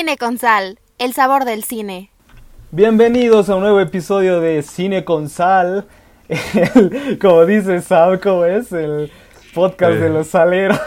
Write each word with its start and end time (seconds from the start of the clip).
Cine 0.00 0.16
con 0.16 0.38
Sal, 0.38 0.78
el 0.98 1.12
sabor 1.12 1.44
del 1.44 1.62
cine. 1.62 2.08
Bienvenidos 2.70 3.50
a 3.50 3.56
un 3.56 3.60
nuevo 3.60 3.80
episodio 3.80 4.40
de 4.40 4.62
Cine 4.62 5.04
con 5.04 5.28
Sal. 5.28 5.84
El- 6.26 7.18
como 7.20 7.44
dice 7.44 7.82
Sam, 7.82 8.18
como 8.18 8.46
es 8.46 8.72
el 8.72 9.12
podcast 9.52 9.96
de 9.96 10.06
Eh. 10.06 10.08
los 10.08 10.28
saleros 10.28 10.80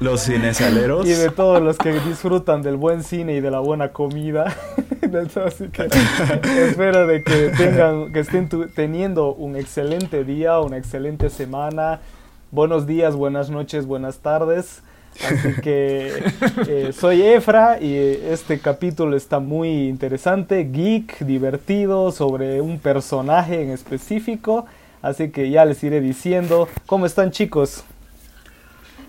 Los 0.00 0.24
cinesaleros. 0.24 1.06
y 1.06 1.10
de 1.12 1.30
todos 1.30 1.62
los 1.62 1.78
que 1.78 1.92
disfrutan 2.00 2.62
del 2.62 2.74
buen 2.76 3.04
cine 3.04 3.34
y 3.36 3.40
de 3.40 3.52
la 3.52 3.60
buena 3.60 3.92
comida. 3.92 4.46
Así 5.46 5.68
que 5.68 5.88
espero 6.68 7.06
de 7.06 7.22
que 7.22 7.50
tengan, 7.56 8.12
que 8.12 8.18
estén 8.18 8.48
tu- 8.48 8.66
teniendo 8.66 9.34
un 9.34 9.54
excelente 9.54 10.24
día, 10.24 10.58
una 10.58 10.78
excelente 10.78 11.30
semana. 11.30 12.00
Buenos 12.50 12.88
días, 12.88 13.14
buenas 13.14 13.50
noches, 13.50 13.86
buenas 13.86 14.18
tardes. 14.18 14.82
Así 15.24 15.60
que 15.60 16.12
eh, 16.68 16.92
soy 16.92 17.22
Efra 17.22 17.80
y 17.80 17.94
este 17.96 18.58
capítulo 18.58 19.16
está 19.16 19.38
muy 19.38 19.88
interesante, 19.88 20.68
geek, 20.70 21.20
divertido, 21.20 22.12
sobre 22.12 22.60
un 22.60 22.78
personaje 22.78 23.62
en 23.62 23.70
específico. 23.70 24.66
Así 25.02 25.30
que 25.30 25.50
ya 25.50 25.64
les 25.64 25.82
iré 25.84 26.00
diciendo. 26.00 26.68
¿Cómo 26.86 27.06
están 27.06 27.30
chicos? 27.30 27.84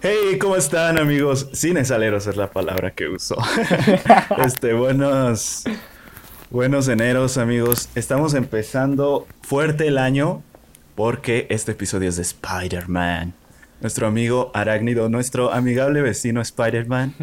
Hey, 0.01 0.38
¿cómo 0.39 0.55
están 0.55 0.99
amigos? 0.99 1.49
Cinesaleros 1.55 2.27
es 2.27 2.37
la 2.37 2.51
palabra 2.51 2.91
que 2.91 3.07
uso. 3.07 3.35
este, 4.45 4.73
buenos, 4.73 5.63
buenos 6.51 6.87
eneros 6.87 7.37
amigos. 7.37 7.89
Estamos 7.95 8.35
empezando 8.35 9.26
fuerte 9.41 9.87
el 9.87 9.98
año 9.98 10.43
porque 10.93 11.48
este 11.49 11.71
episodio 11.71 12.10
es 12.10 12.17
de 12.17 12.21
Spider-Man. 12.21 13.34
Nuestro 13.79 14.07
amigo 14.07 14.49
Arácnido, 14.55 15.07
nuestro 15.07 15.53
amigable 15.53 16.01
vecino 16.01 16.41
Spider-Man. 16.41 17.13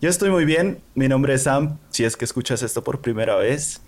Yo 0.00 0.08
estoy 0.08 0.30
muy 0.30 0.44
bien, 0.44 0.80
mi 0.96 1.06
nombre 1.06 1.34
es 1.34 1.44
Sam, 1.44 1.78
si 1.90 2.02
es 2.02 2.16
que 2.16 2.24
escuchas 2.24 2.64
esto 2.64 2.82
por 2.82 3.00
primera 3.00 3.36
vez. 3.36 3.80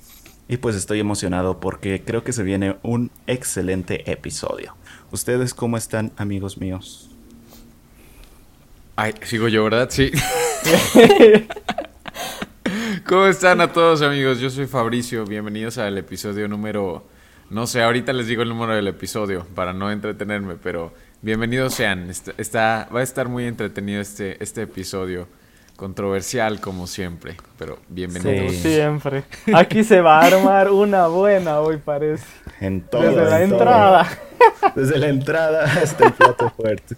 Y 0.47 0.59
pues 0.59 0.77
estoy 0.77 1.01
emocionado 1.01 1.59
porque 1.59 2.05
creo 2.05 2.23
que 2.23 2.33
se 2.33 2.45
viene 2.45 2.77
un 2.85 3.11
excelente 3.27 4.09
episodio. 4.13 4.77
¿Ustedes 5.11 5.55
cómo 5.55 5.77
están, 5.77 6.13
amigos 6.17 6.57
míos? 6.59 7.11
Ay, 8.95 9.15
sigo 9.23 9.49
yo, 9.49 9.65
¿verdad? 9.65 9.89
Sí. 9.91 10.13
¿Cómo 13.07 13.27
están 13.27 13.61
a 13.61 13.73
todos, 13.73 14.03
amigos? 14.03 14.39
Yo 14.39 14.51
soy 14.51 14.67
Fabricio. 14.67 15.25
Bienvenidos 15.25 15.79
al 15.79 15.99
episodio 15.99 16.47
número. 16.47 17.05
No 17.51 17.67
sé, 17.67 17.83
ahorita 17.83 18.13
les 18.13 18.29
digo 18.29 18.43
el 18.43 18.51
número 18.51 18.73
del 18.75 18.87
episodio 18.87 19.45
para 19.57 19.73
no 19.73 19.91
entretenerme, 19.91 20.55
pero 20.55 20.93
bienvenidos 21.25 21.75
sean. 21.75 22.11
Está, 22.11 22.33
está- 22.37 22.89
va 22.95 23.01
a 23.01 23.03
estar 23.03 23.29
muy 23.29 23.47
entretenido 23.47 24.01
este, 24.01 24.43
este 24.43 24.63
episodio. 24.63 25.27
Controversial, 25.77 26.61
como 26.61 26.87
siempre, 26.87 27.37
pero 27.59 27.79
bienvenidos. 27.89 28.47
Como 28.47 28.59
siempre. 28.63 29.25
Aquí 29.53 29.83
se 29.83 30.01
va 30.01 30.21
a 30.21 30.27
armar 30.27 30.71
una 30.71 31.09
buena 31.09 31.59
hoy 31.59 31.79
parece. 31.79 32.25
En 32.61 32.83
todo. 32.83 33.03
Desde 33.03 33.17
la 33.25 33.31
todo. 33.31 33.39
entrada. 33.41 34.09
Desde 34.77 34.99
la 34.99 35.09
entrada 35.09 35.65
hasta 35.65 36.07
el 36.07 36.13
plato 36.13 36.51
fuerte. 36.51 36.95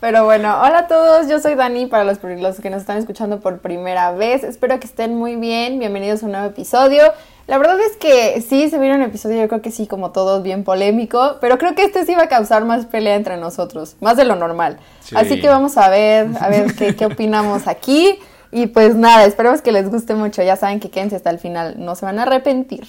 Pero 0.00 0.24
bueno, 0.24 0.60
hola 0.60 0.78
a 0.80 0.86
todos, 0.88 1.28
yo 1.28 1.38
soy 1.38 1.54
Dani 1.54 1.86
para 1.86 2.02
los, 2.02 2.18
los 2.22 2.58
que 2.60 2.68
nos 2.70 2.80
están 2.80 2.98
escuchando 2.98 3.38
por 3.38 3.58
primera 3.60 4.10
vez. 4.10 4.42
Espero 4.42 4.80
que 4.80 4.86
estén 4.86 5.14
muy 5.14 5.36
bien, 5.36 5.78
bienvenidos 5.78 6.24
a 6.24 6.26
un 6.26 6.32
nuevo 6.32 6.46
episodio. 6.48 7.02
La 7.48 7.56
verdad 7.58 7.80
es 7.80 7.96
que 7.96 8.40
sí, 8.42 8.68
se 8.68 8.78
viene 8.78 8.94
un 8.96 9.02
episodio, 9.02 9.40
yo 9.40 9.48
creo 9.48 9.62
que 9.62 9.70
sí, 9.70 9.86
como 9.86 10.10
todos, 10.12 10.42
bien 10.42 10.64
polémico, 10.64 11.38
pero 11.40 11.56
creo 11.56 11.74
que 11.74 11.82
este 11.82 12.04
sí 12.04 12.14
va 12.14 12.24
a 12.24 12.28
causar 12.28 12.64
más 12.66 12.84
pelea 12.84 13.14
entre 13.16 13.38
nosotros, 13.38 13.96
más 14.00 14.16
de 14.18 14.24
lo 14.26 14.36
normal. 14.36 14.78
Sí. 15.00 15.16
Así 15.16 15.40
que 15.40 15.48
vamos 15.48 15.78
a 15.78 15.88
ver, 15.88 16.28
a 16.40 16.48
ver 16.50 16.74
qué, 16.74 16.94
qué 16.94 17.06
opinamos 17.06 17.66
aquí. 17.66 18.18
Y 18.52 18.66
pues 18.66 18.94
nada, 18.94 19.24
esperemos 19.24 19.62
que 19.62 19.72
les 19.72 19.90
guste 19.90 20.14
mucho, 20.14 20.42
ya 20.42 20.56
saben 20.56 20.78
que 20.78 20.90
quédense 20.90 21.16
hasta 21.16 21.30
el 21.30 21.38
final, 21.38 21.76
no 21.78 21.94
se 21.96 22.04
van 22.04 22.18
a 22.18 22.22
arrepentir. 22.24 22.86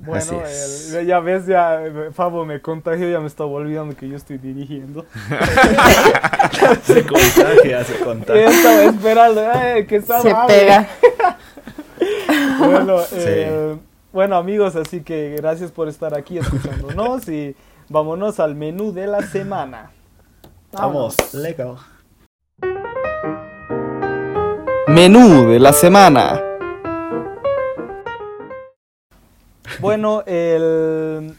Bueno, 0.00 0.42
el- 0.98 1.06
ya 1.06 1.20
ves, 1.20 1.46
ya 1.46 1.84
eh, 1.84 2.10
Fabo 2.12 2.44
me 2.44 2.60
contagió, 2.60 3.08
ya 3.08 3.20
me 3.20 3.28
estaba 3.28 3.48
olvidando 3.50 3.94
que 3.94 4.08
yo 4.08 4.16
estoy 4.16 4.38
dirigiendo. 4.38 5.06
Se 6.82 7.06
contagia, 7.06 7.84
se 7.84 7.98
contagia. 8.04 8.48
estaba 8.48 8.82
esperando 8.82 9.40
eh, 9.54 9.86
que 9.88 10.00
Sam 10.02 10.22
Se 10.22 10.34
pega. 10.48 10.88
Bueno, 12.58 12.98
eh, 13.12 13.76
bueno, 14.12 14.36
amigos, 14.36 14.76
así 14.76 15.00
que 15.00 15.34
gracias 15.36 15.72
por 15.72 15.88
estar 15.88 16.16
aquí 16.16 16.38
escuchándonos 16.38 17.28
y 17.28 17.56
vámonos 17.88 18.40
al 18.40 18.54
menú 18.54 18.92
de 18.92 19.06
la 19.06 19.22
semana. 19.22 19.90
Vamos, 20.72 21.34
Lego. 21.34 21.78
Menú 24.88 25.48
de 25.48 25.58
la 25.58 25.72
semana. 25.72 26.40
Bueno, 29.80 30.22
el... 30.26 31.34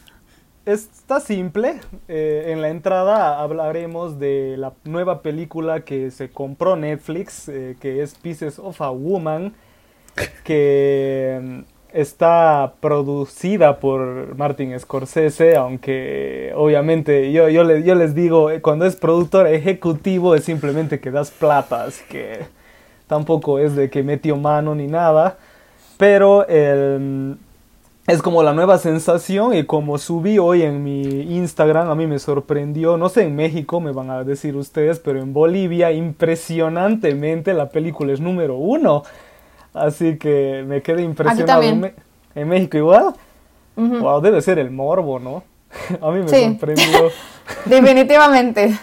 está 0.65 1.19
simple. 1.19 1.79
Eh, 2.07 2.45
en 2.47 2.61
la 2.61 2.69
entrada 2.69 3.39
hablaremos 3.39 4.19
de 4.19 4.55
la 4.57 4.73
nueva 4.83 5.21
película 5.21 5.81
que 5.81 6.11
se 6.11 6.29
compró 6.29 6.75
Netflix, 6.75 7.47
eh, 7.47 7.77
que 7.79 8.01
es 8.01 8.15
Pieces 8.15 8.59
of 8.59 8.81
a 8.81 8.89
Woman, 8.89 9.53
que 10.43 11.39
mm, 11.41 11.59
está 11.93 12.73
producida 12.79 13.79
por 13.79 14.35
Martin 14.37 14.77
Scorsese, 14.79 15.55
aunque 15.55 16.51
obviamente 16.55 17.31
yo, 17.31 17.49
yo, 17.49 17.63
le- 17.63 17.83
yo 17.83 17.95
les 17.95 18.15
digo, 18.15 18.49
eh, 18.49 18.61
cuando 18.61 18.85
es 18.85 18.95
productor 18.95 19.47
ejecutivo 19.47 20.35
es 20.35 20.43
simplemente 20.45 20.99
que 20.99 21.11
das 21.11 21.31
plata, 21.31 21.87
que 22.09 22.39
tampoco 23.07 23.59
es 23.59 23.75
de 23.75 23.89
que 23.89 24.03
metió 24.03 24.35
mano 24.37 24.73
ni 24.75 24.87
nada, 24.87 25.37
pero 25.97 26.47
el, 26.47 27.37
es 28.07 28.21
como 28.21 28.43
la 28.43 28.53
nueva 28.53 28.77
sensación 28.79 29.53
y 29.55 29.65
como 29.65 29.97
subí 29.99 30.39
hoy 30.39 30.63
en 30.63 30.83
mi 30.83 31.03
Instagram, 31.37 31.89
a 31.89 31.95
mí 31.95 32.07
me 32.07 32.19
sorprendió, 32.19 32.97
no 32.97 33.09
sé 33.09 33.23
en 33.23 33.35
México 33.35 33.79
me 33.79 33.91
van 33.91 34.09
a 34.09 34.23
decir 34.23 34.55
ustedes, 34.55 34.99
pero 34.99 35.19
en 35.21 35.31
Bolivia 35.33 35.91
impresionantemente 35.91 37.53
la 37.53 37.69
película 37.69 38.13
es 38.13 38.19
número 38.19 38.55
uno, 38.57 39.03
así 39.73 40.17
que 40.17 40.63
me 40.67 40.81
quedé 40.81 41.03
impresionado. 41.03 41.61
también. 41.61 41.93
En, 42.35 42.47
México 42.47 42.77
igual, 42.77 43.13
wow, 43.75 44.21
debe 44.21 44.41
ser 44.41 44.59
el 44.59 44.71
morbo, 44.71 45.19
¿no? 45.19 45.43
a 46.01 46.11
mí 46.11 46.19
me 46.21 46.27
Sí. 46.29 46.43
sorprendió. 46.43 47.09
Definitivamente. 47.65 48.77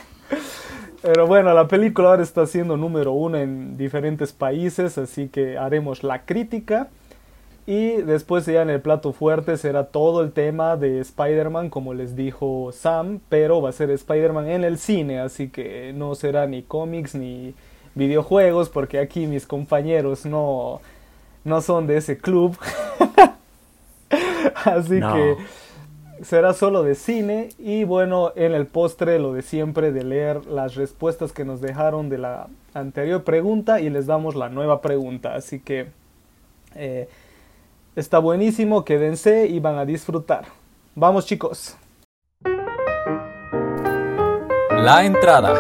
Pero 1.03 1.27
bueno, 1.27 1.55
la 1.55 1.67
película 1.67 2.11
ahora 2.11 2.23
está 2.23 2.47
siendo 2.47 2.77
número 2.77 3.13
uno 3.13 3.39
en 3.39 3.77
diferentes 3.79 4.33
países, 4.33 4.99
así 4.99 5.29
que 5.29 5.57
haremos 5.57 6.03
la 6.03 6.23
crítica. 6.25 6.89
Y 7.67 8.03
después 8.03 8.45
ya 8.47 8.63
en 8.63 8.71
el 8.71 8.81
plato 8.81 9.13
fuerte 9.13 9.57
será 9.57 9.85
todo 9.85 10.23
el 10.23 10.33
tema 10.33 10.77
de 10.77 10.99
Spider-Man, 11.01 11.71
como 11.71 11.95
les 11.95 12.17
dijo 12.17 12.71
Sam, 12.73 13.21
pero 13.29 13.63
va 13.63 13.69
a 13.69 13.73
ser 13.73 13.91
Spider-Man 13.91 14.49
en 14.49 14.65
el 14.65 14.77
cine, 14.79 15.21
así 15.21 15.49
que 15.51 15.93
no 15.95 16.15
será 16.15 16.47
ni 16.47 16.63
cómics 16.63 17.15
ni 17.15 17.55
videojuegos, 17.95 18.69
porque 18.69 18.99
aquí 18.99 19.27
mis 19.27 19.47
compañeros 19.47 20.25
no, 20.27 20.81
no 21.45 21.61
son 21.61 21.87
de 21.87 21.97
ese 21.99 22.19
club. 22.19 22.57
así 24.65 25.01
No. 25.01 25.15
que 25.15 25.37
será 26.23 26.53
solo 26.53 26.83
de 26.83 26.95
cine 26.95 27.49
y 27.59 27.85
bueno, 27.85 28.33
en 28.37 28.53
el 28.53 28.67
postre 28.67 29.19
lo 29.19 29.33
de 29.33 29.43
siempre 29.43 29.91
de 29.93 30.05
leer 30.05 30.45
las 30.47 30.75
respuestas 30.75 31.33
que 31.33 31.45
nos 31.45 31.61
dejaron 31.61 32.09
de 32.11 32.19
la 32.19 32.49
anterior 32.75 33.25
pregunta 33.25 33.81
y 33.81 33.89
les 33.91 34.07
damos 34.07 34.35
la 34.35 34.49
nueva 34.49 34.83
pregunta. 34.83 35.35
Así 35.35 35.61
que 35.61 35.87
eh, 36.75 37.09
está 37.97 38.19
buenísimo, 38.19 38.85
quédense 38.85 39.47
y 39.47 39.61
van 39.61 39.79
a 39.79 39.85
disfrutar. 39.87 40.45
Vamos 40.95 41.25
chicos. 41.27 41.77
La 44.71 45.05
entrada. 45.05 45.55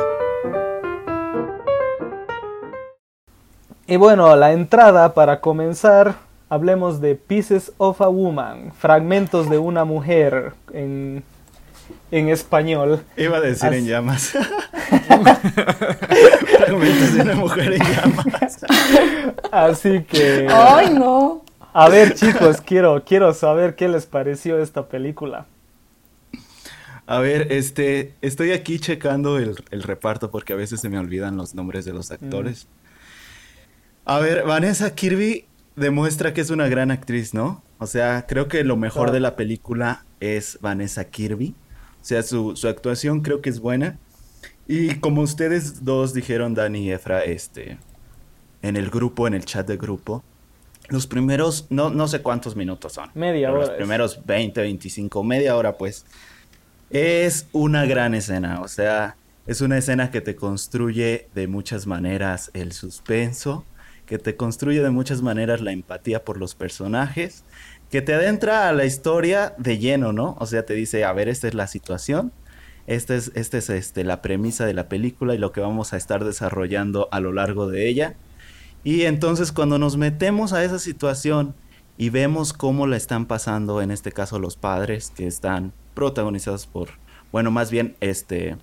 Y 3.90 3.96
bueno, 3.96 4.36
la 4.36 4.52
entrada 4.52 5.14
para 5.14 5.40
comenzar, 5.40 6.14
hablemos 6.48 7.00
de 7.00 7.16
Pieces 7.16 7.72
of 7.76 8.00
a 8.00 8.06
Woman, 8.06 8.72
fragmentos 8.72 9.50
de 9.50 9.58
una 9.58 9.84
mujer 9.84 10.52
en, 10.72 11.24
en 12.12 12.28
español. 12.28 13.02
Iba 13.16 13.38
a 13.38 13.40
decir 13.40 13.72
en 13.72 13.88
llamas. 13.88 14.30
Fragmentos 16.56 17.14
de 17.14 17.20
una 17.20 17.34
mujer 17.34 17.72
en 17.72 17.82
llamas. 17.82 18.64
Así 19.50 20.04
que... 20.04 20.46
Ay, 20.48 20.94
no. 20.94 21.42
A 21.72 21.88
ver 21.88 22.14
chicos, 22.14 22.60
quiero, 22.60 23.02
quiero 23.04 23.34
saber 23.34 23.74
qué 23.74 23.88
les 23.88 24.06
pareció 24.06 24.62
esta 24.62 24.86
película. 24.86 25.46
A 27.08 27.18
ver, 27.18 27.50
este, 27.50 28.14
estoy 28.22 28.52
aquí 28.52 28.78
checando 28.78 29.36
el, 29.38 29.56
el 29.72 29.82
reparto 29.82 30.30
porque 30.30 30.52
a 30.52 30.56
veces 30.56 30.80
se 30.80 30.88
me 30.88 30.96
olvidan 30.96 31.36
los 31.36 31.56
nombres 31.56 31.84
de 31.84 31.92
los 31.92 32.12
actores. 32.12 32.68
A 34.04 34.18
ver, 34.18 34.44
Vanessa 34.44 34.94
Kirby 34.94 35.46
demuestra 35.76 36.32
que 36.34 36.40
es 36.40 36.50
una 36.50 36.68
gran 36.68 36.90
actriz, 36.90 37.34
¿no? 37.34 37.62
O 37.78 37.86
sea, 37.86 38.26
creo 38.26 38.48
que 38.48 38.64
lo 38.64 38.76
mejor 38.76 39.02
Claro. 39.04 39.12
de 39.12 39.20
la 39.20 39.36
película 39.36 40.04
es 40.20 40.58
Vanessa 40.60 41.04
Kirby. 41.04 41.54
O 42.00 42.04
sea, 42.04 42.22
su, 42.22 42.56
su 42.56 42.68
actuación 42.68 43.20
creo 43.20 43.40
que 43.40 43.50
es 43.50 43.60
buena. 43.60 43.98
Y 44.66 44.96
como 44.96 45.22
ustedes 45.22 45.84
dos 45.84 46.12
dijeron, 46.14 46.54
Dani 46.54 46.80
y 46.86 46.92
Efra, 46.92 47.24
este, 47.24 47.78
en 48.62 48.76
el 48.76 48.90
grupo, 48.90 49.26
en 49.26 49.34
el 49.34 49.44
chat 49.44 49.66
de 49.66 49.76
grupo. 49.76 50.22
Los 50.88 51.06
primeros, 51.06 51.66
no, 51.70 51.90
no 51.90 52.08
sé 52.08 52.20
cuántos 52.20 52.56
minutos 52.56 52.94
son. 52.94 53.10
Media 53.14 53.50
hora 53.52 53.60
Los 53.60 53.70
es. 53.70 53.76
primeros 53.76 54.26
20, 54.26 54.60
25, 54.60 55.22
media 55.24 55.56
hora, 55.56 55.76
pues. 55.78 56.04
Es 56.90 57.46
una 57.52 57.84
gran 57.86 58.14
escena, 58.14 58.60
o 58.62 58.66
sea, 58.68 59.16
es 59.46 59.60
una 59.60 59.78
escena 59.78 60.10
que 60.10 60.20
te 60.20 60.34
construye 60.34 61.28
de 61.34 61.46
muchas 61.46 61.86
maneras 61.86 62.50
el 62.54 62.72
suspenso, 62.72 63.64
que 64.10 64.18
te 64.18 64.34
construye 64.34 64.82
de 64.82 64.90
muchas 64.90 65.22
maneras 65.22 65.60
la 65.60 65.70
empatía 65.70 66.24
por 66.24 66.36
los 66.36 66.56
personajes, 66.56 67.44
que 67.90 68.02
te 68.02 68.12
adentra 68.12 68.68
a 68.68 68.72
la 68.72 68.84
historia 68.84 69.54
de 69.56 69.78
lleno, 69.78 70.12
¿no? 70.12 70.36
O 70.40 70.46
sea, 70.46 70.66
te 70.66 70.74
dice, 70.74 71.04
a 71.04 71.12
ver, 71.12 71.28
esta 71.28 71.46
es 71.46 71.54
la 71.54 71.68
situación, 71.68 72.32
esta 72.88 73.14
es, 73.14 73.30
esta 73.36 73.58
es 73.58 73.70
este, 73.70 74.02
la 74.02 74.20
premisa 74.20 74.66
de 74.66 74.74
la 74.74 74.88
película 74.88 75.32
y 75.36 75.38
lo 75.38 75.52
que 75.52 75.60
vamos 75.60 75.92
a 75.92 75.96
estar 75.96 76.24
desarrollando 76.24 77.08
a 77.12 77.20
lo 77.20 77.32
largo 77.32 77.68
de 77.68 77.88
ella. 77.88 78.16
Y 78.82 79.02
entonces 79.02 79.52
cuando 79.52 79.78
nos 79.78 79.96
metemos 79.96 80.52
a 80.52 80.64
esa 80.64 80.80
situación 80.80 81.54
y 81.96 82.10
vemos 82.10 82.52
cómo 82.52 82.88
la 82.88 82.96
están 82.96 83.26
pasando, 83.26 83.80
en 83.80 83.92
este 83.92 84.10
caso 84.10 84.40
los 84.40 84.56
padres, 84.56 85.12
que 85.14 85.28
están 85.28 85.72
protagonizados 85.94 86.66
por, 86.66 86.88
bueno, 87.30 87.52
más 87.52 87.70
bien, 87.70 87.94
este, 88.00 88.56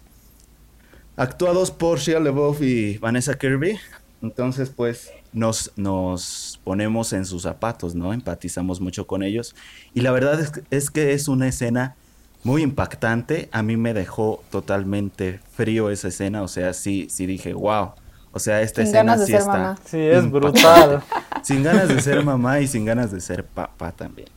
actuados 1.16 1.72
por 1.72 2.00
Shia 2.00 2.20
LaBeouf 2.20 2.62
y 2.62 2.98
Vanessa 2.98 3.38
Kirby. 3.38 3.80
Entonces, 4.22 4.70
pues, 4.70 5.12
nos, 5.34 5.72
nos 5.76 6.60
ponemos 6.64 7.14
en 7.14 7.26
sus 7.26 7.44
zapatos, 7.44 7.96
¿no? 7.96 8.14
Empatizamos 8.14 8.82
mucho 8.82 9.08
con 9.08 9.24
ellos. 9.24 9.56
Y 9.94 10.02
la 10.02 10.12
verdad 10.12 10.40
es, 10.40 10.52
que- 10.52 10.64
es 10.72 10.92
que 10.92 11.14
es 11.14 11.28
una 11.28 11.48
escena 11.48 11.96
muy 12.44 12.62
impactante. 12.64 13.50
A 13.52 13.64
mí 13.64 13.78
me 13.78 13.94
dejó 13.94 14.44
totalmente 14.52 15.40
frío 15.54 15.90
esa 15.90 16.10
escena. 16.10 16.44
O 16.44 16.48
sea, 16.48 16.74
sí, 16.74 17.08
sí 17.10 17.26
dije, 17.26 17.54
wow. 17.54 17.92
O 18.32 18.40
sea, 18.40 18.62
esta 18.62 18.82
Sin 18.82 18.90
escena 18.90 19.16
ganas 19.16 19.20
de 19.20 19.26
sí 19.26 19.32
ser 19.32 19.40
está 19.40 19.46
mamá. 19.46 19.80
Sí, 19.86 19.98
es 20.00 20.30
impactante. 20.30 20.30
brutal. 20.30 21.04
Sin 21.42 21.64
ganas 21.64 21.90
de 21.90 22.00
ser 22.02 22.24
mamá 22.24 22.60
y 22.62 22.68
sin 22.68 22.86
ganas 22.86 23.12
de 23.12 23.22
ser 23.22 23.46
papá 23.46 23.92
también. 23.94 24.30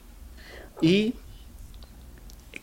Y 0.81 1.15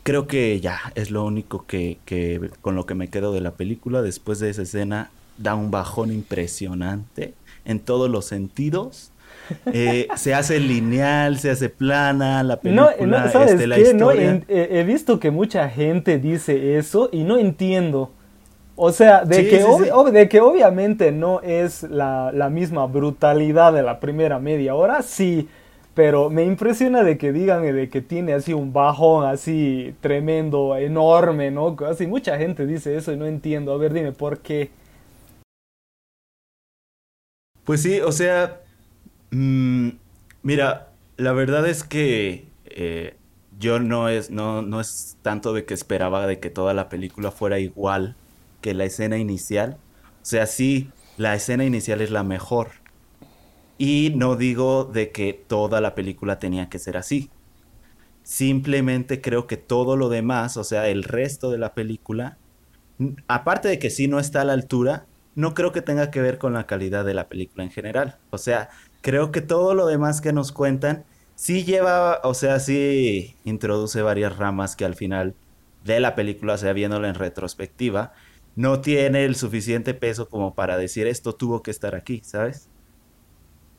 creo 0.03 0.27
que 0.27 0.59
ya 0.61 0.79
es 0.95 1.11
lo 1.11 1.25
único 1.25 1.65
que, 1.65 1.99
que 2.05 2.51
con 2.61 2.75
lo 2.75 2.85
que 2.85 2.95
me 2.95 3.09
quedo 3.09 3.33
de 3.33 3.41
la 3.41 3.51
película. 3.55 4.01
Después 4.01 4.39
de 4.39 4.49
esa 4.49 4.61
escena 4.63 5.11
da 5.37 5.55
un 5.55 5.71
bajón 5.71 6.11
impresionante 6.11 7.35
en 7.67 7.81
todos 7.81 8.09
los 8.09 8.25
sentidos. 8.25 9.13
Eh, 9.71 10.11
se 10.15 10.33
hace 10.35 10.59
lineal, 10.59 11.39
se 11.39 11.51
hace 11.51 11.69
plana 11.69 12.43
la 12.43 12.61
No, 12.63 12.89
película, 12.91 13.05
no, 13.07 13.27
¿sabes 13.29 13.51
este, 13.53 13.67
la 13.67 13.75
qué? 13.75 13.93
No, 13.93 14.11
historia. 14.11 14.41
eh, 14.47 14.67
he 14.71 14.83
visto 14.83 15.19
que 15.19 15.31
mucha 15.31 15.69
gente 15.69 16.19
dice 16.19 16.77
eso 16.77 17.09
y 17.11 17.23
no 17.23 17.37
entiendo. 17.37 18.11
O 18.75 18.91
sea, 18.91 19.25
de, 19.25 19.37
Sí, 19.37 19.47
que, 19.47 19.63
sí, 19.63 19.63
ob- 19.65 19.85
sí. 19.85 19.91
ob- 19.91 20.11
de 20.11 20.29
que 20.29 20.41
obviamente 20.41 21.11
no 21.11 21.41
es 21.41 21.83
la, 21.83 22.31
la 22.33 22.49
misma 22.49 22.87
brutalidad 22.87 23.73
de 23.73 23.83
la 23.83 23.99
primera 23.99 24.39
media 24.39 24.75
hora, 24.75 25.01
sí. 25.03 25.49
Pero 25.95 26.29
me 26.29 26.45
impresiona 26.45 27.03
de 27.03 27.17
que 27.17 27.33
digan 27.33 27.63
de 27.63 27.89
que 27.89 28.01
tiene 28.01 28.33
así 28.33 28.53
un 28.53 28.73
bajón 28.73 29.25
así 29.25 29.95
tremendo, 30.01 30.75
enorme, 30.77 31.51
¿no? 31.51 31.75
Así 31.89 32.07
mucha 32.07 32.37
gente 32.37 32.65
dice 32.67 32.95
eso 32.97 33.13
y 33.13 33.17
no 33.17 33.25
entiendo. 33.27 33.73
A 33.73 33.77
ver, 33.77 33.93
dime 33.93 34.11
por 34.13 34.39
qué. 34.39 34.71
Pues 37.67 37.81
sí, 37.81 37.99
o 37.99 38.13
sea, 38.13 38.61
mm, 39.31 39.89
mira, 40.41 40.93
la 41.17 41.33
verdad 41.33 41.67
es 41.67 41.83
que 41.83 42.47
eh, 42.63 43.17
yo 43.59 43.81
no 43.81 44.07
es, 44.07 44.31
no, 44.31 44.61
no 44.61 44.79
es 44.79 45.17
tanto 45.21 45.51
de 45.51 45.65
que 45.65 45.73
esperaba 45.73 46.25
de 46.27 46.39
que 46.39 46.49
toda 46.49 46.73
la 46.73 46.87
película 46.87 47.29
fuera 47.29 47.59
igual 47.59 48.15
que 48.61 48.73
la 48.73 48.85
escena 48.85 49.17
inicial. 49.17 49.79
O 50.21 50.25
sea, 50.25 50.45
sí, 50.45 50.91
la 51.17 51.35
escena 51.35 51.65
inicial 51.65 51.99
es 51.99 52.09
la 52.09 52.23
mejor. 52.23 52.69
Y 53.77 54.13
no 54.15 54.37
digo 54.37 54.85
de 54.85 55.11
que 55.11 55.33
toda 55.33 55.81
la 55.81 55.93
película 55.93 56.39
tenía 56.39 56.69
que 56.69 56.79
ser 56.79 56.95
así. 56.95 57.29
Simplemente 58.23 59.19
creo 59.19 59.45
que 59.45 59.57
todo 59.57 59.97
lo 59.97 60.07
demás, 60.07 60.55
o 60.55 60.63
sea, 60.63 60.87
el 60.87 61.03
resto 61.03 61.51
de 61.51 61.57
la 61.57 61.73
película, 61.73 62.37
aparte 63.27 63.67
de 63.67 63.77
que 63.77 63.89
sí 63.89 64.07
no 64.07 64.19
está 64.19 64.39
a 64.39 64.45
la 64.45 64.53
altura, 64.53 65.05
no 65.37 65.53
creo 65.53 65.71
que 65.71 65.83
tenga 65.83 66.09
que 66.09 66.19
ver 66.19 66.39
con 66.39 66.53
la 66.53 66.65
calidad 66.65 67.05
de 67.05 67.13
la 67.13 67.29
película 67.29 67.63
en 67.63 67.69
general. 67.69 68.17
O 68.31 68.39
sea, 68.39 68.69
creo 69.01 69.31
que 69.31 69.41
todo 69.41 69.75
lo 69.75 69.85
demás 69.85 70.19
que 70.19 70.33
nos 70.33 70.51
cuentan 70.51 71.05
sí 71.35 71.63
lleva, 71.63 72.21
o 72.23 72.33
sea, 72.33 72.59
sí 72.59 73.35
introduce 73.43 74.01
varias 74.01 74.35
ramas 74.35 74.75
que 74.75 74.83
al 74.83 74.95
final 74.95 75.35
de 75.83 75.99
la 75.99 76.15
película, 76.15 76.55
o 76.55 76.57
sea, 76.57 76.73
viéndola 76.73 77.07
en 77.07 77.13
retrospectiva, 77.13 78.13
no 78.55 78.81
tiene 78.81 79.25
el 79.25 79.35
suficiente 79.35 79.93
peso 79.93 80.27
como 80.27 80.55
para 80.55 80.75
decir 80.75 81.05
esto 81.05 81.35
tuvo 81.35 81.61
que 81.61 81.69
estar 81.69 81.93
aquí, 81.93 82.21
¿sabes? 82.25 82.67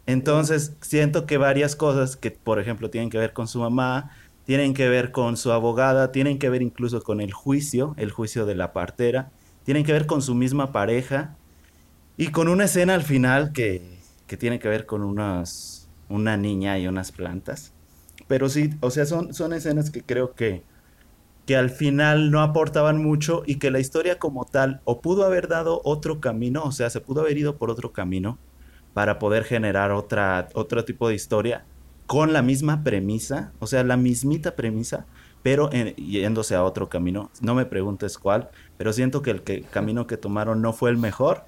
Entonces, 0.06 0.76
siento 0.80 1.26
que 1.26 1.38
varias 1.38 1.74
cosas 1.74 2.16
que, 2.16 2.30
por 2.30 2.60
ejemplo, 2.60 2.88
tienen 2.88 3.10
que 3.10 3.18
ver 3.18 3.32
con 3.32 3.48
su 3.48 3.58
mamá, 3.58 4.12
tienen 4.44 4.74
que 4.74 4.88
ver 4.88 5.10
con 5.10 5.36
su 5.36 5.50
abogada, 5.50 6.12
tienen 6.12 6.38
que 6.38 6.50
ver 6.50 6.62
incluso 6.62 7.02
con 7.02 7.20
el 7.20 7.32
juicio, 7.32 7.94
el 7.96 8.12
juicio 8.12 8.46
de 8.46 8.54
la 8.54 8.72
partera, 8.72 9.32
tienen 9.64 9.84
que 9.84 9.92
ver 9.92 10.06
con 10.06 10.22
su 10.22 10.36
misma 10.36 10.70
pareja 10.70 11.36
y 12.18 12.32
con 12.32 12.48
una 12.48 12.66
escena 12.66 12.94
al 12.96 13.04
final 13.04 13.52
que, 13.54 14.02
que 14.28 14.38
tiene 14.38 14.60
que 14.60 14.68
ver 14.68 14.86
con 14.86 15.04
unas, 15.04 15.90
una 16.10 16.36
niña 16.38 16.78
y 16.80 16.88
unas 16.88 17.12
plantas. 17.12 17.74
Pero 18.28 18.50
sí, 18.50 18.70
o 18.82 18.90
sea, 18.90 19.06
son, 19.06 19.34
son 19.34 19.54
escenas 19.54 19.90
que 19.90 20.04
creo 20.04 20.34
que, 20.34 20.66
que 21.46 21.56
al 21.56 21.70
final 21.70 22.30
no 22.30 22.42
aportaban 22.42 23.02
mucho 23.02 23.42
y 23.46 23.58
que 23.58 23.70
la 23.70 23.80
historia 23.80 24.18
como 24.18 24.46
tal 24.46 24.82
o 24.84 25.00
pudo 25.02 25.24
haber 25.24 25.48
dado 25.48 25.80
otro 25.84 26.20
camino, 26.20 26.64
o 26.64 26.72
sea, 26.72 26.90
se 26.90 27.00
pudo 27.00 27.22
haber 27.22 27.38
ido 27.38 27.58
por 27.58 27.70
otro 27.70 27.92
camino 27.92 28.42
para 28.92 29.18
poder 29.18 29.44
generar 29.44 29.92
otra, 29.92 30.48
otro 30.54 30.84
tipo 30.84 31.08
de 31.08 31.14
historia 31.14 31.68
con 32.06 32.32
la 32.32 32.42
misma 32.42 32.82
premisa, 32.84 33.54
o 33.60 33.66
sea, 33.66 33.84
la 33.84 33.96
mismita 33.96 34.56
premisa, 34.56 35.08
pero 35.42 35.70
yéndose 35.70 36.54
a 36.54 36.64
otro 36.64 36.88
camino. 36.88 37.30
No 37.40 37.54
me 37.54 37.66
preguntes 37.66 38.18
cuál, 38.18 38.50
pero 38.76 38.92
siento 38.92 39.22
que 39.22 39.30
el 39.30 39.42
que- 39.44 39.68
camino 39.68 40.06
que 40.06 40.16
tomaron 40.16 40.62
no 40.62 40.72
fue 40.72 40.90
el 40.90 40.96
mejor. 40.98 41.44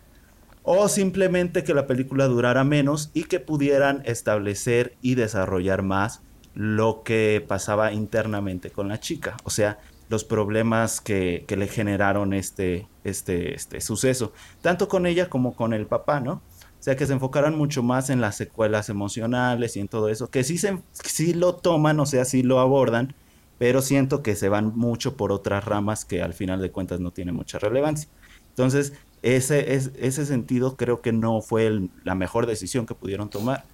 O 0.62 0.88
simplemente 0.88 1.64
que 1.64 1.74
la 1.74 1.86
película 1.86 2.26
durara 2.26 2.64
menos 2.64 3.10
y 3.14 3.24
que 3.24 3.40
pudieran 3.40 4.02
establecer 4.04 4.96
y 5.00 5.14
desarrollar 5.14 5.82
más 5.82 6.20
lo 6.54 7.02
que 7.02 7.44
pasaba 7.46 7.92
internamente 7.92 8.70
con 8.70 8.88
la 8.88 9.00
chica. 9.00 9.36
O 9.44 9.50
sea, 9.50 9.78
los 10.10 10.24
problemas 10.24 11.00
que, 11.00 11.44
que 11.46 11.56
le 11.56 11.68
generaron 11.68 12.34
este, 12.34 12.88
este, 13.04 13.54
este 13.54 13.80
suceso. 13.80 14.32
Tanto 14.60 14.88
con 14.88 15.06
ella 15.06 15.30
como 15.30 15.54
con 15.54 15.72
el 15.72 15.86
papá, 15.86 16.20
¿no? 16.20 16.42
O 16.80 16.82
sea, 16.82 16.96
que 16.96 17.06
se 17.06 17.12
enfocaran 17.12 17.56
mucho 17.56 17.82
más 17.82 18.10
en 18.10 18.20
las 18.20 18.36
secuelas 18.36 18.88
emocionales 18.88 19.76
y 19.76 19.80
en 19.80 19.88
todo 19.88 20.08
eso. 20.08 20.28
Que 20.30 20.44
sí, 20.44 20.58
se, 20.58 20.78
sí 20.92 21.34
lo 21.34 21.54
toman, 21.54 22.00
o 22.00 22.06
sea, 22.06 22.24
sí 22.24 22.42
lo 22.42 22.58
abordan, 22.58 23.14
pero 23.58 23.82
siento 23.82 24.22
que 24.22 24.34
se 24.34 24.48
van 24.48 24.72
mucho 24.74 25.16
por 25.16 25.30
otras 25.30 25.64
ramas 25.64 26.04
que 26.04 26.22
al 26.22 26.32
final 26.34 26.60
de 26.60 26.70
cuentas 26.70 26.98
no 26.98 27.12
tienen 27.12 27.34
mucha 27.34 27.58
relevancia. 27.58 28.08
Entonces, 28.48 28.94
ese, 29.22 29.74
es, 29.74 29.92
ese 29.96 30.26
sentido 30.26 30.76
creo 30.76 31.00
que 31.02 31.12
no 31.12 31.40
fue 31.42 31.66
el- 31.66 31.90
la 32.04 32.14
mejor 32.14 32.46
decisión 32.46 32.86
que 32.86 32.94
pudieron 32.94 33.30
tomar. 33.30 33.64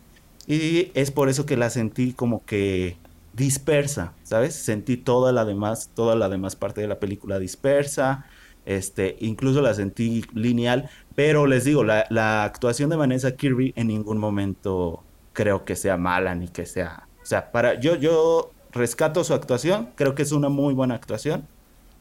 Y 0.47 0.91
es 0.95 1.11
por 1.11 1.29
eso 1.29 1.47
que 1.47 1.57
la 1.57 1.71
sentí 1.71 2.13
como 2.15 2.45
que 2.45 3.01
dispersa, 3.33 4.15
¿sabes? 4.23 4.55
Sentí 4.55 4.97
toda 4.97 5.33
la 5.33 5.45
demás, 5.45 5.91
toda 5.95 6.17
la 6.17 6.29
demás 6.29 6.57
parte 6.57 6.81
de 6.81 6.89
la 6.89 7.01
película 7.01 7.39
dispersa, 7.39 8.27
este, 8.65 9.17
incluso 9.21 9.61
la 9.63 9.75
sentí 9.75 10.25
lineal, 10.33 10.89
pero 11.15 11.47
les 11.47 11.65
digo, 11.65 11.85
la, 11.85 12.07
la 12.11 12.45
actuación 12.45 12.91
de 12.91 12.97
Vanessa 12.97 13.37
Kirby 13.37 13.73
en 13.77 13.89
ningún 13.89 14.19
momento 14.19 15.05
creo 15.33 15.65
que 15.65 15.77
sea 15.77 15.97
mala 15.97 16.35
ni 16.35 16.49
que 16.49 16.67
sea, 16.67 17.09
o 17.23 17.27
sea, 17.27 17.53
para 17.53 17.79
yo 17.81 17.97
yo 17.97 18.55
rescato 18.73 19.23
su 19.25 19.35
actuación, 19.35 19.93
creo 19.97 20.15
que 20.15 20.23
es 20.23 20.33
una 20.33 20.49
muy 20.49 20.75
buena 20.75 20.95
actuación 20.95 21.49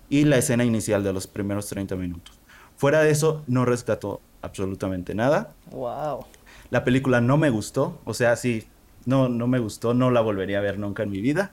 y 0.10 0.26
la 0.26 0.38
escena 0.38 0.66
inicial 0.66 1.04
de 1.04 1.14
los 1.14 1.28
primeros 1.28 1.68
30 1.68 1.96
minutos. 1.96 2.40
Fuera 2.78 3.02
de 3.02 3.12
eso 3.12 3.44
no 3.48 3.66
rescato 3.66 4.22
absolutamente 4.42 5.16
nada. 5.16 5.54
Wow. 5.72 6.26
La 6.70 6.84
película 6.84 7.22
no 7.22 7.38
me 7.38 7.50
gustó, 7.50 8.00
o 8.06 8.14
sea, 8.14 8.36
sí, 8.36 8.68
no, 9.06 9.30
no 9.30 9.48
me 9.48 9.60
gustó, 9.60 9.94
no 9.94 10.12
la 10.12 10.22
volvería 10.22 10.60
a 10.60 10.62
ver 10.62 10.80
nunca 10.80 11.04
en 11.04 11.12
mi 11.12 11.22
vida. 11.22 11.52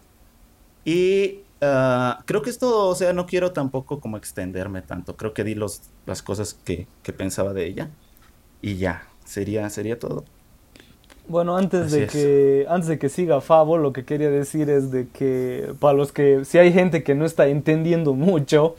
Y 0.84 1.40
ah, 1.60 2.22
creo 2.26 2.42
que 2.42 2.50
es 2.50 2.58
todo, 2.58 2.88
o 2.88 2.94
sea, 2.94 3.12
no 3.12 3.26
quiero 3.26 3.52
tampoco 3.52 4.00
como 4.00 4.16
extenderme 4.16 4.82
tanto, 4.82 5.16
creo 5.16 5.32
que 5.34 5.44
di 5.44 5.54
los, 5.54 5.82
las 6.06 6.22
cosas 6.22 6.54
que, 6.64 6.86
que 7.02 7.12
pensaba 7.12 7.52
de 7.52 7.66
ella 7.66 7.90
y 8.60 8.76
ya, 8.76 9.06
sería, 9.24 9.68
sería 9.70 9.98
todo. 9.98 10.24
Bueno, 11.28 11.56
antes 11.56 11.86
Así 11.86 11.98
de 11.98 12.04
es. 12.04 12.12
que 12.12 12.66
antes 12.68 12.88
de 12.88 12.98
que 12.98 13.08
siga 13.08 13.40
Fabo, 13.40 13.78
lo 13.78 13.92
que 13.92 14.04
quería 14.04 14.28
decir 14.30 14.68
es 14.68 14.90
de 14.90 15.08
que 15.08 15.72
para 15.78 15.96
los 15.96 16.12
que 16.12 16.44
si 16.44 16.58
hay 16.58 16.72
gente 16.72 17.04
que 17.04 17.14
no 17.14 17.24
está 17.24 17.46
entendiendo 17.46 18.14
mucho, 18.14 18.74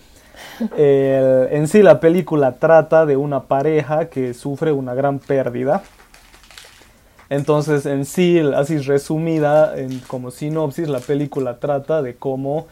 el- 0.77 1.47
en 1.51 1.67
sí 1.67 1.81
la 1.81 1.99
película 1.99 2.53
trata 2.53 3.05
de 3.05 3.17
una 3.17 3.43
pareja 3.43 4.09
que 4.09 4.33
sufre 4.33 4.71
una 4.71 4.93
gran 4.93 5.19
pérdida. 5.19 5.83
Entonces, 7.29 7.85
en 7.85 8.05
sí, 8.05 8.39
así 8.55 8.77
resumida, 8.77 9.77
en, 9.77 9.99
como 10.01 10.29
sinopsis, 10.29 10.87
la 10.87 10.99
película 10.99 11.59
trata 11.59 12.01
de 12.01 12.15
cómo, 12.15 12.67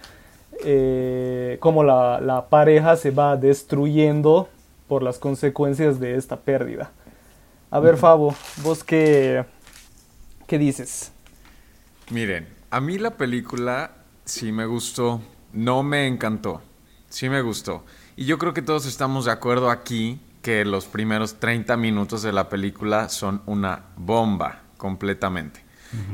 eh, 0.63 1.57
cómo 1.59 1.83
la, 1.83 2.19
la 2.21 2.45
pareja 2.47 2.95
se 2.95 3.11
va 3.11 3.37
destruyendo 3.37 4.49
por 4.87 5.03
las 5.03 5.17
consecuencias 5.17 5.99
de 5.99 6.15
esta 6.15 6.37
pérdida. 6.37 6.91
A 7.71 7.79
ver, 7.79 7.97
Fabo, 7.97 8.35
vos 8.61 8.83
qué, 8.83 9.45
qué 10.45 10.57
dices. 10.59 11.11
Miren, 12.11 12.47
a 12.69 12.81
mí 12.81 12.97
la 12.97 13.11
película 13.11 13.91
sí 14.25 14.51
me 14.51 14.65
gustó, 14.65 15.21
no 15.53 15.81
me 15.81 16.07
encantó, 16.07 16.61
sí 17.11 17.29
me 17.29 17.41
gustó. 17.41 17.85
Y 18.15 18.25
yo 18.25 18.37
creo 18.39 18.53
que 18.55 18.61
todos 18.63 18.85
estamos 18.87 19.25
de 19.25 19.31
acuerdo 19.31 19.69
aquí 19.69 20.19
que 20.41 20.65
los 20.65 20.85
primeros 20.85 21.35
30 21.39 21.77
minutos 21.77 22.23
de 22.23 22.31
la 22.33 22.49
película 22.49 23.09
son 23.09 23.43
una 23.45 23.83
bomba 23.95 24.63
completamente. 24.77 25.63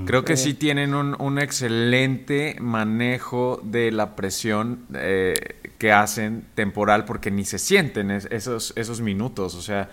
Creo 0.06 0.26
que 0.26 0.38
sí 0.38 0.54
tienen 0.56 0.96
un, 0.96 1.16
un 1.22 1.38
excelente 1.38 2.56
manejo 2.60 3.62
de 3.64 3.92
la 3.92 4.16
presión 4.16 4.86
eh, 4.96 5.36
que 5.78 5.92
hacen 5.92 6.46
temporal 6.56 7.06
porque 7.06 7.30
ni 7.30 7.46
se 7.46 7.60
sienten 7.60 8.10
es- 8.10 8.28
esos, 8.32 8.74
esos 8.76 9.02
minutos. 9.02 9.54
O 9.54 9.62
sea, 9.62 9.90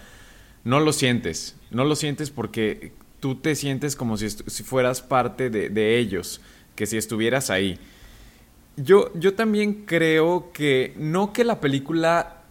no 0.65 0.81
lo 0.81 0.93
sientes. 0.95 1.57
No 1.71 1.85
lo 1.85 1.97
sientes 1.97 2.31
porque 2.31 2.93
tú 3.21 3.35
te 3.37 3.55
sientes 3.55 3.95
como 3.95 4.17
si, 4.17 4.31
si 4.31 4.63
fueras 4.63 5.03
parte 5.03 5.51
de, 5.51 5.69
de 5.69 5.99
ellos, 5.99 6.41
que 6.77 6.87
si 6.87 6.97
estuvieras 6.97 7.51
ahí. 7.51 7.79
Yo, 8.77 9.13
yo 9.15 9.35
también 9.35 9.85
creo 9.87 10.51
que 10.53 10.95
no 10.97 11.33
que 11.33 11.45
la 11.45 11.61
película 11.61 12.43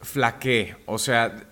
flaquee, 0.00 0.76
o 0.86 0.98
sea, 0.98 1.44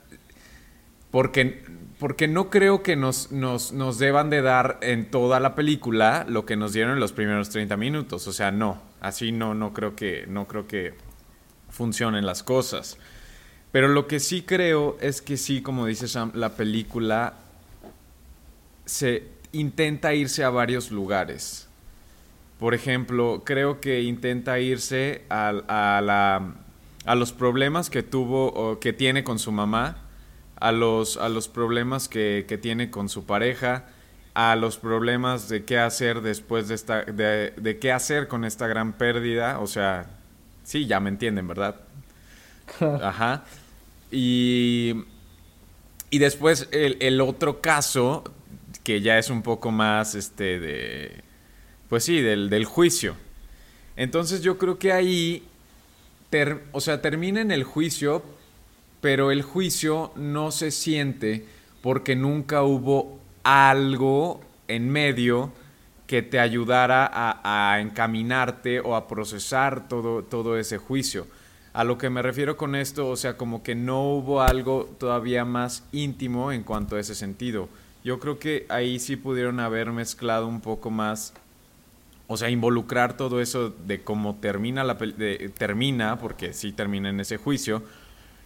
porque, 1.10 1.62
porque 1.98 2.28
no 2.28 2.48
creo 2.48 2.82
que 2.82 2.96
nos, 2.96 3.32
nos, 3.32 3.72
nos 3.72 3.98
deban 3.98 4.30
de 4.30 4.40
dar 4.40 4.78
en 4.82 5.10
toda 5.10 5.40
la 5.40 5.54
película 5.54 6.24
lo 6.28 6.46
que 6.46 6.56
nos 6.56 6.72
dieron 6.72 6.94
en 6.94 7.00
los 7.00 7.12
primeros 7.12 7.50
30 7.50 7.76
minutos. 7.76 8.26
O 8.26 8.32
sea, 8.32 8.50
no. 8.50 8.80
Así 9.00 9.30
no, 9.30 9.54
no 9.54 9.74
creo 9.74 9.94
que, 9.94 10.26
no 10.26 10.48
creo 10.48 10.66
que 10.66 10.94
funcionen 11.68 12.24
las 12.24 12.42
cosas. 12.42 12.98
Pero 13.72 13.88
lo 13.88 14.06
que 14.06 14.20
sí 14.20 14.42
creo 14.42 14.96
es 15.00 15.20
que 15.20 15.36
sí, 15.36 15.60
como 15.60 15.86
dice 15.86 16.08
Sam, 16.08 16.32
la 16.34 16.56
película 16.56 17.34
se 18.84 19.24
intenta 19.52 20.14
irse 20.14 20.44
a 20.44 20.50
varios 20.50 20.90
lugares. 20.90 21.68
Por 22.62 22.74
ejemplo, 22.74 23.42
creo 23.44 23.80
que 23.80 24.02
intenta 24.02 24.60
irse 24.60 25.24
al- 25.28 25.64
a, 25.68 26.00
la- 26.00 26.54
a 27.04 27.14
los 27.16 27.32
problemas 27.32 27.90
que 27.90 28.04
tuvo 28.04 28.52
o 28.52 28.78
que 28.78 28.92
tiene 28.92 29.24
con 29.24 29.40
su 29.40 29.50
mamá, 29.50 29.96
a 30.60 30.70
los, 30.70 31.16
a 31.16 31.28
los 31.28 31.48
problemas 31.48 32.08
que, 32.08 32.44
que 32.48 32.58
tiene 32.58 32.88
con 32.90 33.08
su 33.08 33.26
pareja, 33.26 33.86
a 34.34 34.54
los 34.54 34.78
problemas 34.78 35.48
de 35.48 35.64
qué 35.64 35.78
hacer 35.78 36.20
después 36.22 36.68
de 36.68 36.76
esta, 36.76 37.02
de, 37.04 37.50
de 37.56 37.78
qué 37.80 37.90
hacer 37.90 38.28
con 38.28 38.44
esta 38.44 38.68
gran 38.68 38.92
pérdida. 38.92 39.58
O 39.58 39.66
sea, 39.66 40.06
sí, 40.62 40.86
ya 40.86 41.00
me 41.00 41.10
entienden, 41.10 41.48
¿verdad? 41.48 41.80
Ajá. 43.02 43.44
Y, 44.12 44.94
y 46.10 46.18
después 46.18 46.68
el, 46.72 46.96
el 47.00 47.20
otro 47.20 47.60
caso, 47.60 48.24
que 48.84 49.00
ya 49.00 49.18
es 49.18 49.30
un 49.30 49.42
poco 49.42 49.70
más, 49.70 50.14
este, 50.14 50.60
de, 50.60 51.24
pues 51.92 52.04
sí, 52.04 52.22
del, 52.22 52.48
del 52.48 52.64
juicio. 52.64 53.16
Entonces 53.96 54.40
yo 54.40 54.56
creo 54.56 54.78
que 54.78 54.94
ahí, 54.94 55.42
ter- 56.30 56.62
o 56.72 56.80
sea, 56.80 57.02
termina 57.02 57.42
en 57.42 57.50
el 57.50 57.64
juicio, 57.64 58.22
pero 59.02 59.30
el 59.30 59.42
juicio 59.42 60.10
no 60.16 60.52
se 60.52 60.70
siente 60.70 61.44
porque 61.82 62.16
nunca 62.16 62.62
hubo 62.62 63.18
algo 63.42 64.40
en 64.68 64.88
medio 64.88 65.52
que 66.06 66.22
te 66.22 66.40
ayudara 66.40 67.04
a, 67.12 67.74
a 67.74 67.80
encaminarte 67.82 68.80
o 68.80 68.96
a 68.96 69.06
procesar 69.06 69.86
todo, 69.86 70.22
todo 70.22 70.56
ese 70.56 70.78
juicio. 70.78 71.26
A 71.74 71.84
lo 71.84 71.98
que 71.98 72.08
me 72.08 72.22
refiero 72.22 72.56
con 72.56 72.74
esto, 72.74 73.06
o 73.10 73.16
sea, 73.16 73.36
como 73.36 73.62
que 73.62 73.74
no 73.74 74.02
hubo 74.14 74.40
algo 74.40 74.88
todavía 74.98 75.44
más 75.44 75.84
íntimo 75.92 76.52
en 76.52 76.62
cuanto 76.62 76.96
a 76.96 77.00
ese 77.00 77.14
sentido. 77.14 77.68
Yo 78.02 78.18
creo 78.18 78.38
que 78.38 78.64
ahí 78.70 78.98
sí 78.98 79.16
pudieron 79.16 79.60
haber 79.60 79.92
mezclado 79.92 80.46
un 80.46 80.62
poco 80.62 80.90
más 80.90 81.34
o 82.32 82.36
sea, 82.36 82.50
involucrar 82.50 83.16
todo 83.16 83.40
eso 83.40 83.70
de 83.86 84.02
cómo 84.02 84.36
termina 84.36 84.84
la 84.84 84.94
de- 84.94 85.52
termina, 85.56 86.18
porque 86.18 86.52
sí 86.52 86.72
termina 86.72 87.10
en 87.10 87.20
ese 87.20 87.36
juicio. 87.36 87.82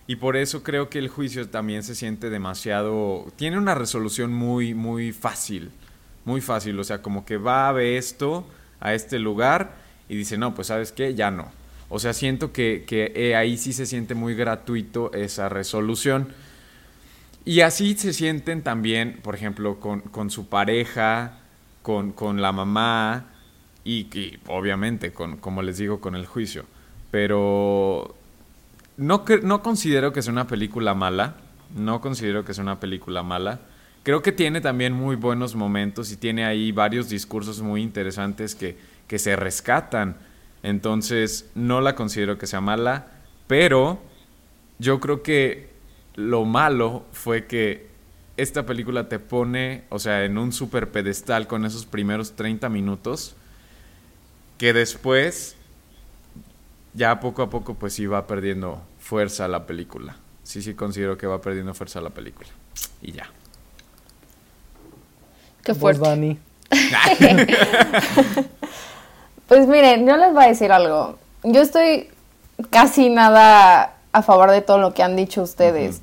Y 0.06 0.16
por 0.16 0.36
eso 0.36 0.62
creo 0.62 0.88
que 0.88 0.98
el 0.98 1.08
juicio 1.08 1.48
también 1.48 1.82
se 1.82 1.94
siente 1.94 2.30
demasiado. 2.30 3.26
Tiene 3.36 3.58
una 3.58 3.74
resolución 3.74 4.32
muy, 4.32 4.74
muy 4.74 5.12
fácil. 5.12 5.70
Muy 6.24 6.40
fácil. 6.40 6.78
O 6.78 6.84
sea, 6.84 7.02
como 7.02 7.24
que 7.24 7.36
va 7.38 7.68
a 7.68 7.72
ver 7.72 7.96
esto 7.96 8.46
a 8.80 8.94
este 8.94 9.18
lugar 9.18 9.74
y 10.08 10.16
dice, 10.16 10.38
no, 10.38 10.54
pues 10.54 10.68
sabes 10.68 10.92
qué, 10.92 11.14
ya 11.14 11.30
no. 11.30 11.50
O 11.88 11.98
sea, 11.98 12.12
siento 12.12 12.52
que, 12.52 12.84
que 12.86 13.12
eh, 13.16 13.34
ahí 13.36 13.56
sí 13.56 13.72
se 13.72 13.86
siente 13.86 14.14
muy 14.14 14.34
gratuito 14.34 15.12
esa 15.12 15.48
resolución. 15.48 16.28
Y 17.44 17.60
así 17.60 17.94
se 17.96 18.12
sienten 18.12 18.62
también, 18.62 19.20
por 19.22 19.34
ejemplo, 19.34 19.78
con, 19.78 20.00
con 20.00 20.30
su 20.30 20.48
pareja, 20.48 21.38
con, 21.82 22.12
con 22.12 22.42
la 22.42 22.50
mamá 22.52 23.26
y, 23.86 24.38
obviamente, 24.48 25.12
con, 25.12 25.36
como 25.36 25.62
les 25.62 25.78
digo, 25.78 26.00
con 26.00 26.16
el 26.16 26.26
juicio. 26.26 26.64
Pero 27.12 28.16
no, 28.96 29.24
no 29.42 29.62
considero 29.62 30.12
que 30.12 30.22
sea 30.22 30.32
una 30.32 30.48
película 30.48 30.92
mala. 30.94 31.36
No 31.76 32.00
considero 32.00 32.44
que 32.44 32.52
sea 32.52 32.64
una 32.64 32.80
película 32.80 33.22
mala. 33.22 33.60
Creo 34.02 34.22
que 34.22 34.32
tiene 34.32 34.60
también 34.60 34.92
muy 34.92 35.14
buenos 35.14 35.54
momentos 35.54 36.10
y 36.10 36.16
tiene 36.16 36.44
ahí 36.44 36.72
varios 36.72 37.08
discursos 37.08 37.62
muy 37.62 37.80
interesantes 37.80 38.56
que, 38.56 38.76
que 39.06 39.20
se 39.20 39.36
rescatan. 39.36 40.16
Entonces, 40.64 41.48
no 41.54 41.80
la 41.80 41.94
considero 41.94 42.38
que 42.38 42.48
sea 42.48 42.60
mala, 42.60 43.06
pero 43.46 44.00
yo 44.80 44.98
creo 44.98 45.22
que 45.22 45.70
lo 46.16 46.44
malo 46.44 47.04
fue 47.12 47.46
que 47.46 47.86
esta 48.36 48.66
película 48.66 49.08
te 49.08 49.20
pone, 49.20 49.84
o 49.90 50.00
sea, 50.00 50.24
en 50.24 50.38
un 50.38 50.52
super 50.52 50.90
pedestal 50.90 51.46
con 51.46 51.64
esos 51.64 51.86
primeros 51.86 52.34
30 52.34 52.68
minutos, 52.68 53.36
que 54.58 54.72
después, 54.72 55.56
ya 56.94 57.20
poco 57.20 57.42
a 57.42 57.50
poco, 57.50 57.74
pues 57.74 57.94
sí 57.94 58.06
va 58.06 58.26
perdiendo 58.26 58.82
fuerza 58.98 59.48
la 59.48 59.66
película. 59.66 60.16
Sí, 60.42 60.62
sí 60.62 60.74
considero 60.74 61.18
que 61.18 61.26
va 61.26 61.40
perdiendo 61.40 61.74
fuerza 61.74 62.00
la 62.00 62.10
película. 62.10 62.48
Y 63.02 63.12
ya. 63.12 63.28
Qué 65.62 65.72
Vos, 65.72 65.80
fuerte. 65.80 66.08
Dani. 66.08 66.38
Pues 69.46 69.68
miren, 69.68 70.06
yo 70.06 70.16
les 70.16 70.32
voy 70.32 70.44
a 70.44 70.48
decir 70.48 70.72
algo. 70.72 71.18
Yo 71.44 71.62
estoy 71.62 72.08
casi 72.70 73.10
nada 73.10 73.94
a 74.12 74.22
favor 74.22 74.50
de 74.50 74.60
todo 74.60 74.78
lo 74.78 74.92
que 74.92 75.02
han 75.02 75.14
dicho 75.14 75.42
ustedes. 75.42 76.02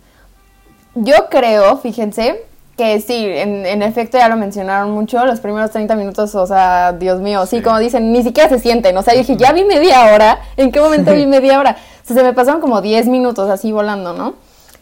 Yo 0.95 1.27
creo, 1.29 1.77
fíjense, 1.77 2.45
que 2.77 2.99
sí, 3.01 3.25
en, 3.25 3.65
en 3.65 3.81
efecto 3.83 4.17
ya 4.17 4.27
lo 4.29 4.35
mencionaron 4.35 4.91
mucho, 4.91 5.23
los 5.25 5.39
primeros 5.39 5.71
30 5.71 5.95
minutos, 5.95 6.33
o 6.33 6.47
sea, 6.47 6.91
Dios 6.93 7.19
mío, 7.19 7.45
sí, 7.45 7.57
Sí. 7.57 7.61
como 7.63 7.77
dicen, 7.79 8.11
ni 8.11 8.23
siquiera 8.23 8.49
se 8.49 8.57
sienten. 8.59 8.97
O 8.97 9.03
sea, 9.03 9.13
yo 9.13 9.19
dije, 9.19 9.37
ya 9.37 9.51
vi 9.51 9.63
media 9.63 10.11
hora, 10.13 10.39
¿en 10.57 10.71
qué 10.71 10.79
momento 10.79 11.13
vi 11.13 11.25
media 11.27 11.59
hora? 11.59 11.77
O 12.03 12.07
sea, 12.07 12.15
se 12.15 12.23
me 12.23 12.33
pasaron 12.33 12.61
como 12.61 12.81
10 12.81 13.07
minutos 13.07 13.49
así 13.49 13.71
volando, 13.71 14.13
¿no? 14.13 14.33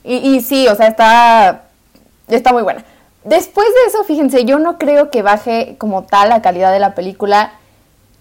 Y, 0.04 0.16
y 0.16 0.42
sí, 0.42 0.68
o 0.68 0.76
sea, 0.76 0.88
está, 0.88 1.64
está 2.30 2.54
muy 2.54 2.64
buena. 2.64 2.84
Después 3.24 3.68
de 3.68 3.90
eso, 3.90 4.04
fíjense, 4.06 4.46
yo 4.46 4.58
no 4.58 4.78
creo 4.78 5.12
que 5.12 5.22
baje 5.22 5.76
como 5.78 6.04
tal 6.04 6.30
la 6.30 6.42
calidad 6.42 6.72
de 6.72 6.80
la 6.80 6.96
película. 6.96 7.52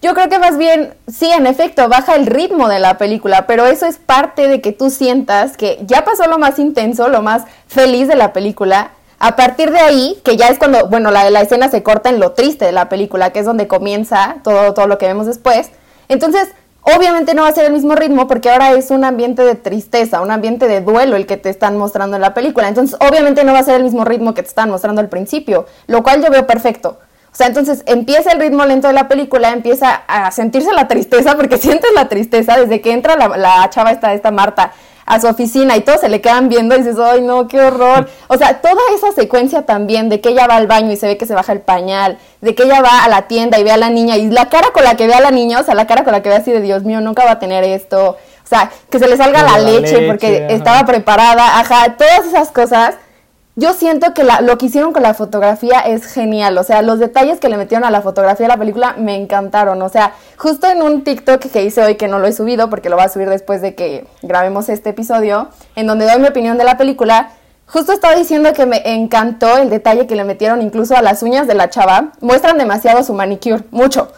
Yo 0.01 0.13
creo 0.13 0.29
que 0.29 0.37
más 0.37 0.57
bien, 0.57 0.93
sí, 1.07 1.31
en 1.31 1.47
efecto, 1.47 1.87
baja 1.87 2.15
el 2.15 2.25
ritmo 2.27 2.67
de 2.67 2.79
la 2.79 2.97
película, 2.97 3.47
pero 3.47 3.65
eso 3.65 3.85
es 3.85 3.97
parte 3.97 4.47
de 4.47 4.59
que 4.59 4.73
tú 4.73 4.89
sientas 4.89 5.57
que 5.57 5.79
ya 5.85 6.03
pasó 6.03 6.27
lo 6.27 6.37
más 6.37 6.59
intenso, 6.59 7.07
lo 7.07 7.21
más 7.21 7.43
feliz 7.67 8.07
de 8.07 8.15
la 8.15 8.33
película. 8.33 8.91
A 9.23 9.35
partir 9.35 9.69
de 9.69 9.77
ahí, 9.77 10.19
que 10.25 10.35
ya 10.35 10.47
es 10.47 10.57
cuando, 10.57 10.87
bueno, 10.87 11.11
la, 11.11 11.29
la 11.29 11.41
escena 11.41 11.69
se 11.69 11.83
corta 11.83 12.09
en 12.09 12.19
lo 12.19 12.31
triste 12.31 12.65
de 12.65 12.71
la 12.71 12.89
película, 12.89 13.29
que 13.29 13.37
es 13.37 13.45
donde 13.45 13.67
comienza 13.67 14.37
todo, 14.43 14.73
todo 14.73 14.87
lo 14.87 14.97
que 14.97 15.05
vemos 15.05 15.27
después. 15.27 15.69
Entonces, 16.07 16.47
obviamente 16.81 17.35
no 17.35 17.43
va 17.43 17.49
a 17.49 17.53
ser 17.53 17.65
el 17.65 17.73
mismo 17.73 17.93
ritmo 17.93 18.27
porque 18.27 18.49
ahora 18.49 18.71
es 18.71 18.89
un 18.89 19.03
ambiente 19.03 19.43
de 19.43 19.53
tristeza, 19.53 20.21
un 20.21 20.31
ambiente 20.31 20.67
de 20.67 20.81
duelo 20.81 21.15
el 21.17 21.27
que 21.27 21.37
te 21.37 21.51
están 21.51 21.77
mostrando 21.77 22.15
en 22.15 22.23
la 22.23 22.33
película. 22.33 22.67
Entonces, 22.67 22.97
obviamente 22.99 23.43
no 23.43 23.53
va 23.53 23.59
a 23.59 23.63
ser 23.63 23.75
el 23.75 23.83
mismo 23.83 24.05
ritmo 24.05 24.33
que 24.33 24.41
te 24.41 24.49
están 24.49 24.71
mostrando 24.71 25.01
al 25.01 25.09
principio, 25.09 25.67
lo 25.85 26.01
cual 26.01 26.23
yo 26.23 26.31
veo 26.31 26.47
perfecto. 26.47 26.97
O 27.31 27.35
sea, 27.35 27.45
entonces 27.45 27.83
empieza 27.85 28.31
el 28.31 28.39
ritmo 28.39 28.65
lento 28.65 28.87
de 28.87 28.93
la 28.93 29.07
película, 29.07 29.51
empieza 29.51 30.01
a 30.07 30.31
sentirse 30.31 30.73
la 30.73 30.87
tristeza, 30.87 31.35
porque 31.37 31.57
sientes 31.59 31.91
la 31.93 32.09
tristeza 32.09 32.57
desde 32.57 32.81
que 32.81 32.91
entra 32.91 33.15
la, 33.15 33.37
la 33.37 33.69
chava 33.69 33.91
esta, 33.91 34.15
esta 34.15 34.31
Marta 34.31 34.71
a 35.05 35.19
su 35.19 35.27
oficina 35.27 35.75
y 35.75 35.81
todos 35.81 36.01
se 36.01 36.09
le 36.09 36.21
quedan 36.21 36.49
viendo 36.49 36.75
y 36.75 36.79
dices, 36.79 36.97
ay 36.99 37.21
no, 37.21 37.47
qué 37.47 37.59
horror. 37.59 38.09
O 38.27 38.37
sea, 38.37 38.61
toda 38.61 38.81
esa 38.95 39.11
secuencia 39.11 39.63
también 39.63 40.09
de 40.09 40.21
que 40.21 40.29
ella 40.29 40.47
va 40.47 40.55
al 40.55 40.67
baño 40.67 40.91
y 40.91 40.97
se 40.97 41.07
ve 41.07 41.17
que 41.17 41.25
se 41.25 41.33
baja 41.33 41.51
el 41.53 41.61
pañal, 41.61 42.17
de 42.41 42.55
que 42.55 42.63
ella 42.63 42.81
va 42.81 43.03
a 43.03 43.09
la 43.09 43.23
tienda 43.23 43.59
y 43.59 43.63
ve 43.63 43.71
a 43.71 43.77
la 43.77 43.89
niña 43.89 44.17
y 44.17 44.29
la 44.29 44.49
cara 44.49 44.69
con 44.73 44.83
la 44.83 44.95
que 44.95 45.07
ve 45.07 45.13
a 45.13 45.21
la 45.21 45.31
niña, 45.31 45.59
o 45.59 45.63
sea, 45.63 45.75
la 45.75 45.87
cara 45.87 46.03
con 46.03 46.13
la 46.13 46.21
que 46.21 46.29
ve 46.29 46.35
así 46.35 46.51
de 46.51 46.61
Dios 46.61 46.83
mío, 46.83 47.01
nunca 47.01 47.25
va 47.25 47.31
a 47.31 47.39
tener 47.39 47.63
esto. 47.63 48.17
O 48.43 48.47
sea, 48.47 48.69
que 48.89 48.99
se 48.99 49.07
le 49.07 49.15
salga 49.15 49.43
la, 49.43 49.59
leche, 49.59 49.81
leche, 49.81 50.07
porque 50.07 50.43
ajá. 50.45 50.53
estaba 50.53 50.85
preparada, 50.85 51.59
ajá, 51.59 51.95
todas 51.97 52.25
esas 52.25 52.49
cosas. 52.49 52.95
Yo 53.57 53.73
siento 53.73 54.13
que 54.13 54.23
lo 54.23 54.57
que 54.57 54.67
hicieron 54.67 54.93
con 54.93 55.03
la 55.03 55.13
fotografía 55.13 55.81
es 55.81 56.05
genial, 56.05 56.57
o 56.57 56.63
sea, 56.63 56.81
los 56.81 56.99
detalles 56.99 57.39
que 57.39 57.49
le 57.49 57.57
metieron 57.57 57.85
a 57.85 57.91
la 57.91 58.01
fotografía 58.01 58.45
de 58.45 58.53
la 58.53 58.57
película 58.57 58.95
me 58.97 59.15
encantaron, 59.17 59.81
o 59.81 59.89
sea, 59.89 60.13
justo 60.37 60.67
en 60.67 60.81
un 60.81 61.03
TikTok 61.03 61.41
que 61.51 61.63
hice 61.63 61.83
hoy, 61.83 61.95
que 61.95 62.07
no 62.07 62.17
lo 62.19 62.27
he 62.27 62.31
subido 62.31 62.69
porque 62.69 62.89
lo 62.89 62.95
voy 62.95 63.03
a 63.03 63.09
subir 63.09 63.27
después 63.29 63.61
de 63.61 63.75
que 63.75 64.07
grabemos 64.21 64.69
este 64.69 64.91
episodio, 64.91 65.49
en 65.75 65.85
donde 65.85 66.05
doy 66.05 66.21
mi 66.21 66.29
opinión 66.29 66.57
de 66.57 66.63
la 66.63 66.77
película, 66.77 67.31
justo 67.67 67.91
estaba 67.91 68.15
diciendo 68.15 68.53
que 68.53 68.65
me 68.65 68.81
encantó 68.85 69.57
el 69.57 69.69
detalle 69.69 70.07
que 70.07 70.15
le 70.15 70.23
metieron 70.23 70.61
incluso 70.61 70.95
a 70.95 71.01
las 71.01 71.21
uñas 71.21 71.45
de 71.45 71.55
la 71.55 71.69
chava. 71.69 72.11
Muestran 72.21 72.57
demasiado 72.57 73.03
su 73.03 73.13
manicure, 73.13 73.63
mucho. 73.71 74.11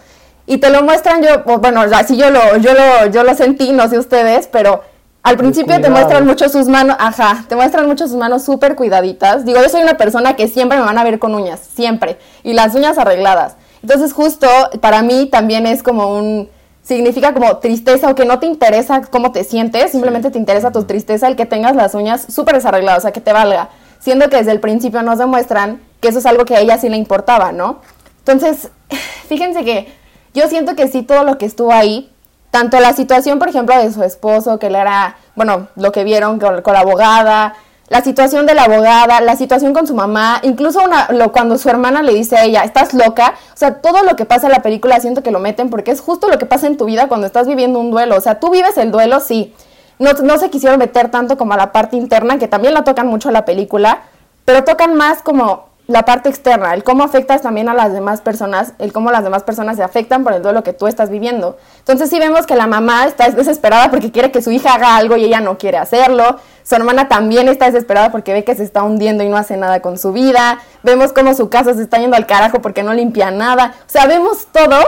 Y 0.46 0.58
te 0.58 0.70
lo 0.70 0.84
muestran 0.84 1.24
yo, 1.24 1.44
bueno, 1.60 1.82
así 1.96 2.18
yo 2.18 2.30
lo, 2.30 2.58
yo 2.58 2.74
lo, 2.74 3.08
yo 3.12 3.24
lo 3.24 3.34
sentí, 3.34 3.72
no 3.72 3.88
sé 3.90 3.98
ustedes, 3.98 4.48
pero 4.48 4.84
al 5.24 5.38
principio 5.38 5.80
te 5.80 5.90
muestran 5.90 6.26
mucho 6.26 6.50
sus 6.50 6.68
manos, 6.68 6.98
ajá, 7.00 7.46
te 7.48 7.56
muestran 7.56 7.88
mucho 7.88 8.08
sus 8.08 8.18
manos 8.18 8.44
súper 8.44 8.76
cuidaditas. 8.76 9.46
Digo, 9.46 9.62
yo 9.62 9.70
soy 9.70 9.82
una 9.82 9.96
persona 9.96 10.36
que 10.36 10.50
siempre 10.50 10.78
me 10.78 10.84
van 10.84 10.98
a 10.98 11.04
ver 11.06 11.18
con 11.18 11.34
uñas, 11.34 11.62
siempre. 11.76 12.18
Y 12.44 12.52
las 12.52 12.76
uñas 12.76 12.98
arregladas. 12.98 13.56
Entonces 13.82 14.12
justo 14.12 14.48
para 14.82 15.02
mí 15.02 15.28
también 15.32 15.66
es 15.66 15.82
como 15.82 16.14
un, 16.18 16.50
significa 16.84 17.34
como 17.34 17.58
tristeza 17.58 18.10
o 18.10 18.16
que 18.16 18.26
no 18.26 18.40
te 18.40 18.48
interesa 18.48 19.02
cómo 19.10 19.32
te 19.32 19.46
sientes, 19.46 19.92
simplemente 19.92 20.30
te 20.30 20.38
interesa 20.38 20.72
tu 20.72 20.84
tristeza 20.84 21.30
el 21.30 21.38
que 21.38 21.46
tengas 21.46 21.76
las 21.76 21.96
uñas 21.96 22.26
súper 22.28 22.56
desarregladas, 22.56 23.00
o 23.00 23.02
sea, 23.04 23.14
que 23.14 23.22
te 23.22 23.32
valga. 23.32 23.70
Siendo 24.00 24.30
que 24.30 24.36
desde 24.36 24.52
el 24.52 24.60
principio 24.60 25.04
nos 25.04 25.20
demuestran 25.20 25.82
que 26.02 26.10
eso 26.10 26.20
es 26.20 26.26
algo 26.26 26.44
que 26.44 26.58
a 26.58 26.60
ella 26.60 26.78
sí 26.78 26.90
le 26.90 26.98
importaba, 26.98 27.54
¿no? 27.54 27.80
Entonces, 28.20 28.70
fíjense 29.30 29.64
que 29.64 29.88
yo 30.34 30.50
siento 30.50 30.76
que 30.76 30.90
sí 30.90 31.04
todo 31.04 31.24
lo 31.24 31.38
que 31.38 31.46
estuvo 31.46 31.72
ahí, 31.72 32.13
tanto 32.54 32.80
la 32.80 32.94
situación, 32.94 33.40
por 33.40 33.50
ejemplo, 33.50 33.76
de 33.76 33.92
su 33.92 34.04
esposo, 34.04 34.60
que 34.60 34.68
él 34.68 34.76
era, 34.76 35.18
bueno, 35.36 35.70
lo 35.76 35.92
que 35.92 36.04
vieron 36.04 36.40
con, 36.40 36.62
la 36.64 36.80
abogada, 36.82 37.56
la 37.90 38.04
situación 38.04 38.46
de 38.46 38.54
la 38.54 38.66
abogada, 38.66 39.22
la 39.22 39.36
situación 39.36 39.74
con 39.74 39.88
su 39.88 39.96
mamá, 39.96 40.40
incluso 40.44 40.80
una, 40.84 41.08
cuando 41.32 41.58
su 41.58 41.68
hermana 41.68 42.04
le 42.04 42.14
dice 42.14 42.38
a 42.38 42.44
ella, 42.44 42.64
estás 42.64 42.94
loca, 42.94 43.34
o 43.56 43.58
sea, 43.58 43.82
todo 43.82 44.04
lo 44.04 44.16
que 44.16 44.26
pasa 44.26 44.46
en 44.46 44.52
la 44.52 44.62
película 44.62 45.00
siento 45.00 45.24
que 45.24 45.32
lo 45.32 45.40
meten 45.40 45.72
porque 45.72 45.90
es 45.90 46.00
justo 46.00 46.28
lo 46.28 46.38
que 46.38 46.46
pasa 46.46 46.68
en 46.68 46.78
tu 46.78 46.86
vida 46.86 47.08
cuando 47.08 47.26
estás 47.26 47.48
viviendo 47.48 47.80
un 47.80 47.90
duelo, 47.90 48.16
o 48.16 48.22
sea, 48.22 48.40
tú 48.40 48.52
vives 48.52 48.78
el 48.78 48.92
duelo, 48.92 49.20
sí, 49.20 49.56
no, 49.98 50.14
no 50.14 50.38
se 50.38 50.52
quisieron 50.52 50.78
meter 50.78 51.10
tanto 51.10 51.40
como 51.40 51.54
a 51.54 51.58
la 51.58 51.72
parte 51.72 51.98
interna, 51.98 52.38
que 52.38 52.48
también 52.48 52.76
la 52.76 52.84
tocan 52.84 53.08
mucho 53.08 53.32
la 53.32 53.46
película, 53.46 54.04
pero 54.46 54.64
tocan 54.64 54.94
más 54.94 55.24
como 55.24 55.70
la 55.94 56.06
parte 56.06 56.28
externa, 56.28 56.74
el 56.74 56.84
cómo 56.84 57.04
afectas 57.04 57.44
también 57.44 57.70
a 57.70 57.76
las 57.76 57.94
demás 57.94 58.20
personas, 58.20 58.74
el 58.80 58.92
cómo 58.92 59.12
las 59.12 59.24
demás 59.24 59.44
personas 59.44 59.78
se 59.78 59.84
afectan 59.84 60.24
por 60.24 60.34
el 60.34 60.42
duelo 60.42 60.64
que 60.64 60.74
tú 60.74 60.88
estás 60.88 61.12
viviendo. 61.12 61.56
Entonces 61.78 62.10
sí 62.10 62.18
vemos 62.18 62.48
que 62.48 62.56
la 62.56 62.66
mamá 62.66 63.06
está 63.06 63.30
desesperada 63.30 63.92
porque 63.92 64.12
quiere 64.12 64.32
que 64.32 64.42
su 64.42 64.50
hija 64.50 64.74
haga 64.74 64.98
algo 64.98 65.18
y 65.18 65.26
ella 65.26 65.40
no 65.40 65.60
quiere 65.60 65.78
hacerlo. 65.78 66.38
Su 66.64 66.74
hermana 66.74 67.10
también 67.10 67.48
está 67.48 67.68
desesperada 67.68 68.12
porque 68.12 68.34
ve 68.34 68.44
que 68.44 68.56
se 68.56 68.64
está 68.64 68.82
hundiendo 68.82 69.24
y 69.24 69.30
no 69.30 69.38
hace 69.38 69.56
nada 69.56 69.84
con 69.84 70.00
su 70.00 70.14
vida. 70.14 70.58
Vemos 70.82 71.14
cómo 71.14 71.36
su 71.36 71.50
casa 71.50 71.76
se 71.76 71.84
está 71.84 72.00
yendo 72.00 72.18
al 72.18 72.26
carajo 72.26 72.60
porque 72.60 72.82
no 72.82 72.96
limpia 72.96 73.30
nada. 73.30 73.76
O 73.86 73.90
sea, 73.90 74.08
vemos 74.08 74.48
todo 74.52 74.80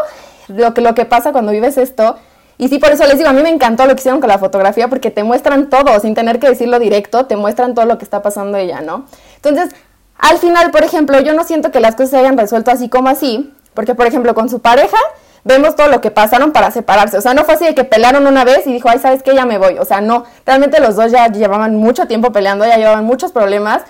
lo 0.47 0.73
que, 0.73 0.81
lo 0.81 0.95
que 0.95 1.05
pasa 1.05 1.31
cuando 1.31 1.51
vives 1.51 1.77
esto. 1.77 2.15
Y 2.57 2.67
sí, 2.67 2.79
por 2.79 2.89
eso 2.89 3.05
les 3.05 3.19
digo, 3.19 3.29
a 3.29 3.33
mí 3.33 3.43
me 3.43 3.49
encantó 3.49 3.85
lo 3.85 3.93
que 3.93 3.99
hicieron 3.99 4.21
con 4.21 4.29
la 4.29 4.39
fotografía 4.39 4.87
porque 4.87 5.11
te 5.11 5.23
muestran 5.23 5.69
todo, 5.69 5.99
sin 5.99 6.15
tener 6.15 6.39
que 6.39 6.49
decirlo 6.49 6.79
directo, 6.79 7.27
te 7.27 7.35
muestran 7.35 7.75
todo 7.75 7.85
lo 7.85 7.99
que 7.99 8.05
está 8.05 8.23
pasando 8.23 8.57
ella, 8.57 8.81
¿no? 8.81 9.05
Entonces, 9.35 9.75
al 10.17 10.37
final, 10.37 10.71
por 10.71 10.83
ejemplo, 10.83 11.19
yo 11.19 11.33
no 11.33 11.43
siento 11.43 11.71
que 11.71 11.79
las 11.79 11.95
cosas 11.95 12.11
se 12.11 12.17
hayan 12.17 12.37
resuelto 12.37 12.71
así 12.71 12.89
como 12.89 13.09
así, 13.09 13.53
porque, 13.73 13.95
por 13.95 14.07
ejemplo, 14.07 14.33
con 14.33 14.49
su 14.49 14.61
pareja 14.61 14.97
vemos 15.43 15.75
todo 15.75 15.87
lo 15.87 16.01
que 16.01 16.11
pasaron 16.11 16.51
para 16.51 16.71
separarse. 16.71 17.17
O 17.17 17.21
sea, 17.21 17.33
no 17.33 17.45
fue 17.45 17.53
así 17.53 17.65
de 17.65 17.75
que 17.75 17.83
pelearon 17.83 18.25
una 18.25 18.43
vez 18.43 18.65
y 18.65 18.73
dijo, 18.73 18.89
ay, 18.89 18.99
¿sabes 18.99 19.23
qué? 19.23 19.35
Ya 19.35 19.45
me 19.45 19.57
voy. 19.57 19.77
O 19.77 19.85
sea, 19.85 20.01
no, 20.01 20.25
realmente 20.45 20.79
los 20.79 20.95
dos 20.95 21.11
ya 21.11 21.27
llevaban 21.27 21.75
mucho 21.75 22.07
tiempo 22.07 22.31
peleando, 22.31 22.65
ya 22.65 22.77
llevaban 22.77 23.05
muchos 23.05 23.31
problemas. 23.31 23.83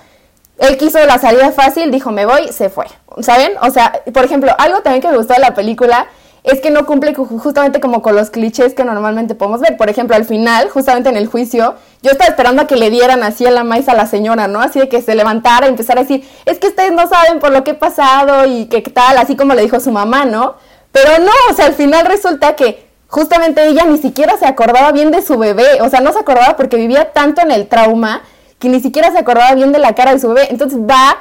Él 0.58 0.78
quiso 0.78 1.04
la 1.06 1.18
salida 1.18 1.52
fácil, 1.52 1.92
dijo, 1.92 2.12
me 2.12 2.26
voy, 2.26 2.52
se 2.52 2.70
fue. 2.70 2.86
¿Saben? 3.22 3.54
O 3.62 3.70
sea, 3.72 4.02
por 4.14 4.26
ejemplo, 4.26 4.52
algo 4.58 4.82
también 4.82 5.02
que 5.02 5.10
me 5.10 5.18
gustó 5.18 5.34
de 5.34 5.40
la 5.40 5.54
película 5.54 6.08
es 6.46 6.62
que 6.62 6.70
no 6.72 6.86
cumple 6.86 7.14
cu- 7.14 7.26
justamente 7.40 7.80
como 7.80 8.02
con 8.02 8.16
los 8.16 8.30
clichés 8.30 8.74
que 8.74 8.84
normalmente 8.84 9.36
podemos 9.36 9.62
ver. 9.62 9.78
Por 9.78 9.90
ejemplo, 9.90 10.16
al 10.16 10.26
final, 10.26 10.70
justamente 10.70 11.10
en 11.10 11.18
el 11.18 11.28
juicio, 11.28 11.76
yo 12.02 12.12
estaba 12.12 12.30
esperando 12.30 12.62
a 12.62 12.68
que 12.68 12.76
le 12.76 12.90
dieran 12.90 13.24
así 13.24 13.46
a 13.46 13.52
la 13.52 13.64
maíz 13.64 13.90
a 13.90 13.94
la 13.96 14.06
señora, 14.06 14.48
¿no? 14.48 14.62
Así 14.62 14.80
de 14.80 14.88
que 14.90 15.02
se 15.02 15.16
levantara 15.16 15.66
y 15.66 15.70
empezara 15.70 16.02
a 16.02 16.04
decir, 16.04 16.30
es 16.46 16.60
que 16.60 16.68
ustedes 16.68 16.92
no 16.92 17.08
saben 17.08 17.40
por 17.40 17.52
lo 17.52 17.64
que 17.64 17.72
he 17.72 17.76
pasado 17.76 18.46
y 18.46 18.66
que 18.68 18.82
tal, 18.82 19.18
así 19.18 19.36
como 19.36 19.54
le 19.54 19.64
dijo 19.64 19.80
su 19.80 19.92
mamá, 19.92 20.26
¿no? 20.26 20.56
Pero 20.92 21.20
no, 21.20 21.32
o 21.52 21.54
sea, 21.56 21.66
al 21.66 21.74
final 21.74 22.06
resulta 22.06 22.56
que 22.56 22.86
justamente 23.08 23.68
ella 23.68 23.86
ni 23.86 23.98
siquiera 23.98 24.38
se 24.38 24.46
acordaba 24.46 24.92
bien 24.92 25.12
de 25.12 25.22
su 25.22 25.38
bebé, 25.38 25.82
o 25.82 25.90
sea, 25.90 26.00
no 26.00 26.14
se 26.14 26.20
acordaba 26.20 26.56
porque 26.56 26.78
vivía 26.78 27.12
tanto 27.12 27.42
en 27.42 27.52
el 27.52 27.68
trauma 27.68 28.22
que 28.60 28.70
ni 28.70 28.80
siquiera 28.80 29.12
se 29.12 29.18
acordaba 29.18 29.54
bien 29.56 29.72
de 29.72 29.80
la 29.80 29.94
cara 29.96 30.14
de 30.14 30.20
su 30.20 30.30
bebé. 30.30 30.48
Entonces 30.50 30.80
va 30.80 31.18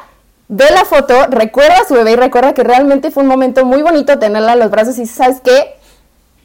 ve 0.49 0.67
la 0.71 0.85
foto, 0.85 1.15
recuerda 1.29 1.79
a 1.81 1.85
su 1.89 1.95
bebé 1.95 2.13
y 2.13 2.17
recuerda 2.17 2.53
que 2.55 2.63
realmente 2.63 3.11
fue 3.11 3.23
un 3.23 3.29
momento 3.29 3.65
muy 3.65 3.83
bonito 3.83 4.19
tenerla 4.19 4.53
en 4.55 4.59
los 4.61 4.71
brazos 4.71 4.99
y 4.99 5.07
¿sabes 5.07 5.41
qué? 5.43 5.77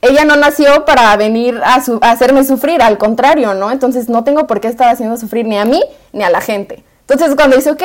Ella 0.02 0.24
no 0.24 0.38
nació 0.38 0.86
para 0.86 1.16
venir 1.18 1.60
a, 1.64 1.84
su- 1.84 2.00
a 2.02 2.12
hacerme 2.12 2.46
sufrir, 2.46 2.82
al 2.82 2.98
contrario, 2.98 3.54
¿no? 3.54 3.70
Entonces 3.72 4.08
no 4.08 4.24
tengo 4.24 4.48
por 4.48 4.62
qué 4.62 4.70
estar 4.70 4.88
haciendo 4.90 5.18
sufrir 5.18 5.46
ni 5.46 5.58
a 5.58 5.66
mí 5.66 5.84
ni 6.14 6.24
a 6.24 6.30
la 6.30 6.40
gente. 6.40 6.84
Entonces 7.02 7.36
cuando 7.36 7.58
dice, 7.58 7.72
ok, 7.72 7.84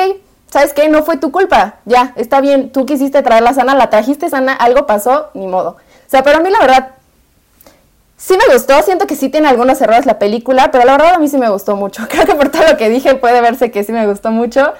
¿sabes 0.49 0.71
qué? 0.71 0.87
No 0.87 1.03
fue 1.03 1.17
tu 1.17 1.31
culpa, 1.31 1.75
ya, 1.83 2.13
está 2.15 2.39
bien, 2.39 2.71
tú 2.71 2.85
quisiste 2.85 3.21
traerla 3.21 3.53
sana, 3.53 3.75
la 3.75 3.89
trajiste 3.89 4.29
sana, 4.29 4.53
algo 4.53 4.85
pasó, 4.85 5.29
ni 5.33 5.47
modo. 5.47 5.71
O 5.71 6.09
sea, 6.09 6.23
pero 6.23 6.37
a 6.37 6.41
mí 6.41 6.49
la 6.49 6.59
verdad, 6.59 6.91
sí 8.17 8.35
me 8.37 8.53
gustó, 8.53 8.81
siento 8.83 9.07
que 9.07 9.15
sí 9.15 9.29
tiene 9.29 9.47
algunos 9.49 9.81
errores 9.81 10.05
la 10.05 10.17
película, 10.19 10.71
pero 10.71 10.85
la 10.85 10.93
verdad 10.93 11.15
a 11.15 11.19
mí 11.19 11.27
sí 11.27 11.37
me 11.37 11.49
gustó 11.49 11.75
mucho. 11.75 12.03
Creo 12.09 12.25
que 12.25 12.35
por 12.35 12.49
todo 12.49 12.63
lo 12.65 12.77
que 12.77 12.89
dije 12.89 13.15
puede 13.15 13.41
verse 13.41 13.71
que 13.71 13.83
sí 13.83 13.91
me 13.91 14.07
gustó 14.07 14.31
mucho. 14.31 14.73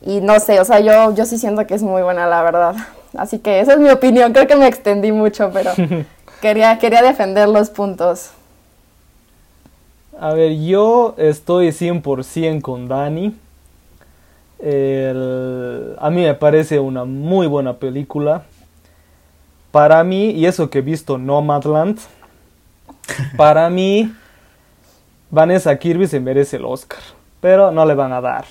Y 0.00 0.20
no 0.20 0.38
sé, 0.40 0.60
o 0.60 0.64
sea, 0.64 0.80
yo, 0.80 1.14
yo 1.14 1.24
sí 1.26 1.38
siento 1.38 1.66
que 1.66 1.74
es 1.74 1.82
muy 1.82 2.02
buena, 2.02 2.26
la 2.26 2.42
verdad. 2.42 2.76
Así 3.16 3.38
que 3.38 3.60
esa 3.60 3.72
es 3.72 3.78
mi 3.78 3.90
opinión. 3.90 4.32
Creo 4.32 4.46
que 4.46 4.56
me 4.56 4.66
extendí 4.68 5.12
mucho, 5.12 5.50
pero 5.52 5.72
quería, 6.40 6.78
quería 6.78 7.02
defender 7.02 7.48
los 7.48 7.70
puntos. 7.70 8.30
A 10.20 10.32
ver, 10.34 10.56
yo 10.58 11.14
estoy 11.16 11.68
100% 11.72 12.60
con 12.62 12.88
Dani. 12.88 13.34
El- 14.58 15.94
a 15.98 16.10
mí 16.10 16.22
me 16.22 16.34
parece 16.34 16.80
una 16.80 17.04
muy 17.04 17.46
buena 17.46 17.74
película. 17.74 18.42
Para 19.70 20.02
mí, 20.02 20.30
y 20.30 20.46
eso 20.46 20.70
que 20.70 20.78
he 20.78 20.82
visto 20.82 21.18
Nomadland, 21.18 21.98
para 23.36 23.68
mí 23.70 24.12
Vanessa 25.30 25.76
Kirby 25.78 26.06
se 26.06 26.20
merece 26.20 26.56
el 26.56 26.64
Oscar, 26.64 27.00
pero 27.40 27.70
no 27.70 27.84
le 27.84 27.94
van 27.94 28.12
a 28.12 28.20
dar. 28.20 28.44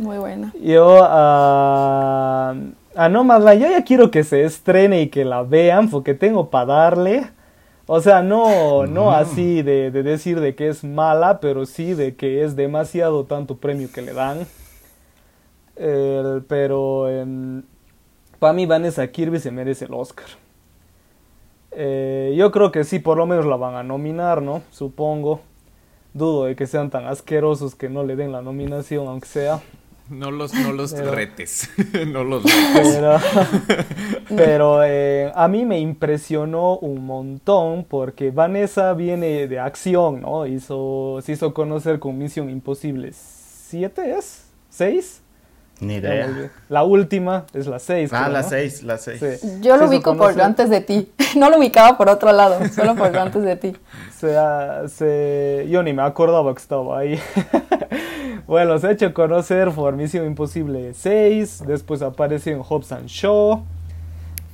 Muy 0.00 0.18
buena. 0.18 0.52
Yo 0.60 1.00
a 1.02 2.54
a 2.96 3.08
Nomadland, 3.08 3.60
yo 3.62 3.70
ya 3.70 3.84
quiero 3.84 4.10
que 4.10 4.24
se 4.24 4.44
estrene 4.44 5.02
y 5.02 5.08
que 5.08 5.24
la 5.24 5.42
vean 5.42 5.90
porque 5.90 6.14
tengo 6.14 6.50
para 6.50 6.66
darle. 6.66 7.30
O 7.86 8.00
sea, 8.00 8.22
no, 8.22 8.86
no 8.86 9.12
así 9.12 9.62
de, 9.62 9.90
de 9.90 10.02
decir 10.02 10.40
de 10.40 10.54
que 10.54 10.68
es 10.68 10.84
mala, 10.84 11.40
pero 11.40 11.66
sí 11.66 11.94
de 11.94 12.14
que 12.14 12.44
es 12.44 12.56
demasiado 12.56 13.24
tanto 13.24 13.56
premio 13.56 13.88
que 13.92 14.02
le 14.02 14.12
dan. 14.12 14.46
Pero 15.76 17.06
para 18.38 18.52
mí 18.52 18.66
Vanessa 18.66 19.06
Kirby 19.06 19.38
se 19.38 19.50
merece 19.50 19.86
el 19.86 19.94
Oscar. 19.94 20.26
Eh, 21.72 22.34
yo 22.36 22.50
creo 22.50 22.70
que 22.70 22.84
sí, 22.84 22.98
por 22.98 23.16
lo 23.16 23.26
menos 23.26 23.46
la 23.46 23.56
van 23.56 23.74
a 23.74 23.82
nominar, 23.82 24.42
¿no? 24.42 24.62
Supongo. 24.70 25.40
Dudo 26.12 26.44
de 26.44 26.56
que 26.56 26.66
sean 26.66 26.90
tan 26.90 27.06
asquerosos 27.06 27.76
que 27.76 27.88
no 27.88 28.02
le 28.02 28.16
den 28.16 28.32
la 28.32 28.42
nominación, 28.42 29.06
aunque 29.06 29.28
sea. 29.28 29.60
No 30.10 30.30
los, 30.30 30.52
no 30.52 30.72
los 30.72 30.92
Pero- 30.92 31.12
retes. 31.14 31.70
no 32.08 32.24
los 32.24 32.42
retes. 32.42 32.88
Pero, 32.96 33.18
pero 34.36 34.84
eh, 34.84 35.30
a 35.34 35.48
mí 35.48 35.64
me 35.64 35.78
impresionó 35.78 36.76
un 36.78 37.06
montón 37.06 37.84
porque 37.84 38.30
Vanessa 38.30 38.92
viene 38.94 39.46
de 39.46 39.58
acción, 39.60 40.20
¿no? 40.22 40.46
Hizo, 40.46 41.20
se 41.22 41.32
hizo 41.32 41.54
conocer 41.54 41.98
con 42.00 42.18
Misión 42.18 42.50
Imposible 42.50 43.12
7, 43.12 44.16
¿es? 44.18 44.44
¿6? 44.76 45.20
Ni 45.80 45.94
idea. 45.94 46.50
La 46.68 46.82
última 46.82 47.46
es 47.54 47.66
la 47.66 47.78
6. 47.78 48.10
Ah, 48.12 48.28
las 48.28 48.50
seis, 48.50 48.82
las 48.82 49.02
seis. 49.02 49.40
Yo 49.62 49.78
lo 49.78 49.86
ubico 49.88 50.14
por 50.14 50.38
antes 50.42 50.68
de 50.68 50.80
ti. 50.82 51.10
No 51.36 51.48
lo 51.48 51.58
ubicaba 51.58 51.96
por 51.96 52.08
otro 52.10 52.32
lado, 52.32 52.58
solo 52.74 52.96
por 52.96 53.16
antes 53.16 53.42
de 53.44 53.54
ti. 53.56 53.76
Se 54.18 54.36
ha- 54.36 54.82
se- 54.88 55.64
yo 55.70 55.80
ni 55.84 55.92
me 55.92 56.02
acordaba 56.02 56.52
que 56.52 56.60
estaba 56.60 56.98
ahí. 56.98 57.18
Bueno, 58.50 58.76
se 58.80 58.88
ha 58.88 58.90
hecho 58.90 59.14
conocer 59.14 59.70
por 59.70 59.94
Misión 59.94 60.26
Imposible 60.26 60.92
6, 60.92 61.62
después 61.68 62.02
apareció 62.02 62.52
en 62.52 62.64
Hobbs 62.64 62.90
and 62.90 63.06
Shaw. 63.06 63.62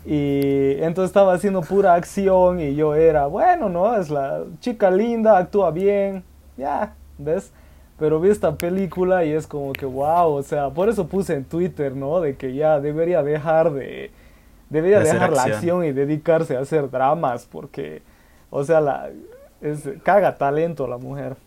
Y 0.05 0.73
entonces 0.83 1.09
estaba 1.09 1.33
haciendo 1.33 1.63
pura 1.63 1.95
acción 1.95 2.61
y 2.61 2.75
yo 2.75 2.95
era, 2.95 3.25
bueno, 3.25 3.71
¿no? 3.71 3.97
Es 3.97 4.11
la 4.11 4.45
chica 4.61 4.91
linda, 4.91 5.39
actúa 5.39 5.71
bien, 5.71 6.25
ya, 6.59 6.93
¿ves? 7.17 7.51
Pero 7.99 8.21
vi 8.21 8.29
esta 8.29 8.57
película 8.57 9.25
y 9.25 9.33
es 9.33 9.47
como 9.47 9.73
que, 9.73 9.87
wow, 9.87 10.31
o 10.31 10.43
sea, 10.43 10.69
por 10.69 10.91
eso 10.91 11.07
puse 11.07 11.33
en 11.33 11.47
Twitter, 11.47 11.97
¿no? 11.97 12.21
De 12.21 12.37
que 12.37 12.53
ya 12.55 12.79
debería 12.79 13.23
dejar 13.23 13.73
de... 13.73 14.11
Debería 14.69 14.99
De 14.99 15.05
dejar 15.05 15.33
la 15.33 15.45
acción. 15.45 15.57
acción 15.57 15.85
y 15.87 15.93
dedicarse 15.93 16.55
a 16.55 16.61
hacer 16.61 16.91
dramas 16.91 17.49
porque, 17.51 18.03
o 18.51 18.63
sea, 18.63 18.83
la, 18.83 19.09
es, 19.63 19.89
caga 20.03 20.37
talento 20.37 20.87
la 20.87 20.99
mujer. 20.99 21.46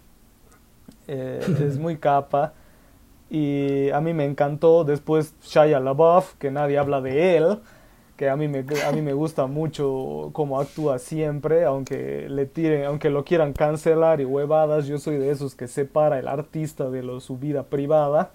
Eh, 1.07 1.39
es 1.65 1.77
muy 1.77 1.97
capa. 1.97 2.53
Y 3.29 3.89
a 3.91 4.01
mí 4.01 4.13
me 4.13 4.25
encantó. 4.25 4.83
Después 4.83 5.33
Shia 5.43 5.79
LaBeouf, 5.79 6.35
que 6.35 6.51
nadie 6.51 6.77
habla 6.77 7.01
de 7.01 7.37
él. 7.37 7.59
que 8.17 8.29
a 8.29 8.35
mí 8.35 8.49
me, 8.49 8.65
a 8.85 8.91
mí 8.91 9.01
me 9.01 9.13
gusta 9.13 9.47
mucho 9.47 10.31
cómo 10.33 10.59
actúa 10.59 10.99
siempre, 10.99 11.63
aunque 11.63 12.27
le 12.27 12.45
tiren, 12.45 12.83
aunque 12.83 13.09
lo 13.09 13.23
quieran 13.23 13.53
cancelar 13.53 14.19
y 14.19 14.25
huevadas, 14.25 14.87
yo 14.87 14.97
soy 14.97 15.17
de 15.17 15.31
esos 15.31 15.55
que 15.55 15.67
separa 15.69 16.19
el 16.19 16.27
artista 16.27 16.89
de 16.89 17.01
su 17.21 17.37
vida 17.37 17.63
privada. 17.63 18.31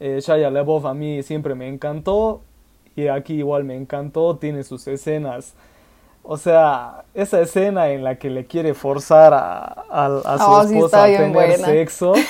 Eh, 0.00 0.20
Shia 0.22 0.50
LaBeouf 0.50 0.86
a 0.86 0.94
mí 0.94 1.22
siempre 1.22 1.54
me 1.54 1.68
encantó 1.68 2.40
y 2.96 3.08
aquí 3.08 3.34
igual 3.34 3.64
me 3.64 3.76
encantó, 3.76 4.36
tiene 4.38 4.64
sus 4.64 4.88
escenas. 4.88 5.54
O 6.32 6.36
sea, 6.36 7.02
esa 7.12 7.40
escena 7.40 7.88
en 7.90 8.04
la 8.04 8.14
que 8.14 8.30
le 8.30 8.46
quiere 8.46 8.72
forzar 8.74 9.34
a, 9.34 9.84
a, 9.90 10.06
a 10.06 10.38
su 10.38 10.44
Oh, 10.44 10.62
esposa 10.62 11.02
a 11.02 11.06
tener 11.06 11.32
buena. 11.32 11.66
sexo. 11.66 12.12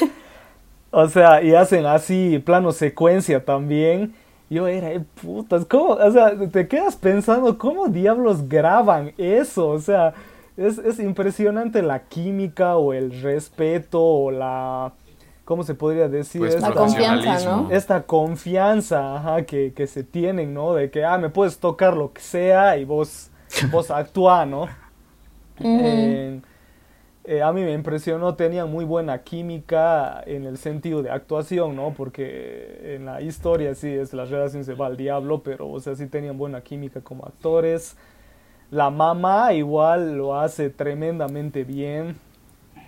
O 0.93 1.07
sea, 1.09 1.41
y 1.43 1.55
hacen 1.55 1.87
así, 1.87 2.41
plano 2.45 2.73
secuencia 2.73 3.45
también. 3.45 4.13
Yo 4.49 4.67
era, 4.67 4.91
eh, 4.93 5.01
putas, 5.23 5.65
¿cómo? 5.65 5.91
O 5.93 6.11
sea, 6.11 6.33
te 6.51 6.67
quedas 6.67 6.97
pensando, 6.97 7.57
¿cómo 7.59 7.87
diablos 7.87 8.49
graban 8.49 9.13
eso? 9.17 9.69
O 9.69 9.79
sea, 9.79 10.15
es, 10.57 10.79
es 10.79 10.99
impresionante 10.99 11.83
la 11.83 12.01
química 12.01 12.77
o 12.77 12.93
el 12.93 13.23
respeto 13.23 14.03
o 14.03 14.31
la... 14.33 14.93
¿Cómo 15.45 15.63
se 15.63 15.75
podría 15.77 16.09
decir? 16.09 16.41
Pues 16.41 16.61
La 16.61 16.69
Esta- 16.69 16.81
confianza. 16.81 17.45
¿no? 17.57 17.69
esta 17.71 18.03
confianza 18.03 19.17
ajá, 19.17 19.43
que, 19.43 19.73
que 19.73 19.87
se 19.87 20.03
tienen, 20.03 20.53
¿no? 20.55 20.75
De 20.75 20.91
que, 20.91 21.05
ah, 21.05 21.19
me 21.19 21.29
puedes 21.29 21.59
tocar 21.61 21.97
lo 21.97 22.13
que 22.13 22.21
sea 22.21 22.77
y 22.79 22.85
vos, 22.85 23.30
vos 23.71 23.91
actúa, 23.91 24.47
¿no? 24.47 24.69
Eh, 25.63 26.41
eh, 27.25 27.43
a 27.43 27.53
mí 27.53 27.63
me 27.63 27.73
impresionó, 27.73 28.35
tenían 28.35 28.71
muy 28.71 28.85
buena 28.85 29.23
química 29.23 30.23
en 30.27 30.47
el 30.47 30.57
sentido 30.57 31.03
de 31.03 31.11
actuación, 31.11 31.77
¿no? 31.77 31.93
Porque 31.93 32.95
en 32.97 33.05
la 33.05 33.21
historia 33.21 33.75
sí 33.75 33.89
es 33.89 34.15
la 34.15 34.25
relación 34.25 34.65
se 34.65 34.75
va 34.75 34.87
al 34.87 34.97
diablo, 34.97 35.43
pero, 35.43 35.69
o 35.69 35.81
sea, 35.81 35.95
sí 35.95 36.07
tenían 36.07 36.39
buena 36.39 36.63
química 36.63 37.01
como 37.03 37.25
actores. 37.25 37.97
La 38.71 38.89
mamá 38.89 39.53
igual 39.53 40.17
lo 40.17 40.39
hace 40.39 40.71
tremendamente 40.71 41.65
bien. 41.65 42.17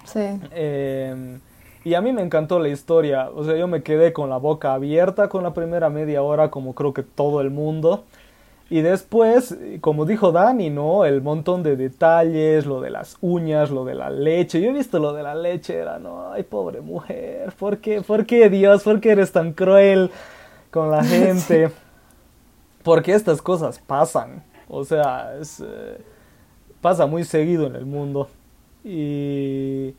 Sí. 0.05 0.40
Eh, 0.53 1.38
y 1.85 1.94
a 1.94 2.01
mí 2.01 2.12
me 2.12 2.22
encantó 2.22 2.59
la 2.59 2.68
historia. 2.68 3.29
O 3.35 3.44
sea, 3.44 3.57
yo 3.57 3.66
me 3.66 3.83
quedé 3.83 4.12
con 4.12 4.31
la 4.31 4.37
boca 4.37 4.75
abierta 4.75 5.29
con 5.29 5.42
la 5.42 5.53
primera 5.53 5.90
media 5.90 6.22
hora, 6.22 6.51
como 6.51 6.75
creo 6.75 6.92
que 6.92 7.03
todo 7.03 7.40
el 7.40 7.51
mundo. 7.51 8.05
Y 8.72 8.80
después, 8.80 9.54
como 9.82 10.06
dijo 10.06 10.32
Dani, 10.32 10.70
¿no? 10.70 11.04
El 11.04 11.20
montón 11.20 11.62
de 11.62 11.76
detalles, 11.76 12.64
lo 12.64 12.80
de 12.80 12.88
las 12.88 13.18
uñas, 13.20 13.70
lo 13.70 13.85
de 13.85 13.94
la 13.94 14.08
leche. 14.08 14.62
Yo 14.62 14.70
he 14.70 14.72
visto 14.72 14.98
lo 14.98 15.12
de 15.12 15.22
la 15.22 15.35
leche, 15.35 15.74
era, 15.74 15.98
no, 15.98 16.32
ay, 16.32 16.42
pobre 16.42 16.80
mujer, 16.80 17.52
¿por 17.58 17.76
qué, 17.80 18.00
por 18.00 18.24
qué 18.24 18.48
Dios, 18.48 18.82
por 18.82 18.98
qué 18.98 19.11
eres 19.11 19.30
tan 19.30 19.52
cruel 19.52 20.11
con 20.70 20.90
la 20.90 21.04
gente? 21.04 21.70
Porque 22.82 23.12
estas 23.12 23.42
cosas 23.42 23.78
pasan. 23.78 24.42
O 24.68 24.87
sea, 24.87 25.37
es, 25.38 25.61
eh, 25.61 25.98
pasa 26.80 27.04
muy 27.04 27.24
seguido 27.24 27.66
en 27.66 27.76
el 27.76 27.85
mundo. 27.85 28.30
Y, 28.85 29.94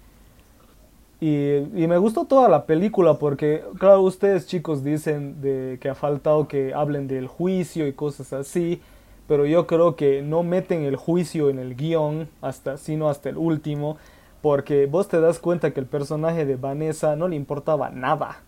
y, 1.26 1.88
me 1.88 1.98
gustó 1.98 2.26
toda 2.26 2.50
la 2.50 2.66
película 2.66 3.14
porque, 3.14 3.64
claro, 3.80 4.02
ustedes 4.02 4.46
chicos 4.46 4.84
dicen 4.84 5.40
de 5.40 5.78
que 5.80 5.88
ha 5.88 5.96
faltado 5.96 6.50
que 6.50 6.74
hablen 6.74 7.08
del 7.08 7.28
juicio 7.28 7.88
y 7.88 7.94
cosas 7.94 8.34
así, 8.34 8.82
pero 9.26 9.46
yo 9.46 9.66
creo 9.66 9.96
que 9.96 10.22
no 10.22 10.44
meten 10.44 10.84
el 10.84 10.98
juicio 10.98 11.50
en 11.50 11.60
el 11.60 11.76
guion, 11.76 12.28
hasta, 12.42 12.76
sino 12.76 13.08
hasta 13.08 13.30
el 13.30 13.38
último, 13.38 13.96
porque 14.42 14.86
vos 14.86 15.08
te 15.08 15.22
das 15.22 15.40
cuenta 15.40 15.72
que 15.72 15.80
el 15.80 15.86
personaje 15.86 16.46
de 16.46 16.58
Vanessa 16.58 17.16
no 17.16 17.30
le 17.30 17.38
importaba 17.38 17.90
nada. 17.90 18.42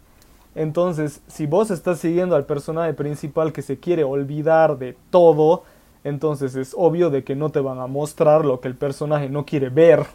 Entonces, 0.53 1.21
si 1.27 1.45
vos 1.45 1.71
estás 1.71 1.99
siguiendo 1.99 2.35
al 2.35 2.45
personaje 2.45 2.93
principal 2.93 3.53
que 3.53 3.61
se 3.61 3.79
quiere 3.79 4.03
olvidar 4.03 4.77
de 4.77 4.97
todo, 5.11 5.63
entonces 6.03 6.55
es 6.55 6.75
obvio 6.77 7.09
de 7.09 7.23
que 7.23 7.38
no 7.38 7.51
te 7.51 7.61
van 7.61 7.79
a 7.79 7.88
mostrar 7.88 8.43
lo 8.43 8.59
que 8.59 8.67
el 8.67 8.75
personaje 8.75 9.29
no 9.29 9.45
quiere 9.45 9.69
ver. 9.69 10.05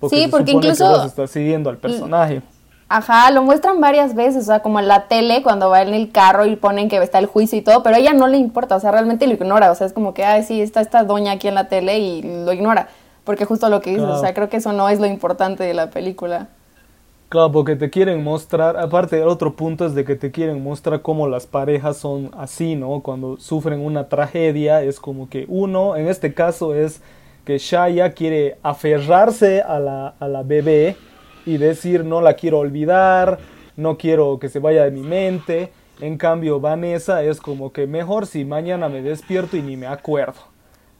Porque 0.00 0.16
Sí, 0.16 0.28
porque 0.28 0.52
incluso- 0.52 1.04
estás 1.04 1.30
siguiendo 1.30 1.70
al 1.70 1.76
personaje. 1.76 2.42
Ajá, 2.88 3.30
lo 3.30 3.44
muestran 3.44 3.80
varias 3.80 4.16
veces, 4.16 4.42
o 4.42 4.46
sea, 4.46 4.60
como 4.62 4.80
en 4.80 4.88
la 4.88 5.06
tele 5.06 5.44
cuando 5.44 5.70
va 5.70 5.80
en 5.82 5.94
el 5.94 6.10
carro 6.10 6.44
y 6.46 6.56
ponen 6.56 6.88
que 6.88 6.96
está 6.96 7.20
el 7.20 7.26
juicio 7.26 7.56
y 7.56 7.62
todo, 7.62 7.84
pero 7.84 7.94
a 7.94 7.98
ella 8.00 8.14
no 8.14 8.26
le 8.26 8.36
importa, 8.36 8.74
o 8.74 8.80
sea, 8.80 8.90
realmente 8.90 9.28
lo 9.28 9.34
ignora, 9.34 9.70
o 9.70 9.74
sea, 9.76 9.86
es 9.86 9.92
como 9.92 10.12
que, 10.12 10.24
ay, 10.24 10.42
sí, 10.42 10.60
está 10.60 10.80
esta 10.80 11.04
doña 11.04 11.30
aquí 11.32 11.46
en 11.46 11.54
la 11.54 11.68
tele 11.68 12.00
y 12.00 12.22
lo 12.22 12.52
ignora, 12.52 12.88
porque 13.22 13.44
justo 13.44 13.68
lo 13.68 13.80
que 13.80 13.90
dices, 13.90 14.06
Claro. 14.06 14.18
o 14.18 14.20
sea, 14.20 14.34
creo 14.34 14.48
que 14.48 14.56
eso 14.56 14.72
no 14.72 14.88
es 14.88 14.98
lo 14.98 15.06
importante 15.06 15.62
de 15.62 15.72
la 15.74 15.90
película. 15.90 16.48
Claro, 17.28 17.52
porque 17.52 17.76
te 17.76 17.90
quieren 17.90 18.24
mostrar, 18.24 18.76
aparte 18.76 19.18
el 19.22 19.28
otro 19.28 19.54
punto 19.54 19.86
es 19.86 19.94
de 19.94 20.04
que 20.04 20.16
te 20.16 20.32
quieren 20.32 20.60
mostrar 20.64 21.00
cómo 21.00 21.28
las 21.28 21.46
parejas 21.46 21.96
son 21.96 22.32
así, 22.36 22.74
¿no? 22.74 23.02
Cuando 23.02 23.36
sufren 23.36 23.78
una 23.86 24.08
tragedia 24.08 24.82
es 24.82 24.98
como 24.98 25.28
que 25.28 25.44
uno, 25.48 25.94
en 25.94 26.08
este 26.08 26.34
caso 26.34 26.74
es 26.74 27.00
que 27.50 27.58
Shaya 27.58 28.12
quiere 28.12 28.58
aferrarse 28.62 29.60
a 29.60 29.80
la, 29.80 30.14
a 30.20 30.28
la 30.28 30.44
bebé 30.44 30.94
y 31.44 31.56
decir 31.56 32.04
no 32.04 32.20
la 32.20 32.34
quiero 32.34 32.60
olvidar, 32.60 33.40
no 33.76 33.98
quiero 33.98 34.38
que 34.38 34.48
se 34.48 34.60
vaya 34.60 34.84
de 34.84 34.92
mi 34.92 35.00
mente. 35.00 35.72
En 36.00 36.16
cambio 36.16 36.60
Vanessa 36.60 37.24
es 37.24 37.40
como 37.40 37.72
que 37.72 37.88
mejor 37.88 38.28
si 38.28 38.44
mañana 38.44 38.88
me 38.88 39.02
despierto 39.02 39.56
y 39.56 39.62
ni 39.62 39.76
me 39.76 39.88
acuerdo. 39.88 40.42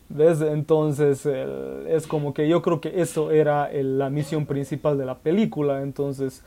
Desde 0.09 0.51
entonces 0.51 1.25
el- 1.25 1.87
es 1.89 2.09
como 2.09 2.35
que 2.35 2.49
yo 2.49 2.63
creo 2.63 2.81
que 2.81 3.01
eso 3.01 3.31
era 3.31 3.71
el- 3.71 3.97
la 4.01 4.11
misión 4.11 4.45
principal 4.45 4.99
de 4.99 5.07
la 5.07 5.19
película. 5.19 5.83
Entonces 5.83 6.43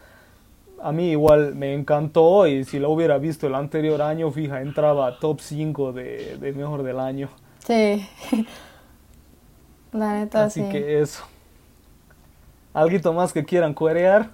a 0.81 0.91
mí 0.91 1.11
igual 1.11 1.55
me 1.55 1.73
encantó 1.73 2.45
y 2.45 2.65
si 2.65 2.77
lo 2.77 2.89
hubiera 2.89 3.17
visto 3.19 3.47
el 3.47 3.55
anterior 3.55 4.01
año, 4.01 4.29
fija, 4.31 4.59
entraba 4.61 5.17
top 5.19 5.39
5 5.39 5.93
de, 5.93 6.35
de 6.41 6.51
mejor 6.51 6.83
del 6.83 6.99
año. 6.99 7.29
Sí. 7.65 8.05
la 9.93 10.13
neta, 10.15 10.45
Así 10.45 10.65
sí. 10.65 10.65
que 10.65 11.01
eso. 11.01 11.23
¿Alguito 12.73 13.13
más 13.13 13.33
que 13.33 13.45
quieran 13.45 13.73
cuerear? 13.73 14.31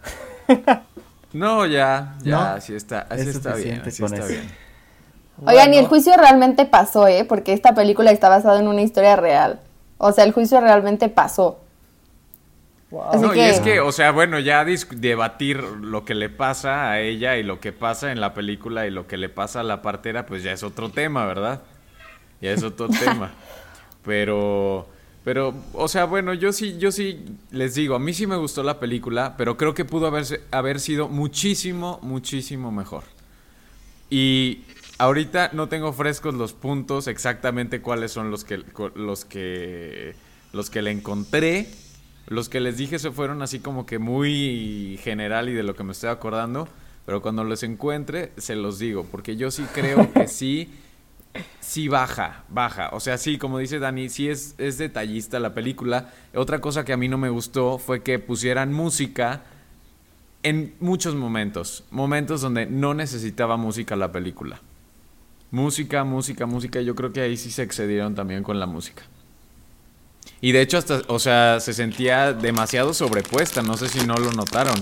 No, 1.32 1.65
ya, 1.65 2.17
ya, 2.24 2.38
No, 2.38 2.54
así 2.56 2.74
está, 2.76 3.02
así 3.10 3.30
es 3.30 3.36
está 3.36 3.56
bien, 3.56 3.82
así 3.82 4.02
con 4.02 4.13
está 4.13 4.26
eso. 4.26 4.28
bien. 4.28 4.58
Oigan, 5.45 5.74
y 5.74 5.78
el 5.78 5.88
Bueno, 5.88 5.89
juicio 5.89 6.15
realmente 6.17 6.65
pasó, 6.65 7.08
¿eh? 7.08 7.26
Porque 7.26 7.54
esta 7.54 7.74
película 7.76 8.12
está 8.12 8.30
basada 8.30 8.60
en 8.60 8.67
una 8.67 8.82
historia 8.82 9.15
real. 9.17 9.62
O 9.98 10.12
sea, 10.13 10.24
el 10.26 10.32
juicio 10.34 10.62
realmente 10.62 11.10
pasó. 11.10 11.67
wow. 12.89 13.04
Así 13.12 13.28
No, 13.28 13.36
y 13.36 13.48
es 13.48 13.60
que, 13.60 13.80
o 13.82 13.91
sea, 13.91 14.12
bueno, 14.12 14.39
ya 14.39 14.63
debatir 14.65 15.62
lo 15.63 16.06
que 16.06 16.15
le 16.15 16.30
pasa 16.30 16.91
a 16.91 17.00
ella 17.00 17.38
y 17.38 17.43
lo 17.43 17.60
que 17.60 17.74
pasa 17.74 18.12
en 18.12 18.22
la 18.22 18.34
película 18.34 18.86
y 18.88 18.91
lo 18.91 19.08
que 19.08 19.17
le 19.17 19.30
pasa 19.30 19.62
a 19.62 19.63
la 19.63 19.82
partera, 19.82 20.26
pues 20.26 20.43
ya 20.43 20.52
es 20.54 20.63
otro 20.63 20.91
tema, 20.91 21.26
¿verdad? 21.26 21.63
Ya 22.41 22.52
es 22.52 22.63
otro 22.63 22.89
tema. 23.00 23.38
Pero, 24.04 24.93
pero, 25.23 25.53
o 25.73 25.88
sea, 25.88 26.05
bueno, 26.05 26.34
yo 26.34 26.53
sí, 26.53 26.77
yo 26.77 26.91
sí 26.91 27.25
les 27.51 27.75
digo, 27.75 27.95
a 27.95 27.99
mí 27.99 28.13
sí 28.13 28.25
me 28.25 28.38
gustó 28.38 28.63
la 28.63 28.79
película, 28.79 29.36
pero 29.38 29.58
creo 29.58 29.73
que 29.73 29.86
pudo 29.86 30.08
haberse, 30.08 30.41
haber 30.51 30.79
sido 30.79 31.10
muchísimo, 31.10 31.99
muchísimo 32.01 32.71
mejor. 32.71 33.03
Y 34.10 34.63
ahorita 34.97 35.51
no 35.53 35.69
tengo 35.69 35.93
frescos 35.93 36.34
los 36.34 36.53
puntos 36.53 37.08
exactamente 37.08 37.82
cuáles 37.82 38.12
son 38.12 38.32
los 38.32 38.43
que 38.43 38.63
los 38.95 39.25
que 39.25 40.15
los 40.53 40.69
que 40.69 40.82
le 40.82 40.91
encontré. 40.91 41.67
Los 42.27 42.47
que 42.47 42.60
les 42.60 42.77
dije 42.77 42.99
se 42.99 43.12
fueron 43.12 43.41
así 43.41 43.60
como 43.60 43.86
que 43.86 43.97
muy 43.97 44.99
general 45.01 45.49
y 45.49 45.53
de 45.53 45.63
lo 45.63 45.75
que 45.75 45.84
me 45.84 45.93
estoy 45.93 46.12
acordando, 46.12 46.67
pero 47.05 47.23
cuando 47.23 47.43
los 47.43 47.63
encuentre 47.63 48.32
se 48.38 48.55
los 48.55 48.77
digo, 48.77 49.03
porque 49.10 49.36
yo 49.36 49.49
sí 49.49 49.65
creo 49.73 50.13
que 50.13 50.27
sí 50.27 50.69
sí 51.60 51.88
baja, 51.88 52.44
baja. 52.50 52.89
O 52.94 53.00
sea, 53.00 53.18
sí, 53.18 53.38
como 53.38 53.60
dice 53.60 53.80
Dani, 53.80 54.10
sí 54.10 54.30
es, 54.30 54.56
es 54.58 54.78
detallista 54.78 55.39
la 55.39 55.54
película. 55.54 56.13
Otra 56.34 56.62
cosa 56.62 56.86
que 56.86 56.94
a 56.94 56.98
mí 56.98 57.08
no 57.08 57.18
me 57.18 57.30
gustó 57.30 57.78
fue 57.78 58.02
que 58.04 58.20
pusieran 58.20 58.74
música 58.74 59.44
en 60.44 60.76
muchos 60.80 61.15
momentos. 61.15 61.84
Momentos 61.92 62.42
donde 62.42 62.65
no 62.65 62.94
necesitaba 62.94 63.58
música 63.58 63.96
la 63.96 64.12
película. 64.12 64.62
Música, 65.52 66.04
música, 66.04 66.46
música. 66.46 66.82
Yo 66.82 66.96
creo 66.96 67.12
que 67.12 67.22
ahí 67.22 67.38
sí 67.38 67.52
se 67.52 67.63
excedieron 67.63 68.15
también 68.15 68.44
con 68.44 68.60
la 68.60 68.65
música. 68.65 69.04
Y 70.42 70.52
de 70.52 70.62
hecho 70.62 70.78
hasta, 70.78 71.02
o 71.08 71.20
sea, 71.20 71.60
se 71.60 71.74
sentía 71.74 72.34
demasiado 72.34 72.94
sobrepuesta. 72.94 73.62
No 73.62 73.76
sé 73.78 73.89
si 73.89 74.06
no 74.06 74.15
lo 74.15 74.32
notaron. 74.32 74.76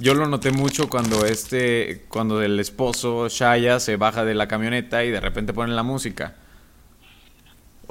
Yo 0.00 0.14
lo 0.14 0.26
noté 0.26 0.50
mucho 0.52 0.88
cuando 0.90 1.24
este, 1.24 2.04
cuando 2.08 2.42
el 2.42 2.60
esposo 2.60 3.28
Shaya 3.28 3.80
se 3.80 3.96
baja 3.96 4.24
de 4.24 4.34
la 4.34 4.46
camioneta 4.46 5.02
y 5.04 5.10
de 5.10 5.20
repente 5.20 5.52
ponen 5.54 5.74
la 5.74 5.82
música. 5.82 6.34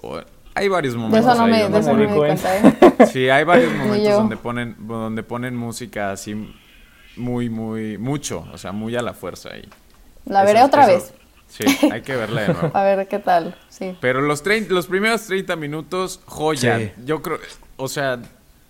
O- 0.01 0.21
hay 0.53 0.67
varios 0.69 0.93
De 0.93 0.99
momentos. 0.99 1.33
eso 1.33 1.39
no 1.39 1.45
ahí 1.45 1.51
me, 1.51 1.61
donde 1.63 1.77
de 1.79 1.83
eso 1.83 1.93
no 1.93 2.09
me 2.09 2.15
cuenta, 2.15 2.57
¿eh? 2.57 2.73
Sí, 3.11 3.29
hay 3.29 3.43
varios 3.43 3.73
momentos 3.73 4.13
donde 4.13 4.37
ponen, 4.37 4.75
donde 4.79 5.23
ponen 5.23 5.55
música 5.55 6.11
así 6.11 6.35
muy, 7.17 7.49
muy, 7.49 7.97
mucho, 7.97 8.47
o 8.53 8.57
sea, 8.57 8.71
muy 8.71 8.95
a 8.95 9.01
la 9.01 9.13
fuerza 9.13 9.49
ahí. 9.49 9.67
La 10.25 10.43
veré 10.45 10.63
otra 10.63 10.83
eso- 10.83 10.93
vez. 10.93 11.13
Sí, 11.47 11.63
hay 11.91 12.01
que 12.01 12.15
verla 12.15 12.41
de 12.41 12.47
nuevo. 12.53 12.71
A 12.73 12.83
ver 12.83 13.07
qué 13.07 13.19
tal, 13.19 13.55
sí. 13.69 13.95
Pero 14.01 14.21
los, 14.21 14.43
los 14.69 14.87
primeros 14.87 15.21
30 15.27 15.55
minutos, 15.55 16.19
joya. 16.25 16.79
Sí. 16.79 16.91
Yo 17.05 17.21
creo, 17.21 17.37
o 17.77 17.87
sea, 17.87 18.19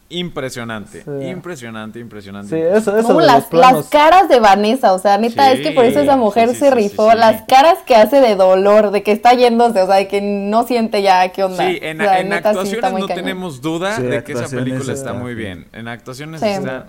impresionante. 0.10 1.04
Sí. 1.04 1.26
Impresionante, 1.28 2.00
impresionante. 2.00 2.50
Sí, 2.50 2.62
eso, 2.62 2.96
eso 2.98 3.14
No, 3.14 3.20
de 3.20 3.26
las, 3.26 3.52
las 3.52 3.88
caras 3.90 4.30
de 4.30 4.40
Vanessa, 4.40 4.94
o 4.94 5.00
sea, 5.00 5.18
neta, 5.18 5.52
Sí, 5.52 5.58
es 5.62 5.68
que 5.68 5.74
por 5.74 5.86
eso 5.86 6.00
esa 6.00 6.16
mujer 6.16 6.50
sí, 6.50 6.54
sí, 6.56 6.60
se 6.62 6.72
rifó. 6.72 7.12
sí. 7.12 7.18
Las 7.18 7.42
caras 7.44 7.80
que 7.86 7.96
hace 7.96 8.22
de 8.22 8.36
dolor, 8.36 8.92
de 8.92 9.04
que 9.04 9.12
está 9.12 9.34
yéndose, 9.34 9.82
o 9.82 9.88
sea, 9.88 9.96
de 9.96 10.08
que 10.08 10.22
no 10.22 10.64
siente 10.68 11.02
ya 11.02 11.28
qué 11.30 11.44
onda. 11.44 11.68
Sí, 11.68 11.80
en, 11.82 12.02
O 12.02 12.04
sea, 12.04 12.20
en 12.20 12.30
neta, 12.30 12.50
actuaciones 12.50 12.84
no 12.94 13.08
cañón. 13.08 13.08
tenemos 13.16 13.62
duda 13.62 13.96
Sí, 13.96 14.04
de 14.04 14.24
que 14.24 14.34
esa 14.34 14.48
película 14.48 14.94
está 14.94 15.14
muy 15.14 15.34
bien. 15.36 15.68
En 15.74 15.88
actuaciones 15.88 16.40
Sí. 16.42 16.48
está 16.48 16.88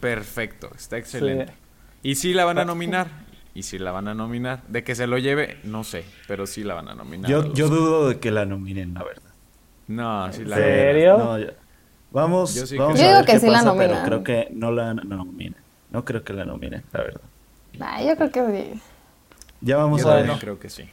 perfecto, 0.00 0.70
está 0.76 0.96
excelente. 0.98 1.52
Y 2.02 2.14
sí 2.16 2.32
la 2.34 2.44
van 2.44 2.58
a 2.58 2.64
nominar. 2.64 3.08
Y 3.54 3.64
sí 3.64 3.78
la 3.78 3.90
van 3.90 4.06
a 4.06 4.14
nominar. 4.14 4.62
De 4.68 4.84
que 4.84 4.94
se 4.94 5.06
lo 5.08 5.18
lleve, 5.18 5.58
no 5.64 5.82
sé, 5.82 6.04
pero 6.28 6.46
sí 6.46 6.62
la 6.62 6.74
van 6.74 6.88
a 6.88 6.94
nominar. 6.94 7.28
Yo, 7.28 7.52
yo 7.54 7.68
dudo 7.68 8.08
de 8.10 8.20
que 8.20 8.30
la 8.30 8.44
nominen, 8.44 8.94
la 8.94 9.02
verdad. 9.02 9.30
No, 9.88 10.32
sí 10.32 10.44
la 10.44 10.56
¿En 10.58 10.62
nominan. 10.62 10.82
serio? 10.84 11.18
No, 11.18 11.38
ya- 11.38 11.52
Vamos, 12.10 12.54
Yo 12.54 12.66
sí 12.66 12.76
vamos 12.78 12.98
a 12.98 13.02
Yo 13.02 13.08
digo 13.10 13.20
que 13.26 13.32
qué 13.32 13.40
sí 13.40 13.46
la 13.46 13.58
pasa, 13.58 13.72
pero 13.74 13.88
nominan. 13.94 14.04
creo 14.06 14.24
que 14.24 14.48
no 14.52 14.70
la 14.72 14.94
nominen. 14.94 15.56
No 15.90 16.04
creo 16.04 16.22
que 16.24 16.32
la 16.32 16.44
nominen, 16.44 16.82
la 16.92 17.00
verdad. 17.02 17.20
Ay, 17.80 18.08
yo 18.08 18.16
creo 18.16 18.30
que 18.30 18.72
sí. 18.74 18.80
Ya 19.60 19.76
vamos 19.76 20.02
Yo 20.02 20.10
a 20.10 20.16
ver. 20.16 20.30
creo 20.40 20.58
que 20.58 20.68
sí. 20.70 20.88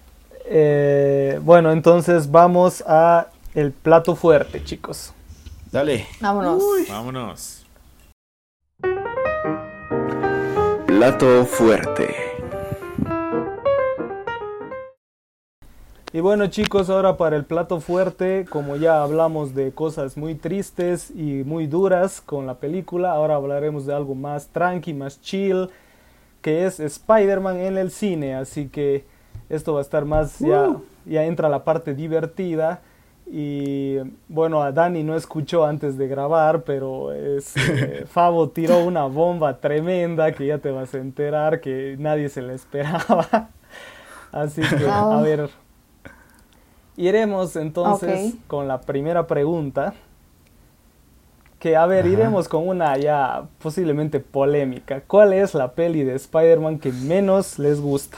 Eh, 0.46 1.40
bueno, 1.44 1.72
entonces 1.72 2.30
vamos 2.30 2.84
a 2.88 3.28
el 3.54 3.72
plato 3.72 4.16
fuerte, 4.16 4.64
chicos. 4.64 5.14
Dale. 5.72 6.06
Vámonos. 6.20 6.64
Vámonos. 6.90 7.66
Plato 10.88 11.46
fuerte. 11.46 12.25
Y 16.16 16.22
bueno 16.22 16.48
chicos, 16.48 16.90
ahora 16.90 17.18
para 17.18 17.36
el 17.36 17.44
plato 17.44 17.82
fuerte, 17.82 18.46
como 18.50 18.78
ya 18.78 19.04
hablamos 19.04 19.54
de 19.54 19.74
cosas 19.74 20.16
muy 20.16 20.34
tristes 20.34 21.12
y 21.12 21.44
muy 21.44 21.68
duras 21.68 22.22
con 22.22 22.48
la 22.48 22.54
película, 22.54 23.12
ahora 23.12 23.36
hablaremos 23.36 23.86
de 23.86 23.94
algo 23.94 24.16
más 24.16 24.48
tranqui, 24.48 24.94
más 24.94 25.20
chill, 25.20 25.68
que 26.42 26.66
es 26.66 26.80
Spider-Man 26.80 27.58
en 27.58 27.78
el 27.78 27.92
cine. 27.92 28.34
Así 28.34 28.70
que 28.70 29.04
esto 29.50 29.74
va 29.74 29.80
a 29.80 29.82
estar 29.82 30.06
más, 30.06 30.40
ya, 30.40 30.78
ya 31.04 31.26
entra 31.26 31.50
la 31.50 31.66
parte 31.66 31.94
divertida. 31.94 32.80
Y 33.30 33.98
bueno, 34.30 34.64
a 34.64 34.72
Dani 34.72 35.04
no 35.04 35.18
escuchó 35.18 35.66
antes 35.66 35.98
de 35.98 36.08
grabar, 36.08 36.64
pero 36.64 37.12
es, 37.12 37.58
eh, 37.58 38.06
Fabo 38.10 38.48
tiró 38.48 38.86
una 38.86 39.04
bomba 39.04 39.60
tremenda 39.60 40.32
que 40.32 40.46
ya 40.48 40.60
te 40.60 40.72
vas 40.72 40.94
a 40.94 41.00
enterar 41.00 41.60
que 41.60 41.98
nadie 42.00 42.30
se 42.30 42.42
la 42.42 42.54
esperaba. 42.54 43.50
Así 44.32 44.62
que, 44.62 44.88
a 44.88 45.22
ver, 45.22 45.50
iremos 46.98 47.56
entonces 47.56 48.34
con 48.48 48.68
la 48.68 48.82
primera 48.82 49.28
pregunta. 49.28 49.94
Que, 51.60 51.76
a 51.76 51.86
ver, 51.88 52.02
Ajá. 52.06 52.10
iremos 52.14 52.48
con 52.48 52.68
una 52.68 52.96
ya 52.98 53.46
posiblemente 53.60 54.20
polémica. 54.20 55.02
¿Cuál 55.02 55.34
es 55.34 55.54
la 55.56 55.72
peli 55.74 56.04
de 56.04 56.14
Spider-Man 56.16 56.78
que 56.80 56.92
menos 56.92 57.58
les 57.58 57.80
gusta? 57.82 58.18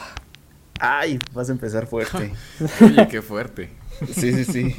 Ay, 0.80 1.18
vas 1.32 1.48
a 1.48 1.52
empezar 1.52 1.86
fuerte. 1.86 2.32
Oye, 2.84 3.08
qué 3.08 3.22
fuerte. 3.22 3.70
Sí, 4.12 4.32
sí, 4.32 4.44
sí. 4.44 4.74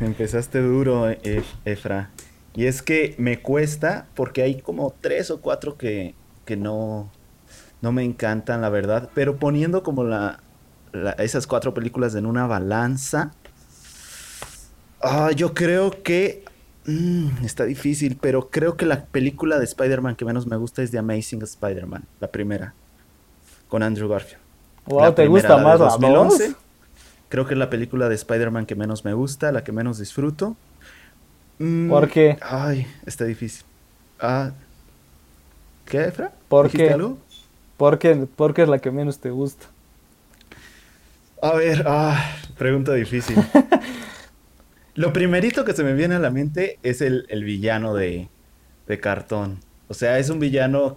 Empezaste 0.00 0.60
duro, 0.60 1.08
Ef- 1.10 1.44
Efra. 1.64 2.10
Y 2.54 2.66
es 2.66 2.82
que 2.82 3.14
me 3.18 3.40
cuesta 3.40 4.06
porque 4.14 4.42
hay 4.42 4.60
como 4.60 4.94
tres 5.00 5.30
o 5.30 5.40
cuatro 5.40 5.76
que, 5.76 6.14
que 6.44 6.56
no, 6.56 7.10
no 7.82 7.92
me 7.92 8.02
encantan, 8.04 8.60
la 8.60 8.70
verdad. 8.70 9.10
Pero 9.14 9.36
poniendo 9.36 9.82
como 9.82 10.04
la, 10.04 10.40
la- 10.94 11.12
esas 11.12 11.46
cuatro 11.46 11.74
películas 11.74 12.14
en 12.14 12.26
una 12.26 12.46
balanza, 12.46 13.38
ah, 15.00 15.30
yo 15.32 15.54
creo 15.54 16.02
que... 16.02 16.44
mm, 16.86 17.44
está 17.44 17.64
difícil, 17.64 18.18
pero 18.20 18.50
creo 18.50 18.76
que 18.76 18.86
la 18.86 19.06
película 19.10 19.58
de 19.58 19.64
Spider-Man 19.64 20.16
que 20.16 20.24
menos 20.24 20.46
me 20.46 20.56
gusta 20.56 20.82
es 20.82 20.90
The 20.90 20.98
Amazing 20.98 21.42
Spider-Man, 21.42 22.08
la 22.20 22.30
primera, 22.30 22.76
con 23.68 23.82
Andrew 23.82 24.08
Garfield. 24.10 24.42
Wow, 24.86 25.12
La 25.12 25.14
¿te 25.14 25.26
primera, 25.26 25.26
gusta 25.26 25.58
de 25.58 25.64
más 25.64 25.78
la 25.78 25.78
2011. 25.78 26.56
2? 26.58 26.58
Creo 27.28 27.46
que 27.46 27.54
es 27.54 27.58
la 27.58 27.70
película 27.70 28.08
de 28.08 28.16
Spider-Man 28.16 28.66
que 28.66 28.76
menos 28.76 29.04
me 29.04 29.14
gusta, 29.14 29.52
la 29.52 29.64
que 29.64 29.72
menos 29.72 29.98
disfruto. 29.98 30.60
Mm, 31.58 32.02
¿Por 32.02 32.08
qué? 32.08 32.38
Ay, 32.40 32.86
está 33.06 33.24
difícil. 33.24 33.66
Ah, 34.18 34.52
¿Qué, 35.84 36.04
Efra? 36.04 36.32
¿Por 36.48 36.72
¿Dijiste 36.72 36.72
qué? 36.72 36.92
algo? 36.92 37.18
¿Por 37.76 37.98
qué? 38.00 38.28
Porque 38.36 38.62
es 38.64 38.70
la 38.70 38.80
que 38.80 38.90
menos 38.92 39.20
te 39.20 39.30
gusta. 39.30 39.73
A 41.44 41.52
ver, 41.52 41.84
ah, 41.86 42.24
pregunta 42.56 42.94
difícil. 42.94 43.36
Lo 44.94 45.12
primerito 45.12 45.66
que 45.66 45.74
se 45.74 45.84
me 45.84 45.92
viene 45.92 46.14
a 46.14 46.18
la 46.18 46.30
mente 46.30 46.78
es 46.82 47.02
el, 47.02 47.26
el 47.28 47.44
villano 47.44 47.92
de, 47.92 48.30
de 48.86 48.98
cartón. 48.98 49.60
O 49.88 49.92
sea, 49.92 50.18
es 50.18 50.30
un 50.30 50.38
villano 50.38 50.96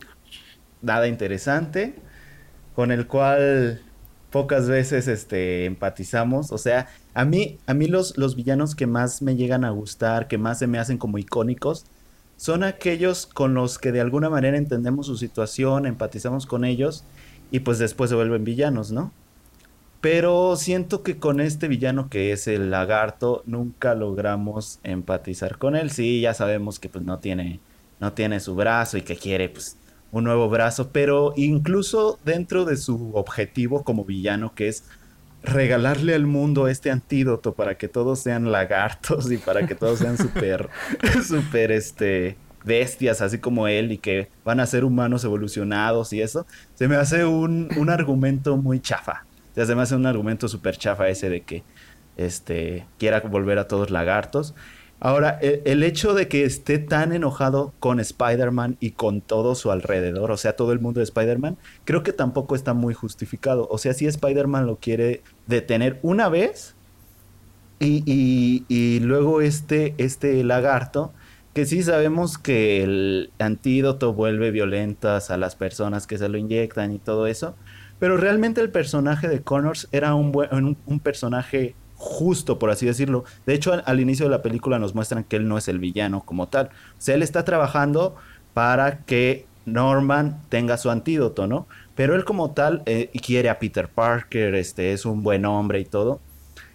nada 0.81 1.09
interesante, 1.09 1.95
con 2.75 2.93
el 2.93 3.07
cual 3.07 3.81
pocas 4.31 4.69
veces 4.69 5.09
este, 5.09 5.65
empatizamos. 5.65 6.53
O 6.53 6.57
sea, 6.57 6.87
a 7.13 7.25
mí, 7.25 7.57
a 7.67 7.73
mí 7.73 7.87
los, 7.87 8.17
los 8.17 8.37
villanos 8.37 8.73
que 8.73 8.87
más 8.87 9.21
me 9.21 9.35
llegan 9.35 9.65
a 9.65 9.71
gustar, 9.71 10.29
que 10.29 10.37
más 10.37 10.59
se 10.59 10.67
me 10.67 10.79
hacen 10.79 10.97
como 10.97 11.17
icónicos, 11.17 11.87
son 12.37 12.63
aquellos 12.63 13.25
con 13.27 13.53
los 13.53 13.79
que 13.79 13.91
de 13.91 13.99
alguna 13.99 14.29
manera 14.29 14.57
entendemos 14.57 15.07
su 15.07 15.17
situación, 15.17 15.85
empatizamos 15.85 16.45
con 16.45 16.63
ellos 16.63 17.03
y 17.51 17.59
pues 17.59 17.79
después 17.79 18.09
se 18.09 18.15
vuelven 18.15 18.45
villanos, 18.45 18.93
¿no? 18.93 19.11
Pero 20.01 20.55
siento 20.55 21.01
que 21.03 21.17
con 21.17 21.39
este 21.39 21.67
villano 21.67 22.09
que 22.09 22.31
es 22.31 22.47
el 22.47 22.69
lagarto 22.69 23.43
nunca 23.45 23.95
logramos 23.95 24.79
empatizar 24.83 25.57
con 25.57 25.75
él. 25.75 25.91
Sí, 25.91 26.21
ya 26.21 26.33
sabemos 26.33 26.79
que 26.79 26.89
pues 26.89 27.03
no 27.03 27.19
tiene 27.19 27.59
no 27.99 28.13
tiene 28.13 28.39
su 28.39 28.55
brazo 28.55 28.97
y 28.97 29.01
que 29.01 29.15
quiere 29.15 29.49
pues 29.49 29.77
un 30.11 30.23
nuevo 30.23 30.49
brazo, 30.49 30.89
pero 30.91 31.33
incluso 31.35 32.19
dentro 32.23 32.63
de 32.63 32.77
su 32.77 33.11
objetivo 33.15 33.83
como 33.83 34.05
villano 34.05 34.53
que 34.53 34.67
es 34.67 34.83
regalarle 35.43 36.13
al 36.13 36.25
mundo 36.25 36.67
este 36.67 36.91
antídoto 36.91 37.53
para 37.53 37.77
que 37.77 37.87
todos 37.87 38.19
sean 38.19 38.51
lagartos 38.51 39.31
y 39.31 39.37
para 39.37 39.67
que 39.67 39.75
todos 39.75 39.99
sean 39.99 40.17
súper 40.17 40.69
súper 41.23 41.71
este 41.71 42.37
bestias 42.63 43.21
así 43.21 43.39
como 43.39 43.67
él 43.67 43.91
y 43.91 43.97
que 43.97 44.29
van 44.43 44.59
a 44.59 44.65
ser 44.65 44.83
humanos 44.83 45.23
evolucionados 45.23 46.11
y 46.13 46.21
eso, 46.21 46.45
se 46.75 46.87
me 46.87 46.97
hace 46.97 47.25
un, 47.25 47.69
un 47.77 47.89
argumento 47.89 48.57
muy 48.57 48.79
chafa. 48.79 49.26
Me 49.75 49.81
hace 49.81 49.95
un 49.95 50.05
argumento 50.05 50.47
súper 50.47 50.77
chafa 50.77 51.09
ese 51.09 51.29
de 51.29 51.43
que 51.43 51.63
este, 52.15 52.87
quiera 52.97 53.21
volver 53.21 53.59
a 53.59 53.67
todos 53.67 53.89
lagartos. 53.91 54.55
Ahora, 54.99 55.37
el, 55.41 55.61
el 55.65 55.83
hecho 55.83 56.13
de 56.13 56.27
que 56.27 56.43
esté 56.43 56.79
tan 56.79 57.11
enojado 57.13 57.75
con 57.79 57.99
Spider-Man 57.99 58.77
y 58.79 58.91
con 58.91 59.21
todo 59.21 59.53
su 59.55 59.71
alrededor, 59.71 60.31
o 60.31 60.37
sea, 60.37 60.55
todo 60.55 60.71
el 60.73 60.79
mundo 60.79 60.99
de 60.99 61.03
Spider-Man, 61.05 61.57
creo 61.85 62.03
que 62.03 62.13
tampoco 62.13 62.55
está 62.55 62.73
muy 62.73 62.93
justificado. 62.95 63.67
O 63.69 63.77
sea, 63.77 63.93
si 63.93 64.07
Spider-Man 64.07 64.65
lo 64.65 64.79
quiere 64.79 65.23
detener 65.45 65.99
una 66.03 66.29
vez 66.29 66.77
y, 67.79 68.03
y- 68.05 68.65
y 68.69 68.99
luego 69.01 69.41
este, 69.41 69.95
este 70.03 70.43
lagarto, 70.43 71.13
que 71.53 71.65
sí 71.65 71.83
sabemos 71.83 72.37
que 72.37 72.83
el 72.83 73.33
antídoto 73.39 74.13
vuelve 74.13 74.51
violentas 74.51 75.31
a 75.31 75.37
las 75.37 75.55
personas 75.55 76.07
que 76.07 76.17
se 76.17 76.29
lo 76.29 76.37
inyectan 76.37 76.91
y 76.91 76.99
todo 76.99 77.27
eso, 77.27 77.57
pero 77.99 78.17
realmente 78.17 78.61
el 78.61 78.69
personaje 78.69 79.27
de 79.27 79.41
Connors 79.41 79.87
era 79.91 80.15
un, 80.15 80.31
buen, 80.31 80.77
un, 80.85 80.99
personaje 80.99 81.75
justo, 81.95 82.59
por 82.59 82.69
así 82.69 82.85
decirlo. 82.85 83.23
De 83.45 83.53
hecho, 83.53 83.73
al, 83.73 83.83
al 83.85 83.99
inicio 83.99 84.25
de 84.25 84.31
la 84.31 84.41
película 84.41 84.79
nos 84.79 84.95
muestran 84.95 85.23
que 85.23 85.35
él 85.35 85.47
no 85.47 85.57
es 85.57 85.67
el 85.67 85.79
villano 85.79 86.21
como 86.23 86.47
tal. 86.47 86.67
O 86.67 86.99
sea, 87.01 87.15
él 87.15 87.23
está 87.23 87.43
trabajando 87.43 88.15
para 88.53 88.99
que 88.99 89.45
Norman 89.65 90.41
tenga 90.49 90.77
su 90.77 90.89
antídoto, 90.89 91.45
¿no? 91.45 91.67
Pero 91.93 92.15
él 92.15 92.23
como 92.25 92.51
tal 92.51 92.83
eh, 92.85 93.11
quiere 93.23 93.49
a 93.49 93.59
Peter 93.59 93.89
Parker, 93.89 94.55
este, 94.55 94.93
es 94.93 95.05
un 95.05 95.23
buen 95.23 95.45
hombre 95.45 95.79
y 95.79 95.85
todo. 95.85 96.21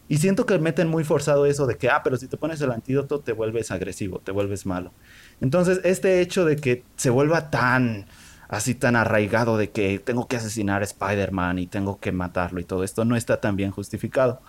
Y 0.09 0.19
siento 0.19 0.45
que 0.45 0.59
meten 0.59 0.89
muy 0.89 1.05
forzado 1.05 1.47
eso 1.47 1.67
de 1.67 1.79
que, 1.79 1.89
ah, 1.89 2.03
pero 2.05 2.19
si 2.19 2.29
te 2.29 2.37
pones 2.37 2.61
el 2.61 2.71
antídoto 2.71 3.21
te 3.21 3.33
vuelves 3.33 3.71
agresivo, 3.71 4.19
te 4.19 4.31
vuelves 4.31 4.67
malo. 4.67 4.93
Entonces, 5.41 5.81
este 5.85 6.21
hecho 6.21 6.45
de 6.45 6.57
que 6.57 6.85
se 6.97 7.09
vuelva 7.09 7.51
tan, 7.51 8.07
así 8.53 8.75
tan 8.75 8.97
arraigado 8.97 9.57
de 9.57 9.71
que 9.71 9.99
tengo 9.99 10.29
que 10.29 10.37
asesinar 10.37 10.83
a 10.83 10.85
Spider-Man 10.85 11.59
y 11.59 11.67
tengo 11.67 11.99
que 11.99 12.12
matarlo 12.12 12.61
y 12.61 12.65
todo 12.65 12.85
esto 12.85 13.07
no 13.07 13.17
está 13.17 13.41
tan 13.41 13.57
bien 13.57 13.71
justificado. 13.71 14.43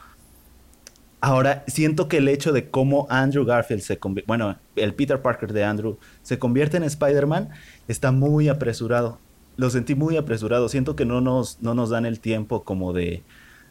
Ahora, 1.22 1.64
siento 1.68 2.10
que 2.10 2.18
el 2.18 2.28
hecho 2.28 2.52
de 2.52 2.70
cómo 2.70 3.08
Andrew 3.10 3.46
Garfield 3.46 3.82
se 3.82 4.00
convierte, 4.00 4.28
bueno, 4.28 4.58
el 4.76 4.94
Peter 4.94 5.22
Parker 5.22 5.54
de 5.54 5.64
Andrew 5.64 5.98
se 6.22 6.38
convierte 6.38 6.76
en 6.76 6.84
Spider-Man 6.84 7.52
está 7.88 8.12
muy 8.12 8.50
apresurado. 8.50 9.20
Lo 9.56 9.70
sentí 9.70 9.96
muy 9.96 10.18
apresurado. 10.18 10.68
Siento 10.68 10.98
que 10.98 11.06
no 11.06 11.22
nos, 11.22 11.62
no 11.62 11.74
nos 11.74 11.90
dan 11.90 12.06
el 12.06 12.20
tiempo 12.20 12.66
como 12.66 12.92
de, 12.92 13.24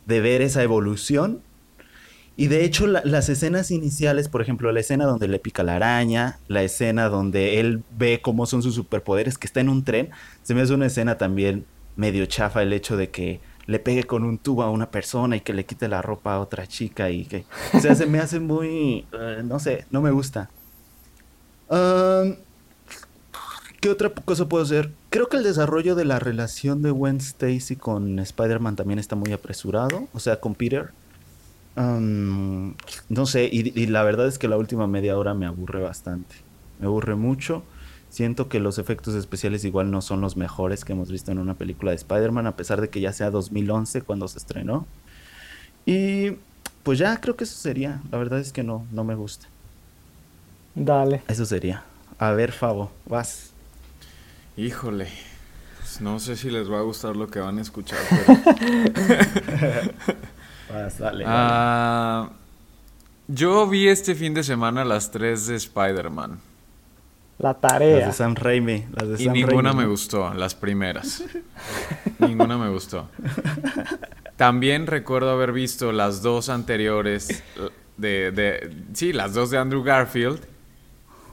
de 0.07 0.21
ver 0.23 0.41
esa 0.41 0.63
evolución. 0.63 1.43
Y 2.37 2.47
de 2.47 2.65
hecho, 2.65 2.87
la- 2.87 3.03
las 3.05 3.29
escenas 3.29 3.71
iniciales, 3.71 4.29
por 4.29 4.41
ejemplo, 4.41 4.73
la 4.73 4.81
escena 4.81 5.05
donde 5.05 5.29
le 5.29 5.39
pica 5.39 5.63
la 5.63 5.77
araña, 5.77 6.39
la 6.49 6.63
escena 6.63 7.09
donde 7.09 7.61
él 7.61 7.83
ve 7.99 8.21
cómo 8.23 8.47
son 8.47 8.63
sus 8.63 8.75
superpoderes, 8.75 9.37
que 9.39 9.47
está 9.47 9.61
en 9.61 9.69
un 9.69 9.85
tren, 9.85 10.11
se 10.43 10.55
me 10.55 10.63
hace 10.63 10.73
una 10.75 10.87
escena 10.87 11.19
también 11.19 11.67
medio 11.97 12.25
chafa 12.27 12.63
el 12.63 12.73
hecho 12.73 12.97
de 12.97 13.11
que 13.11 13.41
le 13.67 13.79
pegue 13.79 14.05
con 14.05 14.25
un 14.25 14.39
tubo 14.39 14.63
a 14.63 14.71
una 14.71 14.91
persona 14.91 15.37
y 15.37 15.41
que 15.41 15.53
le 15.53 15.65
quite 15.67 15.89
la 15.89 16.01
ropa 16.03 16.35
a 16.35 16.41
otra 16.41 16.67
chica 16.67 17.11
y 17.11 17.27
que... 17.27 17.45
O 17.75 17.81
sea, 17.81 17.95
se 17.95 18.07
me 18.07 18.19
hace 18.19 18.41
muy... 18.41 19.05
eh, 19.13 19.43
no 19.45 19.61
sé, 19.61 19.85
no 19.91 20.01
me 20.01 20.11
gusta. 20.11 20.49
Um, 21.69 22.35
¿Qué 23.81 23.89
otra 23.91 24.11
cosa 24.11 24.49
puedo 24.49 24.65
hacer? 24.65 24.91
Creo 25.11 25.29
que 25.29 25.37
el 25.37 25.43
desarrollo 25.43 25.95
de 25.95 26.05
la 26.05 26.19
relación 26.19 26.83
de 26.83 26.91
Gwen 26.91 27.17
Stacy 27.19 27.77
con 27.77 28.19
Spider-Man 28.21 28.77
también 28.77 28.99
está 28.99 29.17
muy 29.17 29.33
apresurado. 29.33 30.09
O 30.13 30.21
sea, 30.21 30.37
con 30.41 30.55
Peter. 30.55 30.91
Um, 31.77 32.75
no 33.09 33.27
sé, 33.27 33.49
y, 33.51 33.79
y 33.79 33.87
la 33.87 34.03
verdad 34.03 34.27
es 34.27 34.39
que 34.39 34.49
la 34.49 34.59
última 34.59 34.87
media 34.87 35.17
hora 35.17 35.35
me 35.35 35.47
aburre 35.47 35.81
bastante. 35.83 36.35
Me 36.79 36.87
aburre 36.87 37.15
mucho. 37.15 37.63
Siento 38.11 38.49
que 38.51 38.61
los 38.61 38.79
efectos 38.79 39.15
especiales 39.15 39.65
igual 39.65 39.91
no 39.91 40.03
son 40.03 40.21
los 40.21 40.37
mejores 40.37 40.85
que 40.85 40.93
hemos 40.93 41.11
visto 41.11 41.33
en 41.33 41.39
una 41.39 41.55
película 41.55 41.93
de 41.93 41.97
Spider-Man, 41.97 42.47
a 42.47 42.57
pesar 42.57 42.81
de 42.81 42.91
que 42.91 43.01
ya 43.01 43.13
sea 43.13 43.31
2011 43.31 44.03
cuando 44.03 44.29
se 44.29 44.37
estrenó. 44.37 44.87
Y 45.87 46.33
pues 46.83 46.99
ya 46.99 47.17
creo 47.23 47.37
que 47.37 47.45
eso 47.45 47.57
sería. 47.57 48.03
La 48.11 48.19
verdad 48.19 48.39
es 48.39 48.53
que 48.53 48.63
no, 48.63 48.85
no 48.93 49.05
me 49.05 49.15
gusta. 49.15 49.47
Dale. 50.75 51.23
Eso 51.29 51.47
sería. 51.47 51.85
A 52.19 52.33
ver, 52.33 52.53
Fabo, 52.53 52.91
vas. 53.07 53.53
Híjole. 54.59 55.09
Pues 55.79 56.01
no 56.03 56.19
sé 56.21 56.37
si 56.37 56.51
les 56.51 56.71
va 56.71 56.81
a 56.81 56.83
gustar 56.83 57.17
lo 57.17 57.29
que 57.29 57.41
van 57.41 57.59
a 57.59 57.63
escuchar, 57.63 57.99
pero... 58.11 58.41
Vas, 60.73 60.99
dale. 60.99 61.25
Ah, 61.27 62.31
yo 63.29 63.67
vi 63.69 63.89
este 63.89 64.15
fin 64.15 64.35
de 64.35 64.43
semana 64.43 64.85
las 64.85 65.11
tres 65.11 65.47
de 65.47 65.57
Spider-Man. 65.57 66.41
La 67.39 67.57
Las 67.61 67.61
tarea. 67.61 68.07
de 68.07 68.13
Sam 68.13 68.35
Raimi. 68.37 68.87
Las 68.93 69.09
de 69.09 69.15
Y 69.23 69.25
Sam 69.25 69.33
ninguna 69.35 69.71
Raimi. 69.73 69.83
me 69.83 69.87
gustó, 69.87 70.33
las 70.35 70.55
primeras. 70.55 71.25
ninguna 72.19 72.57
me 72.59 72.69
gustó. 72.71 73.09
También 74.37 74.87
recuerdo 74.87 75.31
haber 75.31 75.53
visto 75.53 75.93
las 75.93 76.23
dos 76.23 76.49
anteriores 76.49 77.43
de, 77.97 78.33
de... 78.33 78.77
Sí, 78.93 79.13
las 79.13 79.35
dos 79.35 79.51
de 79.51 79.59
Andrew 79.59 79.83
Garfield. 79.83 80.41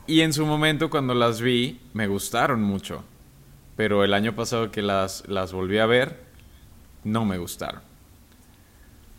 Y 0.08 0.22
en 0.22 0.34
su 0.34 0.46
momento 0.46 0.90
cuando 0.90 1.14
las 1.14 1.42
vi, 1.42 1.80
me 1.94 2.08
gustaron 2.08 2.62
mucho. 2.64 3.04
Pero 3.76 4.04
el 4.04 4.14
año 4.14 4.36
pasado 4.36 4.72
que 4.72 4.82
las, 4.82 5.24
las 5.28 5.54
volví 5.54 5.78
a 5.78 5.86
ver, 5.86 6.20
no 7.04 7.26
me 7.26 7.38
gustaron. 7.38 7.82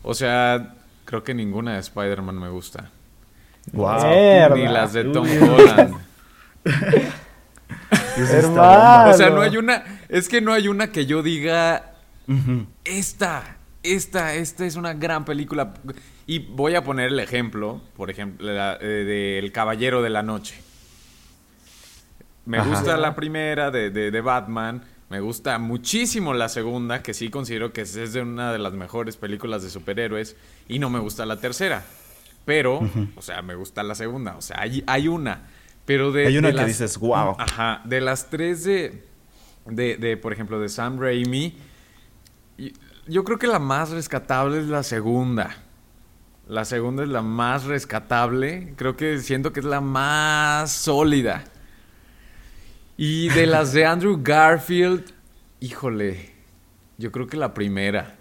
O 0.03 0.13
sea, 0.13 0.75
creo 1.05 1.23
que 1.23 1.33
ninguna 1.33 1.73
de 1.73 1.79
Spider-Man 1.79 2.39
me 2.39 2.49
gusta. 2.49 2.89
Wow. 3.73 4.07
Mierda. 4.07 4.55
Ni 4.55 4.67
las 4.67 4.93
de 4.93 5.03
Tom. 5.05 5.27
Holland. 5.27 5.95
O 8.17 9.13
sea, 9.13 9.29
no 9.29 9.41
hay 9.41 9.57
una. 9.57 9.83
Es 10.09 10.27
que 10.29 10.41
no 10.41 10.53
hay 10.53 10.67
una 10.67 10.91
que 10.91 11.05
yo 11.05 11.23
diga. 11.23 11.93
Esta, 12.85 13.57
esta, 13.83 14.35
esta 14.35 14.65
es 14.65 14.75
una 14.75 14.93
gran 14.93 15.25
película. 15.25 15.73
Y 16.27 16.39
voy 16.39 16.75
a 16.75 16.83
poner 16.83 17.07
el 17.09 17.19
ejemplo, 17.19 17.81
por 17.97 18.09
ejemplo, 18.09 18.51
la- 18.51 18.77
eh, 18.79 18.85
de 18.85 19.39
El 19.39 19.51
Caballero 19.51 20.01
de 20.01 20.09
la 20.09 20.23
Noche. 20.23 20.55
Me 22.45 22.57
Ajá. 22.57 22.69
gusta 22.69 22.97
la 22.97 23.15
primera 23.15 23.71
de, 23.71 23.89
de- 23.89 24.11
de 24.11 24.21
Batman. 24.21 24.83
Me 25.11 25.19
gusta 25.19 25.59
muchísimo 25.59 26.33
la 26.33 26.47
segunda, 26.47 27.03
que 27.03 27.13
sí 27.13 27.29
considero 27.29 27.73
que 27.73 27.81
es 27.81 28.13
de 28.13 28.21
una 28.21 28.53
de 28.53 28.59
las 28.59 28.71
mejores 28.71 29.17
películas 29.17 29.61
de 29.61 29.69
superhéroes. 29.69 30.37
Y 30.69 30.79
no 30.79 30.89
me 30.89 30.99
gusta 30.99 31.25
la 31.25 31.35
tercera. 31.37 31.83
Pero, 32.45 32.79
o 33.17 33.21
sea, 33.21 33.41
me 33.41 33.53
gusta 33.55 33.83
la 33.83 33.93
segunda. 33.93 34.37
O 34.37 34.41
sea, 34.41 34.61
hay, 34.61 34.83
hay 34.87 35.09
una. 35.09 35.49
Pero 35.85 36.13
de. 36.13 36.27
Hay 36.27 36.37
una 36.37 36.47
de 36.47 36.53
que 36.53 36.57
las- 36.59 36.67
dices, 36.67 36.97
wow. 36.97 37.35
Ajá, 37.37 37.81
de 37.83 37.99
las 37.99 38.29
tres 38.29 38.63
de, 38.63 39.03
de, 39.65 39.97
de, 39.97 40.15
por 40.15 40.31
ejemplo, 40.31 40.59
de 40.61 40.69
Sam 40.69 40.97
Raimi, 40.97 41.57
yo 43.07 43.23
creo 43.25 43.37
que 43.37 43.47
la 43.47 43.59
más 43.59 43.89
rescatable 43.89 44.59
es 44.59 44.67
la 44.67 44.83
segunda. 44.83 45.57
La 46.47 46.63
segunda 46.65 47.03
es 47.03 47.09
la 47.09 47.21
más 47.21 47.65
rescatable. 47.65 48.73
Creo 48.77 48.95
que 48.95 49.19
siento 49.19 49.51
que 49.53 49.59
es 49.59 49.65
la 49.65 49.81
más 49.81 50.71
sólida. 50.71 51.43
Y 52.97 53.29
de 53.29 53.47
las 53.47 53.73
de 53.73 53.85
Andrew 53.85 54.19
Garfield, 54.21 55.11
híjole, 55.59 56.31
yo 56.97 57.11
creo 57.11 57.27
que 57.27 57.37
la 57.37 57.53
primera. 57.53 58.15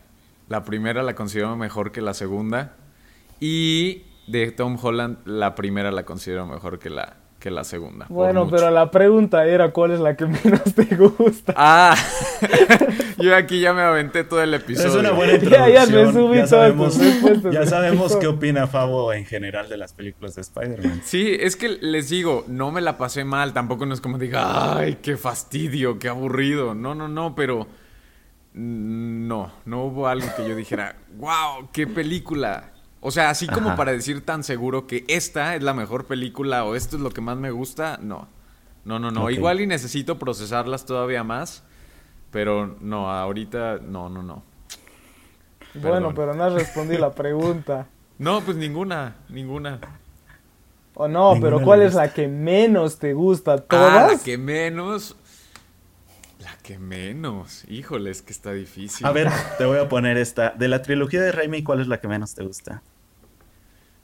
La 0.49 0.65
primera 0.65 1.03
la 1.03 1.15
considero 1.15 1.57
mejor 1.57 1.93
que 1.93 2.01
la 2.01 2.15
segunda. 2.15 2.77
Y 3.41 4.05
de 4.27 4.51
Tom 4.53 4.79
Holland, 4.81 5.19
la 5.27 5.55
primera 5.55 5.91
la 5.91 6.05
considero 6.05 6.47
mejor 6.47 6.79
que 6.79 6.91
la, 6.91 7.17
que 7.39 7.51
la 7.51 7.65
segunda. 7.65 8.07
Bueno, 8.09 8.49
pero 8.49 8.71
la 8.71 8.91
pregunta 8.91 9.47
era 9.47 9.73
cuál 9.73 9.93
es 9.93 10.01
la 10.01 10.17
que 10.17 10.27
menos 10.45 10.75
te 10.75 10.97
gusta. 10.97 11.55
Ah, 11.57 11.97
yo 13.25 13.37
aquí 13.37 13.61
ya 13.61 13.73
me 13.73 13.83
aventé 13.83 14.25
todo 14.25 14.43
el 14.43 14.55
episodio. 14.55 14.89
Es 14.89 14.95
una 14.95 15.11
buena 15.13 15.37
Ya, 15.39 15.69
ya 15.69 15.87
me 15.87 16.03
introducción. 16.03 16.13
subí 16.15 16.37
Ya 16.37 16.47
sabemos, 16.47 16.99
ya 17.51 17.67
sabemos 17.67 18.17
qué 18.17 18.27
opina 18.27 18.67
Fabo 18.67 19.13
en 19.13 19.25
general 19.27 19.69
de 19.69 19.77
las 19.77 19.93
películas 19.93 20.35
de 20.35 20.43
Spider-Man. 20.43 21.03
Sí, 21.05 21.37
es 21.39 21.57
que 21.57 21.69
les 21.69 22.09
digo, 22.09 22.45
no 22.49 22.71
me 22.71 22.81
la 22.81 22.99
pasé 22.99 23.25
mal, 23.25 23.53
tampoco 23.53 23.87
no 23.87 23.95
es 23.95 24.01
como 24.01 24.19
diga, 24.19 24.77
ay, 24.79 24.99
qué 25.03 25.17
fastidio, 25.17 25.99
qué 25.99 26.09
aburrido. 26.09 26.75
No, 26.75 26.95
no, 26.95 27.09
no, 27.09 27.35
pero 27.35 27.67
no, 28.53 29.53
no 29.65 29.85
hubo 29.85 30.09
algo 30.09 30.27
que 30.37 30.49
yo 30.49 30.57
dijera, 30.57 30.97
wow, 31.17 31.69
qué 31.73 31.87
película. 31.87 32.73
O 33.01 33.11
sea, 33.11 33.31
así 33.31 33.47
como 33.47 33.69
Ajá. 33.69 33.77
para 33.77 33.93
decir 33.93 34.25
tan 34.25 34.45
seguro 34.45 34.87
que 34.87 35.05
esta 35.09 35.55
es 35.57 35.63
la 35.63 35.73
mejor 35.73 36.07
película 36.07 36.65
o 36.65 36.75
esto 36.75 36.97
es 36.97 37.03
lo 37.03 37.11
que 37.11 37.21
más 37.21 37.37
me 37.37 37.51
gusta, 37.51 37.99
no. 38.03 38.29
No, 38.85 38.99
no, 38.99 39.11
no. 39.11 39.31
Igual 39.31 39.61
y 39.61 39.67
necesito 39.67 40.19
procesarlas 40.19 40.85
todavía 40.87 41.23
más, 41.23 41.63
pero 42.31 42.77
no, 42.81 43.11
ahorita 43.11 43.79
no, 43.79 44.09
no, 44.09 44.23
no. 44.23 44.43
Bueno, 45.75 46.09
Perdón. 46.09 46.15
pero 46.17 46.35
no 46.35 46.45
has 46.45 46.53
respondido 46.55 47.01
la 47.01 47.13
pregunta. 47.13 47.87
No, 48.21 48.43
pues 48.43 48.59
ninguna, 48.59 49.17
ninguna. 49.31 49.81
O 50.93 51.09
no, 51.09 51.33
Ninguna 51.33 51.41
pero 51.41 51.65
¿cuál 51.65 51.81
es 51.81 51.95
la 51.95 52.13
que 52.13 52.29
menos 52.29 52.99
te 52.99 53.15
gusta? 53.15 53.53
Ah, 53.53 53.57
la 53.57 53.65
¿Todas? 54.09 54.23
que 54.23 54.37
menos. 54.37 55.17
La 56.39 56.55
que 56.63 56.79
menos. 56.79 57.65
Híjole, 57.67 58.11
es 58.11 58.21
que 58.21 58.33
está 58.35 58.53
difícil. 58.53 59.07
A 59.07 59.13
ver, 59.13 59.31
te 59.57 59.65
voy 59.65 59.79
a 59.79 59.89
poner 59.89 60.19
esta. 60.19 60.51
De 60.51 60.69
la 60.69 60.83
trilogía 60.83 61.23
de 61.23 61.33
Raimi, 61.33 61.63
¿cuál 61.63 61.81
es 61.81 61.87
la 61.89 61.99
que 61.99 62.09
menos 62.09 62.35
te 62.35 62.45
gusta? 62.45 62.83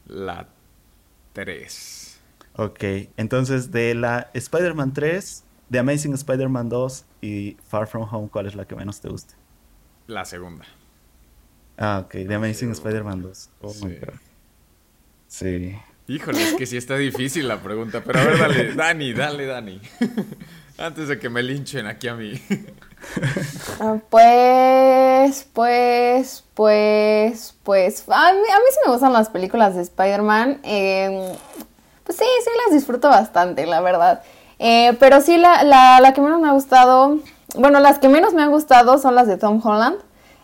La 0.07 0.49
3. 1.35 2.19
Ok, 2.55 2.85
entonces 3.19 3.71
de 3.71 3.95
la 3.95 4.31
Spider-Man 4.33 4.95
3, 4.95 5.45
de 5.69 5.79
Amazing 5.79 6.15
Spider-Man 6.15 6.71
2 6.71 7.05
y 7.27 7.57
Far 7.69 7.87
From 7.87 8.07
Home, 8.13 8.29
¿cuál 8.29 8.47
es 8.47 8.55
la 8.55 8.65
que 8.67 8.75
menos 8.77 9.01
te 9.01 9.09
gusta? 9.09 9.35
La 10.07 10.25
segunda. 10.25 10.65
Ah, 11.79 12.03
ok, 12.05 12.15
de 12.15 12.35
Amazing 12.35 12.71
Spider-Man 12.73 13.23
2. 13.23 13.51
Oh 13.63 13.67
my 13.69 13.73
Sí. 13.75 13.99
God. 14.01 14.15
Sí. 15.29 15.79
Híjole, 16.09 16.43
es 16.43 16.55
que 16.55 16.67
sí 16.67 16.77
está 16.77 16.97
difícil 16.97 17.49
la 17.49 17.61
pregunta. 17.61 18.03
Pero 18.05 18.21
a 18.21 18.25
ver, 18.25 18.39
dale, 18.39 18.75
Dani, 18.77 19.13
dale, 19.13 19.47
Dani. 19.47 19.81
Antes 20.79 21.09
de 21.09 21.19
que 21.19 21.29
me 21.29 21.43
linchen 21.43 21.87
aquí 21.87 22.09
a 22.09 22.15
mí. 22.15 22.41
Ah, 23.79 23.99
Pues, 24.09 25.45
pues, 25.53 26.45
pues, 26.55 27.55
pues. 27.63 28.05
A 28.09 28.33
mí, 28.33 28.39
a 28.39 28.59
mí 28.59 28.65
sí 28.71 28.79
me 28.87 28.93
gustan 28.93 29.13
las 29.13 29.29
películas 29.29 29.75
de 29.77 29.83
Spider-Man. 29.83 30.61
eh, 30.65 31.37
pues 32.05 32.19
sí, 32.19 32.25
sí 32.45 32.51
las 32.65 32.75
disfruto 32.75 33.09
bastante, 33.09 33.67
la 33.67 33.81
verdad. 33.81 34.23
Eh, 34.59 34.97
pero 34.99 35.21
sí, 35.21 35.37
la, 35.37 35.63
la, 35.65 36.01
la 36.01 36.13
que 36.15 36.21
menos 36.21 36.41
me 36.41 36.49
ha 36.49 36.53
gustado. 36.53 37.19
Bueno, 37.57 37.81
las 37.81 37.99
que 37.99 38.09
menos 38.09 38.35
me 38.35 38.43
han 38.43 38.51
gustado 38.51 38.99
son 38.99 39.15
las 39.15 39.27
de 39.27 39.37
Tom 39.37 39.61
Holland. 39.65 39.97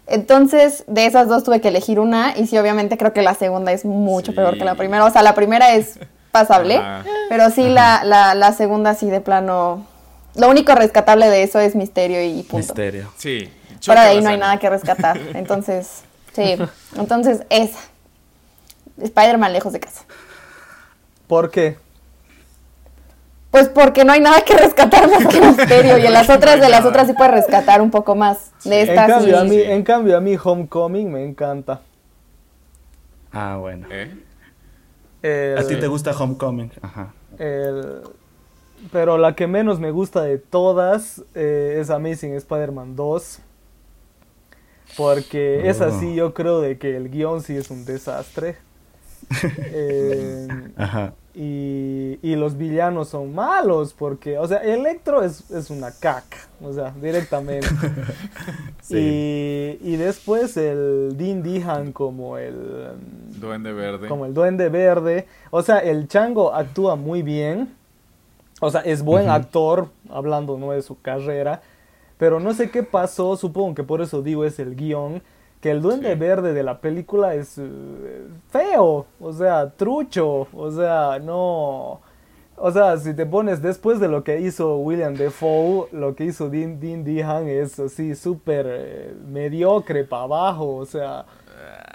Entonces, 0.06 0.84
de 0.88 1.06
esas 1.06 1.28
dos 1.28 1.44
tuve 1.44 1.60
que 1.60 1.68
elegir 1.68 1.98
una. 2.00 2.36
Y 2.36 2.46
sí, 2.46 2.58
obviamente 2.58 2.98
creo 2.98 3.12
que 3.12 3.22
la 3.22 3.34
segunda 3.34 3.72
es 3.72 3.84
mucho 3.84 4.32
Sí. 4.32 4.36
peor 4.36 4.58
que 4.58 4.64
la 4.64 4.74
primera. 4.74 5.04
O 5.04 5.10
sea, 5.10 5.22
la 5.22 5.34
primera 5.34 5.74
es 5.74 5.98
pasable. 6.30 6.76
Ajá. 6.76 7.04
Pero 7.28 7.50
sí, 7.50 7.68
la, 7.68 8.04
la, 8.04 8.34
la 8.34 8.52
segunda 8.52 8.94
sí 8.94 9.08
de 9.08 9.20
plano. 9.20 9.86
Lo 10.34 10.48
único 10.48 10.74
rescatable 10.74 11.28
de 11.28 11.42
eso 11.42 11.58
es 11.60 11.74
misterio 11.74 12.22
y 12.22 12.42
punto. 12.42 12.56
Misterio. 12.58 13.12
Sí. 13.16 13.50
Fuera 13.82 14.02
de 14.04 14.10
ahí 14.10 14.20
no 14.22 14.30
hay 14.30 14.38
nada 14.38 14.58
que 14.58 14.68
rescatar. 14.70 15.18
Entonces, 15.34 16.02
sí. 16.34 16.56
Entonces, 16.96 17.42
esa. 17.50 17.78
Spider-Man 19.00 19.52
lejos 19.52 19.72
de 19.72 19.80
casa. 19.80 20.02
¿Por 21.26 21.50
qué? 21.50 21.78
Pues 23.52 23.68
porque 23.68 24.04
no 24.04 24.12
hay 24.12 24.20
nada 24.20 24.40
que 24.40 24.56
rescatar 24.56 25.08
más 25.08 25.26
que 25.28 25.40
misterio. 25.40 25.98
Y 25.98 26.06
en 26.06 26.12
las 26.12 26.28
otras, 26.36 26.60
de 26.60 26.68
las 26.68 26.84
otras 26.84 27.06
sí 27.06 27.12
puedes 27.12 27.32
rescatar 27.34 27.80
un 27.80 27.90
poco 27.92 28.16
más. 28.16 28.50
De 28.64 28.80
En 28.82 28.88
estas 28.88 29.06
cambio, 29.08 29.38
a 29.38 29.44
mí, 29.44 29.56
en 29.60 29.82
cambio, 29.84 30.16
a 30.16 30.20
mí 30.20 30.36
Homecoming 30.42 31.12
me 31.12 31.24
encanta. 31.24 31.82
Ah, 33.30 33.56
bueno. 33.60 33.86
¿Eh? 33.90 34.10
El- 35.22 35.58
¿A 35.58 35.66
ti 35.68 35.76
te 35.76 35.86
gusta 35.86 36.10
Homecoming? 36.10 36.72
Ajá. 36.82 37.12
el- 37.38 38.00
pero 38.90 39.16
la 39.16 39.36
que 39.36 39.46
menos 39.46 39.78
me 39.78 39.92
gusta 39.92 40.22
de 40.22 40.38
todas 40.38 41.22
eh, 41.36 41.76
es 41.80 41.88
Amazing 41.90 42.34
Spider-Man 42.34 42.96
2. 42.96 43.38
Porque 44.96 45.68
es 45.68 45.80
Oh. 45.80 45.84
así, 45.84 46.14
yo 46.14 46.34
creo 46.34 46.60
de 46.60 46.78
que 46.78 46.96
el 46.96 47.08
guion 47.10 47.42
sí 47.42 47.56
es 47.56 47.70
un 47.70 47.84
desastre. 47.84 48.56
Eh, 49.72 50.48
Ajá. 50.76 51.12
y, 51.34 51.40
y 52.22 52.36
los 52.36 52.56
villanos 52.56 53.08
son 53.08 53.34
malos 53.34 53.94
porque, 53.96 54.38
o 54.38 54.46
sea, 54.46 54.58
Electro 54.58 55.22
es, 55.22 55.50
es 55.50 55.70
una 55.70 55.90
caca, 55.92 56.36
o 56.62 56.72
sea, 56.72 56.92
directamente. 57.00 57.68
Sí. 58.82 59.78
y, 59.82 59.92
y 59.92 59.96
después 59.96 60.56
el 60.56 61.16
Dean 61.16 61.42
Dehan 61.42 61.92
como 61.92 62.36
el, 62.36 62.88
Duende 63.40 63.72
verde. 63.72 64.08
como 64.08 64.26
el 64.26 64.34
Duende 64.34 64.68
Verde. 64.68 65.26
O 65.50 65.62
sea, 65.62 65.78
el 65.78 66.08
chango 66.08 66.52
actúa 66.52 66.96
muy 66.96 67.22
bien, 67.22 67.72
O 68.60 68.70
sea, 68.70 68.80
es 68.80 69.02
buen 69.02 69.28
actor, 69.30 69.88
hablando 70.10 70.58
no 70.58 70.72
de 70.72 70.82
su 70.82 71.00
carrera, 71.00 71.62
pero 72.18 72.40
no 72.40 72.52
sé 72.54 72.70
qué 72.70 72.82
pasó, 72.82 73.36
supongo 73.36 73.74
que 73.74 73.84
por 73.84 74.00
eso 74.02 74.22
digo 74.22 74.44
es 74.44 74.58
el 74.58 74.74
guion, 74.76 75.22
que 75.62 75.70
el 75.72 75.82
duende 75.82 76.14
Sí. 76.14 76.16
verde 76.16 76.52
de 76.54 76.64
la 76.64 76.80
película 76.82 77.34
es 77.36 77.58
eh, 77.58 78.28
feo, 78.50 79.06
o 79.20 79.32
sea, 79.34 79.70
trucho, 79.72 80.48
o 80.52 80.72
sea, 80.72 81.20
no... 81.20 82.02
O 82.56 82.70
sea, 82.72 82.96
si 82.98 83.14
te 83.14 83.26
pones 83.26 83.62
después 83.62 84.00
de 84.00 84.08
lo 84.08 84.24
que 84.24 84.40
hizo 84.40 84.76
William 84.78 85.14
Defoe, 85.16 85.88
lo 85.92 86.14
que 86.14 86.26
hizo 86.26 86.48
Dean, 86.50 86.80
Dean 86.80 87.04
Dehan 87.04 87.48
es 87.48 87.80
así 87.80 88.14
súper 88.14 88.66
eh, 88.68 89.14
mediocre 89.26 90.04
para 90.04 90.24
abajo, 90.24 90.76
o 90.76 90.86
sea, 90.86 91.26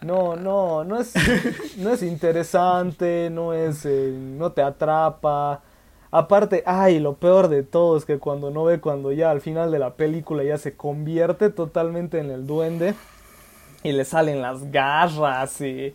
no, 0.03 0.35
no, 0.35 0.83
no 0.83 0.99
es, 0.99 1.13
no 1.77 1.91
es 1.91 2.03
interesante, 2.03 3.29
no 3.31 3.53
es, 3.53 3.85
eh, 3.85 4.13
no 4.17 4.51
te 4.51 4.61
atrapa. 4.61 5.61
Aparte, 6.11 6.63
ay, 6.65 6.99
lo 6.99 7.15
peor 7.15 7.49
de 7.49 7.63
todo 7.63 7.97
es 7.97 8.05
que 8.05 8.19
cuando 8.19 8.49
no 8.51 8.63
ve, 8.65 8.79
cuando 8.79 9.11
ya 9.11 9.31
al 9.31 9.41
final 9.41 9.71
de 9.71 9.79
la 9.79 9.95
película 9.95 10.43
ya 10.43 10.57
se 10.57 10.75
convierte 10.75 11.49
totalmente 11.49 12.19
en 12.19 12.31
el 12.31 12.47
duende 12.47 12.95
y 13.83 13.91
le 13.91 14.05
salen 14.05 14.41
las 14.41 14.71
garras 14.71 15.61
y, 15.61 15.93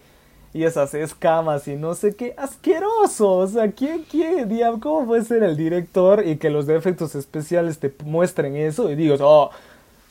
y 0.55 0.65
esas 0.65 0.95
escamas 0.95 1.67
y 1.69 1.77
no 1.77 1.95
sé 1.95 2.15
qué, 2.15 2.35
asqueroso. 2.37 3.33
O 3.39 3.47
sea, 3.47 3.71
¿quién, 3.73 4.05
quién, 4.11 4.49
diablo, 4.49 4.81
cómo 4.81 5.07
puede 5.07 5.25
ser 5.25 5.43
el 5.43 5.57
director 5.57 6.27
y 6.27 6.37
que 6.37 6.51
los 6.51 6.67
de 6.67 6.77
efectos 6.77 7.15
especiales 7.15 7.79
te 7.79 7.93
muestren 8.05 8.57
eso 8.57 8.91
y 8.91 8.95
digas, 8.95 9.21
oh, 9.23 9.51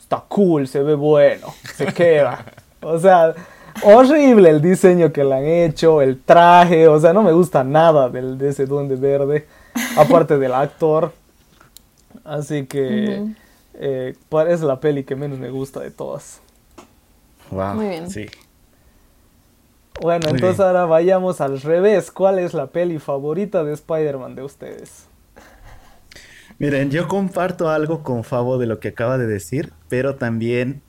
está 0.00 0.22
cool, 0.28 0.68
se 0.68 0.82
ve 0.82 0.94
bueno, 0.94 1.48
se 1.76 1.86
queda. 1.86 2.44
O 2.84 2.98
sea, 2.98 3.32
horrible 3.84 4.50
el 4.50 4.60
diseño 4.60 5.12
que 5.12 5.22
le 5.22 5.34
han 5.36 5.44
hecho, 5.46 6.02
el 6.02 6.20
traje, 6.20 6.88
o 6.88 6.98
sea, 6.98 7.12
no 7.12 7.22
me 7.22 7.30
gusta 7.32 7.62
nada 7.62 8.08
del, 8.08 8.36
de 8.38 8.48
ese 8.48 8.66
duende 8.66 8.96
verde, 8.96 9.46
aparte 9.96 10.36
del 10.36 10.52
actor. 10.52 11.12
Así 12.24 12.66
que 12.66 13.24
eh, 13.74 14.14
pa- 14.28 14.50
es 14.50 14.60
la 14.62 14.80
peli 14.80 15.04
que 15.04 15.16
menos 15.16 15.38
me 15.38 15.50
gusta 15.50 15.80
de 15.80 15.90
todas. 15.90 16.41
Wow. 17.52 17.74
Muy 17.74 17.88
bien. 17.88 18.10
Sí. 18.10 18.26
Bueno, 20.00 20.28
Muy 20.28 20.36
entonces 20.36 20.56
bien. 20.58 20.68
ahora 20.68 20.86
vayamos 20.86 21.40
al 21.40 21.60
revés. 21.60 22.10
¿Cuál 22.10 22.38
es 22.38 22.54
la 22.54 22.68
peli 22.68 22.98
favorita 22.98 23.62
de 23.62 23.72
Spider-Man 23.74 24.34
de 24.34 24.42
ustedes? 24.42 25.06
Miren, 26.58 26.90
yo 26.90 27.08
comparto 27.08 27.68
algo 27.68 28.02
con 28.02 28.24
Fabo 28.24 28.58
de 28.58 28.66
lo 28.66 28.78
que 28.80 28.88
acaba 28.88 29.18
de 29.18 29.26
decir, 29.26 29.72
pero 29.88 30.14
también 30.16 30.82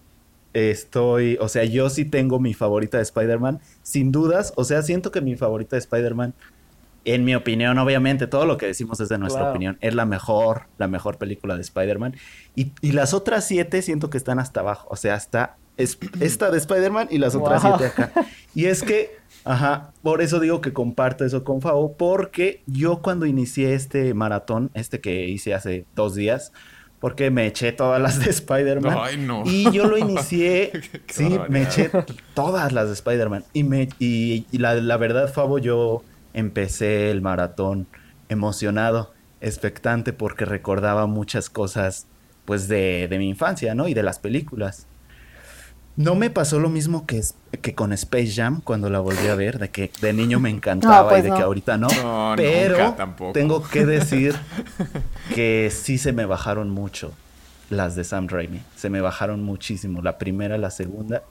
estoy, 0.53 1.37
o 1.41 1.47
sea, 1.49 1.63
yo 1.63 1.89
sí 1.89 2.05
tengo 2.05 2.39
mi 2.39 2.53
favorita 2.53 2.97
de 2.97 3.03
Spider-Man, 3.03 3.59
sin 3.81 4.11
dudas, 4.11 4.53
o 4.55 4.63
sea, 4.65 4.83
siento 4.83 5.11
que 5.11 5.21
mi 5.21 5.35
favorita 5.35 5.75
de 5.75 5.79
Spider-Man, 5.79 6.33
en 7.05 7.25
mi 7.25 7.33
opinión, 7.33 7.77
obviamente, 7.79 8.27
todo 8.27 8.45
lo 8.45 8.57
que 8.57 8.67
decimos 8.67 8.99
es 8.99 9.09
de 9.09 9.17
nuestra 9.17 9.41
Claro. 9.41 9.51
opinión, 9.51 9.77
es 9.81 9.95
la 9.95 10.05
mejor, 10.05 10.63
la 10.77 10.87
mejor 10.87 11.17
película 11.17 11.55
de 11.55 11.61
Spider-Man, 11.61 12.15
y, 12.55 12.71
y 12.81 12.91
las 12.91 13.13
otras 13.15 13.45
siete 13.45 13.81
siento 13.81 14.09
que 14.11 14.17
están 14.17 14.37
hasta 14.39 14.59
abajo, 14.59 14.87
o 14.91 14.95
sea, 14.95 15.15
está 15.15 15.57
es- 15.77 15.97
esta 16.19 16.51
de 16.51 16.57
Spider-Man 16.57 17.07
y 17.11 17.17
las 17.17 17.35
otras 17.35 17.63
Wow. 17.63 17.77
siete 17.77 17.85
acá. 18.03 18.11
Y 18.55 18.65
es 18.65 18.83
que, 18.83 19.11
ajá, 19.43 19.91
por 20.01 20.21
eso 20.21 20.39
digo 20.39 20.61
que 20.61 20.71
comparto 20.73 21.25
eso 21.25 21.43
con 21.43 21.61
Fabo, 21.61 21.93
porque 21.93 22.61
yo 22.67 23.01
cuando 23.01 23.25
inicié 23.25 23.73
este 23.73 24.13
maratón, 24.13 24.69
este 24.73 24.99
que 25.01 25.27
hice 25.27 25.53
hace 25.53 25.85
dos 25.95 26.15
días, 26.15 26.51
porque 26.99 27.31
me 27.31 27.45
eché 27.47 27.73
todas 27.73 28.01
las 28.01 28.19
de 28.23 28.29
Spider-Man. 28.29 28.97
Ay, 28.97 29.17
no. 29.17 29.43
Y 29.45 29.69
yo 29.71 29.85
lo 29.87 29.97
inicié, 29.97 30.71
sí, 31.07 31.37
me 31.49 31.63
eché 31.63 31.89
todas 32.33 32.71
las 32.71 32.87
de 32.87 32.93
Spider-Man. 32.93 33.43
Y, 33.51 33.63
me, 33.63 33.89
y, 33.99 34.45
y 34.51 34.57
la, 34.59 34.75
la 34.75 34.95
verdad, 34.97 35.31
Fabo, 35.33 35.57
yo 35.59 36.03
empecé 36.33 37.11
el 37.11 37.21
maratón 37.21 37.87
emocionado, 38.29 39.13
expectante, 39.41 40.13
porque 40.13 40.45
recordaba 40.45 41.05
muchas 41.05 41.49
cosas, 41.49 42.07
pues, 42.45 42.67
de, 42.67 43.07
de 43.09 43.17
mi 43.17 43.27
infancia, 43.29 43.75
¿no? 43.75 43.87
Y 43.87 43.93
de 43.93 44.03
las 44.03 44.19
películas. 44.19 44.87
No 45.95 46.15
me 46.15 46.29
pasó 46.31 46.59
lo 46.59 46.69
mismo 46.69 47.05
que, 47.05 47.19
es- 47.19 47.35
que 47.61 47.75
con 47.75 47.93
Space 47.93 48.31
Jam 48.33 48.61
cuando 48.63 48.89
la 48.89 48.99
volví 48.99 49.27
a 49.27 49.35
ver, 49.35 49.59
de 49.59 49.69
que 49.69 49.91
de 50.01 50.11
niño 50.13 50.39
me 50.39 50.49
encantaba 50.51 51.09
pues 51.09 51.19
y 51.19 51.23
de 51.23 51.29
no. 51.29 51.35
que 51.35 51.41
ahorita 51.43 51.77
no. 51.77 51.87
No, 51.87 52.33
pero 52.35 52.77
nunca 52.77 52.95
tampoco. 52.95 53.33
tengo 53.33 53.61
que 53.63 53.85
decir 53.85 54.35
que 55.35 55.71
sí 55.71 55.97
se 55.97 56.11
me 56.13 56.25
bajaron 56.25 56.69
mucho 56.69 57.11
las 57.69 57.95
de 57.95 58.03
Sam 58.03 58.27
Raimi. 58.27 58.61
Se 58.75 58.89
me 58.89 59.01
bajaron 59.01 59.43
muchísimo. 59.43 60.01
La 60.01 60.17
primera, 60.17 60.57
la 60.57 60.69
segunda, 60.71 61.23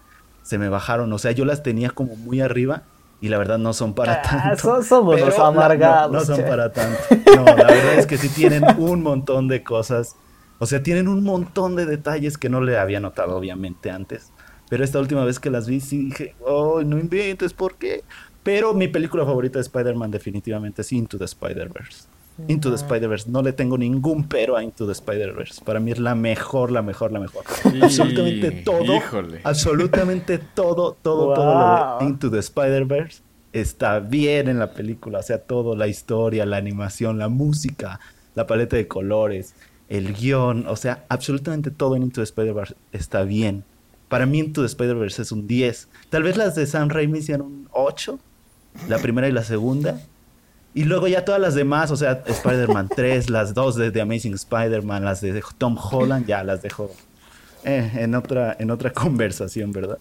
se 0.42 0.58
me 0.58 0.68
bajaron. 0.68 1.12
O 1.12 1.18
sea, 1.18 1.32
yo 1.32 1.44
las 1.44 1.62
tenía 1.62 1.90
como 1.90 2.16
muy 2.16 2.40
arriba 2.40 2.82
y 3.20 3.28
la 3.28 3.38
verdad 3.38 3.58
no 3.58 3.72
son 3.72 3.94
para 3.94 4.14
Ah, 4.14 4.22
tanto. 4.22 4.56
so- 4.62 4.82
somos 4.82 5.14
Pero 5.16 5.26
los 5.26 5.38
la- 5.38 5.46
amargados, 5.48 6.12
No, 6.12 6.18
no 6.20 6.24
son 6.24 6.36
che. 6.36 6.42
para 6.42 6.72
tanto. 6.72 6.98
No, 7.36 7.44
la 7.44 7.54
verdad 7.54 7.94
es 7.94 8.06
que 8.06 8.16
sí 8.18 8.28
tienen 8.28 8.64
un 8.78 9.02
montón 9.02 9.48
de 9.48 9.62
cosas. 9.62 10.16
O 10.58 10.66
sea, 10.66 10.80
tienen 10.82 11.08
un 11.08 11.24
montón 11.24 11.74
de 11.74 11.86
detalles 11.86 12.38
que 12.38 12.48
no 12.48 12.60
le 12.60 12.78
había 12.78 13.00
notado, 13.00 13.36
obviamente, 13.36 13.90
antes. 13.90 14.31
Pero 14.72 14.84
esta 14.84 14.98
última 14.98 15.22
vez 15.22 15.38
que 15.38 15.50
las 15.50 15.68
vi, 15.68 15.80
sí 15.80 16.06
dije, 16.06 16.34
oh, 16.46 16.80
no 16.82 16.98
inventes, 16.98 17.52
¿por 17.52 17.74
qué? 17.74 18.04
Pero 18.42 18.72
mi 18.72 18.88
película 18.88 19.22
favorita 19.22 19.58
de 19.58 19.64
Spider-Man 19.64 20.10
definitivamente 20.10 20.80
es 20.80 20.90
Into 20.94 21.18
the 21.18 21.26
Spider-Verse. 21.26 22.04
Into 22.48 22.70
the 22.70 22.76
Spider-Verse. 22.76 23.30
No 23.30 23.42
le 23.42 23.52
tengo 23.52 23.76
ningún 23.76 24.26
pero 24.26 24.56
a 24.56 24.64
Into 24.64 24.86
the 24.86 24.92
Spider-Verse. 24.92 25.62
Para 25.62 25.78
mí 25.78 25.90
es 25.90 25.98
la 25.98 26.14
mejor, 26.14 26.72
la 26.72 26.80
mejor, 26.80 27.12
la 27.12 27.20
mejor. 27.20 27.44
Y- 27.74 27.82
absolutamente 27.82 28.50
todo. 28.64 28.96
híjole. 28.96 29.42
Absolutamente 29.44 30.38
todo, 30.38 30.96
todo, 31.02 31.34
todo 31.34 31.54
lo 31.54 31.98
de 31.98 32.04
Into 32.06 32.30
the 32.30 32.38
Spider-Verse 32.38 33.20
está 33.52 34.00
bien 34.00 34.48
en 34.48 34.58
la 34.58 34.72
película. 34.72 35.18
O 35.18 35.22
sea, 35.22 35.36
todo, 35.42 35.76
la 35.76 35.86
historia, 35.86 36.46
la 36.46 36.56
animación, 36.56 37.18
la 37.18 37.28
música, 37.28 38.00
la 38.34 38.46
paleta 38.46 38.76
de 38.76 38.88
colores, 38.88 39.54
el 39.90 40.14
guion. 40.14 40.66
O 40.66 40.76
sea, 40.76 41.04
absolutamente 41.10 41.70
todo 41.70 41.94
en 41.94 42.04
Into 42.04 42.22
the 42.22 42.24
Spider-Verse 42.24 42.74
está 42.92 43.24
bien. 43.24 43.64
Para 44.12 44.26
mí 44.26 44.40
Into 44.40 44.60
the 44.60 44.66
Spider-Verse 44.66 45.22
es 45.22 45.32
un 45.32 45.46
10. 45.46 45.88
Tal 46.10 46.22
vez 46.22 46.36
las 46.36 46.54
de 46.54 46.66
Sam 46.66 46.90
Raimi 46.90 47.22
sean 47.22 47.40
un 47.40 47.66
8. 47.72 48.18
La 48.86 48.98
primera 48.98 49.26
y 49.26 49.32
la 49.32 49.42
segunda. 49.42 50.02
Y 50.74 50.84
luego 50.84 51.08
ya 51.08 51.24
todas 51.24 51.40
las 51.40 51.54
demás, 51.54 51.90
o 51.90 51.96
sea, 51.96 52.22
Spider-Man 52.26 52.90
3, 52.94 53.30
las 53.30 53.54
dos 53.54 53.74
de 53.76 53.90
The 53.90 54.02
Amazing 54.02 54.34
Spider-Man, 54.34 55.02
las 55.02 55.22
de 55.22 55.42
Tom 55.56 55.78
Holland, 55.78 56.26
ya 56.26 56.44
las 56.44 56.60
dejo 56.60 56.90
eh, 57.64 57.90
en, 57.94 58.14
otra, 58.14 58.54
en 58.58 58.70
otra 58.70 58.90
conversación, 58.92 59.72
¿verdad? 59.72 59.96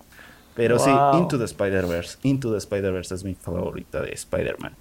Pero 0.56 0.76
Wow. 0.76 0.86
sí, 1.14 1.18
Into 1.18 1.38
the 1.38 1.46
Spider-Verse. 1.46 2.18
Into 2.24 2.52
the 2.52 2.58
Spider-Verse 2.58 3.16
es 3.16 3.24
mi 3.24 3.36
favorita 3.36 4.02
de 4.02 4.12
Spider-Man. 4.12 4.74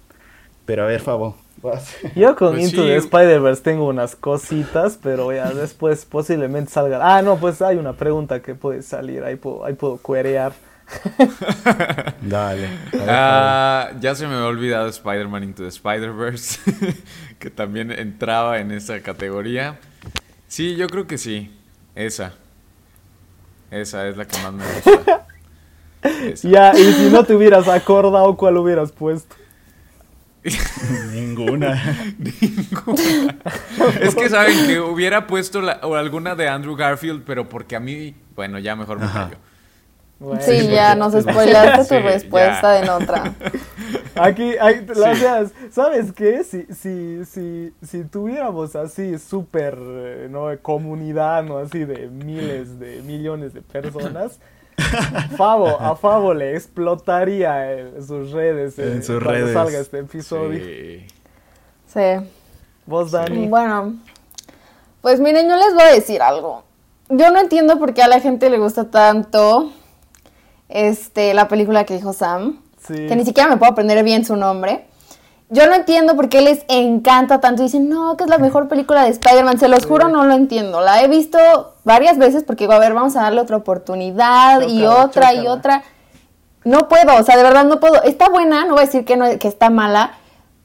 Pero 0.71 0.83
a 0.83 0.87
ver, 0.87 1.01
Fabo. 1.01 1.35
vas. 1.61 1.97
Yo 2.15 2.33
con 2.37 2.53
Pues 2.53 2.63
Into 2.69 2.83
sí. 2.83 2.87
the 2.87 2.95
Spider-Verse 2.95 3.61
tengo 3.61 3.87
unas 3.89 4.15
cositas, 4.15 4.97
pero 5.03 5.29
ya 5.33 5.49
después 5.53 6.05
posiblemente 6.05 6.71
salga. 6.71 6.97
Ah, 7.01 7.21
no, 7.21 7.35
pues 7.35 7.61
hay 7.61 7.75
una 7.75 7.91
pregunta 7.91 8.41
que 8.41 8.55
puede 8.55 8.81
salir, 8.81 9.21
ahí 9.25 9.35
puedo, 9.35 9.65
ahí 9.65 9.73
puedo 9.73 9.97
cuerear. 9.97 10.53
Dale. 12.21 12.61
ver. 12.93 13.05
Ah, 13.05 13.89
ya 13.99 14.15
se 14.15 14.25
me 14.27 14.35
había 14.35 14.47
olvidado 14.47 14.87
Spider-Man 14.87 15.43
Into 15.43 15.63
the 15.63 15.67
Spider-Verse, 15.67 16.61
que 17.39 17.49
también 17.49 17.91
entraba 17.91 18.59
en 18.59 18.71
esa 18.71 19.01
categoría. 19.01 19.77
Sí, 20.47 20.77
yo 20.77 20.87
creo 20.87 21.05
que 21.05 21.17
sí. 21.17 21.53
Esa. 21.95 22.31
Esa 23.71 24.07
es 24.07 24.15
la 24.15 24.23
que 24.23 24.37
más 24.41 24.53
me 24.53 24.63
gusta. 24.63 25.27
Ya, 26.43 26.71
y 26.75 26.93
si 26.93 27.09
no 27.11 27.23
te 27.25 27.35
hubieras 27.35 27.67
acordado, 27.67 28.35
¿cuál 28.37 28.55
hubieras 28.57 28.91
puesto? 28.93 29.35
Ninguna. 31.13 31.81
Es 34.01 34.15
que 34.15 34.29
saben 34.29 34.65
que 34.67 34.79
hubiera 34.79 35.27
puesto 35.27 35.61
la- 35.61 35.79
o 35.83 35.95
alguna 35.95 36.35
de 36.35 36.47
Andrew 36.49 36.75
Garfield, 36.75 37.23
pero 37.25 37.47
porque 37.47 37.75
a 37.75 37.79
mí, 37.79 38.15
bueno, 38.35 38.59
ya 38.59 38.75
mejor 38.75 38.99
me 38.99 39.07
callo. 39.07 39.37
Bueno, 40.19 40.41
Sí, 40.41 40.59
Sí, 40.61 40.67
ya 40.67 40.95
nos 40.95 41.13
spoilaste 41.23 41.83
Sí, 41.83 41.89
tu 41.95 42.01
respuesta 42.07 42.61
ya. 42.61 42.79
en 42.83 42.89
otra. 42.89 43.33
Aquí, 44.15 44.53
hay, 44.59 44.85
Sí. 44.93 45.47
¿sabes 45.71 46.11
qué? 46.11 46.43
Si, 46.43 46.65
si, 46.73 47.25
si, 47.25 47.73
si 47.81 48.03
tuviéramos 48.03 48.75
así 48.75 49.17
súper, 49.17 49.77
eh, 49.79 50.27
¿no? 50.29 50.47
Comunidad, 50.61 51.43
¿no? 51.43 51.57
Así 51.59 51.85
de 51.85 52.07
miles 52.07 52.77
de 52.79 53.01
millones 53.03 53.53
de 53.53 53.61
personas, 53.61 54.39
Favo, 55.37 55.67
a 55.79 55.95
Favo 55.95 56.33
le 56.33 56.55
explotaría 56.55 57.71
en 57.79 58.05
sus 58.05 58.31
redes 58.31 58.77
eh, 58.79 58.93
En 58.93 59.03
sus 59.03 59.21
cuando 59.23 59.31
redes. 59.31 59.53
salga 59.53 59.79
este 59.79 59.99
episodio. 59.99 60.63
Sí. 60.63 61.05
Sí. 61.87 62.29
Vos, 62.85 63.11
Dani. 63.11 63.47
Bueno, 63.47 63.95
pues 65.01 65.19
miren, 65.19 65.47
yo 65.49 65.55
les 65.55 65.73
voy 65.73 65.83
a 65.83 65.93
decir 65.93 66.21
algo. 66.21 66.63
Yo 67.09 67.31
no 67.31 67.39
entiendo 67.39 67.77
por 67.79 67.93
qué 67.93 68.03
a 68.03 68.07
la 68.07 68.19
gente 68.19 68.49
le 68.49 68.57
gusta 68.57 68.89
tanto 68.89 69.71
este, 70.69 71.33
la 71.33 71.47
película 71.47 71.83
que 71.85 71.95
dijo 71.95 72.13
Sam, 72.13 72.61
Sí. 72.77 72.93
que 73.07 73.15
ni 73.15 73.25
siquiera 73.25 73.49
me 73.49 73.57
puedo 73.57 73.71
aprender 73.71 74.03
bien 74.03 74.25
su 74.25 74.35
nombre. 74.35 74.87
Yo 75.49 75.67
no 75.67 75.75
entiendo 75.75 76.15
por 76.15 76.29
qué 76.29 76.41
les 76.41 76.63
encanta 76.69 77.41
tanto. 77.41 77.61
Dicen, 77.61 77.89
no, 77.89 78.15
que 78.15 78.23
es 78.23 78.29
la 78.29 78.37
mejor 78.37 78.69
película 78.69 79.03
de 79.03 79.09
Spider-Man. 79.09 79.59
Se 79.59 79.67
los 79.67 79.85
juro, 79.85 80.07
no 80.07 80.23
lo 80.25 80.33
entiendo. 80.33 80.79
La 80.79 81.03
he 81.03 81.09
visto 81.09 81.70
varias 81.83 82.17
veces 82.17 82.43
porque 82.43 82.63
digo, 82.65 82.73
a 82.73 82.79
ver, 82.79 82.93
vamos 82.93 83.15
a 83.15 83.23
darle 83.23 83.41
otra 83.41 83.57
oportunidad 83.57 84.61
y 84.61 84.81
Chócala, 84.81 85.03
otra 85.05 85.33
y 85.33 85.47
otra. 85.47 85.83
No 86.63 86.87
puedo, 86.87 87.15
o 87.19 87.23
sea, 87.23 87.37
de 87.37 87.43
verdad 87.43 87.65
no 87.65 87.79
puedo. 87.79 88.03
Está 88.03 88.29
buena, 88.29 88.65
no 88.65 88.73
voy 88.73 88.83
a 88.83 88.85
decir 88.85 89.03
que, 89.05 89.17
no, 89.17 89.25
que 89.39 89.47
está 89.47 89.69
mala, 89.69 90.11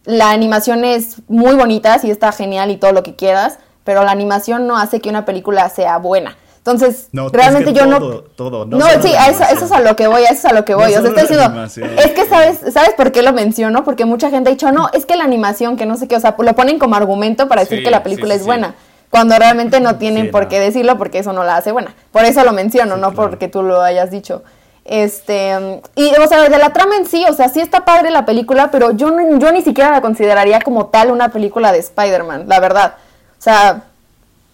la 0.05 0.31
animación 0.31 0.85
es 0.85 1.23
muy 1.29 1.55
bonita, 1.55 1.99
sí 1.99 2.11
está 2.11 2.33
genial 2.33 2.71
y 2.71 2.77
todo 2.77 2.93
lo 2.93 3.03
que 3.03 3.17
quieras, 3.17 3.59
pero 3.85 4.05
la 4.05 4.11
animación 4.11 4.67
no 4.67 4.77
hace 4.77 5.01
que 5.01 5.09
una 5.09 5.25
película 5.25 5.69
sea 5.71 5.97
buena. 5.99 6.37
Entonces, 6.59 7.09
No, 7.13 7.29
realmente 7.29 7.71
es 7.71 7.75
que 7.79 7.85
yo 7.85 7.89
todo, 7.89 8.11
no... 8.11 8.21
todo, 8.23 8.67
No, 8.67 8.79
no 8.79 8.87
sí, 9.01 9.15
a 9.15 9.29
eso, 9.29 9.45
eso 9.45 9.67
es 9.67 9.73
a 9.73 9.81
lo 9.81 9.95
que 9.95 10.09
voy, 10.09 10.23
a 10.23 10.31
eso 10.31 10.35
es 10.35 10.45
a 10.47 10.53
lo 10.53 10.65
que 10.65 10.73
No 10.73 10.81
voy. 10.81 10.89
o 10.97 11.01
sea, 11.01 11.09
estoy 11.11 11.23
diciendo, 11.23 11.45
animación. 11.45 11.91
es 11.97 12.11
que 12.11 12.27
sabes, 12.27 12.59
¿sabes 12.75 12.93
por 12.97 13.13
qué 13.13 13.23
lo 13.23 13.33
menciono? 13.33 13.85
Porque 13.85 14.05
mucha 14.05 14.31
gente 14.31 14.51
ha 14.51 14.53
dicho, 14.53 14.73
no, 14.73 14.89
es 14.93 15.07
que 15.07 15.15
la 15.15 15.23
animación, 15.23 15.77
que 15.77 15.87
no 15.87 15.97
sé 15.97 16.09
qué, 16.09 16.17
o 16.17 16.21
sea, 16.21 16.35
lo 16.37 16.55
ponen 16.57 16.81
como 16.81 16.97
argumento 16.97 17.47
para 17.47 17.61
decir 17.61 17.79
Sí, 17.79 17.85
que 17.85 17.91
la 17.93 18.03
película 18.03 18.31
sí, 18.35 18.39
es 18.39 18.43
sí. 18.43 18.47
buena, 18.47 18.75
cuando 19.11 19.37
realmente 19.39 19.81
no 19.81 19.97
tienen 19.97 20.27
Sí, 20.27 20.31
por 20.31 20.45
no. 20.45 20.49
qué 20.49 20.61
decirlo 20.61 20.99
porque 20.99 21.19
eso 21.21 21.33
no 21.33 21.45
la 21.45 21.57
hace 21.57 21.73
buena. 21.73 21.95
Por 22.13 22.25
eso 22.25 22.45
lo 22.45 22.53
menciono, 22.53 22.97
Sí, 22.97 23.01
no 23.01 23.13
claro. 23.13 23.31
porque 23.31 23.49
tú 23.49 23.63
lo 23.63 23.81
hayas 23.83 24.11
dicho. 24.11 24.43
Este, 24.85 25.81
y 25.97 26.13
o 26.15 26.29
sea, 26.29 26.49
de 26.49 26.59
la 26.59 26.73
trama 26.73 26.97
en 26.97 27.07
sí, 27.07 27.25
o 27.29 27.33
sea, 27.33 27.49
sí 27.49 27.61
está 27.61 27.85
padre 27.85 28.11
la 28.11 28.25
película, 28.25 28.71
pero 28.71 28.93
yo, 28.93 29.11
no- 29.11 29.39
yo 29.39 29.51
ni 29.53 29.63
siquiera 29.63 29.91
la 29.91 30.01
consideraría 30.01 30.61
como 30.61 30.87
tal 30.87 31.11
una 31.11 31.31
película 31.31 31.73
de 31.73 31.79
Spider-Man, 31.79 32.45
la 32.47 32.61
verdad. 32.61 32.95
O 33.39 33.43
sea, 33.43 33.83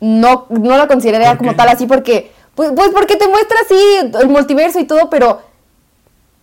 no, 0.00 0.46
no 0.48 0.76
la 0.78 0.86
consideraría 0.88 1.28
¿Por 1.30 1.38
como 1.38 1.50
qué? 1.50 1.56
tal 1.58 1.68
así 1.68 1.86
porque, 1.86 2.32
pues, 2.54 2.72
pues 2.74 2.88
porque 2.90 3.16
te 3.16 3.28
muestra 3.28 3.58
así 3.64 3.76
el 4.20 4.28
multiverso 4.28 4.78
y 4.80 4.84
todo, 4.84 5.10
pero 5.10 5.42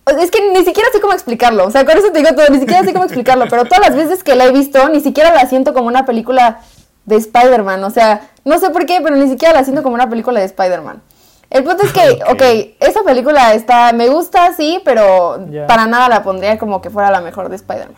es 0.06 0.30
que 0.30 0.50
ni 0.52 0.64
siquiera 0.64 0.88
sé 0.92 1.00
cómo 1.00 1.12
explicarlo. 1.12 1.66
O 1.66 1.70
sea, 1.70 1.84
con 1.84 1.96
eso 1.98 2.10
te 2.10 2.18
digo 2.18 2.34
todo, 2.34 2.48
ni 2.48 2.58
siquiera 2.60 2.82
sé 2.84 2.92
cómo 2.92 3.04
explicarlo, 3.04 3.46
pero 3.48 3.64
todas 3.64 3.80
las 3.88 3.96
veces 3.96 4.22
que 4.24 4.34
la 4.34 4.46
he 4.46 4.52
visto, 4.52 4.88
ni 4.88 5.00
siquiera 5.00 5.32
la 5.34 5.46
siento 5.46 5.74
como 5.74 5.86
una 5.88 6.06
película 6.06 6.60
de 7.04 7.16
Spider-Man. 7.16 7.82
O 7.84 7.90
sea, 7.90 8.28
no 8.44 8.58
sé 8.58 8.70
por 8.70 8.86
qué, 8.86 9.00
pero 9.02 9.16
ni 9.16 9.28
siquiera 9.28 9.54
la 9.54 9.64
siento 9.64 9.82
como 9.82 9.94
una 9.94 10.08
película 10.08 10.40
de 10.40 10.46
Spider-Man. 10.46 11.02
El 11.50 11.64
punto 11.64 11.82
es 11.82 11.92
que, 11.92 12.00
Ok. 12.24 12.32
ok, 12.32 12.42
esa 12.80 13.02
película 13.02 13.54
está, 13.54 13.92
me 13.92 14.08
gusta, 14.08 14.52
sí, 14.54 14.80
pero 14.84 15.44
para 15.66 15.86
nada 15.86 16.08
la 16.08 16.22
pondría 16.22 16.58
como 16.58 16.80
que 16.80 16.90
fuera 16.90 17.10
la 17.10 17.20
mejor 17.20 17.48
de 17.48 17.56
Spider-Man. 17.56 17.96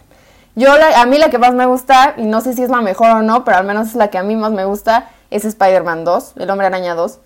Yo, 0.54 0.76
la- 0.76 1.00
a 1.00 1.06
mí 1.06 1.18
la 1.18 1.30
que 1.30 1.38
más 1.38 1.52
me 1.54 1.66
gusta, 1.66 2.14
y 2.16 2.22
no 2.24 2.40
sé 2.40 2.52
si 2.54 2.62
es 2.62 2.68
la 2.70 2.80
mejor 2.82 3.10
o 3.10 3.22
no, 3.22 3.44
pero 3.44 3.56
al 3.58 3.64
menos 3.64 3.88
es 3.88 3.94
la 3.94 4.08
que 4.08 4.18
a 4.18 4.22
mí 4.22 4.36
más 4.36 4.52
me 4.52 4.64
gusta, 4.64 5.08
es 5.30 5.44
Spider-Man 5.44 6.04
2, 6.04 6.32
El 6.36 6.50
Hombre 6.50 6.66
Araña 6.66 6.94
2. 6.94 7.18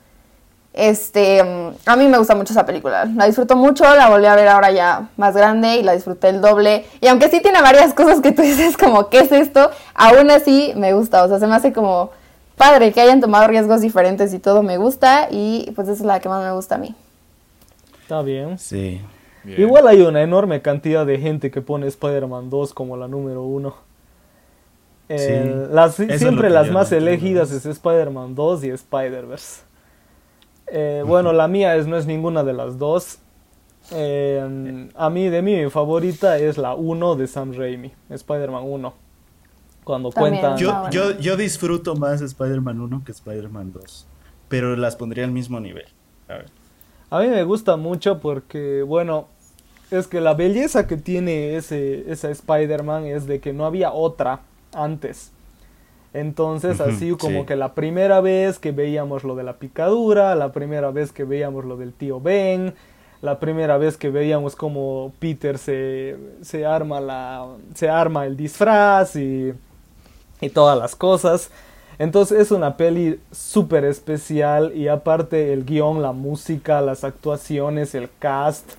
Este, 0.77 1.41
a 1.41 1.97
mí 1.97 2.07
me 2.07 2.19
gusta 2.19 2.35
mucho 2.35 2.53
esa 2.53 2.67
película. 2.67 3.07
La 3.07 3.25
disfruto 3.25 3.57
mucho, 3.57 3.83
la 3.83 4.11
volví 4.11 4.27
a 4.27 4.37
ver 4.37 4.47
ahora 4.47 4.71
ya 4.71 5.09
más 5.17 5.35
grande 5.35 5.77
y 5.77 5.83
la 5.83 5.95
disfruté 5.95 6.29
el 6.29 6.43
doble. 6.43 6.85
Y 7.01 7.07
aunque 7.07 7.31
sí 7.31 7.41
tiene 7.41 7.63
varias 7.63 7.95
cosas 7.95 8.21
que 8.21 8.31
tú 8.31 8.43
dices 8.43 8.77
como, 8.77 9.09
¿qué 9.09 9.21
es 9.21 9.33
esto? 9.33 9.71
Aún 9.95 10.31
así 10.31 10.75
me 10.77 10.93
gusta, 10.93 11.25
o 11.25 11.29
sea, 11.29 11.39
se 11.39 11.47
me 11.47 11.55
hace 11.55 11.73
como 11.73 12.11
padre 12.57 12.93
que 12.93 13.01
hayan 13.01 13.23
tomado 13.23 13.49
riesgos 13.49 13.81
diferentes 13.81 14.35
y 14.35 14.39
todo 14.39 14.63
me 14.63 14.77
gusta 14.77 15.29
y 15.31 15.73
pues 15.75 15.89
esa 15.89 16.03
es 16.03 16.07
la 16.07 16.21
que 16.21 16.29
más 16.29 16.45
me 16.45 16.53
gusta 16.53 16.75
a 16.75 16.79
mí. 16.79 16.95
Está 18.03 18.21
bien. 18.21 18.59
Sí. 18.59 19.01
Bien. 19.45 19.61
Igual 19.63 19.89
hay 19.89 20.03
una 20.03 20.21
enorme 20.21 20.61
cantidad 20.61 21.07
de 21.07 21.19
gente 21.19 21.51
que 21.51 21.63
pone 21.63 21.87
Spider-Man 21.87 22.51
2 22.51 22.75
como 22.75 22.99
la 22.99 23.09
número 23.09 23.43
uno. 23.45 23.77
Eh, 25.09 25.67
Sí, 25.69 25.75
las, 25.75 25.95
siempre 25.95 26.51
las 26.51 26.71
más 26.71 26.93
elegidas 26.93 27.51
es 27.51 27.65
Spider-Man 27.65 28.35
2 28.35 28.65
y 28.65 28.71
Spider-Verse. 28.71 29.66
Eh, 30.69 31.03
Bueno, 31.07 31.33
la 31.33 31.49
mía 31.49 31.77
es, 31.77 31.87
no 31.87 31.97
es 31.97 32.07
ninguna 32.07 32.45
de 32.45 32.53
las 32.53 32.79
dos. 32.79 33.19
Eh, 33.93 34.89
a 34.95 35.11
mí, 35.11 35.29
de 35.29 35.43
mí, 35.43 35.55
mi 35.57 35.71
favorita 35.71 36.39
es 36.39 36.59
la 36.59 36.75
1 36.75 37.15
de 37.17 37.27
Sam 37.27 37.53
Raimi, 37.53 37.93
Spider-Man 38.11 38.65
1. 38.65 38.95
Cuando 39.85 40.11
También. 40.11 40.41
cuentan... 40.43 40.59
Yo, 40.59 40.91
yo, 40.91 41.19
yo 41.21 41.37
disfruto 41.37 41.95
más 41.95 42.21
Spider-Man 42.21 42.81
1 42.81 43.03
que 43.05 43.13
Spider-Man 43.13 43.73
2. 43.73 44.07
Pero 44.49 44.75
las 44.77 44.97
pondría 44.97 45.25
al 45.25 45.31
mismo 45.31 45.61
nivel. 45.61 45.87
A 46.29 46.35
ver. 46.35 46.47
A 47.11 47.21
mí 47.21 47.29
me 47.29 47.45
gusta 47.45 47.77
mucho 47.77 48.19
porque, 48.19 48.83
bueno, 48.83 49.29
es 49.93 50.09
que 50.09 50.21
la 50.21 50.35
belleza 50.35 50.89
que 50.89 50.97
tiene 50.97 51.55
ese, 51.57 52.11
esa 52.11 52.31
Spider-Man 52.31 53.05
es 53.05 53.27
de 53.27 53.39
que 53.41 53.53
no 53.53 53.65
había 53.65 53.93
otra 53.93 54.41
antes. 54.75 55.31
Entonces, 56.17 56.81
así 56.81 57.11
como 57.11 57.41
sí. 57.41 57.47
que 57.47 57.57
la 57.57 57.75
primera 57.75 58.23
vez 58.23 58.59
que 58.59 58.73
veíamos 58.73 59.23
lo 59.23 59.37
de 59.37 59.43
la 59.43 59.59
picadura, 59.59 60.35
la 60.35 60.51
primera 60.51 60.91
vez 60.91 61.13
que 61.13 61.25
veíamos 61.25 61.67
lo 61.67 61.77
del 61.77 61.93
tío 61.93 62.23
Ben, 62.23 62.73
la 63.21 63.39
primera 63.39 63.77
vez 63.77 63.99
que 63.99 64.09
veíamos 64.09 64.57
como 64.57 65.13
Peter 65.19 65.59
se, 65.59 66.17
se 66.41 66.65
arma 66.65 67.01
la 67.01 67.47
se 67.75 67.91
arma 67.91 68.25
el 68.25 68.35
disfraz 68.35 69.15
y, 69.17 69.53
y 70.41 70.49
todas 70.49 70.79
las 70.79 70.97
cosas. 70.97 71.51
Entonces 71.99 72.41
es 72.41 72.51
una 72.51 72.79
peli 72.79 73.21
súper 73.31 73.85
especial 73.85 74.73
y 74.75 74.89
aparte 74.89 75.53
el 75.53 75.67
guion, 75.67 76.01
la 76.01 76.13
música, 76.13 76.81
las 76.81 77.05
actuaciones, 77.05 77.95
el 77.95 78.09
cast, 78.19 78.73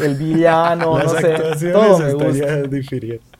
el 0.00 0.14
villano, 0.18 0.98
las 0.98 1.12
no 1.12 1.20
sé, 1.20 1.70
todo 1.70 1.98
me 1.98 2.14
gusta. 2.14 3.31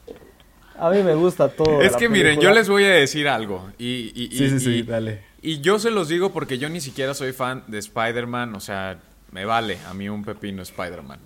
A 0.87 0.91
mí 0.91 1.03
me 1.03 1.15
gusta 1.15 1.49
todo. 1.49 1.81
Es 1.83 1.95
que 1.97 2.09
miren, 2.09 2.41
yo 2.41 2.51
les 2.53 2.69
voy 2.69 2.85
a 2.85 2.91
decir 2.91 3.29
algo. 3.29 3.71
Y, 3.79 4.13
y- 4.15 4.29
y- 4.33 4.39
Sí, 4.39 4.51
sí, 4.51 4.61
sí, 4.61 4.71
y- 4.79 4.83
dale. 4.83 5.23
Y 5.41 5.61
yo 5.61 5.79
se 5.79 5.91
los 5.91 6.09
digo 6.09 6.33
porque 6.33 6.59
yo 6.59 6.69
ni 6.69 6.81
siquiera 6.81 7.15
soy 7.15 7.33
fan 7.33 7.65
de 7.69 7.79
Spider-Man. 7.79 8.55
O 8.55 8.61
sea, 8.61 9.01
me 9.31 9.45
vale 9.45 9.79
a 9.89 9.95
mí 9.95 10.09
un 10.09 10.25
pepino 10.25 10.63
Spider-Man. 10.63 11.19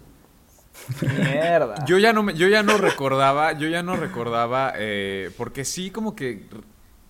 Mierda. 1.01 1.85
Yo 1.87 1.99
ya 1.99 2.13
no 2.13 2.23
me, 2.23 2.35
yo 2.35 2.49
ya 2.49 2.63
no 2.63 2.77
recordaba, 2.77 3.53
yo 3.53 3.67
ya 3.67 3.83
no 3.83 3.97
recordaba, 3.97 4.75
eh, 4.77 5.31
porque 5.39 5.65
sí 5.65 5.91
como 5.91 6.15
que 6.15 6.45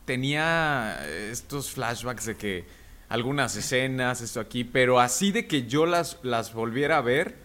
tenía 0.04 1.04
estos 1.30 1.72
flashbacks 1.72 2.26
de 2.26 2.36
que 2.36 2.64
algunas 3.08 3.56
escenas, 3.56 4.20
esto 4.20 4.38
aquí, 4.40 4.62
pero 4.64 5.00
así 5.00 5.32
de 5.32 5.46
que 5.46 5.66
yo 5.66 5.84
las, 5.84 6.18
las 6.22 6.52
volviera 6.54 6.98
a 6.98 7.00
ver, 7.00 7.36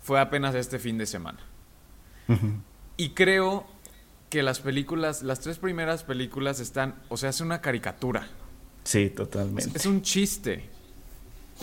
fue 0.00 0.20
apenas 0.20 0.54
este 0.54 0.78
fin 0.78 0.96
de 0.96 1.06
semana. 1.06 1.40
Y 2.96 3.10
creo 3.10 3.66
que 4.34 4.42
las 4.42 4.58
películas, 4.58 5.22
las 5.22 5.38
tres 5.38 5.58
primeras 5.58 6.02
películas 6.02 6.58
están, 6.58 6.96
o 7.08 7.16
sea, 7.16 7.30
es 7.30 7.40
una 7.40 7.60
caricatura. 7.60 8.26
Sí, 8.82 9.08
totalmente. 9.08 9.70
es 9.78 9.86
un 9.86 10.02
chiste. 10.02 10.64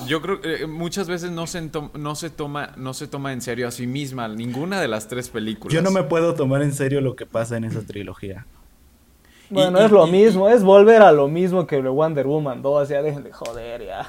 Yo 0.08 0.22
creo 0.22 0.40
que 0.40 0.64
eh, 0.64 0.68
muchas 0.68 1.10
veces 1.10 1.32
no 1.32 1.48
se, 1.48 1.70
no, 1.96 2.16
se 2.16 2.30
toma, 2.30 2.72
no 2.78 2.94
se 2.94 3.08
toma 3.10 3.34
en 3.34 3.42
serio 3.42 3.68
a 3.68 3.72
sí 3.72 3.88
misma 3.88 4.30
ninguna 4.30 4.80
de 4.80 4.88
las 4.88 5.10
tres 5.10 5.28
películas. 5.28 5.74
Yo 5.74 5.82
no 5.82 5.92
me 5.92 6.04
puedo 6.04 6.34
tomar 6.34 6.62
en 6.62 6.74
serio 6.74 7.02
lo 7.02 7.18
que 7.18 7.26
pasa 7.26 7.58
en 7.58 7.66
esa 7.66 7.82
trilogía. 7.82 8.46
Bueno, 9.50 9.82
Y- 9.82 9.84
es 9.84 9.92
lo 9.92 10.08
y- 10.08 10.12
mismo, 10.12 10.48
es 10.48 10.64
volver 10.64 11.02
a 11.02 11.12
lo 11.12 11.28
mismo 11.28 11.68
que 11.68 11.82
Wonder 11.82 12.26
Woman 12.26 12.62
2, 12.62 12.88
ya 12.88 13.02
dejen 13.02 13.24
de 13.24 13.34
joder 13.34 13.86
ya. 13.86 14.08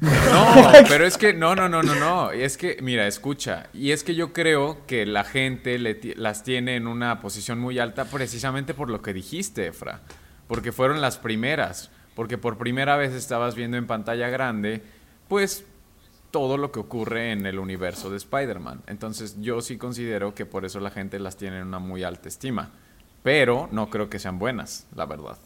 No, 0.00 0.72
pero 0.88 1.04
es 1.04 1.18
que 1.18 1.32
no, 1.32 1.54
no, 1.54 1.68
no, 1.68 1.82
no, 1.82 1.94
no. 1.94 2.30
Es 2.30 2.56
que, 2.56 2.78
mira, 2.80 3.06
escucha. 3.06 3.68
Y 3.72 3.92
es 3.92 4.04
que 4.04 4.14
yo 4.14 4.32
creo 4.32 4.86
que 4.86 5.06
la 5.06 5.24
gente 5.24 5.78
le 5.78 5.98
las 6.16 6.42
tiene 6.42 6.76
en 6.76 6.86
una 6.86 7.20
posición 7.20 7.58
muy 7.58 7.78
alta 7.78 8.04
precisamente 8.04 8.74
por 8.74 8.90
lo 8.90 9.02
que 9.02 9.12
dijiste, 9.12 9.66
Efra. 9.68 10.00
Porque 10.46 10.72
fueron 10.72 11.00
las 11.00 11.18
primeras. 11.18 11.90
Porque 12.14 12.38
por 12.38 12.58
primera 12.58 12.96
vez 12.96 13.12
estabas 13.12 13.54
viendo 13.54 13.76
en 13.76 13.86
pantalla 13.86 14.28
grande, 14.28 14.82
pues, 15.28 15.64
todo 16.30 16.56
lo 16.56 16.72
que 16.72 16.80
ocurre 16.80 17.32
en 17.32 17.46
el 17.46 17.58
universo 17.58 18.10
de 18.10 18.16
Spider-Man. 18.16 18.82
Entonces, 18.86 19.36
yo 19.40 19.60
sí 19.60 19.78
considero 19.78 20.34
que 20.34 20.46
por 20.46 20.64
eso 20.64 20.80
la 20.80 20.90
gente 20.90 21.18
las 21.18 21.36
tiene 21.36 21.58
en 21.58 21.68
una 21.68 21.78
muy 21.78 22.02
alta 22.02 22.28
estima. 22.28 22.70
Pero 23.22 23.68
no 23.72 23.90
creo 23.90 24.08
que 24.08 24.18
sean 24.18 24.38
buenas, 24.38 24.86
la 24.94 25.06
verdad. 25.06 25.38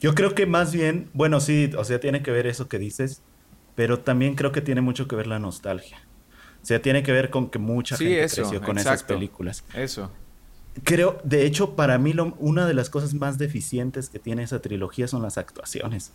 Yo 0.00 0.14
creo 0.14 0.34
que 0.34 0.46
más 0.46 0.72
bien, 0.72 1.08
bueno, 1.12 1.40
sí, 1.40 1.70
o 1.76 1.84
sea, 1.84 2.00
tiene 2.00 2.22
que 2.22 2.30
ver 2.30 2.46
eso 2.46 2.68
que 2.68 2.78
dices, 2.78 3.22
pero 3.74 4.00
también 4.00 4.34
creo 4.34 4.52
que 4.52 4.60
tiene 4.60 4.80
mucho 4.80 5.06
que 5.08 5.16
ver 5.16 5.26
la 5.26 5.38
nostalgia. 5.38 5.98
O 6.62 6.66
sea, 6.66 6.82
tiene 6.82 7.02
que 7.02 7.12
ver 7.12 7.30
con 7.30 7.48
que 7.50 7.58
mucha 7.58 7.96
Sí, 7.96 8.04
gente 8.04 8.24
eso, 8.24 8.36
creció 8.42 8.60
con 8.62 8.78
esas 8.78 9.02
películas. 9.04 9.62
Eso. 9.74 10.10
Creo, 10.84 11.18
de 11.24 11.46
hecho, 11.46 11.74
para 11.76 11.96
mí 11.98 12.12
lo- 12.12 12.34
una 12.38 12.66
de 12.66 12.74
las 12.74 12.90
cosas 12.90 13.14
más 13.14 13.38
deficientes 13.38 14.08
que 14.10 14.18
tiene 14.18 14.42
esa 14.42 14.60
trilogía 14.60 15.08
son 15.08 15.22
las 15.22 15.38
actuaciones. 15.38 16.12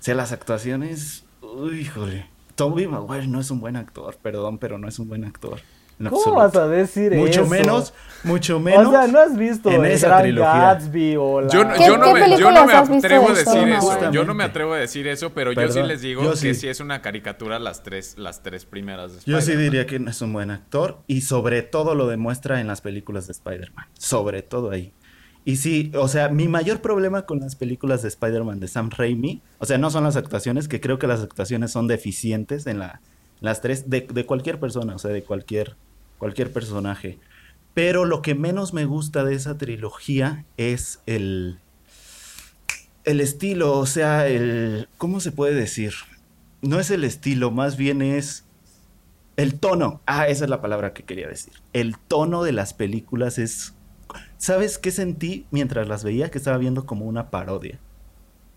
O 0.00 0.02
sea, 0.02 0.14
las 0.14 0.32
actuaciones, 0.32 1.24
uy, 1.40 1.80
híjole. 1.80 2.26
Tobey 2.56 2.86
Maguire 2.86 3.26
no 3.26 3.40
es 3.40 3.50
un 3.50 3.60
buen 3.60 3.76
actor, 3.76 4.18
perdón, 4.20 4.58
pero 4.58 4.76
no 4.78 4.86
es 4.88 4.98
un 4.98 5.08
buen 5.08 5.24
actor. 5.24 5.60
En 6.00 6.06
¿Cómo 6.08 6.40
absoluto. 6.40 6.40
vas 6.40 6.56
a 6.56 6.68
decir 6.68 7.12
Mucho 7.14 7.42
eso? 7.42 7.46
menos, 7.46 7.94
mucho 8.24 8.58
menos. 8.58 8.86
O 8.88 8.90
sea, 8.90 9.06
¿no 9.06 9.18
has 9.20 9.36
visto 9.36 9.70
en 9.70 9.84
el 9.84 9.90
esa 9.92 10.08
Gran 10.08 10.22
trilogía. 10.22 10.52
Gatsby 10.60 11.16
o 11.16 11.40
la... 11.42 11.48
Yo, 11.48 11.64
no- 11.64 11.74
¿Qué- 11.74 11.86
yo 11.86 11.96
no 11.98 12.04
qué 12.06 12.14
me, 12.14 12.38
yo 12.38 12.50
no 12.50 12.58
atrevo 12.60 13.28
a 13.28 13.32
de 13.34 13.40
eso? 13.42 13.52
decir 13.54 13.68
eso. 13.68 14.10
Yo 14.12 14.24
no 14.24 14.34
me 14.34 14.44
atrevo 14.44 14.72
a 14.72 14.78
decir 14.78 15.06
eso, 15.06 15.32
pero 15.34 15.52
yo 15.52 15.68
sí 15.70 15.82
les 15.82 16.00
digo 16.00 16.22
yo 16.24 16.30
que 16.30 16.36
sí. 16.36 16.54
sí 16.54 16.68
es 16.68 16.80
una 16.80 17.02
caricatura 17.02 17.58
las 17.58 17.82
tres, 17.82 18.16
las 18.18 18.42
tres 18.42 18.64
primeras 18.64 19.12
de 19.24 19.30
Yo 19.30 19.40
sí 19.40 19.54
diría 19.56 19.86
que 19.86 19.98
no 19.98 20.10
es 20.10 20.20
un 20.22 20.32
buen 20.32 20.50
actor 20.50 20.98
y 21.06 21.20
sobre 21.20 21.62
todo 21.62 21.94
lo 21.94 22.08
demuestra 22.08 22.60
en 22.60 22.66
las 22.66 22.80
películas 22.80 23.26
de 23.26 23.32
Spider-Man. 23.32 23.86
Sobre 23.98 24.42
todo 24.42 24.70
ahí. 24.70 24.92
Y 25.44 25.56
sí, 25.56 25.90
o 25.94 26.06
sea, 26.08 26.28
mi 26.28 26.48
mayor 26.48 26.80
problema 26.82 27.22
con 27.24 27.40
las 27.40 27.56
películas 27.56 28.02
de 28.02 28.08
Spider-Man 28.08 28.60
de 28.60 28.68
Sam 28.68 28.90
Raimi, 28.90 29.42
o 29.58 29.64
sea, 29.64 29.78
no 29.78 29.90
son 29.90 30.04
las 30.04 30.16
actuaciones, 30.16 30.68
que 30.68 30.80
creo 30.82 30.98
que 30.98 31.06
las 31.06 31.22
actuaciones 31.22 31.70
son 31.70 31.86
deficientes 31.88 32.66
en 32.66 32.78
la, 32.78 33.00
las 33.40 33.62
tres, 33.62 33.88
de, 33.88 34.02
de 34.02 34.26
cualquier 34.26 34.60
persona, 34.60 34.94
o 34.94 34.98
sea, 34.98 35.10
de 35.10 35.22
cualquier, 35.22 35.76
cualquier 36.20 36.52
personaje. 36.52 37.18
Pero 37.74 38.04
lo 38.04 38.22
que 38.22 38.36
menos 38.36 38.72
me 38.72 38.84
gusta 38.84 39.24
de 39.24 39.34
esa 39.34 39.58
trilogía 39.58 40.44
es 40.56 41.00
el, 41.06 41.58
el 43.02 43.20
estilo, 43.20 43.76
o 43.76 43.86
sea, 43.86 44.28
el, 44.28 44.88
¿cómo 44.98 45.18
se 45.18 45.32
puede 45.32 45.54
decir? 45.54 45.94
No 46.62 46.78
es 46.78 46.92
el 46.92 47.02
estilo, 47.02 47.50
más 47.50 47.76
bien 47.76 48.02
es 48.02 48.44
el 49.36 49.58
tono. 49.58 50.00
Ah, 50.06 50.28
esa 50.28 50.44
es 50.44 50.50
la 50.50 50.60
palabra 50.60 50.92
que 50.92 51.02
quería 51.02 51.26
decir. 51.26 51.54
El 51.72 51.98
tono 51.98 52.44
de 52.44 52.52
las 52.52 52.72
películas 52.74 53.38
es 53.38 53.74
¿Sabes 54.38 54.78
qué 54.78 54.90
sentí 54.90 55.46
mientras 55.50 55.88
las 55.88 56.04
veía? 56.04 56.30
Que 56.30 56.38
estaba 56.38 56.58
viendo 56.58 56.86
como 56.86 57.04
una 57.04 57.30
parodia. 57.30 57.78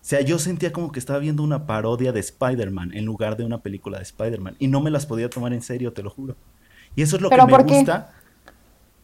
O 0.00 0.06
sea, 0.06 0.20
yo 0.20 0.38
sentía 0.38 0.72
como 0.72 0.92
que 0.92 0.98
estaba 0.98 1.18
viendo 1.18 1.42
una 1.42 1.66
parodia 1.66 2.12
de 2.12 2.20
Spider-Man 2.20 2.92
en 2.94 3.04
lugar 3.04 3.36
de 3.36 3.44
una 3.44 3.62
película 3.62 3.98
de 3.98 4.04
Spider-Man. 4.04 4.56
Y 4.58 4.68
no 4.68 4.80
me 4.80 4.90
las 4.90 5.06
podía 5.06 5.30
tomar 5.30 5.52
en 5.52 5.62
serio, 5.62 5.92
te 5.92 6.02
lo 6.02 6.10
juro. 6.10 6.36
Y 6.96 7.02
eso 7.02 7.16
es 7.16 7.22
lo 7.22 7.30
¿Pero 7.30 7.46
que 7.46 7.52
me 7.52 7.58
por 7.58 7.66
qué? 7.66 7.76
gusta. 7.78 8.10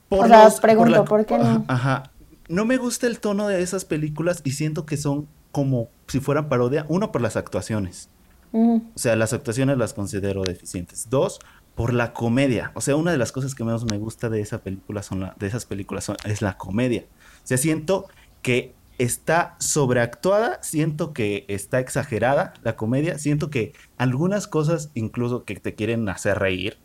O 0.09 0.26
sea, 0.26 0.45
los- 0.45 0.61
pregunto, 0.61 0.91
la- 0.91 1.05
¿por 1.05 1.24
qué 1.26 1.38
no? 1.38 1.64
Ajá. 1.68 2.11
No 2.49 2.64
me 2.64 2.76
gusta 2.78 3.07
el 3.07 3.20
tono 3.20 3.47
de 3.47 3.62
esas 3.62 3.84
películas 3.84 4.41
y 4.45 4.53
siento 4.53 4.84
que 4.86 4.97
son 4.97 5.28
como 5.53 5.88
si 6.09 6.20
fueran 6.20 6.49
parodia. 6.49 6.84
Uno, 6.88 7.12
por 7.12 7.20
las 7.20 7.36
actuaciones. 7.36 8.09
Mm, 8.53 8.76
O 8.95 8.99
sea, 8.99 9.14
las 9.14 9.32
actuaciones 9.32 9.78
las 9.78 9.95
considero 9.95 10.43
deficientes. 10.43 11.09
Dos, 11.11 11.38
por 11.76 11.93
la 11.95 12.12
comedia. 12.12 12.72
O 12.74 12.80
sea, 12.80 12.97
una 12.97 13.12
de 13.12 13.18
las 13.18 13.30
cosas 13.30 13.55
que 13.55 13.62
menos 13.64 13.84
me 13.84 13.99
gusta 13.99 14.28
de 14.28 14.41
esa 14.41 14.59
película 14.59 15.03
son 15.05 15.20
la- 15.20 15.34
de 15.38 15.47
esas 15.47 15.64
películas 15.66 16.05
son- 16.05 16.16
es 16.24 16.43
la 16.43 16.57
comedia. 16.57 17.05
O 17.45 17.47
sea, 17.47 17.57
siento 17.59 18.07
que 18.43 18.74
está 18.99 19.55
sobreactuada, 19.61 20.59
siento 20.62 21.12
que 21.14 21.45
está 21.49 21.78
exagerada 21.80 22.53
la 22.64 22.76
comedia, 22.76 23.18
siento 23.18 23.49
que 23.49 23.72
algunas 23.97 24.47
cosas, 24.47 24.91
incluso 24.95 25.45
que 25.45 25.55
te 25.55 25.74
quieren 25.74 26.09
hacer 26.09 26.38
reír, 26.38 26.76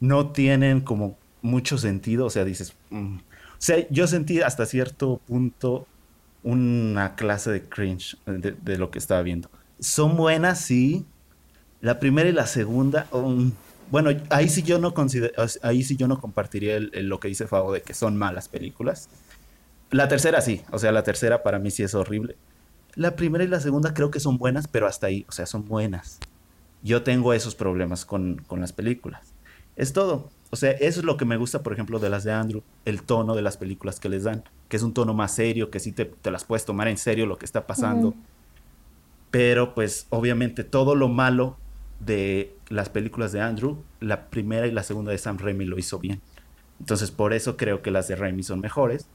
no 0.00 0.30
tienen 0.32 0.80
como 0.80 1.16
mucho 1.42 1.78
sentido. 1.78 2.26
O 2.26 2.30
sea, 2.30 2.44
dices. 2.44 2.74
mm. 2.90 3.16
O 3.16 3.60
sea, 3.60 3.88
yo 3.90 4.06
sentí 4.06 4.40
hasta 4.40 4.66
cierto 4.66 5.20
punto 5.26 5.86
una 6.44 7.16
clase 7.16 7.50
de 7.50 7.62
cringe 7.62 8.16
de, 8.26 8.52
de 8.52 8.78
lo 8.78 8.90
que 8.90 8.98
estaba 8.98 9.22
viendo. 9.22 9.50
Son 9.80 10.16
buenas, 10.16 10.60
sí. 10.60 11.04
La 11.80 11.98
primera 11.98 12.28
y 12.28 12.32
la 12.32 12.46
segunda, 12.46 13.06
um, 13.12 13.52
bueno, 13.90 14.10
ahí 14.30 14.48
sí 14.48 14.62
yo 14.62 14.78
no 14.78 14.94
consider- 14.94 15.32
ahí 15.62 15.82
sí 15.82 15.96
yo 15.96 16.06
no 16.08 16.20
compartiría 16.20 16.76
el- 16.76 16.90
lo 17.08 17.18
que 17.20 17.28
dice 17.28 17.46
Fabo 17.46 17.72
de 17.72 17.82
que 17.82 17.94
son 17.94 18.16
malas 18.16 18.48
películas. 18.48 19.08
La 19.90 20.06
tercera 20.08 20.40
sí, 20.40 20.62
o 20.70 20.78
sea, 20.78 20.92
la 20.92 21.02
tercera 21.02 21.42
para 21.42 21.58
mí 21.58 21.70
sí 21.70 21.82
es 21.82 21.94
horrible. 21.94 22.36
La 22.94 23.16
primera 23.16 23.42
y 23.44 23.48
la 23.48 23.60
segunda 23.60 23.94
creo 23.94 24.10
que 24.10 24.20
son 24.20 24.38
buenas, 24.38 24.68
pero 24.68 24.86
hasta 24.86 25.06
ahí, 25.08 25.24
o 25.28 25.32
sea, 25.32 25.46
son 25.46 25.64
buenas. 25.66 26.18
Yo 26.82 27.02
tengo 27.02 27.32
esos 27.32 27.54
problemas 27.54 28.04
con, 28.04 28.36
con 28.46 28.60
las 28.60 28.72
películas. 28.72 29.32
Es 29.78 29.94
todo. 29.94 30.28
O 30.50 30.56
sea, 30.56 30.72
eso 30.72 31.00
es 31.00 31.06
lo 31.06 31.16
que 31.16 31.24
me 31.24 31.36
gusta, 31.36 31.62
por 31.62 31.72
ejemplo, 31.72 31.98
de 32.00 32.10
las 32.10 32.24
de 32.24 32.32
Andrew, 32.32 32.62
el 32.84 33.02
tono 33.02 33.34
de 33.34 33.42
las 33.42 33.56
películas 33.56 34.00
que 34.00 34.08
les 34.08 34.24
dan, 34.24 34.42
que 34.68 34.76
es 34.76 34.82
un 34.82 34.92
tono 34.92 35.14
más 35.14 35.32
serio, 35.34 35.70
que 35.70 35.78
sí 35.78 35.92
te, 35.92 36.04
te 36.04 36.30
las 36.30 36.44
puedes 36.44 36.64
tomar 36.64 36.88
en 36.88 36.98
serio 36.98 37.26
lo 37.26 37.38
que 37.38 37.44
está 37.44 37.66
pasando. 37.66 38.14
Pero 39.30 39.74
pues 39.74 40.06
obviamente 40.10 40.64
todo 40.64 40.94
lo 40.94 41.08
malo 41.08 41.56
de 42.00 42.56
las 42.70 42.88
películas 42.88 43.32
de 43.32 43.40
Andrew, 43.40 43.82
la 44.00 44.30
primera 44.30 44.66
y 44.66 44.72
la 44.72 44.82
segunda 44.82 45.12
de 45.12 45.18
Sam 45.18 45.38
Raimi 45.38 45.64
lo 45.64 45.78
hizo 45.78 45.98
bien. 45.98 46.20
Entonces 46.80 47.10
por 47.10 47.32
eso 47.32 47.56
creo 47.56 47.82
que 47.82 47.90
las 47.90 48.08
de 48.08 48.16
Raimi 48.16 48.42
son 48.42 48.60
mejores. 48.60 49.06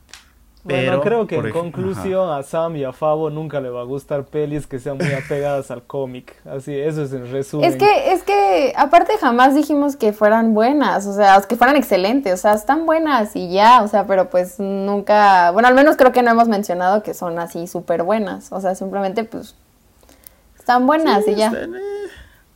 Bueno, 0.64 1.02
Pero, 1.02 1.02
creo 1.02 1.28
que 1.28 1.36
en 1.36 1.52
conclusión 1.52 2.32
a 2.32 2.42
Sam 2.42 2.78
y 2.78 2.86
a 2.86 2.94
Fabo 2.94 3.30
nunca 3.30 3.60
le 3.60 3.70
va 3.70 3.82
a 3.82 3.84
gustar 3.84 4.24
pelis 4.24 4.66
que 4.66 4.80
sean 4.80 4.98
muy 4.98 5.12
apegadas 5.26 5.72
al 5.72 5.84
cómic. 5.84 6.36
Así, 6.46 6.74
eso 6.74 7.04
es 7.04 7.12
en 7.12 7.30
resumen. 7.30 7.70
Es 7.70 7.76
que, 7.76 8.14
es 8.14 8.24
que, 8.24 8.74
aparte 8.78 9.18
jamás 9.20 9.56
dijimos 9.56 9.98
que 9.98 10.14
fueran 10.14 10.54
buenas, 10.54 11.06
o 11.06 11.14
sea, 11.14 11.42
que 11.42 11.58
fueran 11.58 11.76
excelentes, 11.76 12.34
o 12.34 12.38
sea, 12.38 12.54
están 12.54 12.86
buenas 12.86 13.36
y 13.36 13.52
ya, 13.52 13.84
o 13.84 13.90
sea, 13.90 14.08
pero 14.08 14.30
pues 14.30 14.58
nunca, 14.60 15.52
bueno, 15.52 15.68
al 15.68 15.76
menos 15.76 15.98
creo 15.98 16.14
que 16.14 16.24
no 16.24 16.32
hemos 16.32 16.48
mencionado 16.48 17.04
que 17.04 17.14
son 17.14 17.40
así 17.40 17.68
súper 17.68 18.04
buenas, 18.04 18.52
o 18.54 18.62
sea, 18.62 18.74
simplemente 18.74 19.26
pues 19.26 19.56
están 20.58 20.88
buenas 20.88 21.26
Sí, 21.26 21.32
y 21.32 21.36
ya. 21.36 21.48
están, 21.48 21.76
eh, 21.76 21.80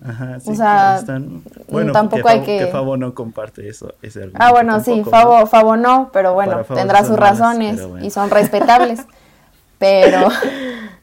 Ajá, 0.05 0.39
sí, 0.39 0.51
O 0.51 0.55
sea, 0.55 0.97
están- 0.99 1.41
Bueno, 1.69 1.91
tampoco 1.91 2.23
que 2.23 2.29
hay 2.29 2.37
Fabo- 2.39 2.45
que- 2.45 2.67
Fabo 2.67 2.97
no 2.97 3.13
comparte 3.15 3.67
eso, 3.67 3.93
ese 4.01 4.19
argumento 4.19 4.45
Ah, 4.45 4.51
bueno, 4.51 4.79
sí, 4.83 5.01
tampoco, 5.03 5.47
Fabo, 5.47 5.75
¿no? 5.75 5.97
No, 5.97 6.09
pero 6.13 6.33
bueno, 6.33 6.63
tendrá 6.65 6.99
sus 6.99 7.11
malas, 7.17 7.39
razones 7.39 7.87
bueno. 7.87 8.05
y 8.05 8.09
son 8.11 8.29
respetables. 8.29 8.99
Pero, 9.79 10.29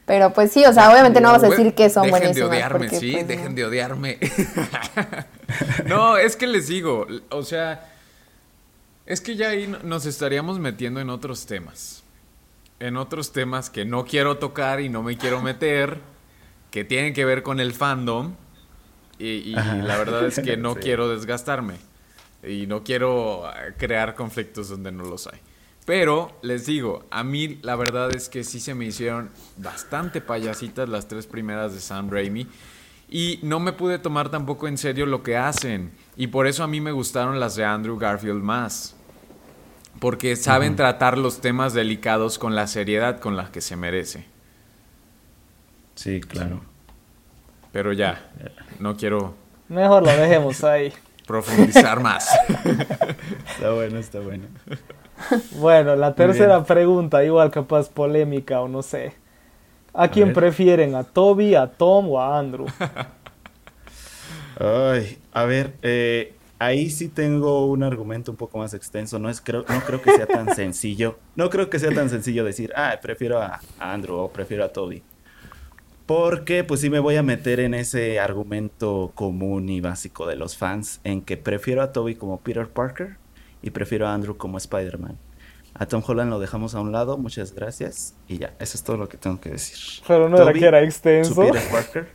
pero 0.05 0.33
pues 0.33 0.51
sí, 0.51 0.65
o 0.65 0.73
sea, 0.73 0.91
obviamente 0.91 1.21
no 1.21 1.29
vamos 1.29 1.45
a 1.45 1.47
decir 1.49 1.73
que 1.75 1.89
son 1.89 2.03
dejen 2.07 2.19
buenísimas. 2.19 2.49
de 2.49 2.55
odiarme, 2.57 2.79
porque, 2.79 2.99
sí, 2.99 3.11
pues, 3.13 3.25
dejen 3.29 3.47
no. 3.51 3.53
de 3.55 3.65
odiarme. 3.65 4.19
no, 5.85 6.17
es 6.17 6.35
que 6.35 6.45
les 6.45 6.67
digo, 6.67 7.07
o 7.29 7.43
sea, 7.43 7.85
es 9.05 9.21
que 9.21 9.37
ya 9.37 9.49
ahí 9.51 9.67
no- 9.67 9.79
nos 9.83 10.05
estaríamos 10.05 10.59
metiendo 10.59 10.99
en 10.99 11.09
otros 11.09 11.45
temas. 11.45 12.03
En 12.81 12.97
otros 12.97 13.31
temas 13.31 13.69
que 13.69 13.85
no 13.85 14.03
quiero 14.03 14.37
tocar 14.39 14.81
y 14.81 14.89
no 14.89 15.01
me 15.03 15.17
quiero 15.17 15.41
meter, 15.41 15.99
que 16.69 16.83
tienen 16.83 17.13
que 17.13 17.23
ver 17.23 17.43
con 17.43 17.61
el 17.61 17.73
fandom. 17.73 18.33
Y, 19.19 19.51
la 19.53 19.97
verdad 19.97 20.25
es 20.25 20.39
que 20.39 20.57
no 20.57 20.73
Sí. 20.75 20.79
quiero 20.81 21.07
desgastarme. 21.09 21.75
Y 22.43 22.67
no 22.67 22.83
quiero 22.83 23.49
eh, 23.49 23.73
crear 23.77 24.13
conflictos 24.15 24.69
donde 24.69 24.91
no 24.91 25.05
los 25.05 25.27
hay. 25.27 25.39
Pero 25.85 26.37
les 26.41 26.65
digo, 26.65 27.05
a 27.11 27.23
mí 27.23 27.59
la 27.61 27.75
verdad 27.75 28.13
es 28.15 28.27
que 28.27 28.43
sí 28.43 28.59
se 28.59 28.73
me 28.73 28.85
hicieron 28.85 29.29
bastante 29.57 30.19
payasitas 30.19 30.89
las 30.89 31.07
tres 31.07 31.27
primeras 31.27 31.73
de 31.73 31.79
Sam 31.79 32.09
Raimi. 32.09 32.47
Y 33.09 33.39
no 33.43 33.59
me 33.59 33.71
pude 33.71 33.99
tomar 33.99 34.29
tampoco 34.29 34.67
en 34.67 34.77
serio 34.79 35.05
lo 35.05 35.21
que 35.21 35.37
hacen. 35.37 35.91
Y 36.17 36.27
por 36.27 36.47
eso 36.47 36.63
a 36.63 36.67
mí 36.67 36.81
me 36.81 36.91
gustaron 36.91 37.39
las 37.39 37.55
de 37.55 37.63
Andrew 37.63 37.97
Garfield 37.97 38.41
más. 38.41 38.95
Porque 39.99 40.35
saben 40.35 40.75
tratar 40.75 41.17
los 41.17 41.39
temas 41.39 41.73
delicados 41.73 42.37
con 42.39 42.55
la 42.55 42.67
seriedad 42.67 43.19
con 43.19 43.37
la 43.37 43.51
que 43.51 43.61
se 43.61 43.75
merece. 43.75 44.25
Sí, 45.95 46.19
claro. 46.19 46.61
Pero 47.75 47.91
ya, 47.91 48.31
no 48.79 48.95
quiero 48.95 49.35
Mejor 49.67 50.03
lo 50.03 50.09
dejemos 50.15 50.63
ahí. 50.63 50.93
profundizar 51.27 51.99
más. 52.01 52.29
Está 53.49 53.73
bueno, 53.73 53.99
está 53.99 54.21
bueno. 54.21 54.45
Bueno, 55.59 55.97
la 55.97 56.15
tercera 56.15 56.63
pregunta, 56.63 57.21
igual 57.25 57.51
capaz 57.51 57.89
polémica 57.89 58.61
o 58.61 58.69
no 58.69 58.81
sé. 58.81 59.13
¿A 59.93 60.07
quién 60.07 60.27
ver. 60.27 60.35
prefieren? 60.35 60.95
¿A 60.95 61.03
Toby, 61.03 61.55
a 61.55 61.67
Tom 61.67 62.11
o 62.11 62.21
a 62.21 62.39
Andrew? 62.39 62.65
Ay, 64.57 65.17
a 65.33 65.43
ver, 65.43 65.73
eh, 65.81 66.33
ahí 66.59 66.89
sí 66.89 67.09
tengo 67.09 67.65
un 67.65 67.83
argumento 67.83 68.31
un 68.31 68.37
poco 68.37 68.57
más 68.57 68.73
extenso. 68.73 69.19
No, 69.19 69.29
es, 69.29 69.41
creo, 69.41 69.65
no 69.67 69.81
creo 69.81 70.01
que 70.01 70.11
sea 70.15 70.27
tan 70.27 70.55
sencillo. 70.55 71.19
No 71.35 71.49
creo 71.49 71.69
que 71.69 71.79
sea 71.79 71.93
tan 71.93 72.09
sencillo 72.09 72.45
decir, 72.45 72.71
ah, 72.77 72.97
prefiero 73.01 73.41
a, 73.41 73.59
a 73.79 73.93
Andrew 73.93 74.15
o 74.15 74.29
prefiero 74.31 74.63
a 74.63 74.69
Toby. 74.69 75.03
Porque 76.05 76.63
pues 76.63 76.81
sí 76.81 76.89
me 76.89 76.99
voy 76.99 77.15
a 77.15 77.23
meter 77.23 77.59
en 77.59 77.73
ese 77.73 78.19
argumento 78.19 79.11
común 79.15 79.69
y 79.69 79.81
básico 79.81 80.27
de 80.27 80.35
los 80.35 80.55
fans, 80.55 80.99
en 81.03 81.21
que 81.21 81.37
prefiero 81.37 81.81
a 81.81 81.91
Toby 81.91 82.15
como 82.15 82.39
Peter 82.39 82.67
Parker 82.67 83.17
y 83.63 83.71
prefiero 83.71 84.07
a 84.07 84.13
Andrew 84.13 84.37
como 84.37 84.57
Spider-Man. 84.57 85.17
A 85.73 85.87
Tom 85.87 86.03
Holland 86.05 86.29
lo 86.29 86.39
dejamos 86.39 86.75
a 86.75 86.79
un 86.79 86.91
lado, 86.91 87.17
muchas 87.17 87.53
gracias. 87.53 88.13
Y 88.27 88.37
ya, 88.37 88.53
eso 88.59 88.77
es 88.77 88.83
todo 88.83 88.97
lo 88.97 89.09
que 89.09 89.17
tengo 89.17 89.41
que 89.41 89.49
decir. 89.49 90.03
Pero 90.07 90.29
no 90.29 90.37
era 90.37 90.45
Toby, 90.45 90.59
que 90.59 90.65
era 90.65 90.83
extenso. 90.83 91.35
Peter 91.35 91.69
Parker. 91.69 92.07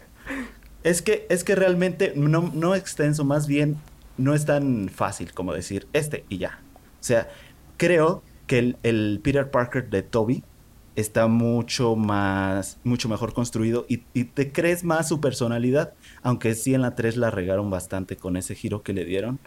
Es 0.83 1.03
que, 1.03 1.27
es 1.29 1.45
que 1.45 1.55
realmente 1.57 2.13
no, 2.17 2.51
no 2.55 2.75
extenso, 2.75 3.25
más 3.25 3.47
bien 3.47 3.77
no 4.17 4.35
es 4.35 4.47
tan 4.47 4.89
fácil 4.89 5.35
como 5.35 5.53
decir 5.53 5.89
este 5.93 6.25
y 6.29 6.39
ya. 6.39 6.61
O 7.01 7.03
sea, 7.03 7.29
creo 7.77 8.23
que 8.47 8.59
el, 8.59 8.77
el 8.83 9.21
Peter 9.23 9.51
Parker 9.51 9.91
de 9.91 10.03
Toby 10.03 10.45
está 10.97 11.27
mucho 11.27 11.97
más, 11.97 12.79
mucho 12.85 13.09
mejor 13.09 13.33
construido 13.33 13.87
y, 13.89 13.99
te 14.25 14.53
crees 14.53 14.85
más 14.85 15.09
su 15.09 15.21
personalidad, 15.21 15.95
aunque 16.23 16.55
sí 16.55 16.75
en 16.75 16.83
la 16.83 16.95
3 16.95 17.17
la 17.17 17.31
regaron 17.31 17.71
bastante 17.71 18.17
con 18.17 18.37
ese 18.37 18.55
giro 18.55 18.83
que 18.83 18.93
le 18.93 19.05
dieron. 19.05 19.39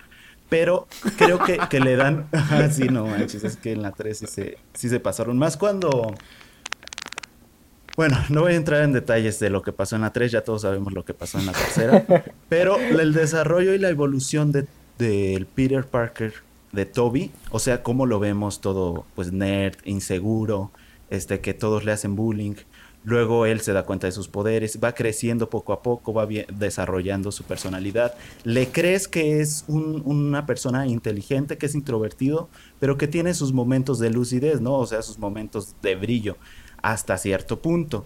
Pero 0.50 0.88
creo 1.18 1.40
que, 1.40 1.80
le 1.80 1.96
dan. 1.96 2.28
Sí, 2.72 2.84
no 2.84 3.08
manches, 3.08 3.44
es 3.44 3.58
que 3.58 3.72
en 3.72 3.82
la 3.82 3.92
3 3.92 4.18
sí 4.18 4.28
se, 4.28 4.58
sí 4.74 4.90
se 4.90 5.00
pasaron. 5.00 5.38
Más 5.38 5.58
cuando. 5.58 6.14
Bueno, 7.96 8.18
no 8.30 8.42
voy 8.42 8.54
a 8.54 8.56
entrar 8.56 8.84
en 8.84 8.92
detalles 8.92 9.40
de 9.40 9.50
lo 9.50 9.62
que 9.62 9.72
pasó 9.72 9.96
en 9.96 10.02
la 10.02 10.12
3, 10.12 10.32
ya 10.32 10.42
todos 10.42 10.64
sabemos 10.64 10.94
lo 10.94 11.06
que 11.06 11.14
pasó 11.14 11.40
en 11.40 11.46
la 11.46 11.54
tercera. 11.54 12.06
pero 12.50 12.78
el 12.78 13.14
desarrollo 13.14 13.74
y 13.74 13.78
la 13.78 13.90
evolución 13.90 14.52
de, 14.52 14.68
del 14.98 15.46
Peter 15.46 15.86
Parker 15.86 16.34
de 16.72 16.86
Toby, 16.86 17.32
o 17.52 17.60
sea, 17.60 17.84
cómo 17.84 18.06
lo 18.06 18.20
vemos 18.20 18.60
todo, 18.60 19.06
pues 19.16 19.32
nerd, 19.32 19.78
inseguro, 19.86 20.72
este, 21.10 21.40
que 21.40 21.54
todos 21.54 21.84
le 21.86 21.92
hacen 21.92 22.16
bullying. 22.16 22.56
Luego 23.06 23.46
él 23.46 23.60
se 23.60 23.74
da 23.74 23.84
cuenta 23.84 24.08
de 24.08 24.14
sus 24.14 24.30
poderes, 24.30 24.80
va 24.82 24.94
creciendo 24.94 25.50
poco 25.50 25.74
a 25.74 25.82
poco, 25.82 26.14
va 26.14 26.26
desarrollando 26.26 27.34
su 27.34 27.44
personalidad. 27.44 28.16
Le 28.46 28.70
crees 28.70 29.10
que 29.10 29.42
es 29.42 29.66
un- 29.68 30.02
una 30.06 30.46
persona 30.46 30.88
inteligente, 30.88 31.58
que 31.58 31.66
es 31.66 31.76
introvertido, 31.76 32.48
pero 32.80 32.98
que 32.98 33.08
tiene 33.08 33.34
sus 33.34 33.52
momentos 33.52 34.00
de 34.00 34.10
lucidez, 34.10 34.62
¿no? 34.62 34.76
O 34.76 34.88
sea, 34.88 35.02
sus 35.02 35.20
momentos 35.20 35.76
de 35.82 35.96
brillo 35.96 36.38
hasta 36.82 37.18
cierto 37.18 37.60
punto. 37.60 38.06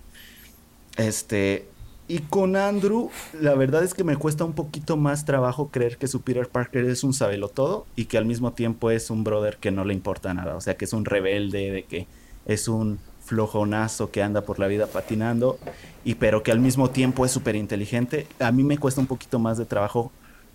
Este, 0.98 1.68
y 2.08 2.20
con 2.20 2.56
Andrew, 2.56 3.12
la 3.40 3.54
verdad 3.54 3.84
es 3.84 3.94
que 3.94 4.04
me 4.04 4.16
cuesta 4.16 4.46
un 4.46 4.54
poquito 4.54 4.98
más 4.98 5.26
trabajo 5.26 5.70
creer 5.70 5.98
que 5.98 6.08
su 6.08 6.22
Peter 6.22 6.48
Parker 6.48 6.86
es 6.86 7.04
un 7.04 7.14
sabelotodo 7.14 7.86
y 7.96 8.06
que 8.06 8.18
al 8.18 8.26
mismo 8.26 8.54
tiempo 8.54 8.90
es 8.90 9.10
un 9.12 9.24
brother 9.24 9.58
que 9.58 9.72
no 9.72 9.84
le 9.86 9.94
importa 9.94 10.34
nada. 10.34 10.56
O 10.56 10.62
sea, 10.62 10.76
que 10.76 10.86
es 10.86 10.94
un 10.94 11.06
rebelde, 11.06 11.72
de 11.72 11.84
que 11.84 12.08
es 12.48 12.68
un 12.68 13.00
flojonazo 13.24 14.10
que 14.10 14.24
anda 14.24 14.42
por 14.42 14.58
la 14.60 14.68
vida 14.68 14.88
patinando, 14.88 15.60
y 16.04 16.16
pero 16.16 16.42
que 16.44 16.52
al 16.52 16.60
mismo 16.60 16.90
tiempo 16.90 17.26
es 17.26 17.32
súper 17.32 17.56
inteligente. 17.56 18.28
A 18.40 18.52
mí 18.52 18.64
me 18.64 18.78
cuesta 18.78 19.02
un 19.02 19.08
poquito 19.08 19.38
más 19.38 19.58
de 19.58 19.66
trabajo 19.66 20.12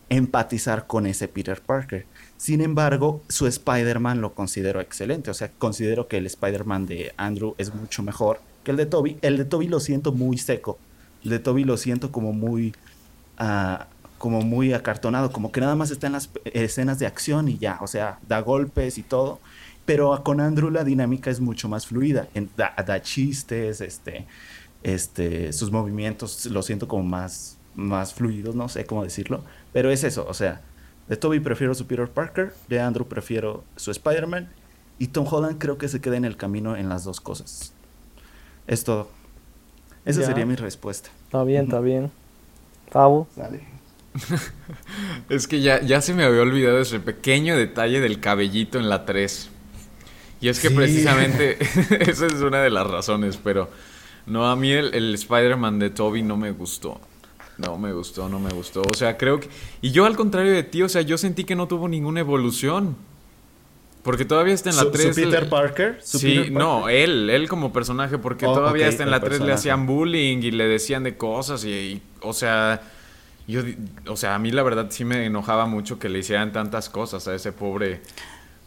empatizar 0.08 0.86
con 0.86 1.06
ese 1.06 1.28
Peter 1.28 1.60
Parker. 1.60 2.06
Sin 2.36 2.60
embargo, 2.60 3.22
su 3.28 3.46
Spider-Man 3.46 4.20
lo 4.20 4.34
considero 4.34 4.80
excelente. 4.80 5.30
O 5.30 5.34
sea, 5.34 5.50
considero 5.58 6.08
que 6.08 6.18
el 6.18 6.26
Spider-Man 6.26 6.86
de 6.86 7.12
Andrew 7.16 7.54
es 7.58 7.74
mucho 7.74 8.02
mejor 8.02 8.40
que 8.64 8.70
el 8.70 8.76
de 8.76 8.86
Toby. 8.86 9.18
El 9.22 9.36
de 9.36 9.44
Toby 9.44 9.68
lo 9.68 9.80
siento 9.80 10.12
muy 10.12 10.38
seco. 10.38 10.78
El 11.24 11.30
de 11.30 11.38
Toby 11.38 11.64
lo 11.64 11.76
siento 11.76 12.12
como 12.12 12.32
muy. 12.32 12.74
ah, 13.38 13.86
como 14.18 14.42
muy 14.42 14.72
acartonado. 14.72 15.32
Como 15.32 15.50
que 15.50 15.60
nada 15.60 15.74
más 15.74 15.90
está 15.90 16.06
en 16.06 16.12
las 16.14 16.30
escenas 16.44 16.98
de 16.98 17.06
acción 17.06 17.48
y 17.48 17.58
ya. 17.58 17.78
O 17.80 17.86
sea, 17.86 18.18
da 18.28 18.40
golpes 18.40 18.98
y 18.98 19.02
todo. 19.02 19.40
Pero 19.84 20.22
con 20.22 20.40
Andrew 20.40 20.70
la 20.70 20.84
dinámica 20.84 21.30
es 21.30 21.40
mucho 21.40 21.68
más 21.68 21.86
fluida. 21.86 22.28
En- 22.34 22.50
da, 22.56 22.74
da 22.86 23.02
chistes, 23.02 23.80
este, 23.80 24.26
este, 24.82 25.52
sus 25.52 25.70
movimientos 25.72 26.46
lo 26.46 26.62
siento 26.62 26.86
como 26.88 27.02
más, 27.02 27.58
más 27.74 28.14
fluidos, 28.14 28.54
no 28.54 28.68
sé 28.68 28.86
cómo 28.86 29.02
decirlo. 29.04 29.42
Pero 29.72 29.90
es 29.90 30.04
eso, 30.04 30.26
o 30.28 30.34
sea, 30.34 30.60
de 31.08 31.16
Toby 31.16 31.40
prefiero 31.40 31.74
su 31.74 31.86
Peter 31.86 32.08
Parker, 32.08 32.54
de 32.68 32.80
Andrew 32.80 33.06
prefiero 33.08 33.64
su 33.76 33.90
Spider-Man. 33.90 34.48
Y 34.98 35.08
Tom 35.08 35.26
Holland 35.28 35.58
creo 35.58 35.78
que 35.78 35.88
se 35.88 36.00
queda 36.00 36.16
en 36.16 36.24
el 36.24 36.36
camino 36.36 36.76
en 36.76 36.88
las 36.88 37.02
dos 37.02 37.20
cosas. 37.20 37.72
Es 38.68 38.84
todo. 38.84 39.08
Esa 40.04 40.20
Ya. 40.20 40.26
sería 40.28 40.46
mi 40.46 40.54
respuesta. 40.54 41.10
Está 41.24 41.42
bien, 41.42 41.64
está 41.64 41.80
bien. 41.80 42.12
Fabo. 42.90 43.26
Es 45.28 45.46
que 45.46 45.60
ya, 45.60 45.80
ya 45.80 46.00
se 46.02 46.14
me 46.14 46.24
había 46.24 46.42
olvidado 46.42 46.78
ese 46.78 47.00
pequeño 47.00 47.56
detalle 47.56 48.00
del 48.00 48.20
cabellito 48.20 48.78
en 48.78 48.88
la 48.88 49.04
3. 49.04 49.48
Y 50.42 50.48
es 50.48 50.60
que 50.60 50.68
Sí. 50.68 50.74
precisamente 50.74 51.56
esa 52.10 52.26
es 52.26 52.34
una 52.34 52.60
de 52.62 52.68
las 52.70 52.86
razones, 52.86 53.38
pero 53.42 53.70
no, 54.26 54.50
a 54.50 54.56
mí 54.56 54.70
el, 54.72 54.92
el 54.94 55.14
Spider-Man 55.14 55.78
de 55.78 55.88
Toby 55.90 56.22
no 56.22 56.36
me 56.36 56.50
gustó. 56.50 57.00
No 57.58 57.78
me 57.78 57.92
gustó, 57.92 58.28
no 58.28 58.38
me 58.40 58.50
gustó. 58.50 58.82
O 58.82 58.94
sea, 58.94 59.16
creo 59.16 59.38
que... 59.38 59.48
Y 59.82 59.90
yo 59.92 60.04
al 60.06 60.16
contrario 60.16 60.52
de 60.52 60.62
ti, 60.64 60.82
o 60.82 60.88
sea, 60.88 61.02
yo 61.02 61.16
sentí 61.16 61.44
que 61.44 61.54
no 61.54 61.68
tuvo 61.68 61.86
ninguna 61.88 62.20
evolución. 62.20 62.96
Porque 64.02 64.24
todavía 64.24 64.54
está 64.54 64.70
en 64.70 64.76
la 64.76 64.82
Su- 64.82 64.90
3. 64.90 65.14
su 65.14 65.22
Peter 65.22 65.48
Parker. 65.48 66.00
su 66.02 66.18
Sí, 66.18 66.34
Peter 66.38 66.50
no, 66.52 66.80
Parker. 66.80 66.96
él, 66.96 67.30
él 67.30 67.48
como 67.48 67.72
personaje, 67.72 68.18
porque 68.18 68.46
Oh, 68.46 68.54
todavía 68.54 68.88
hasta 68.88 69.04
en 69.04 69.10
la 69.12 69.20
3 69.20 69.40
le 69.42 69.52
hacían 69.52 69.86
bullying 69.86 70.38
y 70.38 70.50
le 70.50 70.66
decían 70.66 71.04
de 71.04 71.16
cosas 71.16 71.64
y, 71.64 71.68
y, 71.70 72.02
o 72.22 72.32
sea, 72.32 72.82
yo, 73.46 73.60
o 74.08 74.16
sea, 74.16 74.34
a 74.34 74.38
mí 74.40 74.50
la 74.50 74.64
verdad 74.64 74.86
sí 74.90 75.04
me 75.04 75.24
enojaba 75.26 75.66
mucho 75.66 76.00
que 76.00 76.08
le 76.08 76.18
hicieran 76.18 76.52
tantas 76.52 76.88
cosas 76.88 77.28
a 77.28 77.34
ese 77.36 77.52
pobre, 77.52 78.00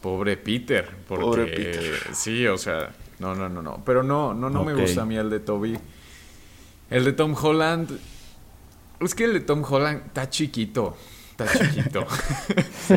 pobre 0.00 0.36
Peter, 0.36 0.88
porque 1.08 1.24
Pobre 1.24 1.46
Peter. 1.46 2.00
sí, 2.14 2.46
o 2.46 2.58
sea, 2.58 2.92
no, 3.18 3.34
no, 3.34 3.48
no, 3.48 3.62
no, 3.62 3.82
pero 3.84 4.02
no, 4.02 4.34
no, 4.34 4.50
no 4.50 4.64
me 4.64 4.74
gusta 4.74 5.02
a 5.02 5.04
mí 5.06 5.16
el 5.16 5.30
de 5.30 5.40
Toby, 5.40 5.78
el 6.90 7.04
de 7.04 7.12
Tom 7.12 7.34
Holland, 7.40 7.90
es 9.00 9.14
que 9.14 9.24
el 9.24 9.32
de 9.32 9.40
Tom 9.40 9.64
Holland 9.68 10.02
está 10.06 10.28
chiquito, 10.30 10.96
está 11.30 11.46
chiquito. 11.58 12.06
Sí. 12.86 12.94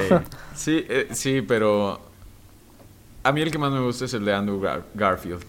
Sí, 0.55 0.85
eh, 0.87 1.07
sí, 1.13 1.41
pero 1.41 1.99
a 3.23 3.31
mí 3.31 3.41
el 3.41 3.49
que 3.51 3.57
más 3.57 3.71
me 3.71 3.79
gusta 3.79 4.05
es 4.05 4.13
el 4.13 4.23
de 4.25 4.33
Andrew 4.33 4.61
Gar- 4.61 4.83
Garfield. 4.93 5.43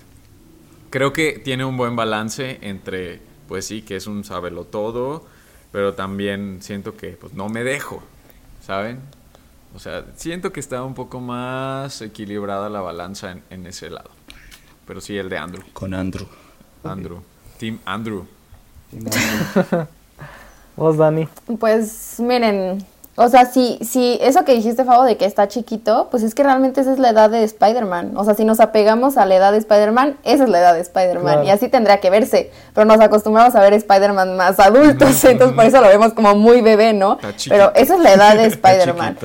Creo 0.88 1.12
que 1.12 1.38
tiene 1.44 1.64
un 1.64 1.76
buen 1.76 1.94
balance 1.94 2.58
entre, 2.62 3.20
pues 3.48 3.66
sí, 3.66 3.82
que 3.82 3.96
es 3.96 4.06
un 4.06 4.24
todo, 4.64 5.26
pero 5.72 5.94
también 5.94 6.58
siento 6.62 6.96
que 6.96 7.10
pues 7.10 7.34
no 7.34 7.48
me 7.48 7.62
dejo, 7.62 8.02
¿saben? 8.64 9.00
O 9.74 9.78
sea, 9.78 10.04
siento 10.16 10.52
que 10.52 10.60
está 10.60 10.82
un 10.82 10.94
poco 10.94 11.20
más 11.20 12.02
equilibrada 12.02 12.68
la 12.68 12.80
balanza 12.80 13.30
en, 13.30 13.42
en 13.50 13.66
ese 13.66 13.90
lado. 13.90 14.10
Pero 14.86 15.00
sí, 15.00 15.16
el 15.16 15.28
de 15.28 15.38
Andrew. 15.38 15.62
Con 15.72 15.94
Andrew. 15.94 16.26
Andrew. 16.82 17.22
Team 17.58 17.78
Andrew. 17.84 18.26
Vos, 20.76 20.96
Dani. 20.96 21.28
Pues 21.58 22.16
miren, 22.18 22.84
o 23.16 23.28
sea, 23.28 23.44
si, 23.44 23.78
si 23.82 24.18
eso 24.22 24.44
que 24.44 24.54
dijiste, 24.54 24.84
Fabo, 24.84 25.04
de 25.04 25.16
que 25.16 25.26
está 25.26 25.46
chiquito, 25.46 26.08
pues 26.10 26.22
es 26.22 26.34
que 26.34 26.42
realmente 26.42 26.80
esa 26.80 26.92
es 26.92 26.98
la 26.98 27.10
edad 27.10 27.28
de 27.28 27.44
Spider-Man. 27.44 28.16
O 28.16 28.24
sea, 28.24 28.34
si 28.34 28.44
nos 28.44 28.60
apegamos 28.60 29.18
a 29.18 29.26
la 29.26 29.36
edad 29.36 29.52
de 29.52 29.58
Spider-Man, 29.58 30.16
esa 30.24 30.44
es 30.44 30.50
la 30.50 30.58
edad 30.60 30.74
de 30.74 30.80
Spider-Man. 30.80 31.34
Claro. 31.34 31.44
Y 31.44 31.50
así 31.50 31.68
tendría 31.68 32.00
que 32.00 32.08
verse. 32.08 32.50
Pero 32.74 32.86
nos 32.86 32.98
acostumbramos 33.00 33.54
a 33.54 33.60
ver 33.60 33.74
Spider-Man 33.74 34.36
más 34.36 34.58
adultos, 34.58 35.22
entonces 35.24 35.54
por 35.54 35.64
eso 35.66 35.80
lo 35.82 35.88
vemos 35.88 36.14
como 36.14 36.34
muy 36.34 36.62
bebé, 36.62 36.94
¿no? 36.94 37.14
Está 37.14 37.36
chiquito. 37.36 37.54
Pero 37.54 37.72
esa 37.74 37.94
es 37.96 38.00
la 38.00 38.12
edad 38.14 38.36
de 38.36 38.44
Spider-Man. 38.46 39.18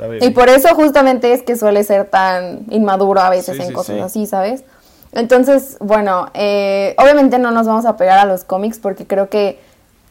Está. 0.00 0.26
Y 0.26 0.30
por 0.30 0.48
eso 0.48 0.74
justamente 0.74 1.32
es 1.32 1.42
que 1.42 1.56
suele 1.56 1.84
ser 1.84 2.06
tan 2.06 2.60
inmaduro 2.70 3.20
a 3.20 3.30
veces 3.30 3.56
Sí, 3.56 3.62
en 3.62 3.68
sí, 3.68 3.74
cosas 3.74 3.96
sí. 3.96 4.02
así, 4.02 4.26
¿sabes? 4.26 4.64
Entonces, 5.12 5.76
bueno, 5.80 6.28
eh, 6.34 6.94
obviamente 6.98 7.38
no 7.38 7.50
nos 7.50 7.66
vamos 7.66 7.84
a 7.84 7.96
pegar 7.96 8.18
a 8.18 8.24
los 8.24 8.44
cómics 8.44 8.78
porque 8.78 9.06
creo 9.06 9.28
que 9.28 9.58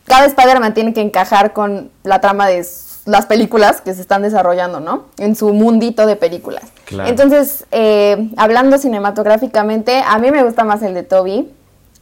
cada 0.06 0.26
Spider-Man 0.26 0.74
tiene 0.74 0.94
que 0.94 1.02
encajar 1.02 1.54
con 1.54 1.90
la 2.04 2.20
trama 2.20 2.48
de 2.48 2.66
las 3.06 3.26
películas 3.26 3.82
que 3.82 3.94
se 3.94 4.02
están 4.02 4.22
desarrollando, 4.24 4.80
¿no? 4.80 5.06
En 5.18 5.36
su 5.36 5.54
mundito 5.54 6.06
de 6.06 6.16
películas. 6.16 6.64
Claro. 6.86 7.10
Entonces, 7.10 7.66
eh, 7.72 8.30
hablando 8.36 8.78
cinematográficamente, 8.78 10.04
a 10.06 10.18
mí 10.20 10.32
me 10.32 10.44
gusta 10.44 10.64
más 10.64 10.82
el 10.82 10.94
de 10.94 11.04
Toby. 11.04 11.50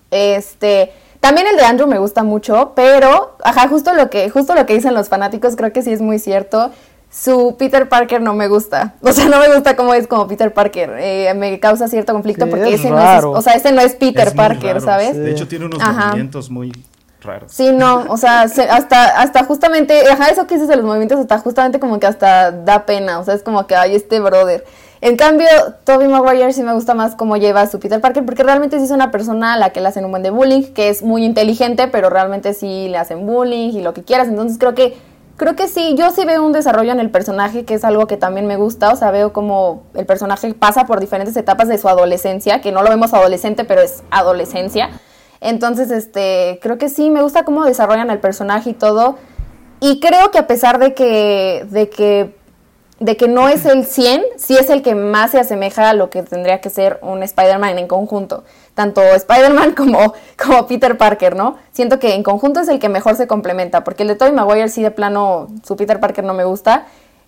Este, 0.09 0.91
también 1.19 1.47
el 1.47 1.55
de 1.57 1.63
Andrew 1.63 1.88
me 1.88 1.99
gusta 1.99 2.23
mucho, 2.23 2.71
pero, 2.75 3.35
ajá, 3.43 3.67
justo 3.67 3.93
lo 3.93 4.09
que, 4.09 4.29
justo 4.29 4.55
lo 4.55 4.65
que 4.65 4.73
dicen 4.73 4.93
los 4.93 5.09
fanáticos, 5.09 5.55
creo 5.55 5.71
que 5.71 5.81
sí 5.81 5.91
es 5.91 6.01
muy 6.01 6.19
cierto. 6.19 6.71
Su 7.10 7.55
Peter 7.58 7.88
Parker 7.89 8.22
no 8.22 8.34
me 8.34 8.47
gusta. 8.47 8.95
O 9.01 9.12
sea, 9.12 9.26
no 9.30 9.39
me 9.39 9.53
gusta 9.53 9.76
cómo 9.76 9.93
es 9.93 10.08
como 10.08 10.28
Peter 10.28 10.53
Parker. 10.53 10.95
Eh, 10.99 11.34
me 11.36 11.60
causa 11.60 11.88
cierto 11.88 12.14
conflicto 12.14 12.45
Sí, 12.45 12.51
porque 12.51 12.74
es 12.74 12.80
ese 12.82 12.89
raro. 12.89 13.30
no 13.32 13.34
es, 13.34 13.39
o 13.39 13.41
sea, 13.41 13.53
ese 13.53 13.72
no 13.72 13.82
es 13.82 13.95
Peter 13.95 14.28
Es 14.28 14.34
Parker, 14.34 14.74
raro, 14.76 14.82
¿sabes? 14.86 15.16
De 15.16 15.32
hecho, 15.32 15.47
tiene 15.47 15.66
unos 15.66 15.82
Ajá. 15.82 16.08
movimientos 16.08 16.49
muy 16.49 16.72
raros. 17.22 17.51
Sí, 17.51 17.72
no, 17.72 18.05
o 18.10 18.18
sea, 18.18 18.47
se- 18.47 18.70
hasta, 18.70 19.20
hasta 19.22 19.43
justamente, 19.45 20.08
ajá, 20.10 20.28
eso 20.30 20.45
que 20.47 20.55
dices 20.55 20.68
de 20.70 20.76
los 20.76 20.86
movimientos, 20.86 21.20
hasta 21.20 21.39
justamente 21.39 21.80
como 21.80 21.99
que 21.99 22.08
hasta 22.08 22.51
da 22.51 22.86
pena, 22.86 23.20
o 23.20 23.24
sea, 23.24 23.34
es 23.34 23.41
como 23.41 23.66
que, 23.68 23.76
ay, 23.76 23.95
este 23.95 24.20
brother. 24.20 24.66
En 25.01 25.16
cambio, 25.16 25.47
Tobey 25.84 26.08
Maguire 26.08 26.53
sí 26.53 26.62
me 26.64 26.74
gusta 26.74 26.93
más 26.93 27.16
cómo 27.16 27.38
lleva 27.38 27.62
a 27.62 27.68
su 27.68 27.80
Peter 27.80 28.01
Parker, 28.01 28.26
porque 28.26 28.43
realmente 28.43 28.78
sí 28.80 28.86
es 28.86 28.91
una 28.91 29.12
persona 29.12 29.53
a 29.53 29.58
la 29.58 29.72
que 29.72 29.80
le 29.82 29.88
hacen 29.88 30.05
un 30.05 30.12
buen 30.12 30.24
de 30.24 30.30
bullying, 30.30 30.74
que 30.74 30.89
es 30.89 31.01
muy 31.03 31.24
inteligente, 31.24 31.88
pero 31.88 32.10
realmente 32.10 32.53
sí 32.53 32.88
le 32.89 32.97
hacen 32.97 33.26
bullying 33.26 33.70
y 33.74 33.82
lo 33.82 33.93
que 33.93 34.03
quieras, 34.03 34.28
entonces 34.28 34.58
creo 34.60 34.76
que, 34.76 34.95
creo 35.38 35.55
que 35.55 35.67
sí, 35.67 35.95
yo 35.97 36.11
sí 36.11 36.25
veo 36.25 36.43
un 36.43 36.51
desarrollo 36.51 36.91
en 36.91 36.99
el 36.99 37.11
personaje, 37.11 37.63
que 37.63 37.75
es 37.75 37.83
algo 37.83 38.07
que 38.07 38.17
también 38.17 38.47
me 38.47 38.57
gusta, 38.57 38.91
o 38.91 38.95
sea, 38.95 39.11
veo 39.11 39.31
como 39.31 39.83
el 39.93 40.05
personaje 40.05 40.53
pasa 40.53 40.85
por 40.85 40.99
diferentes 40.99 41.38
etapas 41.38 41.67
de 41.67 41.77
su 41.77 41.88
adolescencia, 41.88 42.59
que 42.59 42.71
no 42.71 42.81
lo 42.81 42.89
vemos 42.89 43.13
adolescente, 43.13 43.63
pero 43.63 43.81
es 43.81 44.03
adolescencia. 44.09 44.89
Entonces, 45.39 45.91
este, 45.91 46.59
creo 46.61 46.77
que 46.77 46.89
sí, 46.89 47.11
me 47.11 47.21
gusta 47.21 47.45
cómo 47.45 47.63
desarrollan 47.63 48.09
el 48.09 48.19
personaje 48.19 48.71
y 48.71 48.73
todo. 48.73 49.17
Y 49.79 49.99
creo 49.99 50.31
que 50.31 50.39
a 50.39 50.47
pesar 50.47 50.79
de 50.79 50.95
que, 50.95 51.67
de 51.69 51.89
que, 51.89 52.35
de 53.00 53.16
que 53.16 53.28
no 53.28 53.48
es 53.48 53.66
el 53.66 53.86
100, 53.86 54.24
sí 54.38 54.56
es 54.58 54.70
el 54.72 54.82
que 54.82 54.95
más 54.95 55.32
se 55.32 55.39
asemeja 55.39 55.89
a 55.89 55.93
lo 55.93 56.10
que 56.10 56.24
tendría 56.24 56.62
que 56.62 56.70
ser 56.72 56.98
un 57.04 57.22
Spider-Man 57.22 57.78
en 57.78 57.88
conjunto. 57.88 58.43
Tanto 58.74 59.02
Spider-Man 59.02 59.74
como, 59.78 60.14
como 60.43 60.66
Peter 60.68 60.98
Parker, 60.98 61.36
¿no? 61.36 61.58
Siento 61.72 62.00
que 62.00 62.16
en 62.16 62.24
conjunto 62.24 62.60
es 62.62 62.68
el 62.70 62.80
que 62.80 62.89
mejor 62.89 63.16
se 63.16 63.28
complementa, 63.28 63.84
porque 63.84 64.02
el 64.04 64.10
de 64.10 64.16
Tobey 64.16 64.34
Maguire 64.34 64.70
sí 64.70 64.82
de 64.82 64.91
plano, 64.91 65.48
su 65.64 65.76
Peter 65.76 66.00
Parker 66.00 66.24
no 66.24 66.34
me 66.34 66.43
gusta. 66.43 66.86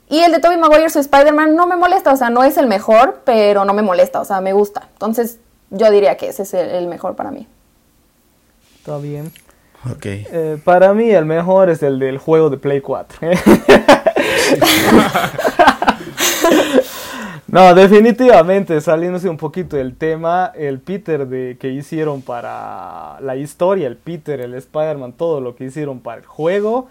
Y 0.09 0.21
el 0.21 0.31
de 0.31 0.39
Tobey 0.39 0.57
Maguire, 0.57 0.89
su 0.89 0.97
Spider-Man, 0.99 1.55
no 1.55 1.67
me 1.67 1.75
molesta, 1.75 2.11
o 2.11 2.17
sea, 2.17 2.31
no 2.31 2.43
es 2.43 2.57
el 2.57 2.65
mejor, 2.65 3.21
pero 3.25 3.63
no 3.63 3.73
me 3.75 3.83
molesta, 3.83 4.19
o 4.19 4.25
sea, 4.25 4.41
me 4.41 4.53
gusta. 4.53 4.87
Entonces, 4.93 5.37
yo 5.69 5.91
diría 5.91 6.17
que 6.17 6.29
ese 6.29 6.41
es 6.43 6.53
el- 6.55 6.69
el 6.71 6.87
mejor 6.87 7.15
para 7.15 7.29
mí. 7.29 7.47
Está 8.79 8.97
bien. 8.97 9.31
Ok. 9.91 10.05
Eh, 10.05 10.57
para 10.65 10.93
mí 10.95 11.11
el 11.11 11.25
mejor 11.25 11.69
es 11.69 11.83
el 11.83 11.99
del 11.99 12.17
juego 12.17 12.49
de 12.49 12.57
Play 12.57 12.81
4. 12.81 13.19
no, 17.47 17.73
definitivamente, 17.73 18.79
saliéndose 18.81 19.29
un 19.29 19.37
poquito 19.37 19.77
del 19.77 19.95
tema, 19.95 20.51
el 20.55 20.79
Peter 20.79 21.27
de, 21.27 21.57
que 21.59 21.69
hicieron 21.69 22.21
para 22.21 23.19
la 23.21 23.35
historia, 23.35 23.87
el 23.87 23.97
Peter, 23.97 24.41
el 24.41 24.53
Spider-Man, 24.53 25.13
todo 25.13 25.41
lo 25.41 25.55
que 25.55 25.65
hicieron 25.65 25.99
para 25.99 26.21
el 26.21 26.25
juego, 26.25 26.89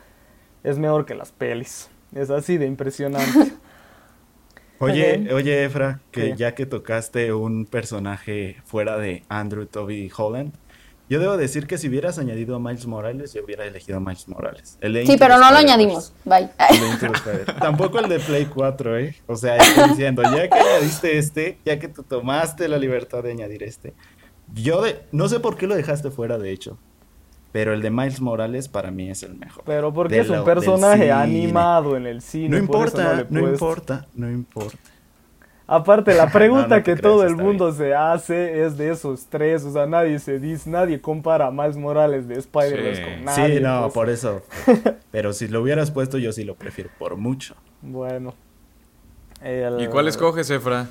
es 0.64 0.78
mejor 0.78 1.06
que 1.06 1.14
las 1.14 1.32
pelis. 1.32 1.90
Es 2.14 2.30
así 2.30 2.58
de 2.58 2.66
impresionante. 2.66 3.52
Oye, 4.80 5.34
oye, 5.34 5.64
Efra, 5.64 5.98
que 6.12 6.20
¿Qué? 6.20 6.36
ya 6.36 6.54
que 6.54 6.64
tocaste 6.64 7.32
un 7.32 7.66
personaje 7.66 8.58
fuera 8.64 8.96
de 8.96 9.24
Andrew, 9.28 9.66
Toby 9.66 10.08
Holland, 10.16 10.52
yo 11.08 11.20
debo 11.20 11.36
decir 11.36 11.66
que 11.66 11.78
si 11.78 11.88
hubieras 11.88 12.18
añadido 12.18 12.56
a 12.56 12.58
Miles 12.58 12.86
Morales, 12.86 13.32
yo 13.34 13.44
hubiera 13.44 13.64
elegido 13.64 13.98
a 13.98 14.00
Miles 14.00 14.28
Morales. 14.28 14.76
El 14.80 15.06
Sí, 15.06 15.16
pero 15.18 15.38
no 15.38 15.50
lo 15.50 15.58
Spider-Verse. 15.58 15.72
añadimos. 15.72 16.12
Bye. 16.24 16.48
El. 16.68 17.44
Tampoco 17.60 17.98
el 18.00 18.08
de 18.08 18.18
Play 18.20 18.46
4, 18.46 18.98
¿eh? 18.98 19.16
O 19.26 19.36
sea, 19.36 19.56
estoy 19.56 19.90
diciendo, 19.90 20.22
ya 20.22 20.48
que 20.48 20.58
añadiste 20.58 21.18
este, 21.18 21.58
ya 21.64 21.78
que 21.78 21.88
tú 21.88 22.02
tomaste 22.02 22.68
la 22.68 22.78
libertad 22.78 23.22
de 23.22 23.32
añadir 23.32 23.62
este, 23.62 23.94
yo 24.54 24.82
de, 24.82 25.00
no 25.12 25.28
sé 25.28 25.40
por 25.40 25.56
qué 25.56 25.66
lo 25.66 25.74
dejaste 25.76 26.10
fuera, 26.10 26.38
de 26.38 26.50
hecho, 26.50 26.78
pero 27.52 27.72
el 27.72 27.80
de 27.82 27.90
Miles 27.90 28.20
Morales 28.20 28.68
para 28.68 28.90
mí 28.90 29.08
es 29.10 29.22
el 29.22 29.34
mejor. 29.34 29.64
Pero 29.66 29.92
porque 29.92 30.16
De 30.16 30.20
es 30.22 30.28
un 30.30 30.36
lo- 30.36 30.44
personaje 30.44 31.10
animado 31.10 31.96
en 31.96 32.06
el 32.06 32.20
cine. 32.22 32.50
No 32.50 32.58
importa, 32.58 33.26
no 33.30 33.40
importa, 33.48 34.06
no 34.14 34.30
importa. 34.30 34.78
Aparte, 35.70 36.14
la 36.14 36.30
pregunta 36.32 36.62
No, 36.68 36.76
no 36.78 36.82
te 36.82 36.94
que 36.94 36.96
todo 37.00 37.24
el 37.24 37.36
mundo 37.36 37.72
se 37.72 37.94
hace 37.94 38.64
es 38.64 38.76
de 38.78 38.90
esos 38.90 39.26
tres. 39.26 39.62
O 39.64 39.72
sea, 39.72 39.86
nadie 39.86 40.18
se 40.18 40.38
dice, 40.38 40.68
nadie 40.70 41.00
compara 41.00 41.46
a 41.48 41.50
Miles 41.50 41.76
Morales 41.76 42.26
de 42.26 42.34
Spider-Man 42.38 42.94
Sí. 42.96 43.02
con 43.02 43.24
nadie. 43.26 43.56
sí, 43.58 43.62
no, 43.62 43.82
pues. 43.82 43.92
por 43.94 44.08
eso. 44.10 44.42
Pero 45.12 45.32
si 45.34 45.46
lo 45.46 45.60
hubieras 45.62 45.90
puesto, 45.90 46.16
yo 46.18 46.32
sí 46.32 46.42
lo 46.44 46.54
prefiero 46.54 46.90
por 46.98 47.16
mucho. 47.16 47.54
Bueno. 47.82 48.34
El- 49.42 49.80
¿Y 49.80 49.86
cuál 49.88 50.08
escoges, 50.08 50.50
Efra? 50.50 50.86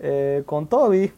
Eh, 0.00 0.42
con 0.46 0.66
Toby. 0.68 1.12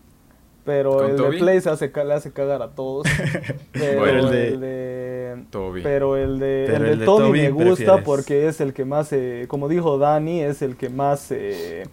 Pero 0.65 0.93
¿Con 0.99 1.11
el 1.11 1.17
Toby? 1.17 1.37
de 1.37 1.39
Play 1.43 1.61
se 1.63 1.71
hace, 1.71 1.91
le 2.05 2.13
hace 2.13 2.33
cagar 2.33 2.61
a 2.61 2.69
todos. 2.69 3.07
Pero 3.73 4.01
Bueno. 4.01 4.29
el 4.29 4.35
El 4.35 4.61
de... 4.61 5.45
Toby. 5.51 5.83
Pero 5.83 6.17
el 6.19 6.39
de, 6.39 6.65
Pero 6.67 6.77
el 6.79 6.83
de 6.85 6.93
el 6.93 6.99
de 6.99 7.05
Toby, 7.07 7.23
Toby 7.27 7.41
me 7.41 7.51
gusta 7.51 7.75
prefieres. 7.77 8.05
porque 8.05 8.47
es 8.49 8.61
el 8.61 8.75
que 8.75 8.85
más, 8.85 9.13
eh, 9.13 9.47
como 9.49 9.69
dijo 9.69 9.97
Dani, 9.99 10.43
es 10.43 10.61
el 10.61 10.77
que 10.77 10.91
más 10.91 11.31
eh, 11.31 11.85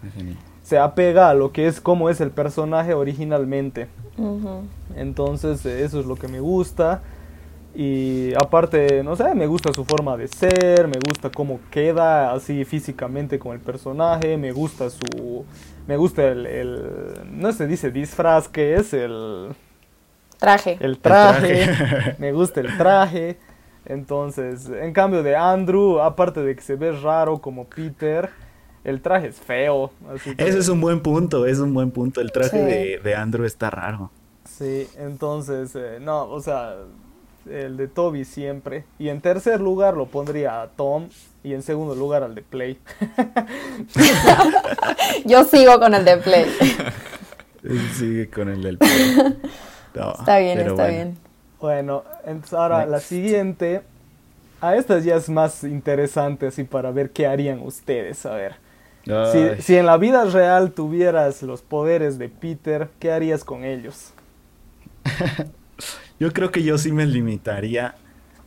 se 0.68 0.78
apega 0.78 1.30
a 1.30 1.34
lo 1.34 1.54
que 1.54 1.66
es 1.66 1.80
como 1.80 2.10
es 2.10 2.20
el 2.20 2.30
personaje 2.30 2.94
originalmente. 2.94 3.88
Entonces 4.98 5.66
eh, 5.66 5.86
eso 5.86 6.02
es 6.02 6.06
lo 6.06 6.18
que 6.18 6.28
me 6.28 6.42
gusta. 6.42 7.04
Y 7.74 8.34
aparte, 8.34 9.02
no 9.02 9.16
sé, 9.16 9.34
me 9.34 9.48
gusta 9.48 9.72
su 9.72 9.86
forma 9.86 10.18
de 10.18 10.28
ser, 10.28 10.90
me 10.90 11.00
gusta 11.08 11.30
cómo 11.30 11.62
queda 11.72 12.34
así 12.34 12.66
físicamente 12.66 13.40
con 13.40 13.54
el 13.54 13.62
personaje, 13.62 14.36
me 14.36 14.52
gusta 14.52 14.90
su... 14.90 15.46
Me 15.88 15.96
gusta 15.96 16.28
el... 16.28 16.46
el 16.46 17.14
no 17.32 17.54
se 17.54 17.66
dice 17.66 17.90
disfraz, 17.90 18.50
que 18.50 18.76
es 18.76 18.94
el... 18.94 19.56
Traje. 20.38 20.78
El 20.82 20.98
traje, 20.98 21.66
traje. 21.66 22.16
me 22.20 22.34
gusta 22.34 22.60
el 22.60 22.76
traje. 22.76 23.38
Entonces, 23.86 24.70
en 24.70 24.92
cambio 24.92 25.24
de 25.24 25.38
Andrew, 25.38 26.02
aparte 26.02 26.42
de 26.42 26.58
que 26.58 26.62
se 26.62 26.76
ve 26.76 26.92
raro 26.92 27.38
como 27.38 27.64
Peter, 27.64 28.30
el 28.88 29.02
traje 29.02 29.28
es 29.28 29.36
feo. 29.36 29.92
Así 30.14 30.36
que- 30.36 30.48
Ese 30.48 30.60
es 30.60 30.70
un 30.70 30.82
buen 30.82 31.02
punto, 31.02 31.46
es 31.46 31.60
un 31.60 31.74
buen 31.74 31.92
punto. 31.92 32.22
El 32.22 32.32
traje 32.32 32.50
Sí. 32.52 32.58
de, 32.58 33.00
de 33.04 33.16
Andrew 33.16 33.46
está 33.46 33.70
raro. 33.70 34.12
Sí, 34.46 34.88
entonces, 34.98 35.76
eh, 35.76 36.00
no, 36.02 36.24
o 36.26 36.42
sea, 36.42 36.76
el 37.50 37.78
de 37.78 37.88
Toby 37.88 38.26
siempre. 38.26 38.86
Y 38.98 39.10
en 39.10 39.22
tercer 39.22 39.62
lugar 39.62 39.96
lo 39.96 40.08
pondría 40.08 40.62
a 40.62 40.68
Tom 40.70 41.10
y 41.44 41.54
en 41.54 41.62
segundo 41.62 41.96
lugar 41.96 42.24
al 42.24 42.34
de 42.36 42.42
Play. 42.42 42.80
Yo 45.26 45.44
sigo 45.44 45.80
con 45.80 45.94
el 45.94 46.06
de 46.06 46.18
Play. 46.18 46.46
Sigue 47.94 48.30
con 48.30 48.50
el 48.50 48.62
del. 48.64 48.78
No, 49.96 50.12
Está 50.20 50.40
bien, 50.40 50.60
está 50.60 50.74
bueno. 50.74 50.88
bien. 50.88 51.18
Bueno, 51.60 52.04
entonces 52.26 52.54
ahora 52.54 52.86
la 52.86 53.00
siguiente. 53.00 53.82
A 54.60 54.76
esta 54.76 54.98
ya 55.00 55.16
es 55.18 55.30
más 55.30 55.64
interesante 55.64 56.48
así 56.48 56.64
para 56.64 56.90
ver 56.92 57.12
qué 57.12 57.28
harían 57.28 57.60
ustedes. 57.62 58.26
A 58.26 58.34
ver. 58.34 58.56
Si, 59.32 59.62
si 59.62 59.76
en 59.76 59.86
la 59.86 59.98
vida 59.98 60.26
real 60.26 60.72
tuvieras 60.72 61.42
los 61.44 61.62
poderes 61.62 62.18
de 62.20 62.30
Peter, 62.30 62.90
¿qué 63.00 63.12
harías 63.12 63.44
con 63.44 63.64
ellos? 63.64 64.12
Yo 66.20 66.34
creo 66.34 66.52
que 66.52 66.64
yo 66.64 66.78
sí 66.80 66.92
me 66.92 67.06
limitaría 67.06 67.96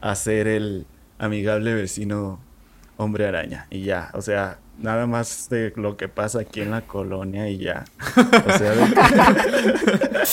a 0.01 0.15
ser 0.17 0.49
el 0.49 0.87
amigable 1.19 1.73
vecino 1.75 2.41
hombre 2.97 3.27
araña 3.29 3.67
y 3.71 3.83
ya, 3.83 4.11
o 4.15 4.21
sea, 4.23 4.59
nada 4.79 5.07
más 5.07 5.49
de 5.51 5.73
lo 5.77 5.97
que 5.97 6.09
pasa 6.09 6.41
aquí 6.41 6.61
en 6.63 6.73
la 6.73 6.81
colonia 6.83 7.49
y 7.49 7.59
ya. 7.59 7.85
O 8.17 8.59
sea, 8.59 8.71
de- 8.73 10.27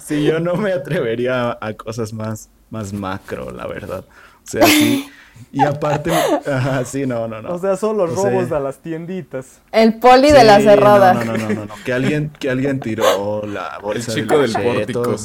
sí, 0.00 0.24
yo 0.24 0.38
no 0.40 0.54
me 0.54 0.72
atrevería 0.72 1.50
a, 1.50 1.58
a 1.60 1.72
cosas 1.74 2.12
más, 2.12 2.48
más 2.70 2.92
macro, 2.92 3.50
la 3.50 3.66
verdad. 3.66 4.04
O 4.08 4.46
sea, 4.46 4.66
sí. 4.66 5.08
Y 5.50 5.62
aparte, 5.62 6.12
ajá, 6.46 6.84
sí, 6.84 7.06
no, 7.06 7.26
no, 7.28 7.42
no. 7.42 7.54
O 7.54 7.58
sea, 7.58 7.76
son 7.76 7.96
los 7.96 8.10
O 8.12 8.22
sea- 8.22 8.30
robos 8.30 8.52
a 8.52 8.60
las 8.60 8.78
tienditas. 8.78 9.60
El 9.72 9.98
poli 9.98 10.30
de 10.30 10.44
la 10.44 10.60
cerrada. 10.60 11.14
No, 11.14 11.24
no, 11.24 11.36
no, 11.36 11.48
no, 11.50 11.64
no. 11.66 11.74
Que 11.84 11.92
alguien, 11.92 12.30
que 12.38 12.50
alguien 12.50 12.80
tiró 12.80 13.44
la 13.46 13.78
bolsa 13.80 14.12
chico 14.14 14.38
de 14.38 14.48
del 14.48 14.62
pórtico. 14.92 15.16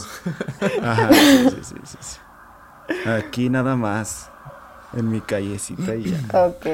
Ajá, 0.82 1.10
sí, 1.14 1.50
sí, 1.50 1.58
sí, 1.64 1.76
sí, 1.84 1.98
sí. 2.02 3.10
Aquí 3.10 3.50
nada 3.50 3.76
más. 3.76 4.30
En 4.94 5.10
mi 5.12 5.20
callecita 5.20 5.96
y 5.96 6.12
ya. 6.12 6.46
Ok. 6.48 6.66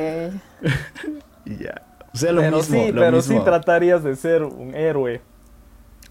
Y 1.45 1.57
ya. 1.63 1.81
O 2.13 2.17
sea, 2.17 2.31
lo 2.31 2.41
pero 2.41 2.57
mismo. 2.57 2.75
sí, 2.85 2.91
lo 2.91 3.01
pero 3.01 3.17
mismo. 3.17 3.39
sí 3.39 3.43
tratarías 3.43 4.03
de 4.03 4.15
ser 4.15 4.43
un 4.43 4.73
héroe. 4.75 5.19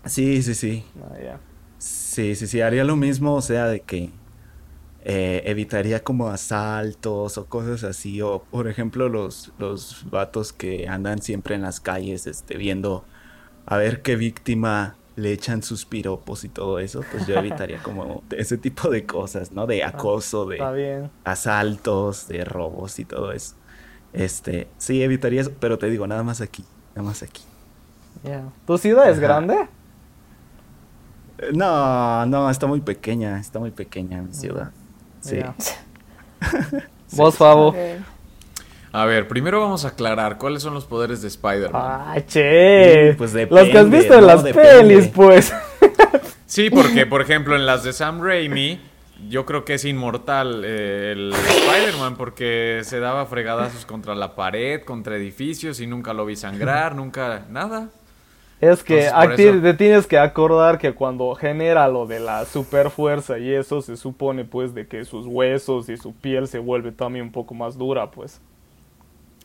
Sí, 0.05 0.43
sí, 0.43 0.55
sí. 0.55 0.85
Ah, 1.01 1.17
ya. 1.23 1.39
Sí, 1.79 2.35
sí, 2.35 2.47
sí. 2.49 2.61
Haría 2.61 2.85
lo 2.85 2.97
mismo, 2.97 3.35
o 3.35 3.41
sea, 3.41 3.67
de 3.67 3.81
que 3.81 4.11
eh, 5.05 5.43
evitaría 5.47 6.03
como 6.05 6.29
asaltos 6.29 7.39
o 7.39 7.47
cosas 7.47 7.85
así. 7.85 8.21
O, 8.23 8.43
por 8.51 8.69
ejemplo, 8.69 9.09
los, 9.09 9.53
los 9.59 10.07
vatos 10.11 10.53
que 10.53 10.89
andan 10.89 11.21
siempre 11.23 11.55
en 11.55 11.63
las 11.63 11.81
calles, 11.81 12.27
este, 12.27 12.57
viendo 12.57 13.05
a 13.67 13.77
ver 13.77 14.03
qué 14.03 14.17
víctima 14.17 14.97
le 15.17 15.33
echan 15.33 15.63
sus 15.63 15.85
piropos 15.85 16.45
y 16.45 16.49
todo 16.49 16.79
eso. 16.79 17.03
Pues 17.11 17.27
yo 17.27 17.37
evitaría 17.37 17.79
como 17.83 18.23
ese 18.31 18.59
tipo 18.59 18.91
de 18.91 19.05
cosas, 19.07 19.53
¿no? 19.53 19.67
De 19.67 19.85
acoso, 19.85 20.47
de 20.47 20.59
asaltos, 21.25 22.29
de 22.29 22.45
robos 22.45 22.99
y 22.99 23.05
todo 23.05 23.33
eso. 23.33 23.57
Este, 24.13 24.69
sí, 24.79 25.03
evitaría 25.03 25.41
eso, 25.41 25.53
pero 25.59 25.79
te 25.79 25.89
digo, 25.91 26.07
nada 26.07 26.23
más 26.23 26.41
aquí, 26.41 26.65
nada 26.95 27.09
más 27.09 27.23
aquí. 27.23 27.43
¿Tu 28.67 28.79
ciudad 28.79 29.11
es 29.11 29.19
grande? 29.19 29.69
Eh, 31.39 31.51
No, 31.55 32.25
no, 32.27 32.51
está 32.51 32.67
muy 32.67 32.81
pequeña, 32.81 33.39
está 33.39 33.59
muy 33.59 33.71
pequeña 33.71 34.23
mi 34.23 34.33
ciudad. 34.35 34.73
Sí. 35.23 35.41
Vos, 37.13 37.37
Favo. 37.37 37.69
Ok. 37.69 37.77
A 38.95 39.07
ver, 39.07 39.27
primero 39.27 39.59
vamos 39.61 39.87
a 39.87 39.89
aclarar 39.89 40.37
cuáles 40.37 40.63
son 40.63 40.75
los 40.75 40.85
poderes 40.85 41.23
de 41.23 41.29
Spider-Man. 41.29 41.83
Ah, 41.83 42.17
che. 42.27 43.13
Mm, 43.13 43.17
pues 43.17 43.33
Los 43.33 43.69
que 43.71 43.79
has 43.79 43.89
visto 43.89 44.15
en 44.15 44.21
¿no? 44.21 44.27
las 44.27 44.45
Depende. 44.45 44.71
pelis, 44.71 45.09
pues. 45.09 45.53
Sí, 46.45 46.69
porque, 46.69 47.07
por 47.07 47.23
ejemplo, 47.23 47.57
en 47.57 47.65
las 47.65 47.83
de 47.83 47.95
Sam 47.95 48.23
Raimi, 48.23 48.79
yo 49.31 49.47
creo 49.47 49.65
que 49.65 49.73
es 49.73 49.87
inmortal 49.87 50.63
eh, 50.67 51.13
el 51.13 51.33
Spider-Man 51.33 52.17
porque 52.17 52.83
se 52.85 53.01
daba 53.01 53.25
fregadazos 53.25 53.87
contra 53.87 54.15
la 54.15 54.35
pared, 54.35 54.83
contra 54.83 55.17
edificios 55.17 55.81
y 55.81 55.87
nunca 55.87 56.13
lo 56.13 56.27
vi 56.27 56.37
sangrar, 56.37 56.95
nunca 56.95 57.47
nada. 57.49 57.89
Es 58.63 58.85
que 58.85 59.07
Entonces, 59.09 59.61
te 59.61 59.75
tienes 59.75 60.07
que 60.07 60.17
acordar 60.17 60.79
que 60.79 60.95
cuando 60.95 61.35
genera 61.35 61.89
lo 61.89 62.07
de 62.07 62.21
la 62.21 62.45
super 62.47 62.91
fuerza 62.91 63.39
y 63.39 63.53
eso 63.53 63.83
se 63.83 63.97
supone 63.97 64.45
pues 64.45 64.73
de 64.73 64.87
que 64.87 65.05
sus 65.05 65.27
huesos 65.27 65.89
y 65.89 65.97
su 65.97 66.15
piel 66.15 66.47
se 66.47 66.61
vuelve 66.61 66.93
también 66.93 67.27
un 67.27 67.33
poco 67.33 67.55
más 67.55 67.77
dura, 67.77 68.11
pues. 68.13 68.41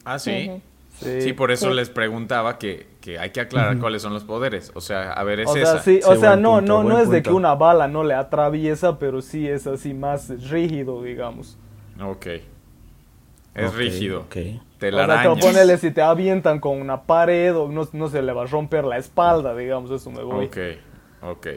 Ah, 0.05 0.19
sí. 0.19 0.51
Sí, 0.89 1.21
Sí, 1.21 1.33
por 1.33 1.51
eso 1.51 1.69
Sí. 1.69 1.75
les 1.75 1.89
preguntaba 1.89 2.57
que, 2.57 2.87
que 3.01 3.19
hay 3.19 3.31
que 3.31 3.41
aclarar 3.41 3.77
cuáles 3.79 4.01
son 4.01 4.13
los 4.13 4.23
poderes. 4.23 4.71
O 4.75 4.81
sea, 4.81 5.13
a 5.13 5.23
ver, 5.23 5.39
es 5.41 5.49
o 5.49 5.53
sea, 5.53 5.61
esa. 5.61 5.79
sí, 5.79 5.99
o 6.03 6.15
sea, 6.15 6.35
no, 6.35 6.55
punto, 6.57 6.83
no, 6.83 6.83
no 6.83 6.99
es 6.99 7.09
de 7.09 7.21
que 7.23 7.31
una 7.31 7.55
bala 7.55 7.87
no 7.87 8.03
le 8.03 8.13
atraviesa, 8.15 8.97
pero 8.99 9.21
sí 9.21 9.47
es 9.47 9.67
así 9.67 9.93
más 9.93 10.29
rígido, 10.49 11.03
digamos. 11.03 11.57
Ok. 12.01 12.27
Es 13.55 13.75
Ok, 14.15 14.37
araña. 14.37 14.66
Ok. 14.79 15.31
O 15.31 15.35
sea, 15.41 15.47
ponele 15.51 15.77
si 15.77 15.91
te 15.91 16.01
avientan 16.01 16.59
con 16.59 16.79
una 16.79 17.01
pared 17.03 17.55
o 17.55 17.67
no, 17.69 17.87
no 17.93 18.09
se 18.09 18.21
le 18.21 18.31
va 18.33 18.43
a 18.43 18.45
romper 18.45 18.83
la 18.85 18.97
espalda, 18.97 19.55
digamos, 19.55 19.89
eso 19.91 20.11
me 20.11 20.21
voy. 20.23 20.45
Ok, 20.45 20.57
ok. 21.21 21.47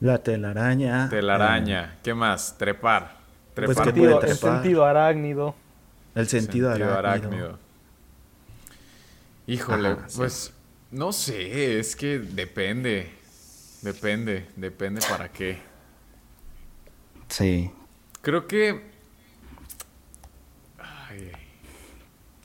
La 0.00 0.18
telaraña. 0.18 1.08
Telaraña. 1.08 1.96
¿Qué 2.02 2.14
más? 2.14 2.56
Trepar. 2.58 3.16
Pues 3.54 3.66
Trepar. 3.66 3.76
que 3.76 3.84
Sentido- 3.84 4.20
puede 4.20 4.30
el 4.32 4.38
trepar. 4.38 4.54
sentido 4.62 4.84
arácnido. 4.84 5.54
El 6.14 6.28
sentido, 6.28 6.68
arácnido. 6.70 6.98
arácnido. 6.98 7.58
Híjole, 9.46 9.88
Ajá, 9.90 10.08
sí. 10.08 10.16
pues 10.18 10.52
no 10.90 11.12
sé, 11.12 11.78
es 11.78 11.94
que 11.96 12.18
depende. 12.18 13.10
Depende, 13.82 14.46
depende 14.56 15.00
para 15.08 15.28
qué. 15.30 15.58
Sí. 17.28 17.70
Creo 18.22 18.46
que. 18.46 18.82
Ay, 20.78 21.30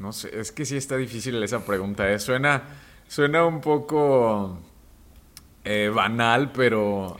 no 0.01 0.11
sé, 0.13 0.37
es 0.39 0.51
que 0.51 0.65
sí 0.65 0.75
está 0.77 0.97
difícil 0.97 1.41
esa 1.43 1.63
pregunta. 1.65 2.11
¿eh? 2.11 2.19
Suena, 2.19 2.63
suena 3.07 3.45
un 3.45 3.61
poco 3.61 4.57
eh, 5.63 5.91
banal, 5.93 6.51
pero 6.51 7.17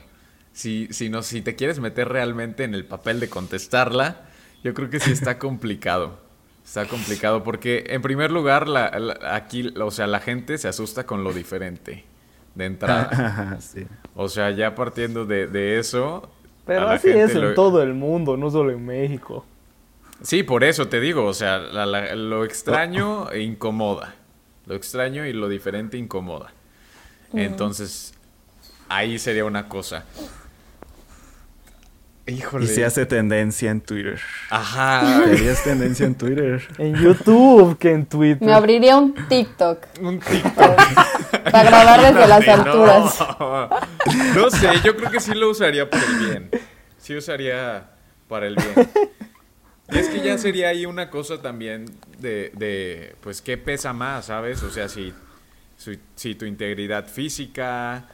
si, 0.54 0.88
si, 0.92 1.10
no, 1.10 1.22
si 1.22 1.42
te 1.42 1.56
quieres 1.56 1.80
meter 1.80 2.10
realmente 2.10 2.64
en 2.64 2.74
el 2.74 2.86
papel 2.86 3.20
de 3.20 3.30
contestarla, 3.30 4.22
yo 4.64 4.74
creo 4.74 4.90
que 4.90 5.00
sí 5.00 5.12
está 5.12 5.38
complicado. 5.40 6.20
Está 6.66 6.86
complicado 6.86 7.44
porque, 7.44 7.86
en 7.88 8.02
primer 8.02 8.32
lugar, 8.32 8.68
la- 8.68 8.90
la- 9.00 9.36
aquí, 9.36 9.74
o 9.80 9.92
sea, 9.92 10.06
la 10.08 10.20
gente 10.20 10.58
se 10.58 10.68
asusta 10.68 11.06
con 11.06 11.24
lo 11.24 11.34
diferente 11.34 12.04
de 12.56 12.66
entrada. 12.66 13.58
Sí. 13.62 13.86
O 14.16 14.28
sea, 14.30 14.52
ya 14.52 14.76
partiendo 14.76 15.26
de, 15.26 15.48
de 15.48 15.80
eso. 15.80 16.30
Pero 16.66 16.88
así 16.90 17.10
es 17.10 17.32
en 17.36 17.42
lo- 17.42 17.54
todo 17.56 17.82
el 17.82 17.94
mundo, 17.94 18.38
no 18.38 18.50
solo 18.52 18.72
en 18.72 18.86
México. 18.86 19.46
Sí, 20.24 20.44
por 20.44 20.64
eso 20.64 20.88
te 20.88 21.00
digo, 21.00 21.26
o 21.26 21.34
sea, 21.34 21.58
la- 21.58 21.86
la- 21.86 22.16
lo 22.16 22.44
extraño 22.46 23.30
e 23.32 23.42
incomoda. 23.42 24.16
Lo 24.68 24.76
extraño 24.76 25.26
y 25.26 25.34
lo 25.34 25.50
diferente 25.50 25.98
incomoda. 25.98 26.52
Entonces, 27.34 28.14
ahí 28.90 29.18
sería 29.18 29.46
una 29.46 29.68
cosa. 29.68 30.04
Híjole. 32.28 32.66
Y 32.66 32.68
se 32.68 32.86
hace 32.86 33.06
tendencia 33.08 33.72
en 33.72 33.82
Twitter. 33.82 34.22
Ajá. 34.52 35.24
Serías 35.26 35.64
tendencia 35.64 36.06
en 36.06 36.16
Twitter. 36.16 36.62
En 36.78 36.96
YouTube 36.96 37.78
que 37.80 37.92
en 37.92 38.06
Twitter. 38.06 38.46
Me 38.48 38.54
abriría 38.54 38.96
un 38.98 39.14
TikTok 39.28 39.86
Un 40.02 40.20
TikTok. 40.20 40.54
para 41.52 41.64
grabar 41.64 42.02
desde 42.14 42.28
las 42.28 42.46
No. 42.46 42.54
alturas. 42.54 43.20
No 44.36 44.50
sé, 44.52 44.70
yo 44.84 44.96
creo 44.96 45.10
que 45.10 45.20
sí 45.20 45.34
lo 45.34 45.50
usaría 45.50 45.90
para 45.90 46.04
el 46.06 46.18
bien. 46.20 46.50
Sí 47.00 47.16
usaría 47.18 47.90
para 48.30 48.46
el 48.48 48.56
bien. 48.56 48.90
Y 49.92 49.98
es 49.98 50.08
que 50.10 50.22
ya 50.22 50.38
sería 50.38 50.70
ahí 50.70 50.86
una 50.86 51.10
cosa 51.10 51.42
también 51.42 51.86
de, 52.20 52.52
de 52.56 53.16
pues, 53.22 53.42
¿qué 53.42 53.58
pesa 53.58 53.94
más, 53.94 54.26
sabes? 54.28 54.64
O 54.64 54.70
sea, 54.72 54.88
si, 54.90 55.14
si, 55.78 56.00
si 56.16 56.36
tu 56.36 56.46
integridad 56.46 57.08
física... 57.08 58.08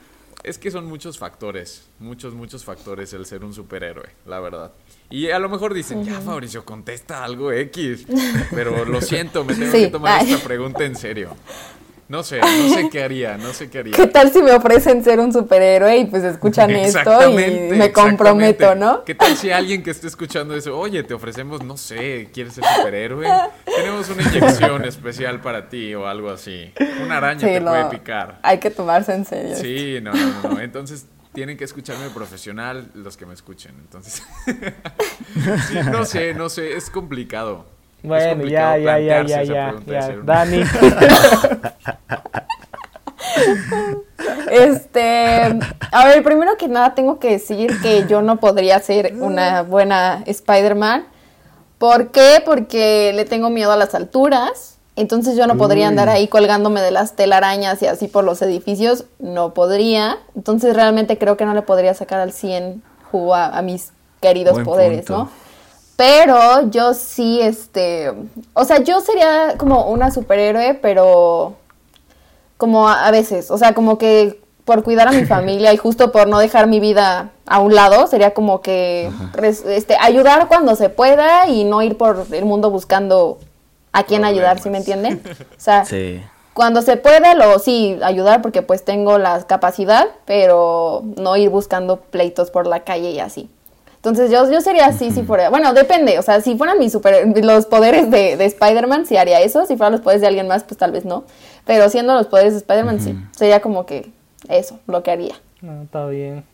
Es 0.43 0.59
que 0.59 0.69
son 0.69 0.85
muchos 0.85 1.17
factores, 1.17 1.89
muchos, 1.99 2.33
muchos 2.35 2.63
factores 2.63 3.11
el 3.13 3.25
ser 3.25 3.43
un 3.43 3.53
superhéroe, 3.55 4.07
la 4.27 4.39
verdad. 4.39 4.71
Y 5.09 5.29
a 5.31 5.39
lo 5.39 5.49
mejor 5.49 5.73
dicen, 5.73 6.05
ya 6.05 6.21
Fabricio, 6.21 6.63
contesta 6.63 7.23
algo 7.23 7.51
X. 7.51 8.05
Pero 8.51 8.85
lo 8.85 9.01
siento, 9.01 9.43
me 9.43 9.55
tengo 9.55 9.71
Sí. 9.71 9.79
que 9.85 9.87
tomar 9.87 10.21
Ay. 10.21 10.31
esta 10.31 10.43
pregunta 10.47 10.85
en 10.85 10.95
serio. 10.95 11.35
No 12.09 12.23
sé, 12.23 12.39
no 12.39 12.73
sé 12.73 12.89
qué 12.89 13.03
haría, 13.03 13.35
no 13.37 13.51
sé 13.51 13.69
qué 13.69 13.79
haría. 13.79 13.93
¿Qué 13.93 14.07
tal 14.07 14.31
si 14.31 14.41
me 14.41 14.53
ofrecen 14.53 15.03
ser 15.03 15.19
un 15.19 15.33
superhéroe 15.33 15.97
y 15.97 16.05
pues 16.05 16.23
escuchan 16.23 16.71
esto 16.71 17.37
y 17.37 17.69
me 17.75 17.91
comprometo. 17.91 18.75
¿no? 18.75 19.03
¿Qué 19.03 19.13
tal 19.13 19.35
si 19.35 19.51
alguien 19.51 19.83
que 19.83 19.91
esté 19.91 20.07
escuchando 20.07 20.55
eso, 20.55 20.77
oye, 20.79 21.03
te 21.03 21.13
ofrecemos, 21.13 21.63
no 21.63 21.75
sé, 21.75 22.29
¿quieres 22.33 22.53
ser 22.53 22.63
superhéroe? 22.77 23.27
Tenemos 23.65 24.09
una 24.09 24.23
inyección 24.23 24.85
especial 24.85 25.41
para 25.41 25.67
ti 25.67 25.93
o 25.95 26.07
algo 26.07 26.29
así. 26.29 26.71
Una 27.03 27.17
araña 27.17 27.39
Sí, 27.41 27.45
te 27.47 27.59
lo- 27.59 27.71
puede 27.71 27.85
picar. 27.89 28.39
Hay 28.41 28.59
que 28.59 28.71
tomarse 28.71 29.13
en 29.13 29.25
serio. 29.25 29.57
Sí, 29.57 29.99
no, 30.01 30.13
no, 30.13 30.43
no, 30.43 30.49
no. 30.53 30.59
Entonces 30.61 31.07
tienen 31.33 31.57
que 31.57 31.65
escucharme 31.65 32.09
profesional 32.09 32.89
los 32.93 33.17
que 33.17 33.25
me 33.25 33.33
escuchen. 33.33 33.73
Entonces, 33.81 34.23
sí, 35.67 35.75
no 35.91 36.05
sé, 36.05 36.33
no 36.33 36.47
sé, 36.49 36.77
es 36.77 36.89
complicado. 36.89 37.65
Bueno, 38.03 38.45
ya, 38.45 38.77
ya, 38.77 38.99
ya, 38.99 39.23
ya, 39.23 39.73
ya, 39.85 40.15
Dani. 40.23 40.63
Este, 44.49 45.59
a 45.91 46.05
ver, 46.05 46.23
primero 46.23 46.57
que 46.57 46.67
nada 46.67 46.95
tengo 46.95 47.19
que 47.19 47.31
decir 47.31 47.79
que 47.81 48.05
yo 48.07 48.21
no 48.21 48.37
podría 48.37 48.79
ser 48.79 49.13
una 49.19 49.61
buena 49.63 50.23
Spider-Man. 50.25 51.05
¿Por 51.77 52.11
qué? 52.11 52.41
Porque 52.45 53.11
le 53.13 53.25
tengo 53.25 53.49
miedo 53.49 53.71
a 53.71 53.77
las 53.77 53.93
alturas. 53.93 54.77
Entonces 54.95 55.35
yo 55.37 55.45
no 55.45 55.57
podría 55.57 55.87
andar 55.87 56.09
ahí 56.09 56.27
colgándome 56.27 56.81
de 56.81 56.89
las 56.89 57.15
telarañas 57.15 57.81
y 57.83 57.87
así 57.87 58.07
por 58.07 58.23
los 58.23 58.41
edificios. 58.41 59.05
No 59.19 59.53
podría. 59.53 60.17
Entonces 60.35 60.75
realmente 60.75 61.17
creo 61.19 61.37
que 61.37 61.45
no 61.45 61.53
le 61.53 61.61
podría 61.61 61.93
sacar 61.93 62.19
al 62.19 62.31
100 62.31 62.81
jugo 63.11 63.35
a, 63.35 63.55
a 63.55 63.61
mis 63.61 63.91
queridos 64.21 64.53
Buen 64.53 64.65
poderes, 64.65 65.05
punto. 65.05 65.23
¿no? 65.25 65.46
Pero 65.97 66.69
yo 66.69 66.93
sí, 66.93 67.41
este, 67.41 68.13
o 68.53 68.63
sea, 68.63 68.79
yo 68.83 69.01
sería 69.01 69.55
como 69.57 69.89
una 69.89 70.11
superhéroe, 70.11 70.75
pero 70.75 71.55
como 72.57 72.87
a, 72.87 73.05
a 73.07 73.11
veces, 73.11 73.51
o 73.51 73.57
sea, 73.57 73.73
como 73.73 73.97
que 73.97 74.39
por 74.63 74.83
cuidar 74.83 75.07
a 75.07 75.11
mi 75.11 75.25
familia 75.35 75.73
y 75.73 75.77
justo 75.77 76.11
por 76.11 76.27
no 76.27 76.37
dejar 76.39 76.67
mi 76.67 76.79
vida 76.79 77.31
a 77.47 77.59
un 77.59 77.73
lado, 77.73 78.05
sería 78.07 78.33
como 78.35 78.61
que 78.61 79.09
res- 79.33 79.65
este, 79.65 79.97
ayudar 79.99 80.47
cuando 80.47 80.75
se 80.75 80.89
pueda 80.89 81.47
y 81.49 81.63
no 81.63 81.81
ir 81.81 81.97
por 81.97 82.25
el 82.31 82.45
mundo 82.45 82.69
buscando 82.69 83.39
a 83.91 84.03
quién 84.03 84.23
ayudar, 84.23 84.59
¿sí 84.59 84.69
me 84.69 84.77
entienden? 84.77 85.23
O 85.57 85.59
sea, 85.59 85.83
Sí. 85.85 86.21
cuando 86.53 86.83
se 86.83 86.97
pueda, 86.97 87.33
lo 87.33 87.57
sí, 87.57 87.97
ayudar 88.03 88.43
porque 88.43 88.61
pues 88.61 88.85
tengo 88.85 89.17
la 89.17 89.41
capacidad, 89.47 90.05
pero 90.25 91.01
no 91.15 91.35
ir 91.37 91.49
buscando 91.49 91.97
pleitos 92.01 92.51
por 92.51 92.67
la 92.67 92.81
calle 92.81 93.09
y 93.11 93.19
así. 93.19 93.49
Entonces 93.97 94.31
yo, 94.31 94.49
yo 94.49 94.61
sería 94.61 94.85
así 94.85 95.11
si 95.11 95.23
fuera, 95.23 95.49
bueno, 95.49 95.73
depende, 95.73 96.17
o 96.17 96.21
sea, 96.21 96.39
si 96.39 96.55
fueran 96.57 96.79
mis 96.79 96.91
super, 96.93 97.27
los 97.43 97.65
poderes 97.65 98.09
de, 98.09 98.37
de 98.37 98.45
Spider-Man, 98.45 99.05
sí 99.05 99.17
haría 99.17 99.41
eso, 99.41 99.65
si 99.65 99.75
fueran 99.75 99.91
los 99.93 100.01
poderes 100.01 100.21
de 100.21 100.27
alguien 100.27 100.47
más, 100.47 100.63
pues 100.63 100.77
tal 100.77 100.91
vez 100.91 101.03
no, 101.03 101.25
pero 101.65 101.89
siendo 101.89 102.13
los 102.13 102.27
poderes 102.27 102.53
de 102.53 102.59
Spider-Man, 102.59 103.01
sí, 103.01 103.17
sería 103.31 103.59
como 103.59 103.85
que 103.85 104.11
eso, 104.47 104.79
lo 104.87 105.03
que 105.03 105.11
haría. 105.11 105.35
No, 105.61 105.81
está 105.81 106.05
bien. 106.07 106.45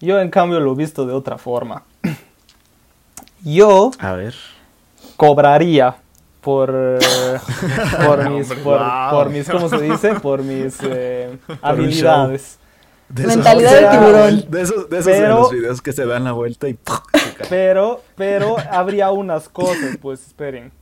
Yo, 0.00 0.18
en 0.20 0.30
cambio, 0.30 0.58
lo 0.58 0.72
he 0.72 0.76
visto 0.76 1.06
de 1.06 1.12
otra 1.12 1.38
forma. 1.38 1.84
Yo 3.44 3.92
A 3.98 4.12
ver. 4.14 4.34
cobraría 5.16 5.96
por, 6.40 6.70
por, 8.06 8.30
mis, 8.30 8.50
Hombre, 8.50 8.64
por, 8.64 8.78
wow. 8.80 9.10
por 9.10 9.30
mis, 9.30 9.48
¿cómo 9.48 9.68
se 9.68 9.80
dice? 9.80 10.14
Por 10.16 10.42
mis 10.42 10.76
eh, 10.82 11.38
habilidades. 11.62 12.58
De 13.12 13.26
Mentalidad 13.26 13.72
de 13.74 13.80
de 13.80 13.88
tiburón. 13.90 14.44
De 14.50 14.62
esos, 14.62 14.88
de 14.90 14.98
esos 14.98 15.12
Pero- 15.12 15.22
de 15.22 15.40
los 15.40 15.52
videos 15.52 15.82
que 15.82 15.92
se 15.92 16.06
dan 16.06 16.24
la 16.24 16.32
vuelta 16.32 16.68
y. 16.68 16.78
Pero, 17.50 18.02
pero 18.16 18.56
habría 18.70 19.10
unas 19.10 19.48
cosas, 19.48 19.98
pues 20.00 20.26
esperen. 20.26 20.72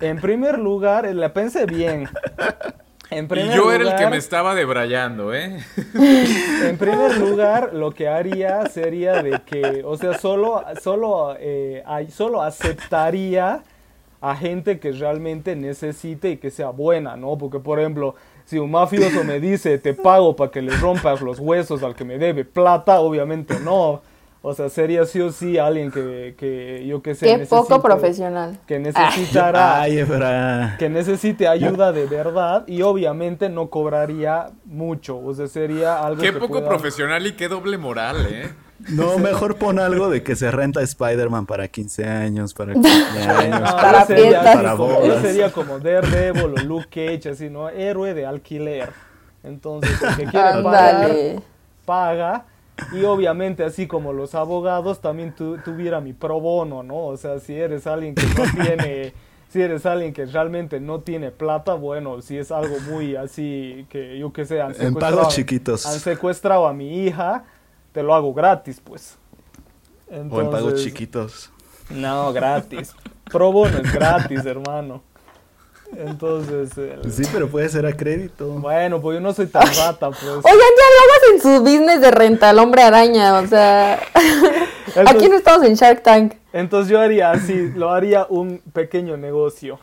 En 0.00 0.20
primer 0.20 0.58
lugar, 0.58 1.06
eh, 1.06 1.14
la 1.14 1.32
pensé 1.32 1.66
bien. 1.66 2.08
En 3.10 3.26
Y 3.30 3.54
yo 3.54 3.72
era 3.72 3.92
el 3.92 3.96
que 3.96 4.06
me 4.08 4.16
estaba 4.18 4.54
debrayando, 4.54 5.32
¿eh? 5.34 5.60
En 5.94 6.76
primer 6.76 7.16
lugar, 7.16 7.70
lo 7.72 7.92
que 7.92 8.06
haría 8.08 8.66
sería 8.66 9.22
de 9.22 9.40
que, 9.46 9.82
o 9.84 9.96
sea, 9.96 10.18
solo, 10.18 10.62
solo, 10.82 11.34
eh, 11.38 11.82
solo 12.10 12.42
aceptaría 12.42 13.62
a 14.20 14.36
gente 14.36 14.78
que 14.78 14.92
realmente 14.92 15.56
necesite 15.56 16.30
y 16.30 16.36
que 16.36 16.50
sea 16.50 16.68
buena, 16.70 17.16
¿no? 17.16 17.38
Porque, 17.38 17.60
por 17.60 17.78
ejemplo, 17.80 18.14
si 18.48 18.58
un 18.58 18.70
mafioso 18.70 19.24
me 19.24 19.40
dice, 19.40 19.76
te 19.76 19.92
pago 19.92 20.34
para 20.34 20.50
que 20.50 20.62
le 20.62 20.74
rompas 20.78 21.20
los 21.20 21.38
huesos 21.38 21.82
al 21.82 21.94
que 21.94 22.04
me 22.04 22.16
debe 22.16 22.46
plata, 22.46 23.00
obviamente 23.00 23.60
no. 23.60 24.00
O 24.40 24.54
sea, 24.54 24.70
sería 24.70 25.04
sí 25.04 25.20
o 25.20 25.30
sí 25.32 25.58
alguien 25.58 25.90
que, 25.90 26.34
que 26.38 26.86
yo 26.86 27.02
que 27.02 27.14
sé. 27.14 27.26
Qué 27.26 27.44
poco 27.44 27.82
profesional. 27.82 28.56
Que 28.66 28.78
necesitara 28.78 29.80
Ay, 29.82 29.98
que 30.78 30.88
necesite 30.88 31.46
ayuda 31.46 31.92
de 31.92 32.06
verdad 32.06 32.64
y 32.66 32.80
obviamente 32.82 33.50
no 33.50 33.68
cobraría 33.68 34.46
mucho, 34.64 35.18
o 35.18 35.34
sea, 35.34 35.46
sería 35.48 35.98
algo 36.06 36.22
Qué 36.22 36.32
que 36.32 36.38
poco 36.38 36.54
pueda- 36.54 36.68
profesional 36.68 37.26
y 37.26 37.32
qué 37.32 37.48
doble 37.48 37.76
moral, 37.76 38.26
¿eh? 38.30 38.48
No, 38.90 39.18
mejor 39.18 39.56
pon 39.56 39.78
algo 39.80 40.08
de 40.08 40.22
que 40.22 40.36
se 40.36 40.50
renta 40.50 40.80
Spider-Man 40.82 41.46
para 41.46 41.66
15 41.68 42.04
años, 42.04 42.54
para 42.54 42.72
cumpleaños, 42.74 43.60
No, 43.60 43.76
Para 43.76 44.06
fiestas. 44.06 44.54
para 44.56 44.76
como, 44.76 44.88
yo 45.00 45.00
bodas. 45.08 45.22
sería 45.22 45.52
como 45.52 45.78
Daredevil 45.80 46.42
o 46.44 46.48
Luke 46.62 46.86
Cage, 46.90 47.30
así, 47.30 47.50
¿no? 47.50 47.68
Héroe 47.68 48.14
de 48.14 48.24
alquiler. 48.26 48.90
Entonces, 49.42 49.90
el 50.02 50.16
que 50.16 50.24
quiere 50.26 50.62
pagar, 50.62 51.10
paga. 51.84 52.44
Y 52.92 53.02
obviamente, 53.04 53.64
así 53.64 53.88
como 53.88 54.12
los 54.12 54.36
abogados, 54.36 55.00
también 55.00 55.34
tu- 55.34 55.58
tuviera 55.58 56.00
mi 56.00 56.12
pro 56.12 56.40
bono, 56.40 56.84
¿no? 56.84 57.06
O 57.06 57.16
sea, 57.16 57.40
si 57.40 57.54
eres 57.54 57.86
alguien 57.88 58.14
que 58.14 58.22
no 58.24 58.44
tiene, 58.64 59.12
si 59.48 59.60
eres 59.60 59.84
alguien 59.86 60.12
que 60.12 60.26
realmente 60.26 60.78
no 60.78 61.00
tiene 61.00 61.32
plata, 61.32 61.74
bueno, 61.74 62.22
si 62.22 62.38
es 62.38 62.52
algo 62.52 62.76
muy 62.88 63.16
así, 63.16 63.84
que 63.90 64.16
yo 64.18 64.32
que 64.32 64.44
sé, 64.44 64.60
han 64.60 64.68
En 64.70 64.74
secuestrado, 64.76 65.16
pagos 65.16 65.34
chiquitos. 65.34 65.86
han 65.86 65.98
secuestrado 65.98 66.68
a 66.68 66.72
mi 66.72 67.02
hija, 67.04 67.42
te 67.92 68.02
lo 68.02 68.14
hago 68.14 68.32
gratis, 68.34 68.80
pues. 68.82 69.16
O 70.10 70.14
en 70.14 70.28
pagos 70.30 70.54
Entonces, 70.54 70.84
chiquitos. 70.84 71.50
no, 71.90 72.32
gratis. 72.32 72.94
Pro 73.30 73.52
bono 73.52 73.78
es 73.78 73.92
gratis, 73.92 74.44
hermano. 74.46 75.02
Entonces, 75.96 76.76
el- 76.76 77.10
Sí, 77.12 77.22
pero 77.32 77.48
puede 77.48 77.68
ser 77.68 77.86
a 77.86 77.92
crédito. 77.94 78.46
bueno, 78.48 79.00
pues 79.00 79.16
yo 79.16 79.20
no 79.20 79.32
soy 79.32 79.46
tan 79.46 79.66
rata, 79.74 80.10
pues. 80.10 80.22
Oigan, 80.22 80.44
ya 80.44 80.52
hablamos 80.52 81.20
en 81.32 81.40
su 81.40 81.60
business 81.62 82.00
de 82.00 82.10
renta 82.10 82.50
al 82.50 82.58
hombre 82.58 82.82
araña, 82.82 83.38
o 83.38 83.46
sea, 83.46 83.98
aquí 85.06 85.28
no 85.28 85.36
estamos 85.36 85.66
en 85.66 85.74
Shark 85.74 86.02
Tank. 86.02 86.34
Entonces 86.52 86.90
yo 86.90 87.00
haría 87.00 87.30
así, 87.30 87.70
lo 87.74 87.90
haría 87.90 88.26
un 88.28 88.58
pequeño 88.72 89.16
negocio. 89.16 89.78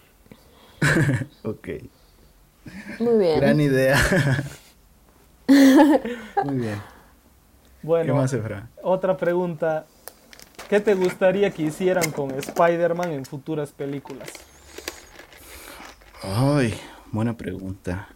Ok. 1.43 1.67
Muy 2.99 3.17
bien. 3.19 3.39
Gran 3.39 3.61
idea. 3.61 3.97
Muy 6.43 6.55
bien. 6.57 6.81
¿Qué 7.85 7.87
Bueno, 7.89 8.15
más, 8.15 8.33
Efra? 8.33 8.67
otra 8.81 9.15
pregunta. 9.15 9.85
¿Qué 10.67 10.79
te 10.79 10.95
gustaría 10.95 11.51
que 11.51 11.61
hicieran 11.61 12.09
con 12.11 12.31
Spider-Man 12.31 13.11
en 13.11 13.25
futuras 13.25 13.71
películas? 13.71 14.27
Ay, 16.23 16.73
buena 17.11 17.37
pregunta. 17.37 18.07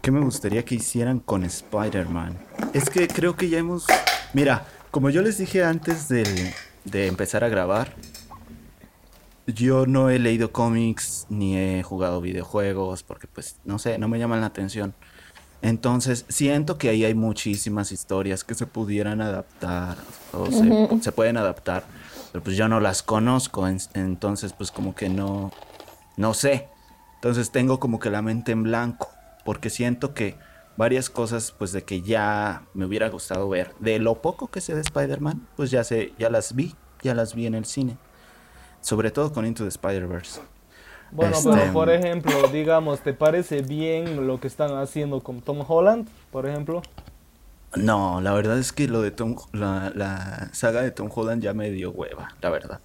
¿Qué 0.00 0.10
me 0.10 0.20
gustaría 0.20 0.64
que 0.64 0.76
hicieran 0.76 1.20
con 1.20 1.44
Spider-Man? 1.44 2.38
Es 2.72 2.88
que 2.88 3.06
creo 3.08 3.36
que 3.36 3.50
ya 3.50 3.58
hemos... 3.58 3.84
Mira, 4.32 4.64
como 4.90 5.10
yo 5.10 5.20
les 5.20 5.36
dije 5.36 5.62
antes 5.62 6.08
del- 6.08 6.54
de 6.84 7.06
empezar 7.08 7.44
a 7.44 7.50
grabar, 7.50 7.92
yo 9.46 9.84
no 9.84 10.08
he 10.08 10.18
leído 10.18 10.50
cómics 10.52 11.26
ni 11.28 11.58
he 11.58 11.82
jugado 11.82 12.22
videojuegos 12.22 13.02
porque 13.02 13.26
pues 13.26 13.56
no 13.64 13.78
sé, 13.78 13.98
no 13.98 14.08
me 14.08 14.18
llaman 14.18 14.40
la 14.40 14.46
atención. 14.46 14.94
Entonces 15.62 16.24
siento 16.28 16.78
que 16.78 16.88
ahí 16.88 17.04
hay 17.04 17.14
muchísimas 17.14 17.92
historias 17.92 18.44
que 18.44 18.54
se 18.54 18.66
pudieran 18.66 19.20
adaptar 19.20 19.96
o 20.32 20.46
se, 20.50 21.02
se 21.02 21.12
pueden 21.12 21.36
adaptar, 21.36 21.84
pero 22.32 22.42
pues 22.42 22.56
yo 22.56 22.66
no 22.68 22.80
las 22.80 23.02
conozco, 23.02 23.68
en- 23.68 23.78
entonces 23.94 24.52
pues 24.54 24.70
como 24.70 24.94
que 24.94 25.08
no, 25.10 25.52
no 26.16 26.32
sé. 26.34 26.68
Entonces 27.16 27.50
tengo 27.50 27.78
como 27.78 27.98
que 27.98 28.08
la 28.08 28.22
mente 28.22 28.52
en 28.52 28.62
blanco, 28.62 29.10
porque 29.44 29.68
siento 29.68 30.14
que 30.14 30.36
varias 30.78 31.10
cosas 31.10 31.52
pues 31.52 31.72
de 31.72 31.82
que 31.84 32.00
ya 32.00 32.62
me 32.72 32.86
hubiera 32.86 33.10
gustado 33.10 33.46
ver. 33.50 33.74
De 33.80 33.98
lo 33.98 34.22
poco 34.22 34.46
que 34.46 34.62
sé 34.62 34.74
de 34.74 34.80
Spider-Man, 34.80 35.46
pues 35.56 35.70
ya 35.70 35.84
sé, 35.84 36.14
ya 36.18 36.30
las 36.30 36.54
vi, 36.54 36.74
ya 37.02 37.14
las 37.14 37.34
vi 37.34 37.44
en 37.46 37.54
el 37.54 37.66
cine. 37.66 37.98
Sobre 38.80 39.10
todo 39.10 39.30
con 39.34 39.44
Into 39.44 39.64
the 39.64 39.68
Spider-Verse. 39.68 40.40
Bueno, 41.12 41.36
Este- 41.36 41.50
pero 41.50 41.72
por 41.72 41.90
ejemplo, 41.90 42.32
digamos, 42.52 43.00
¿te 43.00 43.12
parece 43.12 43.62
bien 43.62 44.26
lo 44.26 44.38
que 44.40 44.46
están 44.46 44.76
haciendo 44.76 45.20
con 45.20 45.40
Tom 45.40 45.64
Holland, 45.66 46.08
por 46.30 46.46
ejemplo? 46.46 46.82
No, 47.76 48.20
la 48.20 48.32
verdad 48.32 48.58
es 48.58 48.72
que 48.72 48.88
lo 48.88 49.00
de 49.00 49.10
Tom, 49.10 49.36
la, 49.52 49.92
la 49.94 50.50
saga 50.52 50.82
de 50.82 50.90
Tom 50.90 51.08
Holland 51.14 51.42
ya 51.42 51.54
me 51.54 51.70
dio 51.70 51.90
hueva, 51.92 52.34
la 52.40 52.50
verdad. 52.50 52.80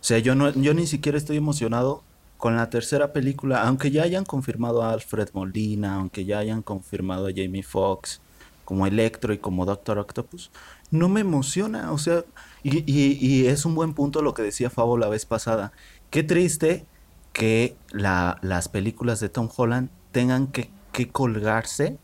O 0.00 0.04
sea, 0.04 0.18
yo 0.18 0.34
no, 0.34 0.50
yo 0.50 0.74
ni 0.74 0.86
siquiera 0.86 1.18
estoy 1.18 1.36
emocionado 1.36 2.02
con 2.36 2.56
la 2.56 2.70
tercera 2.70 3.12
película, 3.12 3.62
aunque 3.66 3.90
ya 3.92 4.02
hayan 4.02 4.24
confirmado 4.24 4.82
a 4.82 4.92
Alfred 4.92 5.28
Molina, 5.32 5.94
aunque 5.94 6.24
ya 6.24 6.38
hayan 6.38 6.62
confirmado 6.62 7.26
a 7.28 7.30
Jamie 7.34 7.62
Foxx 7.62 8.20
como 8.64 8.86
Electro 8.86 9.32
y 9.32 9.38
como 9.38 9.64
Doctor 9.66 9.98
Octopus, 9.98 10.50
no 10.90 11.08
me 11.08 11.20
emociona, 11.20 11.92
o 11.92 11.98
sea, 11.98 12.24
y, 12.62 12.78
y- 12.90 13.18
y 13.20 13.46
es 13.46 13.64
un 13.64 13.74
buen 13.74 13.92
punto 13.92 14.22
lo 14.22 14.34
que 14.34 14.42
decía 14.42 14.70
Fabo 14.70 14.98
la 14.98 15.08
vez 15.08 15.26
pasada. 15.26 15.72
Qué 16.10 16.22
triste 16.22 16.86
que 17.32 17.76
la- 17.90 18.38
las 18.42 18.68
películas 18.68 19.20
de 19.20 19.28
Tom 19.28 19.48
Holland 19.54 19.88
tengan 20.10 20.46
que, 20.48 20.70
que 20.92 21.08
colgarse 21.08 21.98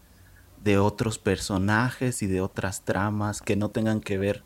de 0.64 0.78
otros 0.78 1.18
personajes 1.18 2.22
y 2.22 2.26
de 2.26 2.40
otras 2.40 2.82
tramas 2.82 3.42
que 3.42 3.56
no 3.56 3.70
tengan 3.70 4.00
que 4.00 4.18
ver 4.18 4.42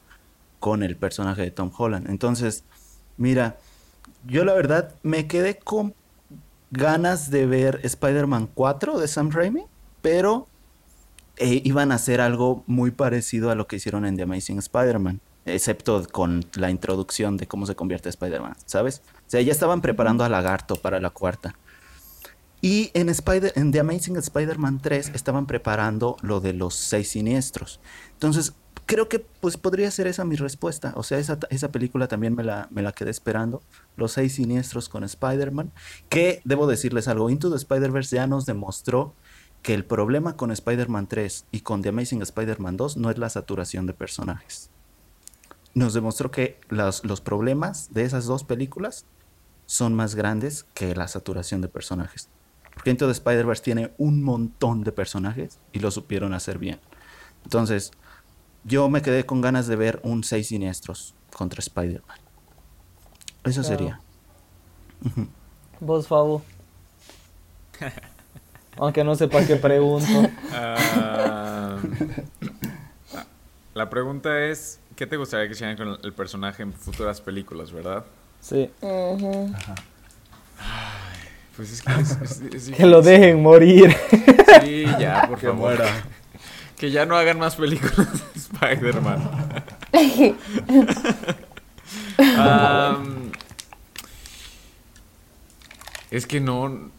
con 0.60 0.82
el 0.82 0.96
personaje 0.96 1.42
de 1.42 1.50
Tom 1.50 1.70
Holland. 1.76 2.08
Entonces, 2.08 2.64
mira, 3.16 3.56
yo 4.26 4.44
la 4.44 4.52
verdad 4.54 4.94
me 5.02 5.26
quedé 5.26 5.58
con 5.58 5.94
ganas 6.70 7.30
de 7.30 7.46
ver 7.46 7.80
Spider-Man 7.82 8.48
4 8.54 8.98
de 8.98 9.08
Sam 9.08 9.30
Raimi, 9.30 9.64
pero 10.00 10.46
eh, 11.36 11.60
iban 11.64 11.92
a 11.92 11.96
hacer 11.96 12.20
algo 12.20 12.62
muy 12.66 12.90
parecido 12.90 13.50
a 13.50 13.54
lo 13.54 13.66
que 13.66 13.76
hicieron 13.76 14.04
en 14.04 14.16
The 14.16 14.22
Amazing 14.22 14.58
Spider-Man, 14.58 15.20
excepto 15.46 16.06
con 16.10 16.44
la 16.54 16.70
introducción 16.70 17.36
de 17.36 17.46
cómo 17.46 17.66
se 17.66 17.74
convierte 17.74 18.08
Spider-Man, 18.08 18.54
¿sabes? 18.66 19.02
Sea, 19.32 19.40
ya 19.40 19.52
estaban 19.52 19.80
preparando 19.80 20.24
a 20.24 20.28
Lagarto 20.28 20.76
para 20.76 21.00
la 21.00 21.08
cuarta. 21.08 21.54
Y 22.60 22.90
en, 22.92 23.08
Spider 23.08 23.54
en 23.56 23.72
The 23.72 23.80
Amazing 23.80 24.18
Spider-Man 24.18 24.80
3 24.82 25.12
estaban 25.14 25.46
preparando 25.46 26.18
lo 26.20 26.40
de 26.40 26.52
los 26.52 26.74
seis 26.74 27.08
siniestros. 27.08 27.80
Entonces, 28.12 28.52
creo 28.84 29.08
que 29.08 29.20
pues 29.20 29.56
podría 29.56 29.90
ser 29.90 30.06
esa 30.06 30.26
mi 30.26 30.36
respuesta. 30.36 30.92
O 30.96 31.02
sea, 31.02 31.16
esa, 31.16 31.38
esa 31.48 31.72
película 31.72 32.08
también 32.08 32.34
me 32.34 32.44
la, 32.44 32.68
me 32.70 32.82
la 32.82 32.92
quedé 32.92 33.08
esperando. 33.08 33.62
Los 33.96 34.12
seis 34.12 34.34
siniestros 34.34 34.90
con 34.90 35.02
Spider-Man. 35.02 35.72
Que, 36.10 36.42
debo 36.44 36.66
decirles 36.66 37.08
algo, 37.08 37.30
Into 37.30 37.48
the 37.48 37.56
Spider-Verse 37.56 38.14
ya 38.14 38.26
nos 38.26 38.44
demostró 38.44 39.14
que 39.62 39.72
el 39.72 39.86
problema 39.86 40.36
con 40.36 40.50
Spider-Man 40.50 41.06
3 41.06 41.46
y 41.52 41.60
con 41.60 41.80
The 41.80 41.88
Amazing 41.88 42.20
Spider-Man 42.20 42.76
2 42.76 42.98
no 42.98 43.10
es 43.10 43.16
la 43.16 43.30
saturación 43.30 43.86
de 43.86 43.94
personajes. 43.94 44.68
Nos 45.72 45.94
demostró 45.94 46.30
que 46.30 46.60
los 46.68 47.22
problemas 47.22 47.94
de 47.94 48.02
esas 48.02 48.26
dos 48.26 48.44
películas 48.44 49.06
son 49.66 49.94
más 49.94 50.14
grandes 50.14 50.64
que 50.74 50.94
la 50.94 51.08
saturación 51.08 51.60
de 51.60 51.68
personajes. 51.68 52.28
Porque 52.74 52.90
Into 52.90 53.06
the 53.06 53.12
Spider-Verse 53.12 53.62
tiene 53.62 53.92
un 53.98 54.22
montón 54.22 54.82
de 54.84 54.92
personajes 54.92 55.58
y 55.72 55.78
lo 55.80 55.90
supieron 55.90 56.32
hacer 56.34 56.58
bien. 56.58 56.80
Entonces, 57.44 57.90
yo 58.64 58.88
me 58.88 59.02
quedé 59.02 59.26
con 59.26 59.40
ganas 59.40 59.66
de 59.66 59.76
ver 59.76 60.00
un 60.04 60.24
seis 60.24 60.48
siniestros 60.48 61.14
contra 61.36 61.60
Spider-Man. 61.60 62.18
Eso 63.44 63.60
Claro. 63.62 63.76
sería. 63.76 64.00
Vos, 65.80 66.06
Fabo. 66.06 66.42
Aunque 68.78 69.02
no 69.04 69.14
sepa 69.16 69.44
qué 69.44 69.56
pregunto. 69.56 70.30
Ah, 70.52 71.78
la 73.74 73.90
pregunta 73.90 74.44
es, 74.44 74.78
¿qué 74.96 75.06
te 75.06 75.16
gustaría 75.16 75.46
que 75.46 75.52
hicieran 75.54 75.76
con 75.76 75.98
el 76.02 76.12
personaje 76.12 76.62
en 76.62 76.72
futuras 76.72 77.20
películas, 77.20 77.72
verdad? 77.72 78.04
Sí. 78.42 78.70
Ujú. 78.82 79.54
Pues 81.56 81.72
es 81.72 81.82
que 81.82 81.92
es, 82.00 82.10
es- 82.22 82.70
es 82.70 82.70
Que 82.76 82.84
lo 82.86 83.00
dejen 83.00 83.40
morir. 83.42 83.96
Sí, 84.62 84.84
ya, 84.98 85.24
por 85.28 85.38
Que 85.38 85.46
favor. 85.46 85.60
muera. 85.60 85.86
Que 86.76 86.90
ya 86.90 87.06
no 87.06 87.16
hagan 87.16 87.38
más 87.38 87.54
películas 87.54 87.94
de 88.34 88.40
Spider-Man. 88.40 89.30
Es 96.10 96.26
que 96.26 96.40
no. 96.40 96.90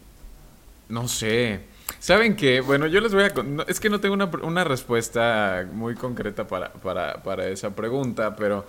No 0.88 1.08
sé. 1.08 1.60
¿Saben 1.98 2.36
qué? 2.36 2.60
Bueno, 2.60 2.86
yo 2.86 3.00
les 3.00 3.14
voy 3.14 3.24
a. 3.24 3.28
no, 3.42 3.62
es 3.64 3.80
que 3.80 3.90
no 3.90 4.00
tengo 4.00 4.14
una, 4.14 4.26
una 4.42 4.64
respuesta 4.64 5.66
muy 5.72 5.94
concreta 5.94 6.46
para, 6.46 6.72
para, 6.72 7.22
para 7.22 7.46
esa 7.48 7.74
pregunta, 7.74 8.36
pero. 8.36 8.66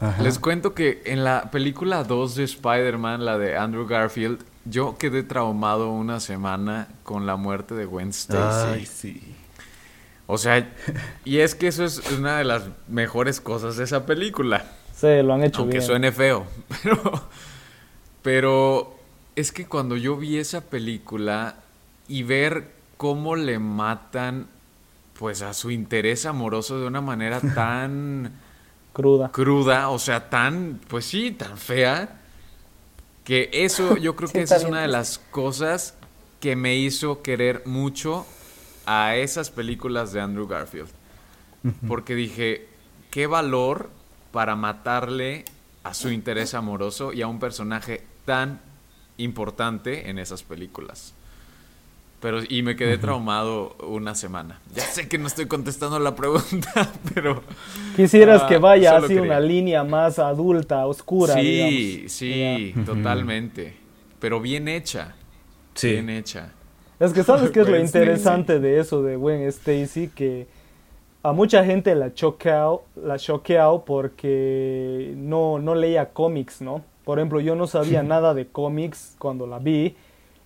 Ajá. 0.00 0.22
Les 0.22 0.38
cuento 0.38 0.74
que 0.74 1.02
en 1.06 1.24
la 1.24 1.50
película 1.50 2.04
2 2.04 2.36
de 2.36 2.44
Spider-Man, 2.44 3.24
la 3.24 3.36
de 3.38 3.56
Andrew 3.56 3.86
Garfield, 3.86 4.44
yo 4.64 4.96
quedé 4.98 5.22
traumado 5.22 5.90
una 5.90 6.20
semana 6.20 6.88
con 7.02 7.26
la 7.26 7.36
muerte 7.36 7.74
de 7.74 7.84
Gwen 7.84 8.10
Stacy. 8.10 8.68
Ay, 8.72 8.86
sí. 8.86 9.34
O 10.26 10.36
sea, 10.38 10.68
y 11.24 11.38
es 11.38 11.54
que 11.54 11.68
eso 11.68 11.84
es 11.84 12.02
una 12.12 12.38
de 12.38 12.44
las 12.44 12.64
mejores 12.86 13.40
cosas 13.40 13.76
de 13.76 13.84
esa 13.84 14.04
película. 14.06 14.66
Sí, 14.94 15.22
lo 15.22 15.32
han 15.34 15.42
hecho 15.42 15.60
Aunque 15.62 15.78
bien. 15.78 15.86
suene 15.86 16.12
feo. 16.12 16.44
Pero, 16.82 17.28
pero 18.22 18.96
es 19.36 19.52
que 19.52 19.66
cuando 19.66 19.96
yo 19.96 20.16
vi 20.16 20.36
esa 20.38 20.60
película 20.62 21.54
y 22.08 22.24
ver 22.24 22.72
cómo 22.96 23.36
le 23.36 23.58
matan 23.58 24.48
pues 25.18 25.40
a 25.42 25.54
su 25.54 25.70
interés 25.70 26.26
amoroso 26.26 26.78
de 26.80 26.86
una 26.86 27.00
manera 27.00 27.40
tan 27.40 28.32
Cruda. 28.98 29.30
cruda, 29.32 29.90
o 29.90 29.98
sea, 29.98 30.30
tan, 30.30 30.80
pues 30.88 31.06
sí, 31.06 31.30
tan 31.32 31.58
fea, 31.58 32.20
que 33.24 33.50
eso 33.52 33.96
yo 33.96 34.16
creo 34.16 34.28
Sí, 34.28 34.32
que 34.32 34.42
esa 34.42 34.56
es 34.56 34.64
una 34.64 34.82
de 34.82 34.88
las 34.88 35.18
cosas 35.18 35.96
que 36.40 36.56
me 36.56 36.76
hizo 36.76 37.22
querer 37.22 37.62
mucho 37.66 38.26
a 38.86 39.16
esas 39.16 39.50
películas 39.50 40.12
de 40.12 40.20
Andrew 40.20 40.46
Garfield. 40.46 40.90
Porque 41.86 42.14
dije, 42.14 42.68
qué 43.10 43.26
valor 43.26 43.90
para 44.32 44.56
matarle 44.56 45.44
a 45.82 45.94
su 45.94 46.10
interés 46.10 46.54
amoroso 46.54 47.12
y 47.12 47.22
a 47.22 47.26
un 47.26 47.40
personaje 47.40 48.06
tan 48.24 48.60
importante 49.18 50.08
en 50.10 50.18
esas 50.18 50.42
películas. 50.42 51.14
Pero, 52.20 52.40
y 52.48 52.62
me 52.62 52.74
quedé 52.74 52.98
traumado 52.98 53.76
una 53.86 54.14
semana. 54.16 54.60
Ya 54.74 54.82
sé 54.82 55.08
que 55.08 55.18
no 55.18 55.28
estoy 55.28 55.46
contestando 55.46 56.00
la 56.00 56.16
pregunta, 56.16 56.90
pero... 57.14 57.42
Quisieras 57.94 58.42
Ah, 58.42 58.46
que 58.48 58.58
vaya 58.58 58.96
así 58.96 59.06
quería. 59.08 59.22
una 59.22 59.38
línea 59.40 59.84
más 59.84 60.18
adulta, 60.18 60.84
oscura. 60.86 61.34
Sí, 61.34 61.40
digamos. 61.40 62.12
sí, 62.12 62.74
Ya. 62.76 62.84
totalmente. 62.84 63.76
Pero 64.18 64.40
bien 64.40 64.66
hecha. 64.66 65.14
Sí. 65.74 65.92
Bien 65.92 66.10
hecha. 66.10 66.50
Es 66.98 67.12
que 67.12 67.22
sabes 67.22 67.50
qué 67.52 67.60
es 67.60 67.68
lo 67.68 67.78
interesante 67.78 68.58
de 68.58 68.80
eso 68.80 69.00
de 69.04 69.14
Gwen 69.14 69.42
Stacy 69.42 70.08
que 70.08 70.48
a 71.22 71.30
mucha 71.32 71.64
gente 71.64 71.94
la 71.94 72.12
choqueado, 72.12 72.82
la 72.96 73.16
choqueado 73.18 73.84
porque 73.84 75.12
no, 75.16 75.60
no 75.60 75.76
leía 75.76 76.06
cómics, 76.12 76.60
¿no? 76.60 76.82
Por 77.04 77.20
ejemplo, 77.20 77.38
yo 77.40 77.54
no 77.54 77.68
sabía 77.68 78.02
nada 78.14 78.34
de 78.34 78.48
cómics 78.48 79.14
cuando 79.20 79.46
la 79.46 79.60
vi. 79.60 79.94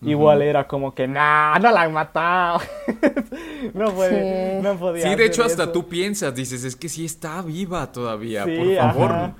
Igual 0.02 0.42
era 0.42 0.66
como 0.66 0.94
que, 0.94 1.06
nah, 1.06 1.58
no 1.58 1.70
la 1.70 1.82
han 1.82 1.92
matado. 1.92 2.60
no, 3.74 3.92
puede, 3.92 4.56
Sí. 4.58 4.62
no 4.62 4.74
podía 4.76 5.08
Sí, 5.08 5.14
de 5.14 5.26
hecho 5.26 5.44
hasta 5.44 5.64
eso. 5.64 5.72
tú 5.72 5.88
piensas, 5.88 6.34
dices, 6.34 6.64
es 6.64 6.74
que 6.76 6.88
sí 6.88 7.04
está 7.04 7.40
viva 7.42 7.90
todavía, 7.92 8.44
Sí, 8.44 8.56
por 8.56 8.76
favor. 8.76 9.10
ajá. 9.12 9.34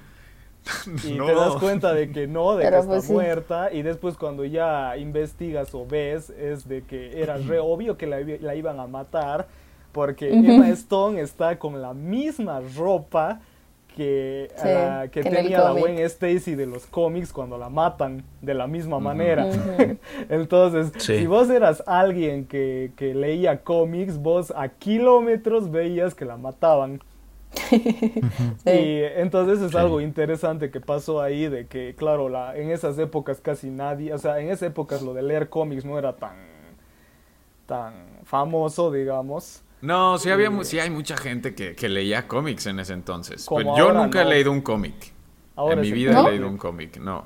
Y 1.04 1.14
No. 1.14 1.26
te 1.26 1.34
das 1.34 1.54
cuenta 1.56 1.92
de 1.92 2.12
que 2.12 2.28
no, 2.28 2.54
de 2.56 2.64
Pero 2.64 2.76
que 2.76 2.80
está 2.82 2.92
pues 2.92 3.04
sí. 3.06 3.12
muerta. 3.12 3.72
Y 3.72 3.82
después 3.82 4.16
cuando 4.16 4.44
ya 4.44 4.96
investigas 4.96 5.74
o 5.74 5.84
ves, 5.86 6.30
es 6.30 6.68
de 6.68 6.82
que 6.82 7.20
era 7.20 7.36
re 7.36 7.58
obvio 7.58 7.96
que 7.96 8.06
la 8.06 8.54
iban 8.54 8.78
a 8.78 8.86
matar. 8.86 9.48
Porque 9.90 10.32
Emma 10.32 10.68
Stone 10.70 11.20
está 11.20 11.58
con 11.58 11.82
la 11.82 11.92
misma 11.92 12.60
ropa 12.76 13.40
que, 13.96 14.48
a 14.56 14.60
Sí, 14.60 14.68
la- 14.68 15.08
que 15.10 15.22
tenía 15.22 15.58
la. 15.64 15.70
Gwen 15.72 15.98
Stacy 15.98 16.54
de 16.54 16.66
los 16.66 16.86
cómics 16.86 17.32
cuando 17.32 17.58
la 17.58 17.68
matan 17.68 18.24
de 18.40 18.54
la 18.54 18.66
misma 18.66 18.98
manera. 18.98 19.46
Entonces, 20.28 20.92
Sí. 20.98 21.18
si 21.18 21.26
vos 21.26 21.48
eras 21.50 21.82
alguien 21.86 22.46
que, 22.46 22.92
que 22.96 23.14
leía 23.14 23.62
cómics, 23.62 24.18
vos 24.18 24.52
a 24.56 24.68
kilómetros 24.68 25.70
veías 25.70 26.14
que 26.14 26.24
la 26.24 26.36
mataban. 26.36 27.00
Sí. 28.64 28.70
Y 28.70 29.02
entonces 29.16 29.60
es 29.60 29.72
Sí. 29.72 29.76
algo 29.76 30.00
interesante 30.00 30.70
que 30.70 30.80
pasó 30.80 31.20
ahí 31.20 31.48
de 31.48 31.66
que, 31.66 31.94
claro, 31.96 32.28
la, 32.28 32.56
en 32.56 32.70
esas 32.70 32.98
épocas 32.98 33.40
casi 33.40 33.68
nadie, 33.70 34.12
o 34.14 34.18
sea, 34.18 34.40
en 34.40 34.48
esas 34.48 34.62
épocas 34.70 35.02
lo 35.02 35.12
de 35.14 35.22
leer 35.22 35.48
cómics 35.50 35.84
no 35.84 35.98
era 35.98 36.14
tan, 36.14 36.36
tan 37.66 37.92
famoso, 38.24 38.90
digamos. 38.90 39.62
No, 39.82 40.16
sí, 40.18 40.30
había, 40.30 40.48
mu- 40.48 40.64
sí 40.64 40.78
hay 40.78 40.90
mucha 40.90 41.16
gente 41.16 41.54
que, 41.54 41.74
que 41.74 41.88
leía 41.88 42.26
cómics 42.28 42.66
en 42.66 42.78
ese 42.80 42.92
entonces. 42.94 43.46
Pero 43.54 43.76
yo 43.76 43.92
nunca 43.92 44.22
he 44.22 44.24
leído 44.24 44.50
un 44.52 44.60
cómic. 44.62 45.12
En 45.56 45.80
mi 45.80 45.92
vida 45.92 46.12
¿No? 46.12 46.26
he 46.28 46.30
leído 46.32 46.48
un 46.48 46.56
cómic, 46.56 46.96
no. 46.98 47.24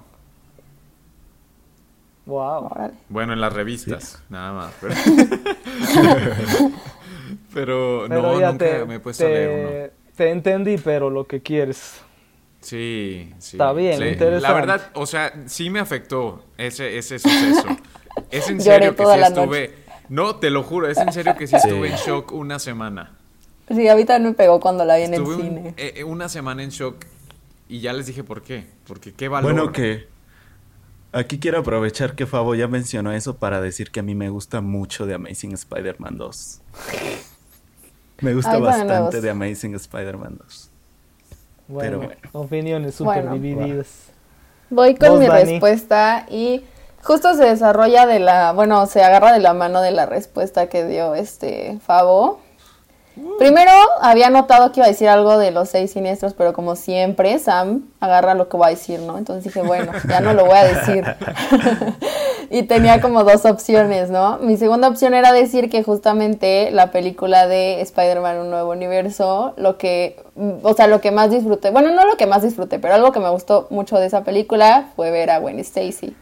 Wow. 2.24 2.92
Bueno, 3.08 3.34
en 3.34 3.40
las 3.40 3.52
revistas, 3.52 4.20
nada 4.28 4.52
más. 4.52 4.72
pero- 4.80 4.94
Pero, 7.54 8.04
Pero 8.08 8.22
no, 8.22 8.32
nunca 8.34 8.58
te, 8.58 8.84
me 8.84 8.96
he 8.96 9.00
puesto 9.00 9.24
a 9.26 9.28
leer 9.28 9.58
uno. 9.58 9.68
te, 9.70 9.92
te 10.16 10.30
entendí, 10.30 10.76
pero 10.78 11.08
lo 11.10 11.26
que 11.26 11.40
quieres. 11.40 12.00
Sí, 12.60 13.32
sí. 13.38 13.56
Está 13.56 13.72
bien, 13.72 13.98
Sí, 13.98 14.04
interesante. 14.08 14.42
La 14.48 14.52
verdad, 14.52 14.90
o 14.94 15.06
sea, 15.06 15.32
sí 15.46 15.70
me 15.70 15.80
afectó 15.80 16.44
ese, 16.58 16.98
ese 16.98 17.18
suceso. 17.18 17.68
es 18.30 18.48
en 18.50 18.60
serio 18.60 18.94
que 18.94 19.04
sí 19.04 19.20
estuve. 19.22 19.74
No, 20.08 20.36
te 20.36 20.50
lo 20.50 20.62
juro, 20.62 20.88
es 20.88 20.98
en 20.98 21.12
serio 21.12 21.36
que 21.36 21.46
sí 21.46 21.56
Sí. 21.60 21.68
estuve 21.68 21.88
en 21.90 21.96
shock 21.96 22.32
una 22.32 22.58
semana. 22.58 23.12
Sí, 23.68 23.88
a 23.88 23.96
mí 23.96 24.04
también 24.04 24.30
me 24.30 24.36
pegó 24.36 24.60
cuando 24.60 24.84
la 24.84 24.96
vi 24.96 25.02
en 25.04 25.14
el 25.14 25.22
Estuve 25.22 25.36
cine. 25.42 25.74
eh, 25.76 25.94
eh, 25.96 26.04
una 26.04 26.28
semana 26.28 26.62
en 26.62 26.70
shock 26.70 27.04
y 27.68 27.80
ya 27.80 27.92
les 27.92 28.06
dije 28.06 28.22
por 28.22 28.42
qué. 28.42 28.66
Porque 28.86 29.12
qué 29.12 29.26
valor. 29.28 29.52
Bueno, 29.52 29.72
que 29.72 30.06
aquí 31.12 31.38
quiero 31.40 31.58
aprovechar 31.58 32.14
que 32.14 32.26
Fabo 32.26 32.54
ya 32.54 32.68
mencionó 32.68 33.10
eso 33.12 33.36
para 33.38 33.60
decir 33.60 33.90
que 33.90 34.00
a 34.00 34.02
mí 34.04 34.14
me 34.14 34.28
gusta 34.28 34.60
mucho 34.60 35.04
de 35.06 35.14
Amazing 35.14 35.52
Spider-Man 35.54 36.16
2. 36.16 36.60
Me 38.20 38.34
gusta 38.34 38.52
Ay, 38.52 38.60
bastante 38.62 39.20
de 39.20 39.30
Amazing 39.30 39.74
Spider-Man 39.74 40.38
2. 40.38 40.70
Bueno, 41.68 41.96
bueno. 41.98 42.12
opiniones 42.32 42.94
súper 42.94 43.24
Bueno. 43.26 43.34
divididas. 43.34 44.10
Voy 44.70 44.94
con 44.94 45.18
mi 45.18 45.26
Dani. 45.26 45.50
respuesta 45.52 46.26
y 46.30 46.62
justo 47.02 47.34
se 47.34 47.44
desarrolla 47.44 48.06
de 48.06 48.18
la, 48.18 48.52
bueno, 48.52 48.86
se 48.86 49.02
agarra 49.02 49.32
de 49.32 49.40
la 49.40 49.54
mano 49.54 49.80
de 49.80 49.90
la 49.90 50.06
respuesta 50.06 50.68
que 50.68 50.84
dio 50.84 51.14
este 51.14 51.78
Fabo. 51.84 52.40
Primero 53.38 53.72
había 54.02 54.28
notado 54.28 54.72
que 54.72 54.80
iba 54.80 54.86
a 54.86 54.90
decir 54.90 55.08
algo 55.08 55.38
de 55.38 55.50
los 55.50 55.70
seis 55.70 55.92
siniestros, 55.92 56.34
pero 56.34 56.52
como 56.52 56.76
siempre, 56.76 57.38
Sam 57.38 57.88
agarra 57.98 58.34
lo 58.34 58.50
que 58.50 58.58
va 58.58 58.66
a 58.66 58.70
decir, 58.70 59.00
¿no? 59.00 59.16
Entonces 59.16 59.44
dije, 59.44 59.66
bueno, 59.66 59.92
ya 60.06 60.20
no 60.20 60.34
lo 60.34 60.44
voy 60.44 60.56
a 60.56 60.64
decir. 60.64 61.02
y 62.50 62.64
tenía 62.64 63.00
como 63.00 63.24
dos 63.24 63.46
opciones, 63.46 64.10
¿no? 64.10 64.36
Mi 64.38 64.58
segunda 64.58 64.88
opción 64.88 65.14
era 65.14 65.32
decir 65.32 65.70
que 65.70 65.82
justamente 65.82 66.70
la 66.72 66.90
película 66.90 67.46
de 67.46 67.80
Spider-Man 67.80 68.38
Un 68.38 68.50
Nuevo 68.50 68.70
Universo, 68.72 69.54
lo 69.56 69.78
que, 69.78 70.22
o 70.62 70.74
sea, 70.74 70.86
lo 70.86 71.00
que 71.00 71.10
más 71.10 71.30
disfruté, 71.30 71.70
bueno, 71.70 71.92
no 71.92 72.04
lo 72.04 72.18
que 72.18 72.26
más 72.26 72.42
disfruté, 72.42 72.78
pero 72.78 72.94
algo 72.94 73.12
que 73.12 73.20
me 73.20 73.30
gustó 73.30 73.66
mucho 73.70 73.96
de 73.96 74.06
esa 74.06 74.24
película 74.24 74.90
fue 74.94 75.10
ver 75.10 75.30
a 75.30 75.38
Gwen 75.38 75.58
Stacy. 75.60 76.14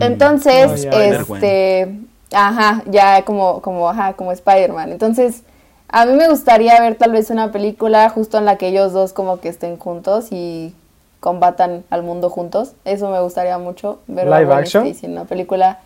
Entonces, 0.00 0.66
Oh, 0.70 0.74
ya. 0.76 0.90
este, 0.90 1.98
ajá, 2.32 2.82
ya 2.86 3.24
como, 3.24 3.60
como, 3.62 3.88
ajá, 3.88 4.14
como 4.14 4.32
Spider-Man. 4.32 4.92
Entonces, 4.92 5.42
a 5.88 6.04
mí 6.06 6.12
me 6.12 6.28
gustaría 6.28 6.80
ver 6.80 6.96
tal 6.96 7.12
vez 7.12 7.30
una 7.30 7.50
película 7.52 8.08
justo 8.10 8.38
en 8.38 8.44
la 8.44 8.56
que 8.56 8.68
ellos 8.68 8.92
dos 8.92 9.12
como 9.12 9.40
que 9.40 9.48
estén 9.48 9.78
juntos 9.78 10.28
y 10.30 10.74
combatan 11.20 11.84
al 11.90 12.02
mundo 12.02 12.30
juntos. 12.30 12.72
Eso 12.84 13.10
me 13.10 13.20
gustaría 13.20 13.58
mucho 13.58 14.00
ver 14.06 14.26
¿Live 14.26 14.52
action? 14.54 14.86
Stacy 14.86 15.06
en 15.06 15.12
una 15.12 15.24
película. 15.24 15.78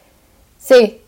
Sí. 0.58 0.98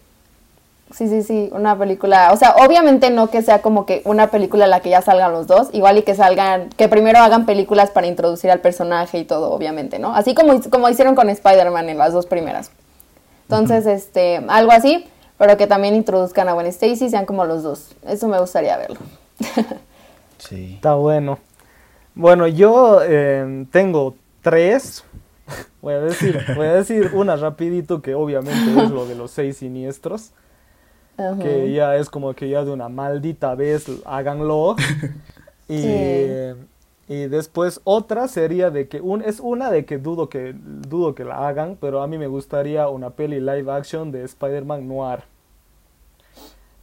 Sí, 0.94 1.08
sí, 1.08 1.22
sí, 1.24 1.48
una 1.52 1.76
película, 1.76 2.30
o 2.32 2.36
sea, 2.36 2.54
obviamente 2.64 3.10
no 3.10 3.28
que 3.28 3.42
sea 3.42 3.62
como 3.62 3.84
que 3.84 4.02
una 4.04 4.28
película 4.30 4.64
en 4.66 4.70
la 4.70 4.78
que 4.80 4.90
ya 4.90 5.02
salgan 5.02 5.32
los 5.32 5.48
dos, 5.48 5.68
igual 5.72 5.98
y 5.98 6.02
que 6.02 6.14
salgan, 6.14 6.68
que 6.68 6.88
primero 6.88 7.18
hagan 7.18 7.46
películas 7.46 7.90
para 7.90 8.06
introducir 8.06 8.50
al 8.50 8.60
personaje 8.60 9.18
y 9.18 9.24
todo, 9.24 9.50
obviamente, 9.50 9.98
¿no? 9.98 10.14
Así 10.14 10.34
como, 10.34 10.60
como 10.70 10.88
hicieron 10.88 11.16
con 11.16 11.30
Spider-Man 11.30 11.88
en 11.88 11.98
las 11.98 12.12
dos 12.12 12.26
primeras. 12.26 12.70
Entonces, 13.44 13.86
este, 13.86 14.44
algo 14.48 14.72
así, 14.72 15.06
pero 15.38 15.56
que 15.56 15.66
también 15.66 15.94
introduzcan 15.94 16.48
a 16.48 16.52
Gwen 16.52 16.66
Stacy, 16.66 17.08
sean 17.08 17.26
como 17.26 17.44
los 17.44 17.62
dos. 17.62 17.94
Eso 18.06 18.28
me 18.28 18.38
gustaría 18.38 18.76
verlo. 18.76 19.00
Sí. 20.38 20.74
Está 20.74 20.94
bueno. 20.94 21.38
Bueno, 22.14 22.46
yo 22.46 23.00
eh, 23.02 23.64
tengo 23.70 24.14
tres. 24.42 25.02
Voy 25.80 25.94
a 25.94 26.00
decir, 26.00 26.38
voy 26.54 26.66
a 26.66 26.74
decir 26.74 27.10
una 27.14 27.36
rapidito 27.36 28.02
que 28.02 28.14
obviamente 28.14 28.82
es 28.82 28.90
lo 28.90 29.06
de 29.06 29.14
los 29.14 29.30
seis 29.30 29.58
siniestros. 29.58 30.32
Ajá. 31.16 31.38
que 31.38 31.72
ya 31.72 31.96
es 31.96 32.10
como 32.10 32.34
que 32.34 32.48
ya 32.48 32.64
de 32.64 32.72
una 32.72 32.88
maldita 32.88 33.54
vez 33.54 33.86
háganlo. 34.04 34.76
y, 35.68 35.82
Sí. 35.82 36.54
Y 37.08 37.26
después 37.26 37.80
otra 37.84 38.28
sería 38.28 38.70
de 38.70 38.88
que 38.88 39.00
un, 39.00 39.22
es 39.22 39.40
una 39.40 39.70
de 39.70 39.84
que 39.84 39.98
dudo 39.98 40.28
que 40.28 40.54
dudo 40.56 41.14
que 41.14 41.24
la 41.24 41.46
hagan, 41.48 41.76
pero 41.80 42.02
a 42.02 42.06
mí 42.06 42.16
me 42.18 42.26
gustaría 42.28 42.88
una 42.88 43.10
peli 43.10 43.40
live 43.40 43.70
action 43.70 44.10
de 44.12 44.24
Spider-Man 44.24 44.88
Noir. 44.88 45.20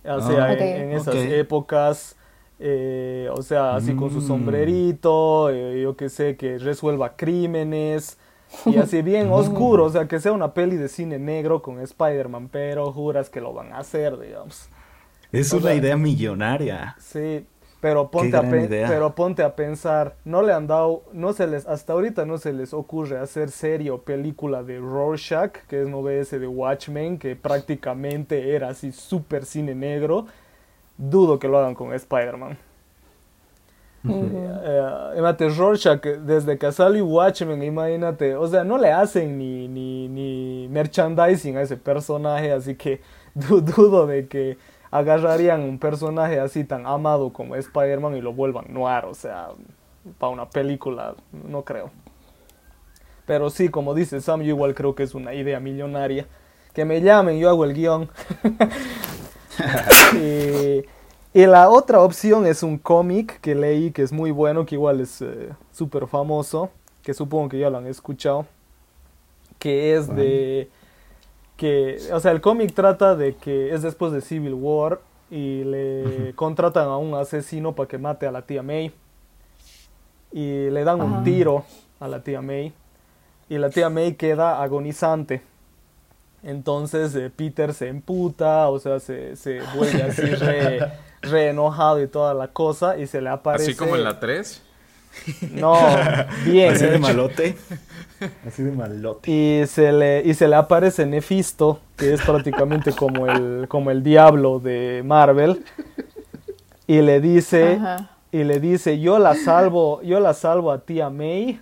O 0.03 0.21
sea, 0.21 0.45
Ah, 0.45 0.53
en, 0.53 0.91
esas 0.93 1.15
épocas, 1.15 2.15
eh, 2.59 3.29
o 3.33 3.41
sea, 3.43 3.75
así 3.75 3.93
con 3.95 4.09
su 4.09 4.17
Mm. 4.19 4.27
sombrerito, 4.27 5.49
eh, 5.51 5.81
yo 5.81 5.95
que 5.95 6.09
sé, 6.09 6.35
que 6.37 6.57
resuelva 6.57 7.15
crímenes. 7.15 8.17
Y 8.65 8.77
así 8.77 9.01
bien 9.03 9.31
oscuro, 9.31 9.85
o 9.85 9.89
sea, 9.89 10.07
que 10.07 10.19
sea 10.19 10.31
una 10.33 10.53
peli 10.53 10.75
de 10.75 10.87
cine 10.89 11.19
negro 11.19 11.61
con 11.61 11.79
Spider-Man, 11.79 12.49
pero 12.51 12.91
juras 12.91 13.29
que 13.29 13.41
lo 13.41 13.53
van 13.53 13.71
a 13.73 13.77
hacer, 13.79 14.19
digamos. 14.19 14.67
Es 15.31 15.53
O 15.53 15.57
una 15.57 15.67
sea- 15.67 15.75
idea 15.75 15.95
millonaria. 15.97 16.95
Sí, 16.99 17.45
pero 17.81 18.11
ponte, 18.11 18.37
a 18.37 18.41
pero 18.87 19.15
ponte 19.15 19.43
a 19.43 19.55
pensar, 19.55 20.15
no 20.23 20.43
le 20.43 20.53
han 20.53 20.67
dado, 20.67 21.03
no 21.13 21.33
se 21.33 21.47
les, 21.47 21.67
hasta 21.67 21.93
ahorita 21.93 22.25
no 22.25 22.37
se 22.37 22.53
les 22.53 22.73
ocurre 22.73 23.17
hacer 23.17 23.51
serie 23.51 23.91
o 23.91 24.03
película 24.03 24.63
de 24.63 24.79
Rorschach, 24.79 25.51
que 25.67 25.81
es 25.83 25.89
no 25.89 26.07
ese 26.09 26.39
de 26.39 26.47
Watchmen, 26.47 27.17
que 27.17 27.35
prácticamente 27.35 28.55
era 28.55 28.69
así 28.69 28.91
súper 28.91 29.45
cine 29.45 29.75
negro. 29.75 30.27
Dudo 30.97 31.39
que 31.39 31.47
lo 31.47 31.57
hagan 31.59 31.75
con 31.75 31.93
Spider-Man. 31.93 32.57
Eh, 34.07 35.09
imagínate, 35.17 35.49
Rorschach, 35.49 36.01
desde 36.01 36.57
que 36.57 36.71
salió 36.71 37.05
Watchmen, 37.05 37.61
imagínate, 37.61 38.35
o 38.35 38.47
sea, 38.47 38.63
no 38.63 38.77
le 38.77 38.91
hacen 38.91 39.37
ni, 39.37 39.67
ni, 39.67 40.07
ni 40.07 40.67
merchandising 40.69 41.57
a 41.57 41.61
ese 41.61 41.77
personaje, 41.77 42.51
así 42.51 42.75
que 42.75 43.01
du- 43.35 43.61
dudo 43.61 44.07
de 44.07 44.27
que 44.27 44.57
agarrarían 44.91 45.61
un 45.61 45.79
personaje 45.79 46.39
así 46.39 46.63
tan 46.63 46.85
amado 46.85 47.31
como 47.31 47.55
Spider-Man 47.55 48.15
y 48.17 48.21
lo 48.21 48.33
vuelvan 48.33 48.65
noir, 48.73 49.05
o 49.05 49.15
sea, 49.15 49.49
para 50.17 50.31
una 50.31 50.49
película, 50.49 51.15
no 51.31 51.63
creo. 51.63 51.89
Pero 53.25 53.49
sí, 53.49 53.69
como 53.69 53.93
dice 53.93 54.19
Sam, 54.19 54.41
yo 54.41 54.49
igual 54.49 54.75
creo 54.75 54.93
que 54.93 55.03
es 55.03 55.15
una 55.15 55.33
idea 55.33 55.59
millonaria. 55.59 56.27
Que 56.73 56.85
me 56.85 57.01
llamen, 57.01 57.39
yo 57.39 57.49
hago 57.49 57.63
el 57.63 57.73
guion. 57.73 58.09
y, 60.15 60.83
y 61.33 61.45
la 61.45 61.69
otra 61.69 62.01
opción 62.01 62.45
es 62.45 62.63
un 62.63 62.77
cómic 62.77 63.39
que 63.41 63.55
leí 63.55 63.91
que 63.91 64.01
es 64.01 64.11
muy 64.11 64.31
bueno, 64.31 64.65
que 64.65 64.75
igual 64.75 64.99
es 64.99 65.21
eh, 65.21 65.49
súper 65.71 66.07
famoso, 66.07 66.69
que 67.03 67.13
supongo 67.13 67.49
que 67.49 67.59
ya 67.59 67.69
lo 67.69 67.77
han 67.77 67.87
escuchado, 67.87 68.45
que 69.59 69.95
es 69.95 70.13
de... 70.13 70.69
que, 71.61 71.99
o 72.11 72.19
sea, 72.19 72.31
el 72.31 72.41
cómic 72.41 72.73
trata 72.73 73.15
de 73.15 73.35
que 73.35 73.71
es 73.71 73.83
después 73.83 74.11
de 74.11 74.21
Civil 74.21 74.55
War 74.55 74.99
y 75.29 75.63
le 75.63 76.33
contratan 76.33 76.87
a 76.87 76.97
un 76.97 77.13
asesino 77.13 77.75
para 77.75 77.87
que 77.87 77.99
mate 77.99 78.25
a 78.25 78.31
la 78.31 78.41
tía 78.41 78.63
May 78.63 78.91
y 80.31 80.71
le 80.71 80.83
dan 80.83 80.99
un 81.03 81.23
tiro 81.23 81.63
a 81.99 82.07
la 82.07 82.23
tía 82.23 82.41
May 82.41 82.73
y 83.47 83.59
la 83.59 83.69
tía 83.69 83.91
May 83.91 84.15
queda 84.15 84.63
agonizante. 84.63 85.43
Entonces 86.41 87.13
eh, 87.13 87.29
Peter 87.29 87.75
se 87.75 87.89
emputa, 87.89 88.67
o 88.67 88.79
sea, 88.79 88.99
se, 88.99 89.35
se 89.35 89.61
vuelve 89.75 90.01
así 90.01 90.23
re, 90.33 90.79
re 91.21 91.49
enojado 91.49 92.01
y 92.01 92.07
toda 92.07 92.33
la 92.33 92.47
cosa 92.47 92.97
y 92.97 93.05
se 93.05 93.21
le 93.21 93.29
aparece... 93.29 93.69
Así 93.69 93.75
como 93.75 93.95
en 93.95 94.03
la 94.03 94.19
3. 94.19 94.63
No, 95.51 95.75
bien. 96.45 96.73
Así 96.73 96.85
de 96.85 96.97
malote. 96.99 97.57
Así 98.47 98.63
de 98.63 98.71
malote. 98.71 99.31
Y 99.31 99.67
se 99.67 99.91
le, 99.91 100.21
y 100.23 100.33
se 100.33 100.47
le 100.47 100.55
aparece 100.55 101.05
Nefisto, 101.05 101.79
que 101.97 102.13
es 102.13 102.21
prácticamente 102.21 102.91
como 102.93 103.27
el, 103.27 103.67
como 103.67 103.91
el 103.91 104.03
diablo 104.03 104.59
de 104.59 105.01
Marvel. 105.05 105.63
Y 106.87 107.01
le 107.01 107.21
dice, 107.21 107.73
Ajá. 107.73 108.11
y 108.31 108.43
le 108.43 108.59
dice, 108.59 108.99
yo 108.99 109.19
la 109.19 109.35
salvo, 109.35 110.01
yo 110.01 110.19
la 110.19 110.33
salvo 110.33 110.71
a 110.71 110.79
tía 110.79 111.09
May, 111.09 111.59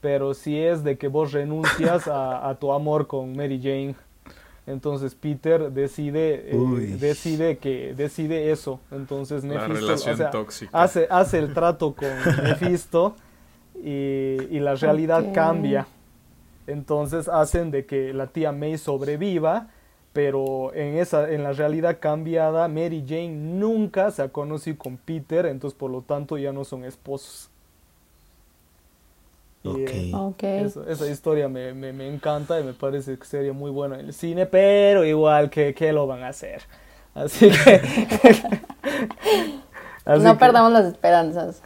pero 0.00 0.34
si 0.34 0.58
es 0.58 0.84
de 0.84 0.98
que 0.98 1.08
vos 1.08 1.32
renuncias 1.32 2.06
a, 2.08 2.48
a 2.48 2.54
tu 2.56 2.72
amor 2.72 3.06
con 3.06 3.36
Mary 3.36 3.60
Jane. 3.62 3.94
Entonces 4.66 5.14
Peter 5.14 5.70
decide, 5.70 6.50
eh, 6.50 6.96
decide 6.98 7.58
que, 7.58 7.94
decide 7.94 8.50
eso. 8.50 8.80
Entonces 8.90 9.44
La 9.44 9.54
Nefisto, 9.54 9.72
o 9.72 9.76
relación 9.76 10.16
sea, 10.16 10.30
tóxica. 10.30 10.70
hace, 10.72 11.06
hace 11.08 11.38
el 11.38 11.54
trato 11.54 11.94
con 11.94 12.08
Nefisto 12.42 13.14
y, 13.76 14.38
y 14.50 14.58
la 14.58 14.74
realidad 14.74 15.32
cambia. 15.32 15.86
Entonces 16.66 17.28
hacen 17.28 17.70
de 17.70 17.86
que 17.86 18.12
la 18.12 18.26
tía 18.26 18.50
May 18.50 18.76
sobreviva, 18.76 19.68
pero 20.12 20.74
en, 20.74 20.96
esa, 20.96 21.30
en 21.30 21.44
la 21.44 21.52
realidad 21.52 21.98
cambiada, 22.00 22.66
Mary 22.68 23.04
Jane 23.06 23.34
nunca 23.34 24.10
se 24.10 24.22
ha 24.22 24.30
conocido 24.30 24.78
con 24.78 24.96
Peter, 24.96 25.46
entonces 25.46 25.78
por 25.78 25.90
lo 25.90 26.02
tanto 26.02 26.38
ya 26.38 26.52
no 26.52 26.64
son 26.64 26.84
esposos. 26.84 27.50
Eh, 29.76 30.12
Ok. 30.14 30.42
eso- 30.42 30.88
esa 30.88 31.06
historia 31.08 31.48
me, 31.48 31.72
me- 31.74 31.92
me 31.92 32.06
encanta 32.08 32.60
y 32.60 32.64
me 32.64 32.72
parece 32.72 33.18
que 33.18 33.24
sería 33.24 33.52
muy 33.52 33.70
buena 33.70 33.98
en 33.98 34.06
el 34.06 34.12
cine, 34.14 34.46
pero 34.46 35.04
igual 35.04 35.50
que, 35.50 35.74
que 35.74 35.92
lo 35.92 36.06
van 36.06 36.22
a 36.22 36.28
hacer. 36.28 36.62
Así 37.14 37.50
que... 37.50 37.80
así 40.04 40.22
no 40.22 40.32
que- 40.34 40.38
perdamos 40.38 40.72
las 40.72 40.84
esperanzas. 40.86 41.62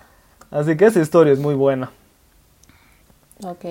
Así 0.50 0.76
que 0.76 0.86
esa 0.86 1.00
historia 1.00 1.32
es 1.32 1.38
muy 1.38 1.54
buena. 1.54 1.90
Ok. 3.44 3.64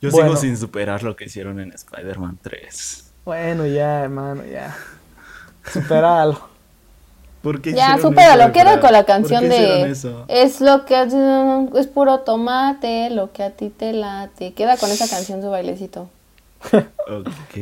Yo 0.00 0.10
Bueno. 0.10 0.28
sigo 0.28 0.36
sin 0.36 0.56
superar 0.56 1.02
lo 1.02 1.16
que 1.16 1.24
hicieron 1.24 1.60
en 1.60 1.72
Spider-Man 1.72 2.38
3. 2.42 3.12
Bueno, 3.24 3.66
ya, 3.66 4.02
hermano, 4.04 4.44
ya. 4.44 4.76
Superalo. 5.72 6.38
¿Por 7.44 7.60
qué 7.60 7.72
Ya, 7.74 7.98
supéralo, 7.98 8.50
queda 8.52 8.80
con 8.80 8.90
la 8.90 9.04
¿Por 9.04 9.06
qué 9.06 9.12
canción 9.12 9.48
de 9.48 9.90
eso? 9.90 10.24
Es 10.28 10.60
lo 10.60 10.84
que 10.86 11.00
es 11.78 11.86
puro 11.86 12.20
tomate, 12.20 13.10
lo 13.10 13.30
que 13.32 13.42
a 13.44 13.50
ti 13.50 13.68
te 13.70 13.92
late. 13.92 14.52
Queda 14.54 14.76
con 14.78 14.90
esa 14.90 15.06
canción 15.08 15.40
su 15.42 15.50
bailecito. 15.50 16.08
Ok. 16.72 17.56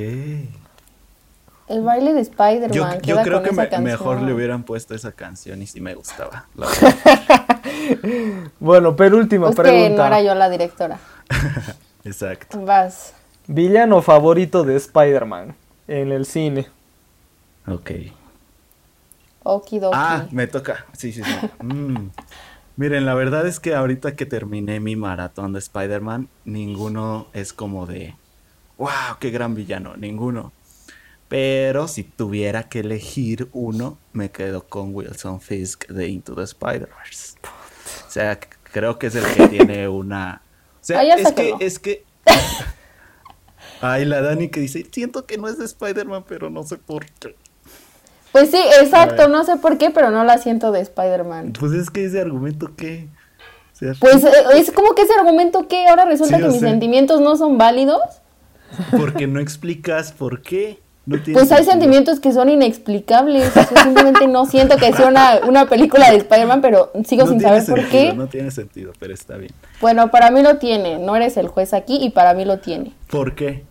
El 1.69 1.81
baile 1.83 2.13
de 2.15 2.21
Spider-Man. 2.21 2.71
Yo, 2.73 2.85
yo 2.95 3.01
queda 3.01 3.23
creo 3.23 3.35
con 3.39 3.45
que 3.45 3.51
esa 3.51 3.63
me- 3.63 3.69
canción. 3.69 3.85
mejor 3.85 4.23
le 4.23 4.33
hubieran 4.33 4.63
puesto 4.63 4.95
esa 4.95 5.13
canción 5.13 5.61
y 5.63 5.67
sí 5.67 5.81
me 5.81 5.95
gustaba. 5.95 6.47
la 6.57 6.67
verdad. 6.69 7.61
Bueno, 8.61 8.95
penúltima 8.95 9.47
Pues 9.47 9.57
que 9.57 9.63
pregunta. 9.63 9.97
no 10.03 10.07
era 10.07 10.23
yo 10.23 10.35
la 10.35 10.49
directora. 10.49 10.99
Exacto. 12.05 12.61
Vas. 12.65 13.15
Villano 13.49 14.01
favorito 14.03 14.63
de 14.65 14.77
Spider-Man 14.77 15.55
en 15.89 16.13
el 16.13 16.25
cine. 16.27 16.69
Ok. 17.67 17.91
Okidoki. 19.45 19.97
Ah, 19.97 20.27
me 20.31 20.47
toca. 20.47 20.87
Sí, 20.93 21.13
sí, 21.13 21.23
sí. 21.23 21.33
Mm. 21.63 22.11
Miren, 22.77 23.05
la 23.05 23.15
verdad 23.15 23.47
es 23.47 23.61
que 23.61 23.75
ahorita 23.75 24.17
que 24.17 24.25
terminé 24.25 24.81
mi 24.81 24.97
maratón 24.97 25.53
de 25.53 25.59
Spider-Man, 25.59 26.29
ninguno 26.47 27.27
es 27.35 27.53
como 27.53 27.87
de, 27.87 28.15
wow, 28.79 29.19
qué 29.21 29.31
gran 29.31 29.55
villano, 29.55 29.95
ninguno. 29.97 30.53
Pero 31.29 31.87
si 31.87 32.03
tuviera 32.03 32.69
que 32.69 32.81
elegir 32.81 33.49
uno, 33.53 33.99
me 34.13 34.31
quedo 34.31 34.65
con 34.65 34.95
Wilson 34.95 35.41
Fisk 35.41 35.87
de 35.89 36.09
Into 36.09 36.35
the 36.35 36.43
Spider-Verse. 36.43 37.39
O 38.07 38.11
sea, 38.11 38.39
creo 38.39 38.99
que 38.99 39.07
es 39.09 39.15
el 39.15 39.25
que 39.25 39.49
tiene 39.49 39.89
una... 39.89 40.43
O 40.81 40.85
sea, 40.85 41.03
es 41.03 41.33
que, 41.33 41.55
es 41.61 41.79
que... 41.79 42.05
Ay, 43.81 44.05
la 44.05 44.23
Dani 44.23 44.49
que 44.49 44.61
dice, 44.61 44.87
siento 44.91 45.27
que 45.27 45.39
no 45.39 45.49
es 45.49 45.59
de 45.59 45.65
Spider-Man, 45.65 46.25
pero 46.27 46.51
no 46.51 46.63
sé 46.63 46.77
por 46.77 47.05
qué. 47.07 47.37
Pues 48.33 48.51
sí, 48.51 48.59
exacto. 48.81 49.29
No 49.29 49.45
sé 49.45 49.57
por 49.57 49.79
qué, 49.79 49.91
pero 49.91 50.11
no 50.11 50.25
la 50.25 50.39
siento 50.39 50.73
de 50.73 50.81
Spider-Man. 50.81 51.53
Pues 51.59 51.73
es 51.73 51.91
que 51.91 52.05
ese 52.07 52.21
argumento 52.21 52.75
que... 52.77 53.09
O 53.75 53.77
sea, 53.77 53.93
Pues 54.01 54.25
eh, 54.25 54.31
es 54.57 54.71
como 54.73 54.95
que 54.95 55.03
ese 55.03 55.13
argumento 55.15 55.69
que 55.69 55.87
ahora 55.89 56.05
resulta 56.07 56.37
Sí, 56.37 56.43
que 56.43 56.49
mis 56.49 56.61
sé. 56.61 56.67
sentimientos 56.69 57.21
no 57.21 57.37
son 57.37 57.59
válidos. 57.59 58.01
Porque 58.97 59.27
no 59.27 59.39
explicas 59.41 60.13
por 60.13 60.41
qué. 60.43 60.79
No 61.05 61.17
Pues 61.19 61.51
hay 61.51 61.59
sentido. 61.59 61.65
sentimientos 61.73 62.21
que 62.21 62.33
son 62.33 62.49
inexplicables. 62.49 63.53
Yo 63.55 63.83
simplemente 63.83 64.29
no 64.29 64.47
siento 64.47 64.77
que 64.77 64.93
sea 64.95 65.09
una, 65.09 65.41
una 65.49 65.67
película 65.69 66.09
de 66.11 66.17
Spider-Man, 66.19 66.61
pero 66.63 66.93
sigo 67.05 67.25
No 67.25 67.31
sin 67.33 67.41
saber 67.41 67.65
por 67.67 67.81
sentido, 67.81 67.91
qué. 67.91 68.15
No 68.15 68.29
tiene 68.29 68.51
sentido, 68.53 68.93
pero 69.01 69.13
está 69.13 69.37
bien. 69.37 69.53
Bueno, 69.81 70.11
para 70.13 70.31
mí 70.31 70.43
lo 70.43 70.59
tiene. 70.59 70.99
No 71.01 71.17
eres 71.17 71.37
el 71.37 71.49
juez 71.49 71.75
aquí 71.75 71.99
y 72.01 72.11
para 72.11 72.35
mí 72.35 72.45
lo 72.45 72.61
tiene. 72.61 72.93
¿Por 73.11 73.35
qué? 73.35 73.65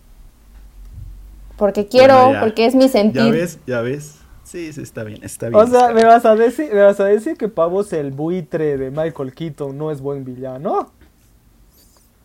Porque 1.58 1.88
quiero, 1.88 2.16
Bueno, 2.16 2.34
ya. 2.34 2.40
porque 2.42 2.66
es 2.66 2.76
mi 2.76 2.90
sentir. 2.90 3.24
¿Ya 3.24 3.32
ves? 3.32 3.60
¿Ya 3.66 3.82
ves? 3.82 4.16
Sí, 4.52 4.74
sí, 4.74 4.82
está 4.82 5.04
bien, 5.04 5.24
está 5.24 5.50
bien. 5.50 5.62
O 5.62 5.66
sea, 5.68 5.94
¿me 5.94 6.04
vas 6.06 6.26
a 6.26 6.36
decir, 6.36 6.74
me 6.74 6.82
vas 6.82 7.00
a 7.00 7.06
decir 7.06 7.38
que 7.38 7.48
pavos 7.48 7.94
el 7.94 8.12
buitre 8.12 8.78
de 8.78 8.92
Michael 8.92 9.34
Keaton 9.34 9.78
no 9.78 9.92
es 9.92 10.02
buen 10.02 10.26
villano? 10.26 10.94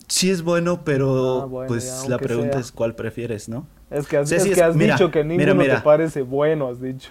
Sí 0.08 0.30
es 0.30 0.42
bueno, 0.42 0.84
pero 0.84 1.42
Ah, 1.42 1.44
bueno, 1.46 1.68
pues 1.68 1.84
ya, 1.84 2.04
la 2.08 2.20
pregunta 2.20 2.58
sea. 2.58 2.60
es 2.60 2.72
cuál 2.72 2.94
prefieres, 2.94 3.48
¿no? 3.48 3.68
Es 3.90 4.06
que 4.08 4.16
has, 4.16 4.30
es 4.30 4.48
que 4.48 4.62
mira, 4.74 4.96
dicho 4.96 5.10
que 5.10 5.24
ninguno 5.24 5.54
mira. 5.54 5.74
te 5.76 5.78
parece 5.78 6.22
bueno, 6.22 6.68
has 6.68 6.80
dicho. 6.80 7.10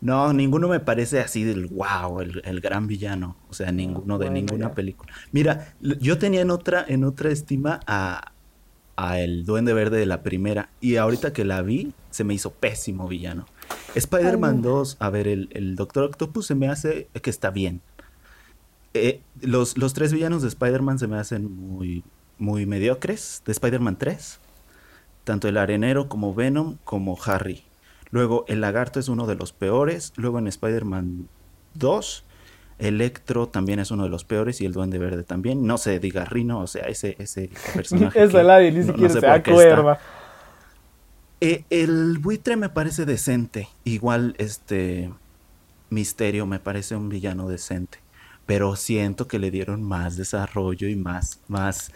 No, 0.00 0.32
ninguno 0.32 0.68
me 0.68 0.78
parece 0.80 1.20
así 1.20 1.42
del 1.42 1.66
wow, 1.66 2.20
el, 2.20 2.40
el 2.44 2.60
gran 2.60 2.86
villano. 2.86 3.36
O 3.48 3.52
sea, 3.54 3.72
ninguno 3.72 4.18
de 4.18 4.28
bueno, 4.28 4.30
ninguna 4.30 4.68
ya. 4.68 4.74
película. 4.74 5.12
Mira, 5.32 5.74
yo 5.80 6.18
tenía 6.18 6.40
en 6.42 6.50
otra, 6.50 6.84
en 6.86 7.02
otra 7.04 7.30
estima 7.30 7.80
a, 7.86 8.32
a 8.96 9.20
el 9.20 9.44
Duende 9.44 9.72
Verde 9.74 9.98
de 9.98 10.06
la 10.06 10.22
primera. 10.22 10.70
Y 10.80 10.96
ahorita 10.96 11.32
que 11.32 11.44
la 11.44 11.62
vi, 11.62 11.94
se 12.10 12.22
me 12.24 12.34
hizo 12.34 12.52
pésimo 12.52 13.08
villano. 13.08 13.46
Spider-Man 13.94 14.62
2, 14.62 14.96
a 15.00 15.10
ver, 15.10 15.28
el, 15.28 15.48
el 15.52 15.76
Doctor 15.76 16.04
Octopus 16.04 16.46
se 16.46 16.54
me 16.54 16.68
hace 16.68 17.08
que 17.22 17.30
está 17.30 17.50
bien. 17.50 17.80
Eh, 18.94 19.20
los, 19.40 19.76
los 19.78 19.92
tres 19.94 20.12
villanos 20.12 20.42
de 20.42 20.48
Spider-Man 20.48 20.98
se 20.98 21.06
me 21.06 21.16
hacen 21.18 21.50
muy, 21.54 22.04
muy 22.38 22.66
mediocres. 22.66 23.42
De 23.46 23.52
Spider-Man 23.52 23.96
3. 23.96 24.38
Tanto 25.24 25.48
el 25.48 25.56
arenero 25.56 26.08
como 26.08 26.34
Venom 26.34 26.76
como 26.84 27.18
Harry. 27.24 27.64
Luego 28.10 28.44
el 28.48 28.60
lagarto 28.62 28.98
es 29.00 29.08
uno 29.08 29.26
de 29.26 29.34
los 29.34 29.52
peores. 29.52 30.12
Luego 30.16 30.38
en 30.38 30.46
Spider-Man 30.48 31.28
2, 31.74 32.24
Electro 32.78 33.48
también 33.48 33.78
es 33.80 33.90
uno 33.90 34.04
de 34.04 34.08
los 34.08 34.24
peores 34.24 34.60
y 34.60 34.66
el 34.66 34.72
Duende 34.72 34.98
Verde 34.98 35.24
también. 35.24 35.66
No 35.66 35.76
se 35.78 35.98
diga 36.00 36.24
Rino, 36.24 36.60
o 36.60 36.66
sea, 36.66 36.84
ese, 36.86 37.16
ese 37.18 37.50
personaje. 37.74 38.26
Que 38.28 38.42
nadie 38.42 38.72
ni 38.72 38.78
no- 38.80 38.86
no 38.86 38.92
siquiera 38.92 39.12
sé 39.14 39.20
se 39.20 39.26
acuerda. 39.26 40.00
Eh, 41.40 41.64
el 41.70 42.18
buitre 42.18 42.56
me 42.56 42.68
parece 42.68 43.04
decente. 43.04 43.68
Igual 43.84 44.34
este 44.38 45.10
Misterio 45.90 46.46
me 46.46 46.58
parece 46.58 46.96
un 46.96 47.08
villano 47.08 47.48
decente. 47.48 47.98
Pero 48.46 48.76
siento 48.76 49.28
que 49.28 49.38
le 49.38 49.50
dieron 49.50 49.82
más 49.82 50.16
desarrollo 50.16 50.88
y 50.88 50.96
más, 50.96 51.40
más, 51.48 51.92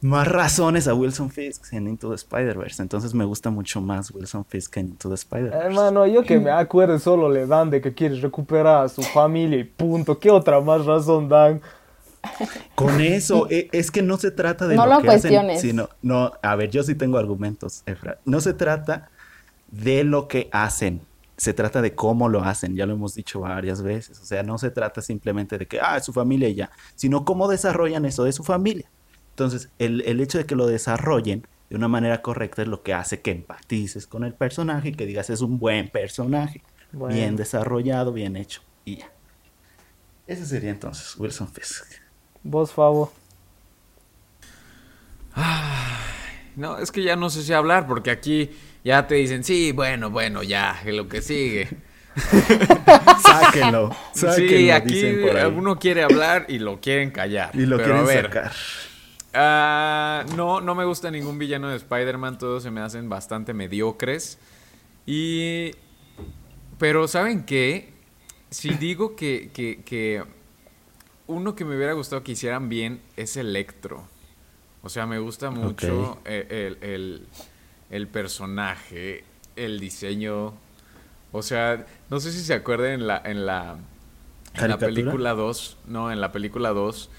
más 0.00 0.28
razones 0.28 0.86
a 0.86 0.94
Wilson 0.94 1.30
Fisk 1.30 1.72
en 1.72 1.88
Into 1.88 2.08
the 2.08 2.14
Spider-Verse. 2.14 2.80
Entonces 2.80 3.12
me 3.12 3.24
gusta 3.24 3.50
mucho 3.50 3.80
más 3.80 4.10
Wilson 4.12 4.44
Fisk 4.44 4.76
en 4.76 4.88
Into 4.90 5.08
the 5.08 5.16
Spider-Verse. 5.16 5.66
Hermano, 5.66 6.06
yo 6.06 6.22
que 6.22 6.38
me 6.38 6.50
acuerde 6.50 6.98
solo 7.00 7.28
le 7.28 7.46
dan 7.46 7.70
de 7.70 7.80
que 7.80 7.92
quieres 7.92 8.22
recuperar 8.22 8.84
a 8.84 8.88
su 8.88 9.02
familia 9.02 9.58
y 9.58 9.64
punto. 9.64 10.18
¿Qué 10.18 10.30
otra 10.30 10.60
más 10.60 10.86
razón 10.86 11.28
dan? 11.28 11.60
Con 12.74 13.00
eso, 13.00 13.48
e- 13.50 13.68
es 13.72 13.90
que 13.90 14.02
no 14.02 14.16
se 14.18 14.30
trata 14.30 14.66
de 14.66 14.76
No 14.76 14.86
lo, 14.86 14.94
lo 14.96 15.02
que 15.02 15.08
hacen, 15.08 15.20
cuestiones. 15.32 15.60
sino, 15.60 15.88
no, 16.02 16.32
a 16.42 16.56
ver, 16.56 16.70
yo 16.70 16.82
sí 16.82 16.94
tengo 16.94 17.18
argumentos, 17.18 17.82
Efra. 17.86 18.18
No 18.24 18.40
se 18.40 18.54
trata 18.54 19.10
de 19.70 20.04
lo 20.04 20.28
que 20.28 20.48
hacen, 20.52 21.00
se 21.36 21.52
trata 21.52 21.82
de 21.82 21.94
cómo 21.94 22.28
lo 22.28 22.42
hacen, 22.44 22.76
ya 22.76 22.86
lo 22.86 22.94
hemos 22.94 23.14
dicho 23.14 23.40
varias 23.40 23.82
veces. 23.82 24.18
O 24.20 24.24
sea, 24.24 24.42
no 24.42 24.58
se 24.58 24.70
trata 24.70 25.02
simplemente 25.02 25.58
de 25.58 25.66
que, 25.66 25.80
ah, 25.80 25.96
es 25.96 26.04
su 26.04 26.12
familia 26.12 26.48
y 26.48 26.54
ya, 26.54 26.70
sino 26.94 27.24
cómo 27.24 27.48
desarrollan 27.48 28.04
eso 28.04 28.24
de 28.24 28.32
su 28.32 28.44
familia. 28.44 28.88
Entonces, 29.30 29.68
el, 29.78 30.02
el 30.02 30.20
hecho 30.20 30.38
de 30.38 30.46
que 30.46 30.54
lo 30.54 30.66
desarrollen 30.66 31.44
de 31.70 31.76
una 31.76 31.88
manera 31.88 32.22
correcta 32.22 32.62
es 32.62 32.68
lo 32.68 32.82
que 32.82 32.94
hace 32.94 33.20
que 33.20 33.32
empatices 33.32 34.06
con 34.06 34.22
el 34.22 34.34
personaje 34.34 34.90
y 34.90 34.92
que 34.94 35.06
digas 35.06 35.28
es 35.30 35.40
un 35.40 35.58
buen 35.58 35.88
personaje, 35.88 36.62
Bueno. 36.92 37.14
bien 37.16 37.34
desarrollado, 37.36 38.12
bien 38.12 38.36
hecho, 38.36 38.60
y 38.84 38.98
ya. 38.98 39.10
Ese 40.28 40.46
sería 40.46 40.70
entonces 40.70 41.16
Wilson 41.18 41.48
Fisk. 41.48 41.84
Vos, 42.44 42.72
Favo. 42.72 43.12
No, 46.56 46.78
es 46.78 46.92
que 46.92 47.02
ya 47.02 47.16
no 47.16 47.30
sé 47.30 47.42
si 47.42 47.52
hablar, 47.52 47.86
porque 47.88 48.10
aquí 48.10 48.50
ya 48.84 49.06
te 49.06 49.16
dicen, 49.16 49.42
sí, 49.42 49.72
bueno, 49.72 50.10
bueno, 50.10 50.42
ya, 50.42 50.80
lo 50.86 51.08
que 51.08 51.20
sigue. 51.20 51.68
Sáquenlo. 53.22 53.90
sáquenlo 54.12 54.48
sí, 54.58 54.70
aquí 54.70 54.94
dicen 54.94 55.20
por 55.20 55.36
ahí. 55.36 55.46
uno 55.46 55.78
quiere 55.78 56.04
hablar 56.04 56.46
y 56.48 56.60
lo 56.60 56.80
quieren 56.80 57.10
callar. 57.10 57.50
Y 57.54 57.66
lo 57.66 57.76
Pero 57.78 57.96
a 57.98 58.04
quieren 58.04 58.06
ver, 58.06 58.24
sacar. 58.26 58.52
ah, 59.32 60.24
no, 60.36 60.60
no 60.60 60.74
me 60.76 60.84
gusta 60.84 61.10
ningún 61.10 61.38
villano 61.38 61.68
de 61.70 61.76
Spider-Man, 61.76 62.38
todos 62.38 62.62
se 62.62 62.70
me 62.70 62.80
hacen 62.80 63.08
bastante 63.08 63.52
mediocres. 63.52 64.38
Y... 65.06 65.72
Pero 66.78 67.08
¿saben 67.08 67.44
qué? 67.44 67.92
Si 68.50 68.74
digo 68.74 69.16
que, 69.16 69.50
que, 69.52 69.82
que 69.84 70.22
uno 71.26 71.54
que 71.54 71.64
me 71.64 71.76
hubiera 71.76 71.92
gustado 71.94 72.22
que 72.22 72.32
hicieran 72.32 72.68
bien 72.68 73.00
es 73.16 73.36
Electro. 73.36 74.04
O 74.82 74.88
sea, 74.88 75.06
me 75.06 75.18
gusta 75.18 75.50
mucho 75.50 76.10
Ok. 76.12 76.18
el, 76.26 76.46
el- 76.50 76.78
el- 76.82 77.26
el 77.90 78.08
personaje, 78.08 79.24
el 79.56 79.80
diseño. 79.80 80.52
O 81.32 81.42
sea, 81.42 81.86
no 82.10 82.20
sé 82.20 82.32
si 82.32 82.40
se 82.40 82.54
acuerdan 82.54 82.90
en 82.92 83.06
la, 83.06 83.22
en 83.24 83.46
la, 83.46 83.76
en 84.54 84.68
la 84.68 84.78
película 84.78 85.32
2. 85.34 85.78
No, 85.86 86.12
en 86.12 86.20
la 86.20 86.32
película 86.32 86.70
2. 86.70 87.10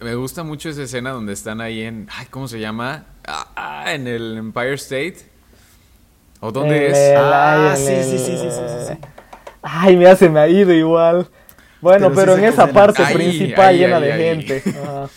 Me 0.00 0.14
gusta 0.14 0.44
mucho 0.44 0.68
esa 0.70 0.82
escena 0.84 1.10
donde 1.10 1.32
están 1.32 1.60
ahí 1.60 1.82
en. 1.82 2.08
Ay, 2.16 2.26
¿cómo 2.30 2.48
se 2.48 2.60
llama? 2.60 3.04
Ah, 3.26 3.48
ah, 3.56 3.92
en 3.94 4.06
el 4.06 4.36
Empire 4.38 4.74
State. 4.74 5.18
¿O 6.40 6.52
dónde 6.52 6.86
El- 6.86 6.92
es? 6.92 6.98
el- 6.98 7.16
Ah, 7.16 7.72
ay, 7.72 7.76
sí, 7.84 7.92
el- 7.92 8.04
sí, 8.04 8.18
sí, 8.18 8.36
sí, 8.38 8.50
sí, 8.50 8.50
sí, 8.50 8.94
sí. 8.94 8.98
Ay, 9.62 9.96
mira, 9.96 10.14
se 10.16 10.30
me 10.30 10.38
ha 10.40 10.48
ido 10.48 10.72
igual. 10.72 11.28
Bueno, 11.80 12.12
Pero 12.14 12.36
en 12.36 12.44
esa 12.44 12.72
parte 12.72 13.02
Ahí, 13.02 13.14
principal 13.14 13.66
ahí, 13.68 13.78
llena 13.78 13.96
ahí, 13.96 14.02
de 14.02 14.12
ahí. 14.12 14.20
gente. 14.20 14.62
Ajá. 14.82 15.10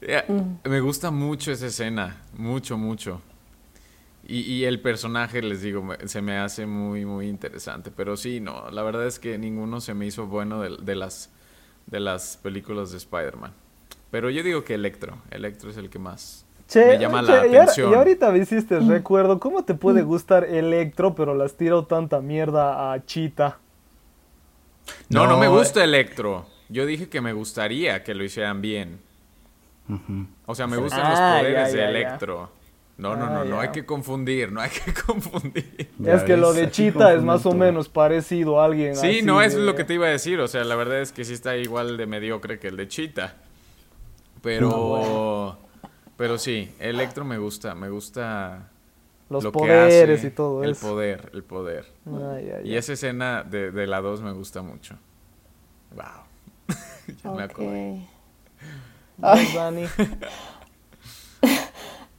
Eh, 0.00 0.22
Me 0.64 0.80
gusta 0.80 1.10
mucho 1.10 1.52
esa 1.52 1.66
escena, 1.66 2.22
mucho, 2.36 2.76
mucho. 2.78 3.20
Y, 4.28 4.40
y 4.40 4.64
el 4.64 4.80
personaje, 4.80 5.40
les 5.42 5.62
digo, 5.62 5.82
me- 5.82 6.08
se 6.08 6.20
me 6.20 6.36
hace 6.38 6.66
muy, 6.66 7.04
muy 7.04 7.28
interesante. 7.28 7.90
Pero 7.90 8.16
sí, 8.16 8.40
no, 8.40 8.70
la 8.70 8.82
verdad 8.82 9.06
es 9.06 9.18
que 9.18 9.38
ninguno 9.38 9.80
se 9.80 9.94
me 9.94 10.06
hizo 10.06 10.26
bueno 10.26 10.60
de, 10.62 10.76
de 10.82 10.94
las, 10.96 11.30
de 11.86 12.00
las 12.00 12.36
películas 12.36 12.90
de 12.90 12.98
Spider-Man. 12.98 13.52
Pero 14.10 14.30
yo 14.30 14.42
digo 14.42 14.64
que 14.64 14.74
Electro, 14.74 15.18
Electro 15.30 15.70
es 15.70 15.76
el 15.76 15.90
que 15.90 15.98
más 15.98 16.44
Che, 16.68 16.84
me 16.86 16.98
llama 16.98 17.22
che, 17.24 17.26
la 17.32 17.46
y 17.46 17.56
atención. 17.56 17.90
Y 17.92 17.94
ahorita 17.94 18.30
me 18.32 18.38
hiciste 18.38 18.80
recuerdo, 18.80 19.38
¿cómo 19.38 19.64
te 19.64 19.74
puede 19.74 20.02
gustar 20.02 20.44
Electro, 20.44 21.14
pero 21.14 21.34
las 21.34 21.54
tiró 21.56 21.84
tanta 21.86 22.20
mierda 22.20 22.92
a 22.92 23.04
Chita? 23.04 23.58
No, 25.08 25.26
no, 25.26 25.36
me 25.38 25.48
gusta 25.48 25.82
Electro. 25.84 26.46
Yo 26.68 26.84
dije 26.86 27.08
que 27.08 27.20
me 27.20 27.32
gustaría 27.32 28.02
que 28.04 28.14
lo 28.14 28.24
hicieran 28.24 28.60
bien. 28.60 29.00
O 30.46 30.54
sea, 30.54 30.66
me 30.66 30.76
gustan 30.76 31.00
Ah, 31.04 31.10
los 31.10 31.18
ya, 31.18 31.38
poderes 31.38 31.68
ya, 31.72 31.76
de 31.76 31.82
ya. 31.82 31.88
Electro. 31.88 32.50
No, 32.98 33.14
no, 33.14 33.26
no, 33.28 33.40
Ah, 33.40 33.44
no 33.44 33.60
hay 33.60 33.68
que 33.68 33.84
confundir, 33.84 34.50
no 34.50 34.60
hay 34.60 34.70
que 34.70 34.92
confundir. 35.06 35.90
Es 36.04 36.22
que 36.22 36.36
lo 36.36 36.52
de 36.54 36.70
Chita 36.70 37.12
es 37.12 37.22
más 37.22 37.44
o 37.46 37.52
menos 37.52 37.88
parecido 37.90 38.60
a 38.60 38.64
alguien 38.64 38.96
Sí, 38.96 39.06
así 39.18 39.22
no, 39.22 39.42
es 39.42 39.54
de- 39.54 39.60
lo 39.60 39.74
que 39.76 39.84
te 39.84 39.94
iba 39.94 40.06
a 40.06 40.10
decir. 40.10 40.40
O 40.40 40.48
sea, 40.48 40.64
la 40.64 40.74
verdad 40.76 41.00
es 41.00 41.12
que 41.12 41.24
sí 41.24 41.34
está 41.34 41.56
igual 41.56 41.96
de 41.98 42.06
mediocre 42.06 42.58
que 42.58 42.68
el 42.68 42.76
de 42.76 42.88
Cheetah. 42.88 43.34
Pero. 44.42 45.58
Pero 46.16 46.38
sí, 46.38 46.70
Electro 46.78 47.24
me 47.24 47.38
gusta. 47.38 47.74
Me 47.74 47.90
gusta. 47.90 48.70
Los 49.28 49.42
lo 49.44 49.50
que 49.52 49.58
poderes 49.58 50.18
hace, 50.20 50.28
y 50.28 50.30
todo 50.30 50.62
el 50.62 50.70
eso. 50.72 50.86
poder, 50.88 51.30
el 51.34 51.42
poder. 51.42 51.86
Ay, 52.06 52.50
ay, 52.58 52.60
Y 52.64 52.70
ay. 52.70 52.76
esa 52.76 52.92
escena 52.92 53.42
de, 53.42 53.70
de 53.72 53.86
la 53.86 54.00
2 54.00 54.22
me 54.22 54.32
gusta 54.32 54.62
mucho. 54.62 54.96
Wow. 55.94 56.04
ya 57.24 57.30
me 57.32 57.42
acordé. 57.42 58.06
Vos, 59.16 59.54
Dani. 59.54 59.84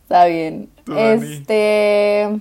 Está 0.04 0.26
bien. 0.26 0.70
Tú, 0.84 0.94
Dani. 0.94 1.34
Este. 1.34 2.40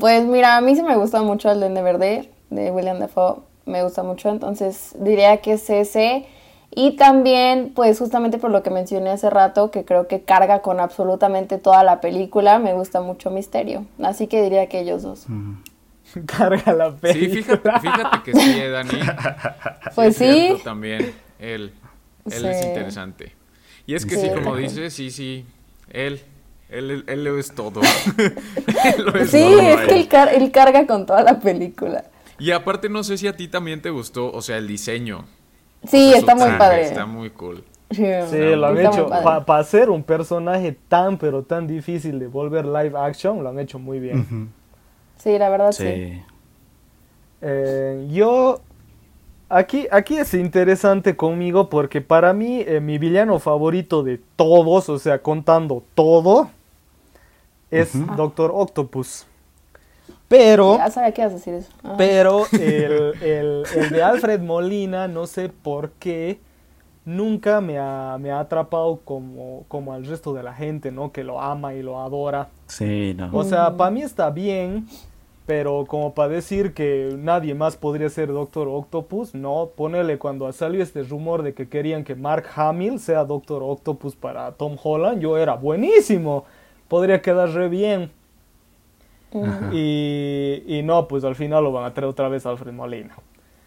Pues 0.00 0.24
mira, 0.24 0.56
a 0.56 0.60
mí 0.60 0.74
sí 0.74 0.82
me 0.82 0.96
gusta 0.96 1.22
mucho 1.22 1.50
el 1.50 1.60
Duende 1.60 1.82
Verde 1.82 2.30
de 2.50 2.70
William 2.70 2.98
Dafoe. 2.98 3.40
Me 3.66 3.82
gusta 3.82 4.02
mucho, 4.02 4.28
entonces 4.30 4.94
diría 4.98 5.38
que 5.38 5.54
es 5.54 5.68
ese. 5.70 6.26
Y 6.74 6.96
también, 6.96 7.72
pues 7.74 7.98
justamente 7.98 8.38
por 8.38 8.50
lo 8.50 8.62
que 8.62 8.70
mencioné 8.70 9.10
hace 9.10 9.30
rato, 9.30 9.70
que 9.70 9.84
creo 9.84 10.08
que 10.08 10.22
carga 10.22 10.60
con 10.60 10.78
absolutamente 10.80 11.58
toda 11.58 11.82
la 11.84 12.00
película, 12.00 12.58
me 12.58 12.74
gusta 12.74 13.00
mucho 13.00 13.30
Misterio. 13.30 13.86
Así 14.02 14.26
que 14.26 14.42
diría 14.42 14.68
que 14.68 14.80
ellos 14.80 15.02
dos. 15.02 15.26
Carga 16.26 16.72
la 16.72 16.90
Sí, 16.92 16.96
película. 17.00 17.80
fíjate, 17.80 17.80
fíjate 17.80 18.22
que 18.24 18.32
sí, 18.38 18.60
eh, 18.60 18.68
Dani. 18.70 18.90
Pues 19.94 20.08
es 20.08 20.16
cierto, 20.18 20.58
sí. 20.58 20.64
También, 20.64 21.14
él. 21.38 21.72
Él 22.30 22.44
es 22.46 22.60
Sí. 22.60 22.66
interesante. 22.66 23.32
Y 23.86 23.94
es 23.94 24.04
que 24.04 24.16
Sí. 24.16 24.22
sí, 24.28 24.30
como 24.34 24.56
dices, 24.56 24.92
sí, 24.92 25.10
sí. 25.10 25.46
Él. 25.90 26.20
Él, 26.68 26.90
él, 26.90 27.04
él 27.06 27.24
lo 27.24 27.38
es 27.38 27.54
todo. 27.54 27.80
Él 28.16 29.04
lo 29.04 29.14
es 29.14 29.30
Sí, 29.30 29.38
todo, 29.40 29.60
es 29.60 29.80
que 29.86 29.94
él, 29.94 30.08
car- 30.08 30.34
él 30.34 30.50
carga 30.50 30.84
con 30.86 31.06
toda 31.06 31.22
la 31.22 31.38
película. 31.38 32.04
Y 32.40 32.50
aparte, 32.50 32.88
no 32.88 33.04
sé 33.04 33.16
si 33.18 33.28
a 33.28 33.36
ti 33.36 33.46
también 33.46 33.80
te 33.80 33.90
gustó, 33.90 34.32
o 34.32 34.42
sea, 34.42 34.56
el 34.58 34.66
diseño. 34.66 35.24
Sí, 35.88 36.08
O 36.08 36.10
sea, 36.10 36.18
está 36.18 36.34
muy 36.34 36.50
padre. 36.58 36.82
Está 36.82 37.06
muy 37.06 37.30
cool. 37.30 37.64
Sí, 37.90 38.04
Sí, 38.30 38.38
lo 38.56 38.66
han 38.66 38.78
hecho. 38.78 39.08
Para 39.46 39.64
ser 39.64 39.90
un 39.90 40.02
personaje 40.02 40.76
tan, 40.88 41.18
pero 41.18 41.42
tan 41.42 41.66
difícil 41.66 42.18
de 42.18 42.26
volver 42.26 42.66
live 42.66 42.98
action, 42.98 43.42
lo 43.42 43.48
han 43.48 43.58
hecho 43.58 43.78
muy 43.78 44.00
bien. 44.00 44.50
Sí, 45.18 45.38
la 45.38 45.48
verdad 45.48 45.72
sí. 45.72 45.84
Sí. 45.84 46.22
Eh, 47.42 48.08
yo. 48.10 48.60
Aquí, 49.48 49.86
aquí 49.92 50.16
es 50.16 50.34
interesante 50.34 51.14
conmigo 51.14 51.70
porque 51.70 52.00
para 52.00 52.32
mí 52.32 52.64
eh, 52.66 52.80
mi 52.80 52.98
villano 52.98 53.38
favorito 53.38 54.02
de 54.02 54.20
todos, 54.34 54.88
o 54.88 54.98
sea, 54.98 55.22
contando 55.22 55.84
todo, 55.94 56.50
es 57.70 57.92
Doctor 58.16 58.50
Octopus. 58.52 59.24
Pero, 60.28 60.76
Ya 60.78 60.90
sabía 60.90 61.12
que 61.12 61.20
ibas 61.22 61.32
a 61.32 61.36
decir 61.36 61.54
eso. 61.54 61.70
Ah. 61.84 61.94
pero 61.96 62.44
el, 62.52 63.14
el- 63.22 63.62
el 63.76 63.90
de 63.90 64.02
Alfred 64.02 64.40
Molina, 64.40 65.06
no 65.08 65.26
sé 65.26 65.48
por 65.48 65.90
qué, 65.92 66.40
nunca 67.04 67.60
me 67.60 67.78
ha, 67.78 68.16
me 68.20 68.30
ha 68.32 68.40
atrapado 68.40 69.00
como, 69.04 69.64
como 69.68 69.92
al 69.92 70.04
resto 70.04 70.34
de 70.34 70.42
la 70.42 70.52
gente, 70.54 70.90
¿no? 70.90 71.12
Que 71.12 71.22
lo 71.24 71.40
ama 71.40 71.74
y 71.74 71.82
lo 71.82 72.00
adora. 72.00 72.48
Sí, 72.66 73.14
no. 73.16 73.30
O 73.32 73.44
sea, 73.44 73.76
para 73.76 73.92
mí 73.92 74.02
está 74.02 74.30
bien, 74.30 74.88
pero 75.46 75.84
como 75.86 76.12
para 76.14 76.30
decir 76.30 76.74
que 76.74 77.14
nadie 77.16 77.54
más 77.54 77.76
podría 77.76 78.08
ser 78.10 78.32
Doctor 78.32 78.66
Octopus, 78.66 79.32
no, 79.36 79.70
ponele 79.76 80.18
cuando 80.18 80.50
salió 80.52 80.82
este 80.82 81.04
rumor 81.04 81.44
de 81.44 81.54
que 81.54 81.68
querían 81.68 82.02
que 82.02 82.16
Mark 82.16 82.46
Hamill 82.56 82.98
sea 82.98 83.24
Doctor 83.24 83.62
Octopus 83.62 84.16
para 84.16 84.50
Tom 84.52 84.76
Holland, 84.82 85.20
yo 85.20 85.38
era 85.38 85.54
buenísimo, 85.54 86.44
podría 86.88 87.22
quedar 87.22 87.50
re 87.50 87.68
bien. 87.68 88.10
Y, 89.72 90.62
y 90.66 90.82
no, 90.82 91.08
pues 91.08 91.24
al 91.24 91.34
final 91.34 91.64
lo 91.64 91.72
van 91.72 91.84
a 91.84 91.92
traer 91.94 92.08
otra 92.08 92.28
vez 92.28 92.46
a 92.46 92.50
Alfred 92.50 92.72
Molina. 92.72 93.14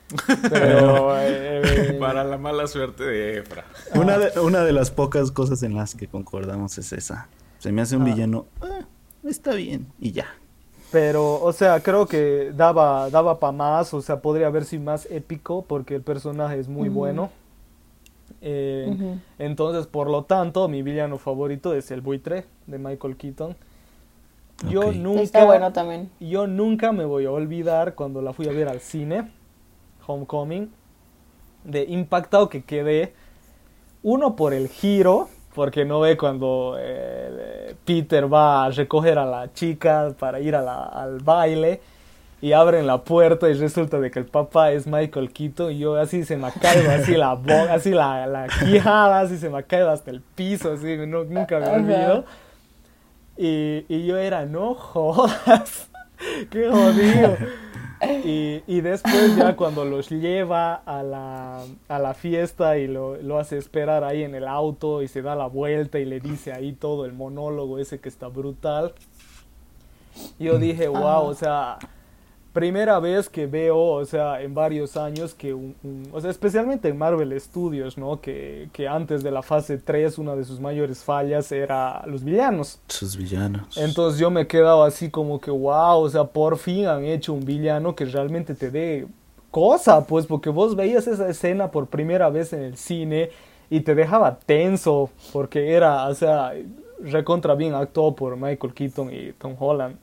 Pero, 0.50 1.16
eh, 1.20 1.98
Para 2.00 2.24
la 2.24 2.38
mala 2.38 2.66
suerte 2.68 3.04
de 3.04 3.38
Efra. 3.40 3.66
Una 3.94 4.18
de, 4.18 4.40
una 4.40 4.64
de 4.64 4.74
las 4.74 4.90
pocas 4.90 5.32
cosas 5.32 5.62
en 5.64 5.76
las 5.76 5.94
que 5.94 6.08
concordamos 6.08 6.78
es 6.80 6.92
esa. 6.94 7.28
Se 7.60 7.72
me 7.72 7.82
hace 7.84 7.96
un 7.96 8.04
Ah. 8.04 8.06
villano. 8.06 8.46
"Ah, 8.62 8.80
está 9.24 9.54
bien. 9.54 9.86
Y 10.00 10.12
ya. 10.12 10.26
Pero, 10.92 11.40
o 11.40 11.54
sea, 11.54 11.82
creo 11.82 12.08
que 12.08 12.52
daba, 12.56 13.12
daba 13.12 13.40
para 13.40 13.52
más, 13.52 13.94
o 13.94 14.02
sea, 14.02 14.22
podría 14.22 14.48
haber 14.48 14.66
sido 14.66 14.82
más 14.82 15.08
épico 15.12 15.64
porque 15.68 15.94
el 15.96 16.02
personaje 16.02 16.58
es 16.60 16.68
muy 16.68 16.90
bueno. 16.90 17.30
Eh. 18.42 19.18
Entonces, 19.38 19.86
por 19.86 20.10
lo 20.10 20.24
tanto, 20.24 20.68
mi 20.68 20.82
villano 20.82 21.20
favorito 21.20 21.76
es 21.76 21.92
el 21.92 22.02
buitre 22.02 22.46
de 22.66 22.80
Michael 22.80 23.18
Keaton. 23.18 23.56
Yo 24.68 24.92
nunca, 24.92 25.22
Está 25.22 25.46
bueno 25.46 25.72
también. 25.72 26.10
yo 26.20 26.48
nunca 26.48 26.92
me 26.92 27.06
voy 27.06 27.26
a 27.26 27.32
olvidar 27.32 27.96
cuando 27.96 28.22
la 28.22 28.34
fui 28.34 28.48
a 28.48 28.52
ver 28.52 28.68
al 28.68 28.80
cine, 28.82 29.32
Homecoming, 30.06 30.70
de 31.64 31.84
impactado 31.84 32.50
que 32.50 32.64
quedé. 32.64 33.14
Uno 34.04 34.36
por 34.36 34.54
el 34.54 34.68
giro, 34.70 35.30
porque 35.56 35.86
no 35.86 36.00
ve 36.00 36.18
cuando 36.18 36.76
eh, 36.80 37.76
Peter 37.86 38.32
va 38.32 38.66
a 38.66 38.70
recoger 38.72 39.18
a 39.20 39.26
la 39.26 39.54
chica 39.54 40.14
para 40.18 40.40
ir 40.40 40.56
a 40.56 40.62
la- 40.62 40.86
al 40.86 41.20
baile 41.20 41.82
y 42.42 42.54
abren 42.54 42.88
la 42.88 43.02
puerta 43.04 43.50
y 43.50 43.54
resulta 43.54 44.00
de 44.00 44.10
que 44.12 44.20
el 44.20 44.26
papá 44.26 44.72
es 44.72 44.88
Michael 44.88 45.32
Keaton 45.34 45.74
y 45.74 45.80
yo 45.80 45.96
así 45.96 46.24
se 46.24 46.38
me 46.38 46.48
ha 46.48 46.52
caído 46.52 46.90
así 46.92 47.12
la 47.18 47.34
boca, 47.34 47.74
así 47.74 47.92
la, 47.92 48.26
la 48.28 48.48
quijada, 48.48 49.20
así 49.22 49.38
se 49.38 49.50
me 49.50 49.58
ha 49.58 49.64
caído 49.64 49.90
hasta 49.90 50.12
el 50.12 50.22
piso, 50.22 50.72
así 50.74 50.96
no- 51.06 51.26
nunca 51.26 51.60
me 51.60 51.68
olvido. 51.68 52.24
Y, 53.42 53.86
y 53.88 54.06
yo 54.06 54.18
era, 54.18 54.46
no 54.46 54.76
jodas, 54.76 55.90
qué 56.52 56.70
jodido. 56.70 57.38
Y, 58.26 58.64
y 58.68 58.82
después 58.82 59.38
ya 59.38 59.56
cuando 59.56 59.86
los 59.86 60.10
lleva 60.10 60.76
a 60.76 61.04
la, 61.04 61.64
a 61.88 62.00
la 62.00 62.14
fiesta 62.14 62.78
y 62.78 62.88
lo, 62.88 63.16
lo 63.16 63.40
hace 63.40 63.58
esperar 63.58 64.04
ahí 64.04 64.24
en 64.24 64.36
el 64.36 64.46
auto 64.46 65.02
y 65.02 65.08
se 65.08 65.22
da 65.22 65.38
la 65.38 65.48
vuelta 65.48 66.00
y 66.00 66.06
le 66.06 66.20
dice 66.20 66.52
ahí 66.52 66.74
todo 66.74 67.06
el 67.06 67.14
monólogo 67.14 67.80
ese 67.80 68.00
que 68.00 68.10
está 68.10 68.28
brutal. 68.28 68.94
Yo 70.38 70.60
dije, 70.60 70.90
wow, 70.90 71.24
o 71.24 71.34
sea, 71.34 71.78
primera 72.54 73.00
vez 73.00 73.30
que 73.30 73.46
veo, 73.48 73.78
o 73.78 74.06
sea, 74.06 74.42
en 74.42 74.54
varios 74.54 74.98
años 74.98 75.34
que 75.36 75.54
un, 75.54 75.76
un- 75.84 76.10
o 76.12 76.20
sea, 76.22 76.32
especialmente 76.32 76.88
en 76.90 76.98
Marvel 76.98 77.40
Studios, 77.40 77.98
¿no? 77.98 78.20
Que, 78.22 78.70
que 78.74 78.88
antes 78.88 79.24
de 79.24 79.32
la 79.32 79.42
fase 79.42 79.78
3 79.78 80.18
una 80.18 80.36
de 80.36 80.44
sus 80.44 80.60
mayores 80.60 81.04
fallas 81.04 81.52
era 81.52 82.04
los 82.08 82.24
villanos. 82.24 82.80
Sus 82.88 83.16
villanos. 83.16 83.78
Entonces 83.78 84.20
yo 84.20 84.32
me 84.32 84.42
he 84.42 84.48
quedado 84.48 84.84
así 84.84 85.10
como 85.10 85.40
que, 85.40 85.52
wow, 85.52 86.00
o 86.02 86.10
sea, 86.10 86.26
por 86.26 86.58
fin 86.58 86.88
han 86.88 87.06
hecho 87.06 87.34
un 87.34 87.46
villano 87.46 87.96
que 87.96 88.06
realmente 88.06 88.56
te 88.56 88.72
dé 88.72 89.08
cosa, 89.52 90.06
pues, 90.06 90.26
porque 90.26 90.50
vos 90.50 90.76
veías 90.76 91.08
esa 91.08 91.30
escena 91.30 91.72
por 91.72 91.88
primera 91.88 92.30
vez 92.30 92.54
en 92.54 92.62
el 92.62 92.78
cine 92.78 93.30
y 93.70 93.82
te 93.82 93.96
dejaba 93.96 94.40
tenso, 94.40 95.10
porque 95.32 95.74
era, 95.74 96.08
o 96.08 96.16
sea, 96.16 96.54
recontra 97.00 97.56
bien 97.56 97.74
actuado 97.76 98.16
por 98.16 98.36
Michael 98.36 98.74
Keaton 98.74 99.14
y 99.14 99.34
Tom 99.34 99.56
Holland. 99.60 99.98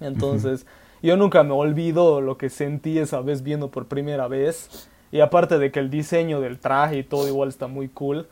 Entonces, 0.00 0.66
yo 1.02 1.16
nunca 1.16 1.42
me 1.42 1.52
olvido 1.52 2.20
lo 2.20 2.36
que 2.38 2.50
sentí 2.50 2.98
esa 2.98 3.20
vez 3.20 3.42
viendo 3.42 3.70
por 3.70 3.86
primera 3.86 4.28
vez. 4.28 4.88
Y 5.12 5.20
aparte 5.20 5.58
de 5.58 5.70
que 5.70 5.80
el 5.80 5.90
diseño 5.90 6.40
del 6.40 6.58
traje 6.58 6.98
y 6.98 7.02
todo 7.04 7.28
igual 7.28 7.48
está 7.48 7.66
muy 7.66 7.88
cool. 7.88 8.28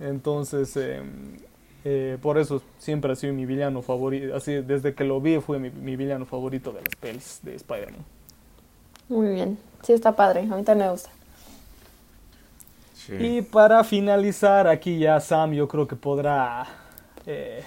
Entonces, 0.00 0.76
eh, 0.76 1.02
eh, 1.84 2.18
por 2.20 2.38
eso 2.38 2.62
siempre 2.78 3.12
ha 3.12 3.16
sido 3.16 3.34
mi 3.34 3.46
villano 3.46 3.82
favorito. 3.82 4.34
Así, 4.34 4.54
desde 4.54 4.94
que 4.94 5.04
lo 5.04 5.20
vi 5.20 5.38
fue 5.40 5.58
mi, 5.58 5.70
mi 5.70 5.96
villano 5.96 6.24
favorito 6.24 6.72
de 6.72 6.80
las 6.80 6.96
pelis 6.98 7.40
de 7.42 7.54
Spider-Man. 7.54 8.04
Muy 9.08 9.28
bien. 9.28 9.58
Sí, 9.82 9.92
está 9.92 10.16
padre. 10.16 10.40
A 10.40 10.56
mí 10.56 10.62
también 10.62 10.88
me 10.88 10.90
gusta. 10.92 11.10
Sí. 12.94 13.14
Y 13.18 13.42
para 13.42 13.84
finalizar, 13.84 14.66
aquí 14.66 14.98
ya 14.98 15.20
Sam 15.20 15.52
yo 15.52 15.68
creo 15.68 15.86
que 15.86 15.94
podrá 15.94 16.66
eh, 17.26 17.62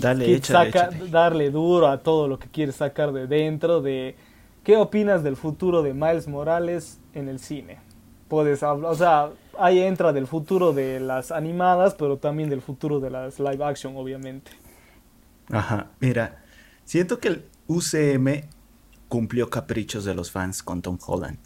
Dale, 0.00 0.24
que 0.26 0.34
échale, 0.34 0.70
saca- 0.72 0.88
échale. 0.94 1.10
darle 1.10 1.50
duro 1.50 1.88
a 1.88 1.98
todo 2.02 2.28
lo 2.28 2.38
que 2.38 2.48
quiere 2.48 2.72
sacar 2.72 3.12
de 3.12 3.26
dentro 3.26 3.80
de 3.80 4.14
qué 4.62 4.76
opinas 4.76 5.22
del 5.24 5.36
futuro 5.36 5.82
de 5.82 5.94
Miles 5.94 6.28
Morales 6.28 7.00
en 7.14 7.28
el 7.28 7.38
cine. 7.38 7.78
Puedes 8.28 8.62
hablar, 8.62 8.90
o 8.90 8.94
sea, 8.94 9.30
ahí 9.58 9.78
entra 9.80 10.12
del 10.12 10.26
futuro 10.26 10.72
de 10.72 10.98
las 11.00 11.30
animadas, 11.30 11.94
pero 11.94 12.16
también 12.18 12.50
del 12.50 12.60
futuro 12.60 12.98
de 13.00 13.10
las 13.10 13.38
live 13.38 13.64
action, 13.64 13.96
obviamente. 13.96 14.50
Ajá, 15.50 15.90
mira, 16.00 16.42
siento 16.84 17.18
que 17.20 17.28
el 17.28 17.44
UCM 17.68 18.48
cumplió 19.08 19.48
caprichos 19.48 20.04
de 20.04 20.14
los 20.14 20.32
fans 20.32 20.62
con 20.64 20.82
Tom 20.82 20.98
Holland, 21.06 21.38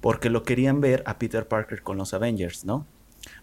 porque 0.00 0.28
lo 0.28 0.42
querían 0.42 0.80
ver 0.80 1.04
a 1.06 1.18
Peter 1.18 1.46
Parker 1.46 1.82
con 1.82 1.96
los 1.96 2.12
Avengers, 2.14 2.64
¿no? 2.64 2.84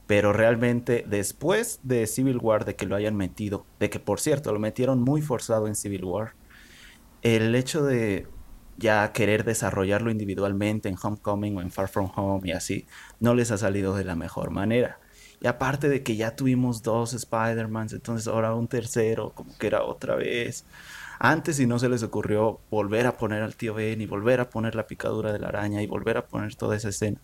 Pero 0.07 0.33
realmente 0.33 1.05
después 1.07 1.79
de 1.83 2.07
Civil 2.07 2.37
War, 2.37 2.65
de 2.65 2.75
que 2.75 2.85
lo 2.85 2.95
hayan 2.95 3.15
metido, 3.15 3.65
de 3.79 3.89
que 3.89 3.99
por 3.99 4.19
cierto 4.19 4.51
lo 4.51 4.59
metieron 4.59 5.01
muy 5.01 5.21
forzado 5.21 5.67
en 5.67 5.75
Civil 5.75 6.03
War, 6.03 6.33
el 7.21 7.55
hecho 7.55 7.83
de 7.83 8.27
ya 8.77 9.11
querer 9.13 9.43
desarrollarlo 9.43 10.11
individualmente 10.11 10.89
en 10.89 10.97
Homecoming 11.01 11.57
o 11.57 11.61
en 11.61 11.71
Far 11.71 11.87
From 11.87 12.11
Home 12.15 12.49
y 12.49 12.51
así, 12.51 12.87
no 13.19 13.35
les 13.35 13.51
ha 13.51 13.57
salido 13.57 13.95
de 13.95 14.03
la 14.03 14.15
mejor 14.15 14.49
manera. 14.51 14.99
Y 15.39 15.47
aparte 15.47 15.89
de 15.89 16.03
que 16.03 16.15
ya 16.15 16.35
tuvimos 16.35 16.83
dos 16.83 17.13
Spider-Mans, 17.13 17.93
entonces 17.93 18.27
ahora 18.27 18.53
un 18.53 18.67
tercero, 18.67 19.31
como 19.33 19.57
que 19.57 19.67
era 19.67 19.83
otra 19.83 20.15
vez. 20.15 20.65
Antes 21.19 21.57
si 21.57 21.67
no 21.67 21.79
se 21.79 21.89
les 21.89 22.03
ocurrió 22.03 22.59
volver 22.69 23.07
a 23.07 23.17
poner 23.17 23.43
al 23.43 23.55
tío 23.55 23.73
Ben 23.73 24.01
y 24.01 24.07
volver 24.07 24.39
a 24.39 24.49
poner 24.49 24.75
la 24.75 24.87
picadura 24.87 25.31
de 25.31 25.39
la 25.39 25.49
araña 25.49 25.81
y 25.81 25.87
volver 25.87 26.17
a 26.17 26.27
poner 26.27 26.55
toda 26.55 26.75
esa 26.75 26.89
escena. 26.89 27.19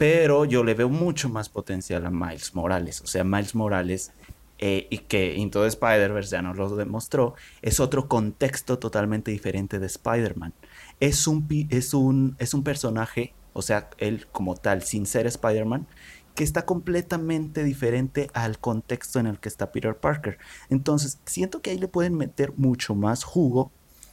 Pero 0.00 0.46
yo 0.46 0.64
le 0.64 0.72
veo 0.72 0.88
mucho 0.88 1.28
más 1.28 1.50
potencial 1.50 2.06
a 2.06 2.10
Miles 2.10 2.54
Morales. 2.54 3.02
O 3.02 3.06
sea, 3.06 3.22
Miles 3.22 3.54
Morales, 3.54 4.12
eh, 4.56 4.86
y 4.88 5.00
que 5.00 5.34
Into 5.34 5.60
the 5.60 5.68
Spider-Verse 5.68 6.30
ya 6.30 6.40
nos 6.40 6.56
lo 6.56 6.74
demostró, 6.74 7.34
es 7.60 7.80
otro 7.80 8.08
contexto 8.08 8.78
totalmente 8.78 9.30
diferente 9.30 9.78
de 9.78 9.84
Spider-Man. 9.84 10.54
Es 11.00 11.26
un, 11.26 11.46
es, 11.68 11.92
un, 11.92 12.34
es 12.38 12.54
un 12.54 12.64
personaje, 12.64 13.34
o 13.52 13.60
sea, 13.60 13.90
él 13.98 14.26
como 14.32 14.56
tal, 14.56 14.84
sin 14.84 15.04
ser 15.04 15.26
Spider-Man, 15.26 15.86
que 16.34 16.44
está 16.44 16.64
completamente 16.64 17.62
diferente 17.62 18.30
al 18.32 18.58
contexto 18.58 19.20
en 19.20 19.26
el 19.26 19.38
que 19.38 19.50
está 19.50 19.70
Peter 19.70 19.94
Parker. 19.94 20.38
Entonces, 20.70 21.20
siento 21.26 21.60
que 21.60 21.72
ahí 21.72 21.78
le 21.78 21.88
pueden 21.88 22.14
meter 22.14 22.54
mucho 22.56 22.94
más 22.94 23.22
jugo, 23.22 23.70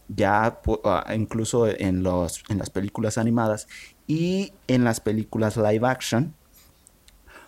ya 0.10 0.60
ah, 0.84 1.14
incluso 1.16 1.66
en, 1.66 2.04
los, 2.04 2.44
en 2.50 2.58
las 2.58 2.70
películas 2.70 3.18
animadas 3.18 3.70
y 4.08 4.54
en 4.68 4.84
las 4.84 5.00
películas 5.00 5.58
live 5.58 5.86
action, 5.88 6.34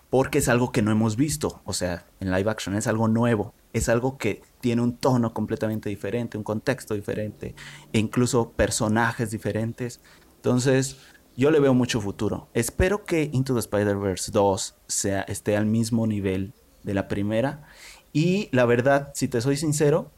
porque 0.10 0.40
es 0.40 0.50
algo 0.50 0.72
que 0.72 0.82
no 0.82 0.92
hemos 0.92 1.16
visto, 1.16 1.62
o 1.66 1.74
sea, 1.74 2.06
en 2.20 2.32
live 2.32 2.50
action 2.50 2.76
es 2.76 2.88
algo 2.88 3.08
nuevo, 3.08 3.54
es 3.74 3.90
algo 3.90 4.18
que 4.18 4.42
tiene 4.60 4.82
un 4.82 4.98
tono 4.98 5.34
completamente 5.34 5.90
diferente, 5.90 6.38
un 6.38 6.44
contexto 6.44 6.94
diferente, 6.96 7.56
e 7.94 8.00
incluso 8.00 8.52
personajes 8.52 9.32
diferentes. 9.32 10.02
Entonces, 10.38 10.98
yo 11.38 11.52
le 11.52 11.60
veo 11.60 11.74
mucho 11.74 12.02
futuro. 12.02 12.50
Espero 12.54 13.06
que 13.06 13.30
Into 13.32 13.54
the 13.54 13.60
Spider-Verse 13.60 14.32
2 14.32 14.76
sea, 14.88 15.22
esté 15.22 15.56
al 15.56 15.66
mismo 15.66 16.08
nivel 16.08 16.54
de 16.84 16.94
la 16.94 17.08
primera. 17.08 17.68
Y 18.12 18.50
la 18.52 18.66
verdad, 18.66 19.12
si 19.14 19.28
te 19.28 19.40
soy 19.42 19.56
sincero, 19.56 20.12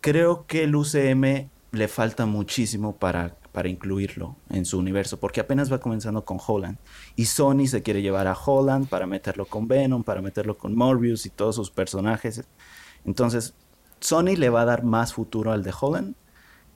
creo 0.00 0.46
que 0.46 0.64
el 0.64 0.74
UCM 0.74 1.48
le 1.70 1.88
falta 1.88 2.26
muchísimo 2.26 2.96
para, 2.96 3.36
para 3.58 3.68
incluirlo 3.68 4.36
en 4.50 4.64
su 4.64 4.78
universo, 4.78 5.18
porque 5.18 5.40
apenas 5.40 5.72
va 5.72 5.80
comenzando 5.80 6.24
con 6.24 6.38
Holland. 6.46 6.78
Y 7.16 7.24
Sony 7.24 7.66
se 7.66 7.82
quiere 7.82 8.02
llevar 8.02 8.28
a 8.28 8.34
Holland 8.34 8.88
para 8.88 9.04
meterlo 9.04 9.46
con 9.46 9.66
Venom, 9.66 10.04
para 10.04 10.22
meterlo 10.22 10.56
con 10.56 10.76
Morbius 10.76 11.26
y 11.26 11.30
todos 11.30 11.56
sus 11.56 11.68
personajes. 11.68 12.44
Entonces, 13.04 13.54
Sony 13.98 14.36
le 14.36 14.48
va 14.48 14.60
a 14.60 14.64
dar 14.64 14.84
más 14.84 15.12
futuro 15.12 15.50
al 15.50 15.64
de 15.64 15.74
Holland 15.80 16.14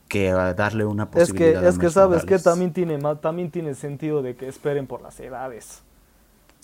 que 0.08 0.30
a 0.30 0.54
darle 0.54 0.84
una 0.84 1.04
Es 1.04 1.10
que, 1.10 1.20
posibilidad 1.20 1.66
es 1.66 1.78
que 1.78 1.88
sabes 1.88 2.24
que 2.24 2.40
también 2.40 2.72
tiene, 2.72 2.98
también 3.20 3.52
tiene 3.52 3.76
sentido 3.76 4.20
de 4.20 4.34
que 4.34 4.48
esperen 4.48 4.88
por 4.88 5.02
las 5.02 5.20
edades. 5.20 5.84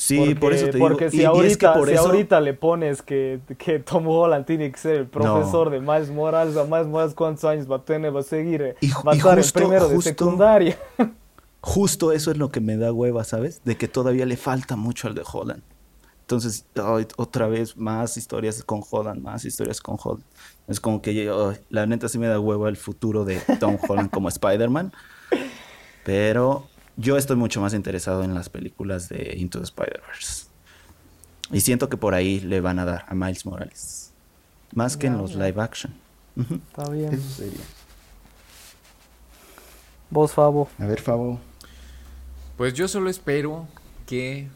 Sí, 0.00 0.16
porque, 0.18 0.36
por 0.36 0.52
eso 0.52 0.66
te 0.66 0.72
digo. 0.74 0.88
porque 0.88 1.10
si, 1.10 1.16
y- 1.16 1.20
y 1.20 1.22
es 1.24 1.56
que 1.58 1.66
ahorita, 1.66 1.74
por 1.74 1.88
si 1.88 1.94
eso- 1.94 2.06
ahorita 2.06 2.40
le 2.40 2.54
pones 2.54 3.02
que, 3.02 3.40
que 3.58 3.80
Tom 3.80 4.06
Holland 4.06 4.46
tiene 4.46 4.70
que 4.70 4.78
ser 4.78 4.94
el 4.94 5.06
profesor 5.08 5.70
de 5.70 5.80
Miles 5.80 6.08
Morales, 6.10 6.56
a 6.56 6.62
Miles 6.64 6.86
Morales 6.86 7.14
cuántos 7.14 7.44
años 7.44 7.68
va 7.70 7.76
a 7.76 7.82
tener, 7.84 8.14
va 8.14 8.20
a 8.20 8.22
seguir, 8.22 8.62
eh, 8.62 8.76
Y 8.80 8.90
va 9.04 9.12
a 9.12 9.16
estar 9.16 9.36
justo- 9.38 9.58
en 9.58 9.64
primero 9.64 9.88
de 9.88 9.94
justo- 9.96 10.08
secundaria. 10.10 10.78
Justo 11.60 12.12
eso 12.12 12.30
es 12.30 12.36
lo 12.38 12.50
que 12.52 12.60
me 12.60 12.76
da 12.76 12.92
hueva, 12.92 13.24
¿sabes? 13.24 13.60
De 13.64 13.76
que 13.76 13.88
todavía 13.88 14.24
le 14.24 14.36
falta 14.36 14.76
mucho 14.76 15.08
al 15.08 15.16
de 15.16 15.22
Holland. 15.30 15.62
Entonces, 16.20 16.64
ay, 16.76 17.06
otra 17.16 17.48
vez, 17.48 17.76
más 17.76 18.16
historias 18.16 18.62
con 18.62 18.82
Holland, 18.88 19.20
más 19.20 19.44
historias 19.44 19.80
con 19.80 19.96
Holland. 20.00 20.22
Es 20.68 20.78
como 20.78 21.02
que 21.02 21.10
ay, 21.28 21.56
la 21.70 21.86
neta 21.86 22.08
sí 22.08 22.18
me 22.18 22.28
da 22.28 22.38
hueva 22.38 22.68
el 22.68 22.76
futuro 22.76 23.24
de 23.24 23.40
Tom 23.58 23.78
Holland 23.88 24.10
como 24.10 24.28
Spider-Man. 24.28 24.92
Pero 26.04 26.66
yo 26.98 27.16
estoy 27.16 27.36
mucho 27.36 27.60
más 27.62 27.72
interesado 27.72 28.22
en 28.24 28.34
las 28.34 28.50
películas 28.50 29.08
de 29.08 29.34
Into 29.38 29.58
the 29.60 29.64
Spider-Verse. 29.64 30.46
Y 31.50 31.60
siento 31.62 31.88
que 31.88 31.96
por 31.96 32.12
ahí 32.14 32.40
le 32.40 32.60
van 32.60 32.78
a 32.78 32.84
dar 32.84 33.06
a 33.08 33.14
Miles 33.14 33.46
Morales. 33.46 34.12
Más 34.74 34.98
que 34.98 35.06
en 35.06 35.16
los 35.16 35.32
ya. 35.32 35.46
live 35.46 35.62
action. 35.62 35.94
Está 36.36 36.90
bien. 36.90 37.14
Eso 37.14 37.28
sería. 37.30 37.60
Vos, 40.10 40.32
Fabo. 40.32 40.68
A 40.78 40.86
ver, 40.86 41.00
Fabo. 41.00 41.40
Pues 42.56 42.74
yo 42.74 42.88
solo 42.88 43.08
espero 43.10 43.66
que 44.06 44.48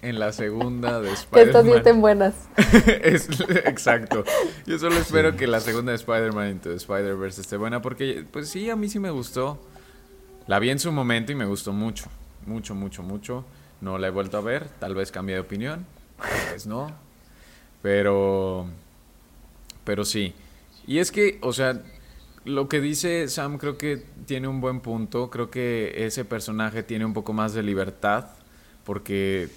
en 0.00 0.18
la 0.18 0.32
segunda 0.32 1.00
de 1.00 1.08
Que 1.32 1.42
Spider-Man... 1.42 1.76
estén 1.78 2.00
buenas. 2.00 2.34
Es- 3.02 3.28
exacto. 3.64 4.24
Yo 4.66 4.78
solo 4.78 4.96
espero 4.96 5.36
que 5.36 5.46
la 5.46 5.60
segunda 5.60 5.92
de 5.92 5.96
Spider-Man 5.96 6.50
Into 6.52 6.70
the 6.70 6.76
Spider-Verse 6.76 7.40
esté 7.40 7.56
buena 7.56 7.82
porque, 7.82 8.24
pues 8.30 8.48
sí, 8.48 8.70
a 8.70 8.76
mí 8.76 8.88
sí 8.88 8.98
me 8.98 9.10
gustó. 9.10 9.58
La 10.48 10.58
vi 10.58 10.70
en 10.70 10.78
su 10.78 10.90
momento 10.90 11.30
y 11.30 11.34
me 11.34 11.44
gustó 11.44 11.72
mucho. 11.74 12.06
Mucho, 12.46 12.74
mucho, 12.74 13.02
mucho. 13.02 13.44
No 13.82 13.98
la 13.98 14.08
he 14.08 14.10
vuelto 14.10 14.38
a 14.38 14.40
ver. 14.40 14.66
Tal 14.80 14.94
vez 14.94 15.12
cambie 15.12 15.34
de 15.34 15.42
opinión. 15.42 15.86
Tal 16.18 16.52
vez 16.52 16.66
no. 16.66 16.90
Pero... 17.82 18.66
Pero 19.84 20.04
sí. 20.06 20.34
Y 20.86 20.98
es 20.98 21.12
que, 21.12 21.38
o 21.42 21.52
sea, 21.52 21.82
lo 22.46 22.66
que 22.66 22.80
dice 22.80 23.28
Sam 23.28 23.58
creo 23.58 23.76
que 23.76 24.02
tiene 24.24 24.48
un 24.48 24.62
buen 24.62 24.80
punto. 24.80 25.28
Creo 25.28 25.50
que 25.50 26.06
ese 26.06 26.24
personaje 26.24 26.82
tiene 26.82 27.04
un 27.04 27.12
poco 27.12 27.34
más 27.34 27.52
de 27.52 27.62
libertad. 27.62 28.30
Porque 28.84 29.50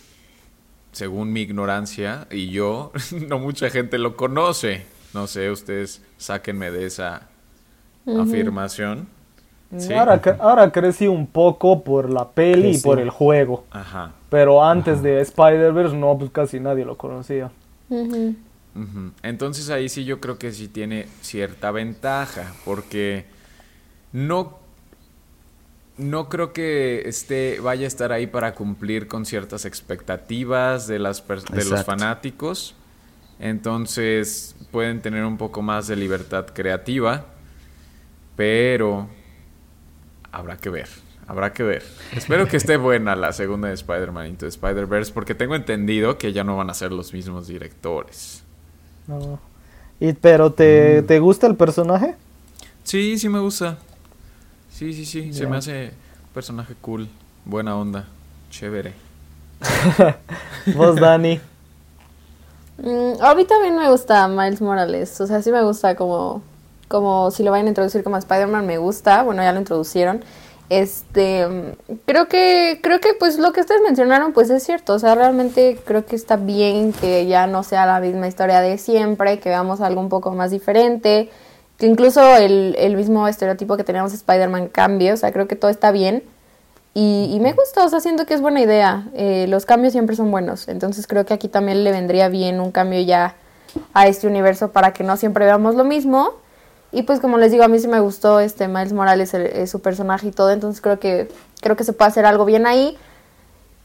según 0.91 1.31
mi 1.31 1.39
ignorancia 1.39 2.27
y 2.29 2.49
yo, 2.49 2.91
no 3.29 3.39
mucha 3.39 3.69
gente 3.69 3.97
lo 3.97 4.17
conoce. 4.17 4.85
No 5.13 5.25
sé, 5.27 5.49
ustedes 5.49 6.01
sáquenme 6.17 6.69
de 6.69 6.85
esa 6.85 7.29
afirmación. 8.05 9.07
Sí. 9.77 9.93
Ahora, 9.93 10.21
cre- 10.21 10.37
ahora 10.39 10.71
crecí 10.71 11.07
un 11.07 11.27
poco 11.27 11.83
por 11.83 12.09
la 12.09 12.29
peli 12.29 12.75
y 12.75 12.77
por 12.79 12.99
el 12.99 13.09
juego. 13.09 13.63
Ajá. 13.71 14.11
Pero 14.29 14.63
antes 14.63 15.01
de 15.01 15.21
Spider-Verse, 15.21 15.95
no, 15.95 16.17
pues 16.17 16.29
casi 16.31 16.59
nadie 16.59 16.83
lo 16.85 16.97
conocía. 16.97 17.49
Entonces 19.23 19.69
ahí 19.69 19.89
sí 19.89 20.05
yo 20.05 20.19
creo 20.21 20.37
que 20.37 20.51
sí 20.51 20.67
tiene 20.67 21.07
cierta 21.21 21.71
ventaja, 21.71 22.53
porque 22.63 23.25
no, 24.13 24.59
no 25.97 26.29
creo 26.29 26.53
que 26.53 27.03
esté, 27.07 27.59
vaya 27.59 27.83
a 27.85 27.87
estar 27.87 28.11
ahí 28.13 28.27
para 28.27 28.53
cumplir 28.55 29.07
con 29.07 29.25
ciertas 29.25 29.65
expectativas 29.65 30.87
de, 30.87 30.99
las 30.99 31.25
de 31.27 31.65
los 31.65 31.83
fanáticos. 31.83 32.75
Entonces 33.39 34.55
pueden 34.71 35.01
tener 35.01 35.25
un 35.25 35.37
poco 35.37 35.61
más 35.61 35.87
de 35.87 35.95
libertad 35.95 36.45
creativa, 36.53 37.25
pero 38.35 39.07
habrá 40.31 40.57
que 40.57 40.69
ver. 40.69 40.87
Habrá 41.27 41.53
que 41.53 41.63
ver. 41.63 41.83
Espero 42.15 42.47
que 42.47 42.57
esté 42.57 42.77
buena 42.77 43.15
la 43.15 43.31
segunda 43.31 43.69
de 43.69 43.75
Spider-Man 43.75 44.27
Into 44.27 44.47
Spider-Verse, 44.47 45.13
porque 45.13 45.33
tengo 45.33 45.55
entendido 45.55 46.17
que 46.17 46.33
ya 46.33 46.43
no 46.43 46.57
van 46.57 46.69
a 46.69 46.73
ser 46.73 46.91
los 46.91 47.13
mismos 47.13 47.47
directores. 47.47 48.43
No. 49.07 49.39
Y, 49.99 50.13
pero, 50.13 50.51
¿te, 50.51 51.03
¿te 51.03 51.19
gusta 51.19 51.47
el 51.47 51.55
personaje? 51.55 52.15
Sí, 52.83 53.17
sí 53.17 53.29
me 53.29 53.39
gusta. 53.39 53.77
Sí, 54.71 54.93
sí, 54.93 55.05
sí. 55.05 55.31
Se 55.31 55.45
me 55.45 55.57
hace 55.57 55.91
un 56.25 56.33
personaje 56.33 56.73
cool. 56.81 57.07
Buena 57.45 57.75
onda. 57.75 58.07
Chévere. 58.49 58.93
Vos, 60.75 60.95
Dani. 60.95 61.39
Mm, 62.77 63.21
a 63.21 63.35
mí 63.35 63.45
también 63.45 63.77
me 63.77 63.89
gusta 63.89 64.27
Miles 64.27 64.59
Morales. 64.59 65.21
O 65.21 65.27
sea, 65.27 65.41
sí 65.41 65.51
me 65.51 65.63
gusta 65.63 65.95
como, 65.95 66.41
como 66.91 67.31
si 67.31 67.41
lo 67.43 67.51
vayan 67.51 67.67
a 67.67 67.69
introducir 67.69 68.03
como 68.03 68.17
Spider-Man, 68.17 68.67
me 68.67 68.77
gusta. 68.77 69.23
Bueno, 69.23 69.41
ya 69.41 69.53
lo 69.53 69.59
introducieron. 69.59 70.23
Este, 70.69 71.47
creo 72.05 72.27
que, 72.27 72.79
creo 72.83 72.99
que 72.99 73.13
pues 73.13 73.39
lo 73.39 73.53
que 73.53 73.61
ustedes 73.61 73.81
mencionaron 73.81 74.33
pues 74.33 74.49
es 74.49 74.63
cierto. 74.63 74.93
O 74.93 74.99
sea, 74.99 75.15
realmente 75.15 75.79
creo 75.85 76.05
que 76.05 76.15
está 76.15 76.35
bien 76.35 76.91
que 76.93 77.25
ya 77.25 77.47
no 77.47 77.63
sea 77.63 77.85
la 77.85 77.99
misma 78.01 78.27
historia 78.27 78.59
de 78.61 78.77
siempre, 78.77 79.39
que 79.39 79.49
veamos 79.49 79.79
algo 79.81 80.01
un 80.01 80.09
poco 80.09 80.31
más 80.31 80.51
diferente. 80.51 81.29
Que 81.77 81.87
incluso 81.87 82.35
el, 82.35 82.75
el 82.77 82.95
mismo 82.97 83.27
estereotipo 83.27 83.77
que 83.77 83.83
teníamos 83.83 84.11
de 84.11 84.17
Spider-Man 84.17 84.67
cambie. 84.67 85.13
O 85.13 85.17
sea, 85.17 85.31
creo 85.31 85.47
que 85.47 85.55
todo 85.55 85.71
está 85.71 85.91
bien. 85.91 86.23
Y, 86.93 87.31
y 87.33 87.39
me 87.39 87.53
gusta, 87.53 87.85
o 87.85 87.89
sea, 87.89 88.01
siento 88.01 88.25
que 88.25 88.33
es 88.33 88.41
buena 88.41 88.61
idea. 88.61 89.07
Eh, 89.13 89.45
los 89.47 89.65
cambios 89.65 89.93
siempre 89.93 90.15
son 90.17 90.29
buenos. 90.29 90.67
Entonces 90.67 91.07
creo 91.07 91.25
que 91.25 91.33
aquí 91.33 91.47
también 91.47 91.83
le 91.85 91.91
vendría 91.91 92.27
bien 92.27 92.59
un 92.59 92.71
cambio 92.71 92.99
ya 93.01 93.35
a 93.93 94.07
este 94.07 94.27
universo 94.27 94.71
para 94.71 94.93
que 94.93 95.03
no 95.03 95.17
siempre 95.17 95.45
veamos 95.45 95.75
lo 95.75 95.83
mismo. 95.83 96.33
Y 96.91 97.03
pues 97.03 97.19
como 97.19 97.37
les 97.37 97.51
digo, 97.51 97.63
a 97.63 97.67
mí 97.67 97.79
sí 97.79 97.87
me 97.87 97.99
gustó 97.99 98.39
este 98.39 98.67
Miles 98.67 98.93
Morales, 98.93 99.33
el- 99.33 99.45
eh, 99.47 99.67
su 99.67 99.81
personaje 99.81 100.27
y 100.27 100.31
todo. 100.31 100.51
Entonces 100.51 100.81
creo 100.81 100.99
que, 100.99 101.29
creo 101.61 101.75
que 101.75 101.83
se 101.83 101.93
puede 101.93 102.09
hacer 102.09 102.25
algo 102.25 102.45
bien 102.45 102.65
ahí. 102.65 102.97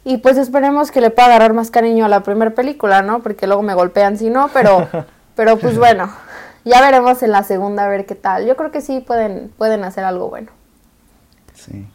Y 0.04 0.18
pues 0.18 0.36
esperemos 0.36 0.90
que 0.90 1.00
le 1.00 1.10
pueda 1.10 1.26
agarrar 1.28 1.52
más 1.52 1.70
cariño 1.70 2.04
a 2.04 2.08
la 2.08 2.20
primera 2.22 2.52
película, 2.52 3.02
¿no? 3.02 3.22
Porque 3.22 3.46
luego 3.46 3.62
me 3.62 3.74
golpean 3.74 4.16
si 4.18 4.30
no, 4.30 4.48
pero, 4.52 4.88
pero 5.36 5.56
pues 5.58 5.78
bueno, 5.78 6.10
ya 6.64 6.80
veremos 6.80 7.22
en 7.22 7.32
la 7.32 7.42
segunda 7.42 7.84
a 7.84 7.88
ver 7.88 8.06
qué 8.06 8.14
tal. 8.14 8.46
Yo 8.46 8.56
creo 8.56 8.70
que 8.70 8.80
sí 8.80 9.00
pueden, 9.00 9.52
pueden 9.56 9.84
hacer 9.84 10.04
algo 10.04 10.28
bueno. 10.28 10.48
Sí. 11.54 11.86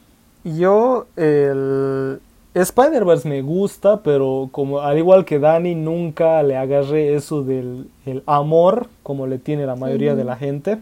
Yo, 0.44 1.08
el 1.18 2.20
Spider-Verse 2.54 3.30
me 3.30 3.42
gusta, 3.42 4.02
pero 4.02 4.50
como 4.52 4.82
al 4.82 4.98
igual 4.98 5.24
que 5.24 5.40
Dani, 5.40 5.76
nunca 5.76 6.42
le 6.44 6.58
agarré 6.58 7.16
eso 7.16 7.44
del 7.44 7.90
el 8.06 8.24
amor 8.26 8.88
como 9.04 9.28
le 9.28 9.38
tiene 9.38 9.66
la 9.66 9.76
mayoría 9.76 10.16
de 10.16 10.24
la 10.24 10.36
gente. 10.36 10.80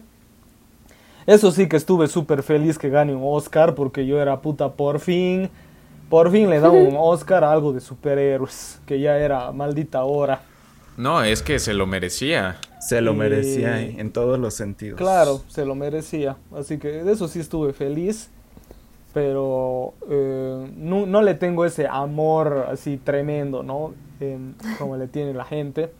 Eso 1.30 1.52
sí 1.52 1.68
que 1.68 1.76
estuve 1.76 2.08
súper 2.08 2.42
feliz 2.42 2.76
que 2.76 2.88
gane 2.90 3.14
un 3.14 3.22
Oscar 3.24 3.74
porque 3.76 4.04
yo 4.04 4.20
era 4.20 4.40
puta 4.40 4.72
por 4.72 4.98
fin. 4.98 5.48
Por 6.08 6.30
fin 6.32 6.50
le 6.50 6.58
dan 6.58 6.72
un 6.72 6.96
Oscar 6.98 7.44
a 7.44 7.52
algo 7.52 7.72
de 7.72 7.80
superhéroes, 7.80 8.80
que 8.84 8.98
ya 8.98 9.16
era 9.16 9.52
maldita 9.52 10.02
hora. 10.02 10.40
No, 10.96 11.22
es 11.22 11.40
que 11.40 11.60
se 11.60 11.72
lo 11.72 11.86
merecía. 11.86 12.56
Se 12.80 13.00
lo 13.00 13.12
Y- 13.12 13.16
merecía 13.16 13.80
en 13.80 14.10
todos 14.10 14.40
los 14.40 14.54
sentidos. 14.54 14.98
Claro, 14.98 15.40
se 15.46 15.64
lo 15.64 15.76
merecía. 15.76 16.36
Así 16.52 16.78
que 16.78 16.88
de 16.88 17.12
eso 17.12 17.28
sí 17.28 17.38
estuve 17.38 17.72
feliz. 17.72 18.28
Pero 19.14 19.94
eh, 20.08 20.70
no, 20.76 21.06
no 21.06 21.22
le 21.22 21.34
tengo 21.34 21.64
ese 21.64 21.86
amor 21.88 22.66
así 22.70 22.96
tremendo, 22.96 23.62
¿no? 23.62 23.94
Como 24.78 24.96
le 24.96 25.06
tiene 25.06 25.32
la 25.32 25.44
gente. 25.44 25.92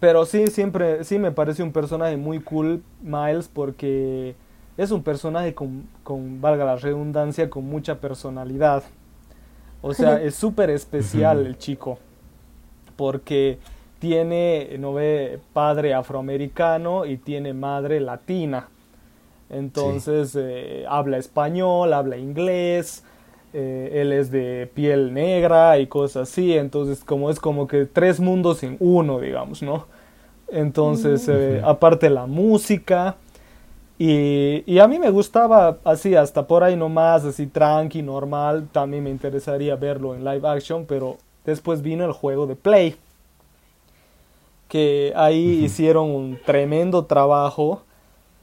Pero 0.00 0.24
sí, 0.24 0.46
siempre, 0.46 1.02
sí 1.04 1.18
me 1.18 1.32
parece 1.32 1.62
un 1.62 1.72
personaje 1.72 2.16
muy 2.16 2.40
cool, 2.40 2.82
Miles, 3.02 3.48
porque 3.48 4.36
es 4.76 4.90
un 4.92 5.02
personaje 5.02 5.54
con, 5.54 5.88
con, 6.04 6.40
valga 6.40 6.64
la 6.64 6.76
redundancia, 6.76 7.50
con 7.50 7.64
mucha 7.64 7.96
personalidad. 7.96 8.84
O 9.82 9.92
sea, 9.92 10.22
es 10.22 10.34
súper 10.34 10.70
especial 10.70 11.44
el 11.46 11.58
chico. 11.58 11.98
Porque 12.96 13.58
tiene, 13.98 14.76
no 14.78 14.94
ve, 14.94 15.40
padre 15.52 15.94
afroamericano 15.94 17.04
y 17.04 17.16
tiene 17.16 17.52
madre 17.52 18.00
latina. 18.00 18.68
Entonces 19.50 20.36
eh, 20.38 20.84
habla 20.88 21.16
español, 21.18 21.92
habla 21.92 22.16
inglés, 22.16 23.04
eh, 23.52 23.90
él 23.94 24.12
es 24.12 24.30
de 24.30 24.70
piel 24.74 25.12
negra 25.14 25.78
y 25.78 25.86
cosas 25.86 26.30
así. 26.30 26.54
Entonces 26.56 27.04
como 27.04 27.30
es 27.30 27.40
como 27.40 27.66
que 27.66 27.86
tres 27.86 28.20
mundos 28.20 28.62
en 28.62 28.76
uno, 28.80 29.20
digamos, 29.20 29.62
¿no? 29.62 29.86
Entonces, 30.50 31.28
eh, 31.28 31.60
aparte 31.64 32.10
la 32.10 32.26
música. 32.26 33.16
Y, 33.98 34.62
y 34.66 34.78
a 34.78 34.86
mí 34.86 34.98
me 34.98 35.10
gustaba 35.10 35.78
así, 35.84 36.14
hasta 36.14 36.46
por 36.46 36.62
ahí 36.62 36.76
nomás, 36.76 37.24
así 37.24 37.46
tranqui, 37.46 38.02
normal. 38.02 38.68
También 38.72 39.04
me 39.04 39.10
interesaría 39.10 39.76
verlo 39.76 40.14
en 40.14 40.24
live 40.24 40.48
action, 40.48 40.86
pero 40.86 41.18
después 41.44 41.82
vino 41.82 42.04
el 42.04 42.12
juego 42.12 42.46
de 42.46 42.56
Play. 42.56 42.96
Que 44.68 45.12
ahí 45.16 45.64
hicieron 45.64 46.10
un 46.10 46.38
tremendo 46.44 47.06
trabajo. 47.06 47.82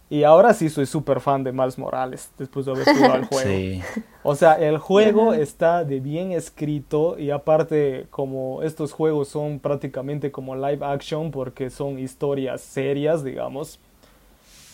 Y 0.10 0.24
ahora 0.24 0.54
sí 0.54 0.70
soy 0.70 0.86
súper 0.86 1.20
fan 1.20 1.44
de 1.44 1.52
Miles 1.52 1.78
Morales, 1.80 2.32
después 2.38 2.66
de 2.66 2.72
haber 2.74 2.90
jugado 2.90 3.18
el 3.18 3.24
juego. 3.26 3.70
Sí. 3.84 3.88
O 4.22 4.36
sea, 4.36 4.54
el 4.56 4.78
juego 4.78 5.34
está 5.34 5.84
de 5.84 6.00
bien 6.00 6.32
escrito 6.32 7.18
y 7.20 7.32
aparte 7.32 8.08
como 8.12 8.64
estos 8.64 8.92
juegos 8.94 9.30
son 9.30 9.60
prácticamente 9.60 10.32
como 10.32 10.56
live 10.56 10.86
action 10.86 11.32
porque 11.32 11.70
son 11.70 12.00
historias 12.00 12.62
serias, 12.62 13.24
digamos. 13.24 13.80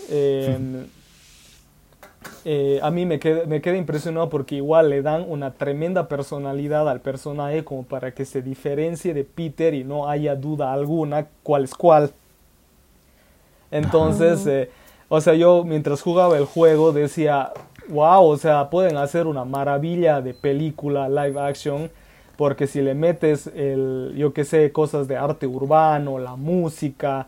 eh, 0.10 0.88
eh, 2.46 2.80
a 2.84 2.92
mí 2.92 3.06
me 3.06 3.20
queda, 3.20 3.46
me 3.46 3.62
queda 3.62 3.78
impresionado 3.78 4.30
porque 4.30 4.56
igual 4.56 4.90
le 4.90 5.02
dan 5.02 5.26
una 5.28 5.54
tremenda 5.54 6.08
personalidad 6.08 6.88
al 6.90 7.02
personaje 7.02 7.64
como 7.64 7.84
para 7.84 8.14
que 8.14 8.26
se 8.26 8.42
diferencie 8.42 9.14
de 9.14 9.24
Peter 9.24 9.74
y 9.74 9.84
no 9.84 10.10
haya 10.10 10.36
duda 10.36 10.74
alguna 10.74 11.28
cuál 11.44 11.64
es 11.66 11.74
cuál. 11.76 12.12
Entonces, 13.72 14.46
eh, 14.48 14.70
o 15.14 15.20
sea, 15.20 15.34
yo 15.34 15.66
mientras 15.66 16.02
jugaba 16.02 16.38
el 16.38 16.46
juego 16.46 16.94
decía, 16.94 17.52
wow, 17.90 18.24
o 18.26 18.38
sea, 18.38 18.70
pueden 18.70 18.96
hacer 18.96 19.28
una 19.28 19.44
maravilla 19.44 20.22
de 20.22 20.34
película 20.34 21.10
live 21.10 21.38
action, 21.38 21.92
porque 22.38 22.66
si 22.66 22.82
le 22.82 22.94
metes 22.96 23.48
el, 23.48 24.14
yo 24.16 24.32
que 24.32 24.46
sé, 24.46 24.72
cosas 24.72 25.10
de 25.10 25.18
arte 25.18 25.48
urbano, 25.48 26.18
la 26.18 26.38
música, 26.38 27.28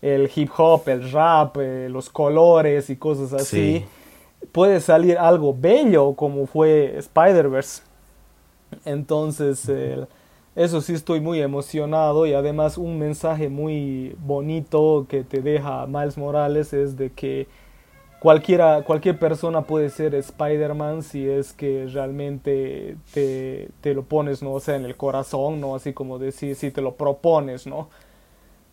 el 0.00 0.30
hip 0.32 0.50
hop, 0.56 0.88
el 0.88 1.10
rap, 1.10 1.56
eh, 1.60 1.88
los 1.90 2.08
colores 2.08 2.88
y 2.88 2.94
cosas 2.96 3.32
así, 3.32 3.78
Sí. 3.80 4.46
puede 4.52 4.80
salir 4.80 5.18
algo 5.18 5.56
bello 5.58 6.14
como 6.14 6.46
fue 6.46 6.94
Spider-Verse. 6.98 7.82
Entonces, 8.84 9.68
eso 10.56 10.80
sí 10.80 10.94
estoy 10.94 11.20
muy 11.20 11.40
emocionado 11.40 12.26
y 12.26 12.34
además 12.34 12.78
un 12.78 12.98
mensaje 12.98 13.48
muy 13.48 14.16
bonito 14.18 15.06
que 15.08 15.24
te 15.24 15.40
deja 15.40 15.86
Miles 15.86 16.16
Morales 16.16 16.72
es 16.72 16.96
de 16.96 17.10
que 17.10 17.48
cualquiera, 18.20 18.82
cualquier 18.84 19.18
persona 19.18 19.62
puede 19.62 19.90
ser 19.90 20.14
Spider-Man 20.14 21.02
si 21.02 21.28
es 21.28 21.52
que 21.52 21.86
realmente 21.92 22.96
te, 23.12 23.68
te 23.80 23.94
lo 23.94 24.04
pones, 24.04 24.42
¿no? 24.42 24.52
O 24.52 24.60
sea, 24.60 24.76
en 24.76 24.84
el 24.84 24.96
corazón, 24.96 25.60
¿no? 25.60 25.74
Así 25.74 25.92
como 25.92 26.18
decir, 26.18 26.54
si 26.56 26.70
te 26.70 26.80
lo 26.80 26.94
propones, 26.94 27.66
¿no? 27.66 27.90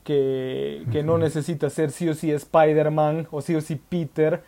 Que, 0.03 0.83
que 0.91 1.03
no 1.03 1.17
necesitas 1.17 1.73
ser 1.73 1.91
sí 1.91 2.09
o 2.09 2.13
sí 2.13 2.31
Spider-Man 2.31 3.27
o 3.31 3.41
sí 3.41 3.55
o 3.55 3.61
sí 3.61 3.75
Peter 3.75 4.41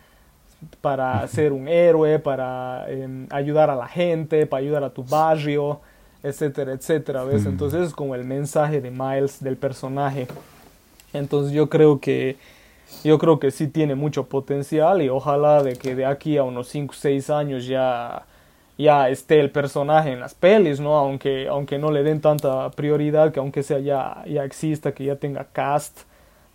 para 0.80 1.26
ser 1.28 1.52
un 1.52 1.68
héroe, 1.68 2.18
para 2.18 2.90
em, 2.90 3.26
ayudar 3.30 3.70
a 3.70 3.76
la 3.76 3.86
gente, 3.86 4.46
para 4.46 4.62
ayudar 4.62 4.84
a 4.84 4.90
tu 4.90 5.04
barrio, 5.04 5.80
etcétera, 6.24 6.72
etcétera, 6.72 7.22
¿ves? 7.22 7.44
Mm. 7.44 7.48
Entonces 7.48 7.88
es 7.88 7.92
como 7.92 8.14
el 8.14 8.24
mensaje 8.24 8.80
de 8.80 8.90
Miles 8.90 9.42
del 9.42 9.56
personaje. 9.56 10.26
Entonces 11.12 11.52
yo 11.52 11.68
creo 11.68 12.00
que 12.00 12.36
yo 13.04 13.18
creo 13.18 13.38
que 13.38 13.50
sí 13.50 13.68
tiene 13.68 13.94
mucho 13.94 14.24
potencial 14.24 15.02
y 15.02 15.08
ojalá 15.08 15.62
de 15.62 15.76
que 15.76 15.94
de 15.94 16.06
aquí 16.06 16.38
a 16.38 16.42
unos 16.42 16.68
5 16.68 16.92
o 16.92 16.96
6 16.96 17.30
años 17.30 17.66
ya 17.66 18.24
ya 18.76 19.08
esté 19.08 19.38
el 19.38 19.50
personaje 19.50 20.12
en 20.12 20.20
las 20.20 20.34
pelis, 20.34 20.80
¿no? 20.80 20.96
Aunque 20.96 21.46
aunque 21.46 21.78
no 21.78 21.90
le 21.92 22.02
den 22.02 22.20
tanta 22.20 22.70
prioridad, 22.70 23.30
que 23.30 23.40
aunque 23.40 23.62
sea 23.62 23.78
ya 23.78 24.24
ya 24.26 24.44
exista, 24.44 24.92
que 24.92 25.04
ya 25.04 25.16
tenga 25.16 25.44
cast. 25.44 26.00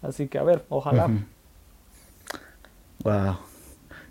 Así 0.01 0.27
que 0.27 0.39
a 0.39 0.43
ver, 0.43 0.65
ojalá. 0.69 1.09
Wow. 3.03 3.37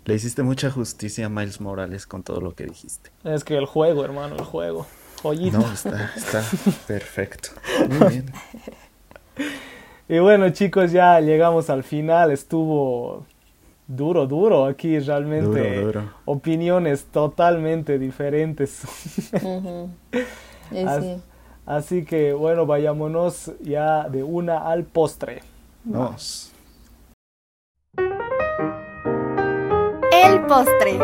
Le 0.05 0.15
hiciste 0.15 0.41
mucha 0.41 0.71
justicia 0.71 1.25
a 1.25 1.29
Miles 1.29 1.59
Morales 1.59 2.07
con 2.07 2.23
todo 2.23 2.39
lo 2.39 2.55
que 2.55 2.65
dijiste. 2.65 3.11
Es 3.23 3.43
que 3.43 3.57
el 3.57 3.65
juego, 3.65 4.03
hermano, 4.05 4.35
el 4.35 4.45
juego. 4.45 4.87
Joyita. 5.21 5.57
No, 5.57 5.71
está, 5.71 6.11
está 6.15 6.43
perfecto. 6.87 7.49
Muy 7.89 8.07
bien. 8.09 8.31
Y 10.07 10.19
bueno, 10.19 10.49
chicos, 10.49 10.91
ya 10.91 11.19
llegamos 11.19 11.69
al 11.69 11.83
final. 11.83 12.31
Estuvo 12.31 13.25
duro, 13.87 14.25
duro. 14.27 14.65
Aquí 14.65 14.97
realmente 14.99 15.45
Duro, 15.79 15.85
duro. 15.85 16.13
opiniones 16.25 17.05
totalmente 17.05 17.99
diferentes. 17.99 18.81
Ujú. 19.41 19.89
Y 20.71 20.79
As- 20.83 21.03
sí. 21.03 21.21
Así 21.65 22.03
que 22.05 22.33
bueno, 22.33 22.65
vayámonos 22.65 23.51
ya 23.61 24.09
de 24.09 24.23
una 24.23 24.67
al 24.67 24.85
postre. 24.85 25.43
Vamos. 25.83 26.51
El 30.11 30.41
postre. 30.47 30.97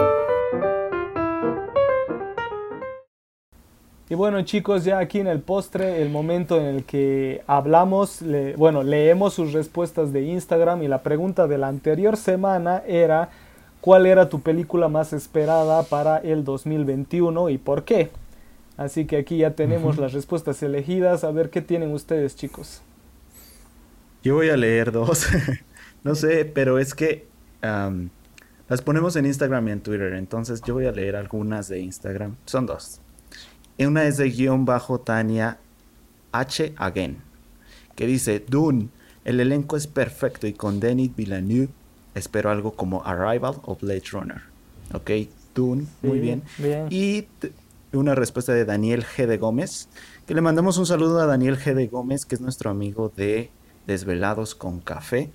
Y 4.09 4.13
bueno 4.13 4.41
chicos, 4.43 4.85
ya 4.85 4.99
aquí 4.99 5.19
en 5.19 5.27
el 5.27 5.39
postre, 5.39 6.01
el 6.03 6.09
momento 6.09 6.59
en 6.59 6.65
el 6.67 6.83
que 6.83 7.41
hablamos, 7.47 8.21
le- 8.21 8.55
bueno, 8.55 8.83
leemos 8.83 9.33
sus 9.33 9.51
respuestas 9.51 10.13
de 10.13 10.21
Instagram 10.21 10.83
y 10.83 10.87
la 10.87 11.01
pregunta 11.01 11.47
de 11.47 11.57
la 11.57 11.69
anterior 11.69 12.15
semana 12.15 12.83
era 12.85 13.29
¿cuál 13.81 14.05
era 14.05 14.29
tu 14.29 14.41
película 14.41 14.89
más 14.89 15.11
esperada 15.11 15.81
para 15.83 16.17
el 16.17 16.43
2021 16.43 17.49
y 17.49 17.57
por 17.57 17.83
qué? 17.83 18.11
Así 18.77 19.05
que 19.05 19.17
aquí 19.17 19.37
ya 19.37 19.51
tenemos 19.55 19.97
las 19.97 20.13
respuestas 20.13 20.61
elegidas, 20.61 21.23
a 21.23 21.31
ver 21.31 21.49
qué 21.49 21.61
tienen 21.61 21.91
ustedes 21.91 22.35
chicos. 22.35 22.81
Yo 24.21 24.35
voy 24.35 24.49
a 24.49 24.57
leer 24.57 24.91
dos. 24.91 25.27
no 26.03 26.13
sé, 26.13 26.45
pero 26.45 26.77
es 26.77 26.93
que 26.93 27.25
las 27.61 28.81
ponemos 28.83 29.15
en 29.15 29.25
Instagram 29.25 29.67
y 29.67 29.71
en 29.71 29.81
Twitter. 29.81 30.13
Entonces 30.13 30.61
yo 30.61 30.75
voy 30.75 30.85
a 30.85 30.91
leer 30.91 31.15
algunas 31.15 31.69
de 31.69 31.79
Instagram. 31.79 32.35
Son 32.45 32.65
dos. 32.65 33.01
Una 33.79 34.05
es 34.05 34.17
de 34.17 34.29
guion 34.29 34.65
bajo 34.65 34.99
Tania 34.99 35.57
H. 36.31 36.73
Again. 36.77 37.17
Que 37.95 38.07
dice, 38.07 38.43
Dune, 38.47 38.89
el 39.23 39.39
elenco 39.39 39.77
es 39.77 39.87
perfecto 39.87 40.47
y 40.47 40.53
con 40.53 40.79
Denis 40.79 41.15
Villeneuve 41.15 41.69
espero 42.13 42.49
algo 42.51 42.73
como 42.75 43.03
Arrival 43.05 43.55
o 43.63 43.75
Blade 43.75 44.03
Runner. 44.11 44.41
Ok, 44.93 45.11
Dune, 45.53 45.85
muy 46.01 46.19
bien. 46.19 46.43
bien. 46.57 46.87
Y 46.89 47.25
una 47.93 48.15
respuesta 48.15 48.53
de 48.53 48.65
Daniel 48.65 49.05
G. 49.05 49.25
de 49.25 49.37
Gómez, 49.37 49.87
que 50.27 50.33
le 50.33 50.41
mandamos 50.41 50.77
un 50.77 50.85
saludo 50.85 51.19
a 51.21 51.25
Daniel 51.25 51.57
G. 51.57 51.73
de 51.73 51.87
Gómez, 51.87 52.25
que 52.25 52.35
es 52.35 52.41
nuestro 52.41 52.69
amigo 52.69 53.11
de 53.15 53.49
Desvelados 53.87 54.55
con 54.55 54.79
Café, 54.81 55.31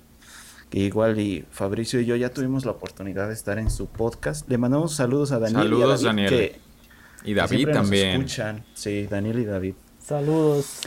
que 0.69 0.79
igual 0.79 1.19
y 1.19 1.45
Fabricio 1.51 1.99
y 1.99 2.05
yo 2.05 2.15
ya 2.15 2.29
tuvimos 2.29 2.65
la 2.65 2.71
oportunidad 2.71 3.27
de 3.27 3.33
estar 3.33 3.57
en 3.59 3.69
su 3.71 3.87
podcast. 3.87 4.47
Le 4.49 4.57
mandamos 4.57 4.93
saludos 4.95 5.31
a 5.31 5.39
Daniel. 5.39 5.57
y 5.57 5.61
a 5.61 5.63
Saludos, 5.69 5.89
David, 5.89 6.05
Daniel. 6.05 6.29
que- 6.29 6.59
Y 7.23 7.33
David 7.33 7.67
nos 7.67 7.77
también. 7.77 8.09
escuchan. 8.21 8.63
Sí, 8.73 9.07
Daniel 9.07 9.39
y 9.39 9.45
David. 9.45 9.75
Saludos. 10.03 10.81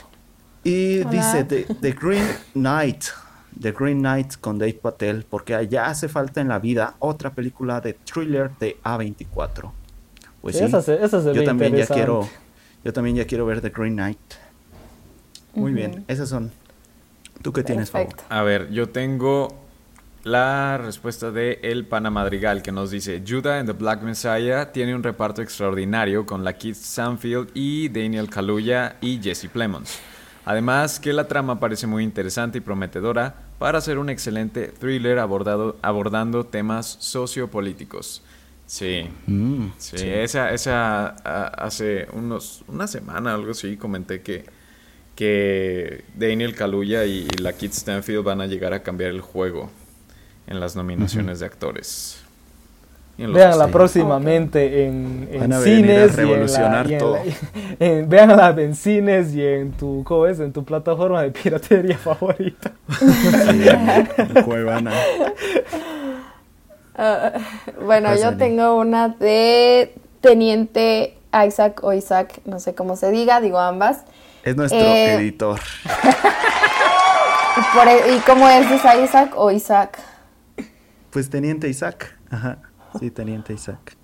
Y 0.64 1.00
Hola. 1.00 1.10
dice 1.10 1.44
The, 1.44 1.74
The 1.80 1.92
Green 1.92 2.26
Knight. 2.54 3.04
The 3.60 3.72
Green 3.72 4.00
Knight 4.00 4.34
con 4.40 4.58
Dave 4.58 4.74
Patel, 4.74 5.24
porque 5.28 5.68
ya 5.70 5.86
hace 5.86 6.08
falta 6.08 6.40
en 6.40 6.48
la 6.48 6.58
vida 6.58 6.96
otra 6.98 7.30
película 7.30 7.80
de 7.80 7.92
thriller 7.94 8.50
de 8.58 8.76
A24. 8.82 9.70
Pues 10.40 10.56
sí, 10.58 10.64
esa 10.64 10.82
se, 10.82 11.02
esa 11.02 11.22
se 11.22 11.28
yo 11.32 11.40
ve 11.40 11.46
también 11.46 11.74
ya 11.76 11.86
quiero, 11.86 12.28
yo 12.84 12.92
también 12.92 13.16
ya 13.16 13.26
quiero 13.26 13.46
ver 13.46 13.60
The 13.60 13.70
Green 13.70 13.94
Knight. 13.94 14.18
Muy 15.54 15.72
bien, 15.72 16.04
esas 16.08 16.28
son. 16.28 16.50
¿Tú 17.42 17.52
qué 17.52 17.62
tienes, 17.62 17.90
favor? 17.90 18.08
Perfecto. 18.08 18.34
A 18.34 18.42
ver, 18.42 18.70
yo 18.70 18.88
tengo 18.88 19.54
la 20.24 20.78
respuesta 20.78 21.30
de 21.30 21.58
El 21.62 21.84
Pana 21.86 22.10
Madrigal 22.10 22.62
que 22.62 22.72
nos 22.72 22.90
dice 22.90 23.22
Judah 23.26 23.58
and 23.58 23.68
the 23.68 23.74
Black 23.74 24.02
Messiah 24.02 24.72
tiene 24.72 24.94
un 24.94 25.02
reparto 25.02 25.42
extraordinario 25.42 26.24
con 26.24 26.44
la 26.44 26.54
Keith 26.54 26.76
Sanfield 26.76 27.50
y 27.52 27.88
Daniel 27.90 28.30
Kaluuya 28.30 28.96
y 29.02 29.20
Jesse 29.22 29.48
Plemons. 29.52 29.98
Además 30.46 30.98
que 30.98 31.12
la 31.12 31.28
trama 31.28 31.60
parece 31.60 31.86
muy 31.86 32.02
interesante 32.04 32.58
y 32.58 32.60
prometedora 32.62 33.34
para 33.58 33.80
ser 33.82 33.98
un 33.98 34.08
excelente 34.10 34.68
thriller 34.68 35.18
abordado, 35.18 35.76
abordando 35.82 36.44
temas 36.44 36.96
sociopolíticos. 37.00 38.22
Sí, 38.66 39.06
Mm, 39.26 39.66
sí, 39.76 39.96
esa, 40.08 40.50
esa 40.52 41.08
a- 41.22 41.48
hace 41.66 42.06
unos, 42.14 42.64
una 42.66 42.86
semana 42.86 43.34
algo 43.34 43.50
así 43.50 43.76
comenté 43.76 44.22
que, 44.22 44.46
que 45.14 46.04
Daniel 46.16 46.54
Kaluuya 46.54 47.04
y, 47.04 47.26
y 47.30 47.42
la 47.42 47.52
Kit 47.52 47.72
Stanfield 47.72 48.24
van 48.24 48.40
a 48.40 48.46
llegar 48.46 48.72
a 48.72 48.82
cambiar 48.82 49.10
el 49.10 49.20
juego 49.20 49.70
en 50.46 50.60
las 50.60 50.76
nominaciones 50.76 51.40
de 51.40 51.46
actores. 51.46 52.20
Oscars. 53.16 53.70
próximamente 53.70 54.86
en, 54.86 55.28
en 55.30 55.40
Van 55.40 55.52
a 55.52 55.58
venir 55.60 55.84
a 55.84 55.86
cines. 55.86 55.88
y 55.88 55.92
en 55.92 56.08
la- 56.08 56.16
revolucionar 56.16 56.90
y 56.90 56.92
en 56.94 56.98
todo. 56.98 57.14
la- 57.16 57.22
en- 57.86 58.08
véanla 58.08 58.48
en 58.58 58.74
cines 58.74 59.32
y 59.34 59.46
en 59.46 59.70
tu, 59.72 60.02
¿cómo 60.04 60.26
es? 60.26 60.40
En 60.40 60.52
tu 60.52 60.64
plataforma 60.64 61.22
de 61.22 61.30
piratería 61.30 61.96
favorita. 62.04 62.72
Sí, 63.00 64.42
Cuevana. 64.44 64.92
Ah, 66.96 67.32
bueno, 67.84 68.14
yo 68.14 68.36
tengo 68.36 68.76
una 68.76 69.08
de 69.08 69.92
Teniente 70.20 71.18
Isaac 71.44 71.80
o 71.82 71.92
Isaac, 71.92 72.40
no 72.44 72.60
sé 72.60 72.76
cómo 72.76 72.94
se 72.94 73.10
diga, 73.10 73.40
digo 73.40 73.58
ambas. 73.58 74.02
Es 74.44 74.54
nuestro 74.54 74.78
Eh, 74.78 75.14
editor. 75.14 75.58
Por 77.74 77.88
e- 77.88 78.14
¿Y 78.14 78.18
cómo 78.20 78.48
es? 78.48 78.70
¿Es 78.70 78.82
Isaac 79.04 79.32
o 79.34 79.50
Isaac? 79.50 79.98
Pues 81.14 81.30
Teniente 81.30 81.68
Isaac. 81.68 82.18
Ajá. 82.28 82.58
Sí, 82.98 83.08
Teniente 83.12 83.52
Isaac. 83.52 83.96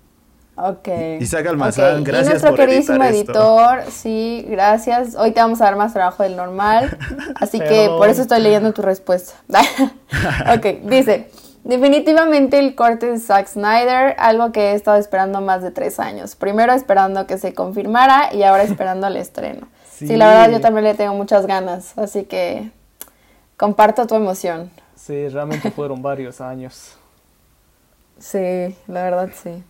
Ok. 0.55 0.87
Isaac 1.19 1.45
Almazán, 1.45 1.99
Ok, 1.99 2.07
gracias 2.07 2.27
Y 2.27 2.29
nuestro 2.29 2.49
por 2.51 2.59
queridísimo 2.59 3.03
esto. 3.03 3.31
editor, 3.33 3.91
sí, 3.91 4.45
gracias. 4.47 5.15
Hoy 5.15 5.31
te 5.31 5.41
vamos 5.41 5.59
a 5.59 5.65
dar 5.65 5.75
más 5.75 5.91
trabajo 5.91 6.23
del 6.23 6.37
normal. 6.37 6.97
Así 7.35 7.59
que 7.59 7.87
por 7.89 8.07
eso 8.07 8.21
estoy 8.21 8.39
leyendo 8.39 8.71
tu 8.71 8.81
respuesta. 8.81 9.33
ok, 10.55 10.65
dice. 10.89 11.29
Definitivamente 11.65 12.57
el 12.57 12.75
corte 12.75 13.07
de 13.07 13.19
Zack 13.19 13.47
Snyder, 13.47 14.15
algo 14.17 14.53
que 14.53 14.71
he 14.71 14.73
estado 14.73 14.97
esperando 14.97 15.41
más 15.41 15.61
de 15.61 15.71
tres 15.71 15.99
años. 15.99 16.37
Primero 16.37 16.71
esperando 16.71 17.27
que 17.27 17.37
se 17.37 17.53
confirmara 17.53 18.33
y 18.33 18.43
ahora 18.43 18.63
esperando 18.63 19.07
el 19.07 19.17
estreno. 19.17 19.67
Sí. 19.91 20.07
Sí. 20.07 20.15
la 20.15 20.27
verdad 20.27 20.49
yo 20.49 20.61
también 20.61 20.85
le 20.85 20.93
tengo 20.95 21.13
muchas 21.13 21.45
ganas, 21.45 21.95
así 21.97 22.23
que 22.23 22.71
comparto 23.57 24.07
tu 24.07 24.15
emoción. 24.15 24.71
Sí, 24.95 25.27
realmente 25.27 25.69
fueron 25.71 26.01
varios 26.01 26.39
años. 26.41 26.97
Sí, 28.21 28.75
la 28.87 29.03
verdad 29.03 29.29
sí. 29.33 29.63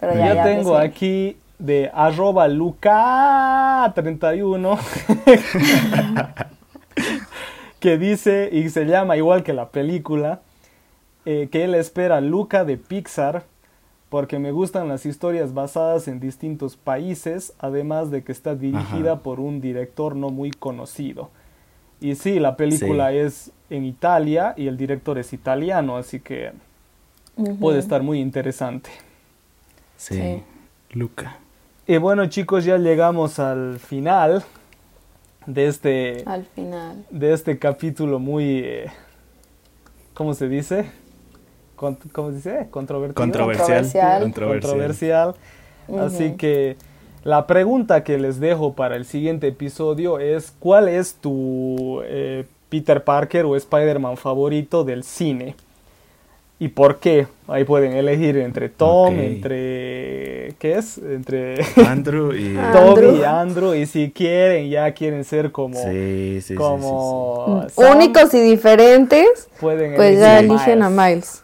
Pero 0.00 0.12
Yo 0.14 0.18
ya, 0.18 0.34
ya, 0.34 0.44
tengo 0.44 0.76
aquí 0.76 1.36
de 1.58 1.90
arroba 1.94 2.48
luca31 2.48 4.78
que 7.80 7.98
dice 7.98 8.48
y 8.52 8.68
se 8.70 8.84
llama 8.86 9.16
igual 9.16 9.42
que 9.44 9.52
la 9.52 9.68
película 9.68 10.40
eh, 11.24 11.48
que 11.52 11.62
él 11.64 11.74
espera 11.76 12.20
Luca 12.20 12.64
de 12.64 12.76
Pixar 12.78 13.44
porque 14.08 14.38
me 14.40 14.50
gustan 14.50 14.88
las 14.88 15.06
historias 15.06 15.54
basadas 15.54 16.08
en 16.08 16.18
distintos 16.20 16.76
países 16.76 17.52
además 17.60 18.10
de 18.10 18.24
que 18.24 18.32
está 18.32 18.54
dirigida 18.56 19.12
Ajá. 19.12 19.22
por 19.22 19.38
un 19.40 19.60
director 19.60 20.16
no 20.16 20.30
muy 20.30 20.50
conocido 20.50 21.30
y 22.00 22.16
sí 22.16 22.40
la 22.40 22.56
película 22.56 23.10
Sí. 23.10 23.16
es 23.18 23.52
en 23.70 23.84
Italia 23.84 24.54
y 24.56 24.66
el 24.66 24.76
director 24.76 25.16
es 25.18 25.32
italiano 25.32 25.96
así 25.96 26.18
que 26.18 26.50
Puede 27.60 27.78
estar 27.78 28.02
muy 28.02 28.20
interesante 28.20 28.90
Sí. 29.96 30.16
Sí. 30.16 30.42
Luca. 30.92 31.38
Y 31.86 31.96
bueno 31.96 32.26
chicos, 32.26 32.64
ya 32.64 32.76
llegamos 32.78 33.38
al 33.38 33.78
final 33.78 34.42
de 35.46 35.66
este, 35.68 36.22
Al 36.26 36.44
final. 36.44 37.04
de 37.10 37.32
este 37.32 37.58
capítulo 37.58 38.18
muy, 38.18 38.60
eh, 38.64 38.86
¿cómo 40.14 40.34
se 40.34 40.48
dice? 40.48 40.86
Con- 41.76 41.96
¿Cómo 42.12 42.28
se 42.30 42.36
dice? 42.36 42.68
Controvertido. 42.70 43.14
Controversial. 43.22 44.22
Controversial. 44.22 44.22
Controversial. 44.22 45.34
Así 45.98 46.32
que 46.36 46.76
la 47.24 47.46
pregunta 47.46 48.04
que 48.04 48.18
les 48.18 48.38
dejo 48.38 48.74
para 48.74 48.96
el 48.96 49.04
siguiente 49.04 49.48
episodio 49.48 50.18
es 50.20 50.52
¿cuál 50.58 50.88
es 50.88 51.14
tu 51.14 52.00
eh, 52.04 52.44
Peter 52.68 53.02
Parker 53.02 53.44
o 53.46 53.56
Spider-Man 53.56 54.16
favorito 54.16 54.84
del 54.84 55.02
cine? 55.02 55.56
¿Y 56.62 56.68
por 56.68 57.00
qué? 57.00 57.26
Ahí 57.48 57.64
pueden 57.64 57.94
elegir 57.94 58.36
entre 58.36 58.68
Tom, 58.68 59.18
entre... 59.18 60.54
¿Qué 60.60 60.78
es? 60.78 60.96
Entre... 60.96 61.56
Andrew 61.88 62.32
y. 62.32 62.54
Toby 62.72 62.86
Andrew. 62.88 63.16
y 63.16 63.24
Andrew 63.24 63.74
y 63.74 63.86
si 63.86 64.12
quieren 64.12 64.70
ya 64.70 64.92
quieren 64.94 65.24
ser 65.24 65.50
como 65.50 65.74
Sí, 65.74 65.90
sí, 65.90 66.40
sí, 66.40 66.48
sí, 66.50 66.54
como 66.54 67.64
sí. 67.66 67.74
Sam, 67.74 67.96
Únicos 67.96 68.32
y 68.34 68.40
diferentes, 68.42 69.48
pueden 69.60 69.96
pues 69.96 70.20
ya 70.20 70.38
elegir 70.38 70.52
eligen 70.52 70.82
a 70.84 70.88
Miles. 70.90 71.42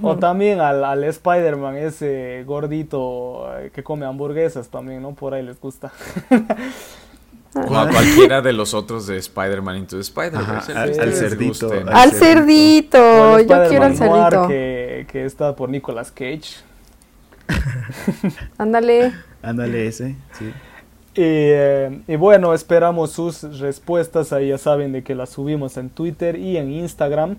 O 0.00 0.16
también 0.16 0.60
al, 0.60 0.82
al 0.82 1.04
Spider-Man 1.04 1.76
ese 1.76 2.42
gordito 2.46 3.50
eh, 3.58 3.70
que 3.74 3.82
come 3.82 4.06
hamburguesas 4.06 4.68
también 4.68 5.02
no 5.02 5.12
por 5.12 5.34
ahí 5.34 5.42
les 5.42 5.58
gusta 5.58 5.90
O 7.54 7.76
a 7.76 7.88
cualquiera 7.88 8.40
de 8.42 8.52
los 8.52 8.74
otros 8.74 9.06
de 9.08 9.16
Spider-Man 9.18 9.78
Into 9.78 9.98
Spider-Verse. 9.98 10.72
Al- 10.72 11.12
cerdito, 11.14 11.68
gusten. 11.68 11.88
al- 11.88 12.12
cerdito. 12.12 13.40
yo 13.40 13.68
quiero 13.68 13.84
al 13.86 13.96
cerdito. 13.96 14.46
que, 14.48 15.06
que 15.10 15.24
está 15.24 15.56
por 15.56 15.68
Nicolas 15.68 16.12
Cage 16.12 16.62
Ándale. 18.58 19.12
Ándale 19.42 19.86
ese. 19.86 20.16
Sí. 20.38 20.52
Y, 21.12 21.22
eh, 21.24 22.02
y 22.06 22.14
bueno, 22.14 22.54
esperamos 22.54 23.10
sus 23.10 23.58
respuestas. 23.58 24.32
Ahí 24.32 24.48
ya 24.50 24.58
saben 24.58 24.92
de 24.92 25.02
que 25.02 25.16
las 25.16 25.30
subimos 25.30 25.76
en 25.76 25.90
Twitter 25.90 26.36
y 26.36 26.56
en 26.56 26.70
Instagram. 26.70 27.34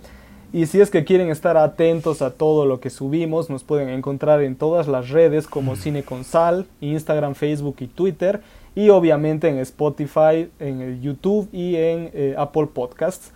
Y 0.51 0.65
si 0.65 0.81
es 0.81 0.89
que 0.91 1.05
quieren 1.05 1.29
estar 1.29 1.55
atentos 1.55 2.21
a 2.21 2.31
todo 2.31 2.65
lo 2.65 2.81
que 2.81 2.89
subimos, 2.89 3.49
nos 3.49 3.63
pueden 3.63 3.87
encontrar 3.87 4.41
en 4.41 4.57
todas 4.57 4.89
las 4.89 5.09
redes 5.09 5.47
como 5.47 5.77
Cine 5.77 6.03
con 6.03 6.25
Sal, 6.25 6.67
Instagram, 6.81 7.33
Facebook 7.33 7.77
y 7.79 7.87
Twitter. 7.87 8.41
Y 8.75 8.89
obviamente 8.89 9.49
en 9.49 9.59
Spotify, 9.59 10.49
en 10.59 11.01
YouTube 11.01 11.49
y 11.51 11.75
en 11.75 12.09
eh, 12.13 12.35
Apple 12.37 12.67
Podcasts. 12.73 13.31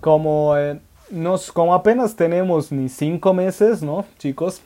Como, 0.00 0.56
eh, 0.56 0.78
nos, 1.10 1.52
como 1.52 1.74
apenas 1.74 2.16
tenemos 2.16 2.72
ni 2.72 2.88
cinco 2.88 3.34
meses, 3.34 3.82
¿no, 3.82 4.04
chicos? 4.18 4.62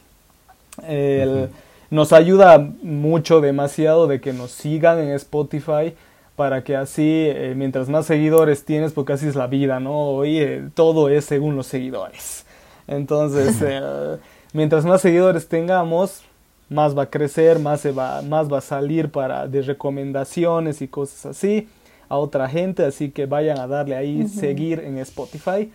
El- 0.86 1.48
Nos 1.88 2.12
ayuda 2.12 2.58
mucho, 2.82 3.40
demasiado, 3.40 4.08
de 4.08 4.20
que 4.20 4.32
nos 4.32 4.50
sigan 4.50 4.98
en 4.98 5.10
Spotify 5.10 5.94
para 6.34 6.64
que 6.64 6.74
así, 6.76 7.26
eh, 7.28 7.54
mientras 7.56 7.88
más 7.88 8.06
seguidores 8.06 8.64
tienes, 8.64 8.92
porque 8.92 9.12
así 9.12 9.28
es 9.28 9.36
la 9.36 9.46
vida, 9.46 9.78
¿no? 9.78 9.96
Hoy 10.10 10.68
todo 10.74 11.08
es 11.08 11.24
según 11.24 11.54
los 11.56 11.68
seguidores. 11.68 12.44
Entonces, 12.88 13.56
mientras 14.52 14.84
más 14.84 15.00
seguidores 15.00 15.48
tengamos, 15.48 16.22
más 16.68 16.96
va 16.96 17.02
a 17.04 17.10
crecer, 17.10 17.58
más, 17.58 17.80
se 17.80 17.92
va, 17.92 18.22
más 18.22 18.52
va 18.52 18.58
a 18.58 18.60
salir 18.62 19.10
para, 19.10 19.46
de 19.46 19.62
recomendaciones 19.62 20.82
y 20.82 20.88
cosas 20.88 21.26
así 21.26 21.68
a 22.08 22.16
otra 22.16 22.48
gente. 22.48 22.84
Así 22.84 23.10
que 23.10 23.26
vayan 23.26 23.58
a 23.58 23.66
darle 23.66 23.96
ahí 23.96 24.26
seguir 24.28 24.80
en 24.80 24.98
Spotify. 24.98 25.70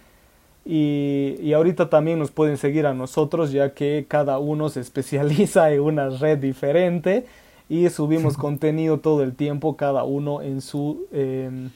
Y, 0.63 1.38
y 1.41 1.53
ahorita 1.53 1.89
también 1.89 2.19
nos 2.19 2.30
pueden 2.30 2.57
seguir 2.57 2.85
a 2.85 2.93
nosotros 2.93 3.51
ya 3.51 3.73
que 3.73 4.05
cada 4.07 4.38
uno 4.38 4.69
se 4.69 4.80
especializa 4.81 5.72
en 5.72 5.81
una 5.81 6.09
red 6.09 6.38
diferente 6.38 7.26
y 7.69 7.89
subimos 7.89 8.38
contenido 8.38 8.99
todo 8.99 9.23
el 9.23 9.34
tiempo 9.34 9.76
cada 9.77 10.03
uno 10.03 10.41
en 10.41 10.61
su, 10.61 11.07
em, 11.11 11.72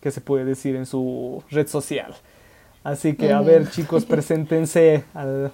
¿qué 0.00 0.10
se 0.10 0.20
puede 0.20 0.44
decir? 0.44 0.74
En 0.74 0.86
su 0.86 1.42
red 1.50 1.68
social. 1.68 2.14
Así 2.82 3.14
que 3.14 3.32
a 3.32 3.40
ver 3.40 3.70
chicos, 3.70 4.04
preséntense, 4.04 5.04
al- 5.14 5.52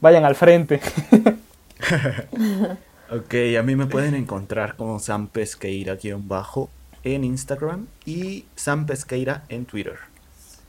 vayan 0.00 0.24
al 0.24 0.34
frente. 0.34 0.80
Ok, 3.12 3.34
a 3.58 3.62
mí 3.64 3.74
me 3.74 3.86
pueden 3.86 4.14
encontrar 4.14 4.76
como 4.76 5.00
Sam 5.00 5.26
Pesqueira 5.26 5.96
guion 5.96 6.28
bajo 6.28 6.70
en 7.02 7.24
Instagram 7.24 7.88
y 8.06 8.44
Sam 8.54 8.86
Pesqueira 8.86 9.42
en 9.48 9.64
Twitter. 9.64 9.96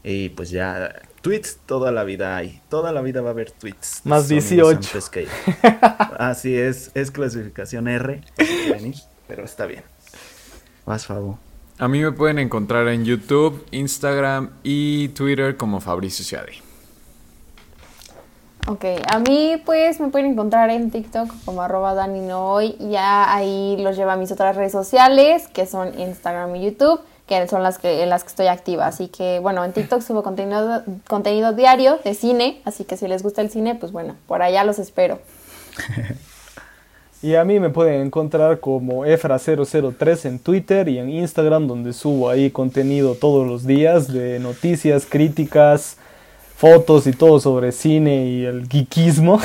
Y 0.04 0.30
pues 0.30 0.50
ya, 0.50 1.04
tweets 1.22 1.60
toda 1.68 1.92
la 1.92 2.04
vida 2.04 2.36
hay. 2.36 2.60
Toda 2.68 2.92
la 2.92 3.04
vida 3.04 3.22
va 3.22 3.30
a 3.30 3.34
haber 3.34 3.52
tweets. 3.52 4.02
de 4.04 4.10
Más 4.10 4.28
su 4.28 4.34
amigo 4.34 4.70
18. 4.70 4.82
Sam 4.82 4.92
Pesqueira. 4.92 5.32
Así 6.18 6.56
es, 6.56 6.90
es 6.96 7.12
clasificación 7.12 7.88
R, 7.88 8.22
pero 9.28 9.46
está 9.46 9.68
bien. 9.68 9.84
Más 10.88 11.06
favor. 11.06 11.36
A 11.78 11.88
mí 11.88 12.02
me 12.02 12.12
pueden 12.12 12.40
encontrar 12.40 12.88
en 12.88 13.06
YouTube, 13.06 13.64
Instagram 13.70 14.50
y 14.64 15.10
Twitter 15.10 15.58
como 15.58 15.80
Fabricio 15.80 16.26
Ciadi. 16.26 16.70
Ok, 18.68 18.86
a 19.12 19.20
mí 19.20 19.62
pues 19.66 20.00
me 20.00 20.10
pueden 20.10 20.32
encontrar 20.32 20.70
en 20.70 20.92
TikTok 20.92 21.30
como 21.46 21.62
arroba 21.62 21.94
daninoy. 21.96 22.76
Ya 22.80 23.34
ahí 23.34 23.76
los 23.80 23.98
lleva 23.98 24.14
a 24.14 24.18
mis 24.18 24.32
otras 24.32 24.56
redes 24.56 24.72
sociales, 24.72 25.48
que 25.48 25.66
son 25.66 26.00
Instagram 26.00 26.56
y 26.56 26.66
YouTube, 26.66 27.02
que 27.28 27.48
son 27.48 27.64
las 27.64 27.80
que 27.80 28.04
en 28.04 28.10
las 28.10 28.24
que 28.24 28.30
estoy 28.30 28.48
activa. 28.48 28.86
Así 28.86 29.08
que 29.08 29.40
bueno, 29.40 29.66
en 29.66 29.74
TikTok 29.74 30.02
subo 30.02 30.22
contenido, 30.22 30.84
contenido 31.08 31.54
diario 31.54 32.00
de 32.04 32.14
cine, 32.14 32.62
así 32.64 32.84
que 32.84 32.98
si 32.98 33.08
les 33.08 33.24
gusta 33.24 33.42
el 33.42 33.50
cine, 33.50 33.76
pues 33.76 33.92
bueno, 33.92 34.16
por 34.28 34.42
allá 34.42 34.64
los 34.64 34.80
espero. 34.80 35.20
Y 37.24 37.36
a 37.36 37.44
mí 37.44 37.60
me 37.60 37.70
pueden 37.70 38.02
encontrar 38.02 38.60
como 38.60 39.06
Efra003 39.06 40.26
en 40.26 40.40
Twitter 40.40 40.90
y 40.90 40.98
en 40.98 41.12
Instagram, 41.12 41.68
donde 41.68 41.94
subo 41.94 42.32
ahí 42.32 42.50
contenido 42.50 43.14
todos 43.14 43.48
los 43.48 43.64
días 43.68 44.12
de 44.12 44.40
noticias, 44.40 45.06
críticas, 45.08 45.98
fotos 46.62 47.08
y 47.08 47.12
todo 47.14 47.40
sobre 47.40 47.72
cine 47.72 48.28
y 48.28 48.46
el 48.46 48.68
geekismo. 48.70 49.40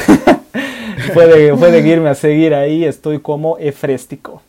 pueden, 1.14 1.59
pueden 1.59 1.86
irme 1.86 2.10
a 2.10 2.14
seguir 2.14 2.52
ahí, 2.55 2.84
estoy 2.84 3.20
como 3.20 3.56
Efréstico. 3.56 4.43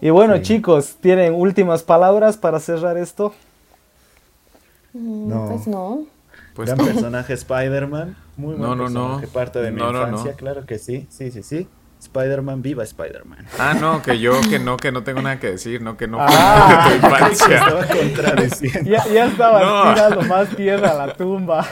Y 0.00 0.08
bueno, 0.08 0.36
Sí. 0.36 0.42
chicos, 0.42 0.96
¿tienen 1.02 1.34
últimas 1.34 1.82
palabras 1.82 2.38
para 2.38 2.60
cerrar 2.60 2.96
esto? 2.96 3.34
Mm, 4.94 5.28
No. 5.28 5.48
Pues 5.48 5.66
no. 5.66 6.06
Pues 6.54 6.68
Gran 6.68 6.78
no. 6.78 6.84
personaje 6.86 7.32
Spider-Man. 7.44 8.16
Muy 8.38 8.56
No, 8.56 8.68
buen 8.68 8.78
no, 8.78 8.88
no. 8.88 9.18
personaje, 9.18 9.26
parte 9.28 9.58
de 9.60 9.70
mi 9.70 9.78
No, 9.80 9.92
no, 9.92 10.00
no. 10.00 10.08
infancia, 10.08 10.32
claro 10.36 10.64
que 10.64 10.78
sí. 10.78 11.06
Sí, 11.10 11.30
sí, 11.30 11.42
sí. 11.42 11.68
Spider-Man, 12.04 12.62
viva 12.62 12.82
Spider-Man. 12.84 13.46
Ah, 13.58 13.74
no, 13.80 14.02
que 14.02 14.18
yo, 14.18 14.40
que 14.48 14.58
no, 14.58 14.76
que 14.76 14.92
no 14.92 15.02
tengo 15.02 15.20
nada 15.22 15.38
que 15.40 15.48
decir, 15.52 15.82
no, 15.82 15.96
que 15.96 16.06
no 16.06 16.18
Ah. 16.20 16.88
de 16.90 16.94
tu 16.96 17.00
Se 17.00 17.06
infancia. 17.06 17.56
estaba 17.58 17.86
contradiciendo. 17.86 18.90
Ya, 18.90 19.06
ya 19.08 19.26
estaba 19.26 19.60
No. 19.62 19.94
tirando 19.94 20.22
más 20.22 20.48
tierra 20.56 20.90
a 20.90 21.06
la 21.06 21.14
tumba. 21.14 21.66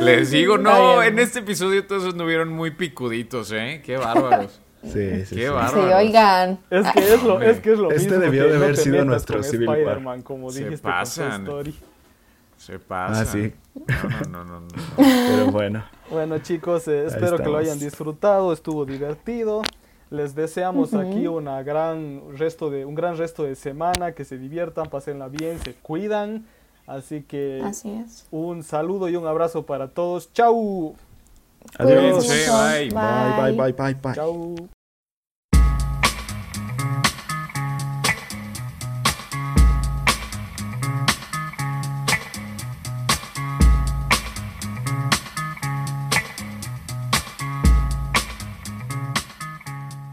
Les 0.00 0.30
digo, 0.30 0.58
no, 0.58 1.02
en 1.02 1.18
este 1.18 1.40
episodio 1.40 1.86
todos 1.86 2.12
anduvieron 2.12 2.48
muy 2.52 2.70
picuditos, 2.70 3.52
¿eh? 3.52 3.82
Qué 3.84 3.96
bárbaros. 3.96 4.60
Sí, 4.82 5.24
sí, 5.26 5.34
Qué 5.36 5.46
sí. 5.46 5.48
bárbaro. 5.48 5.88
Sí, 5.88 5.92
oigan. 5.94 6.58
Es 6.70 6.86
que 6.92 7.14
es 7.14 7.22
lo, 7.22 7.40
es 7.42 7.60
que 7.60 7.72
es 7.72 7.78
lo 7.78 7.90
Este 7.90 8.08
mismo 8.10 8.20
debió 8.24 8.44
que 8.44 8.50
de 8.50 8.56
haber 8.56 8.76
sido 8.76 9.04
nuestro 9.04 9.42
Civil 9.42 9.68
War. 9.68 9.78
Spider-Man, 9.78 10.22
como 10.22 10.50
Se 10.50 10.78
pasan. 10.78 11.42
Story. 11.42 11.74
Se 12.56 12.78
pasa. 12.78 13.20
Ah, 13.22 13.24
sí. 13.24 13.52
No, 14.30 14.44
no, 14.44 14.44
no, 14.44 14.60
no. 14.60 14.66
no. 14.68 14.70
Pero 14.96 15.46
bueno. 15.50 15.84
Bueno 16.10 16.38
chicos, 16.38 16.86
eh, 16.88 17.06
espero 17.06 17.36
que 17.36 17.44
lo 17.44 17.56
hayan 17.56 17.78
disfrutado, 17.78 18.52
estuvo 18.52 18.84
divertido. 18.84 19.62
Les 20.08 20.36
deseamos 20.36 20.94
aquí 20.94 21.26
una 21.26 21.62
gran 21.64 22.36
resto 22.36 22.70
de, 22.70 22.84
un 22.84 22.94
gran 22.94 23.16
resto 23.16 23.42
de 23.42 23.56
semana, 23.56 24.12
que 24.12 24.24
se 24.24 24.38
diviertan, 24.38 24.88
pasenla 24.88 25.26
bien, 25.28 25.58
se 25.58 25.74
cuidan. 25.74 26.46
Así 26.86 27.22
que 27.22 27.60
Así 27.64 27.90
es. 27.90 28.26
un 28.30 28.62
saludo 28.62 29.08
y 29.08 29.16
un 29.16 29.26
abrazo 29.26 29.66
para 29.66 29.88
todos. 29.88 30.32
Chau. 30.32 30.94
Adiós. 31.76 32.28
Bye. 32.28 32.90
Bye, 32.90 33.52
bye, 33.52 33.52
bye, 33.52 33.72
bye, 33.72 33.94
bye. 33.94 34.14
Chau. 34.14 34.68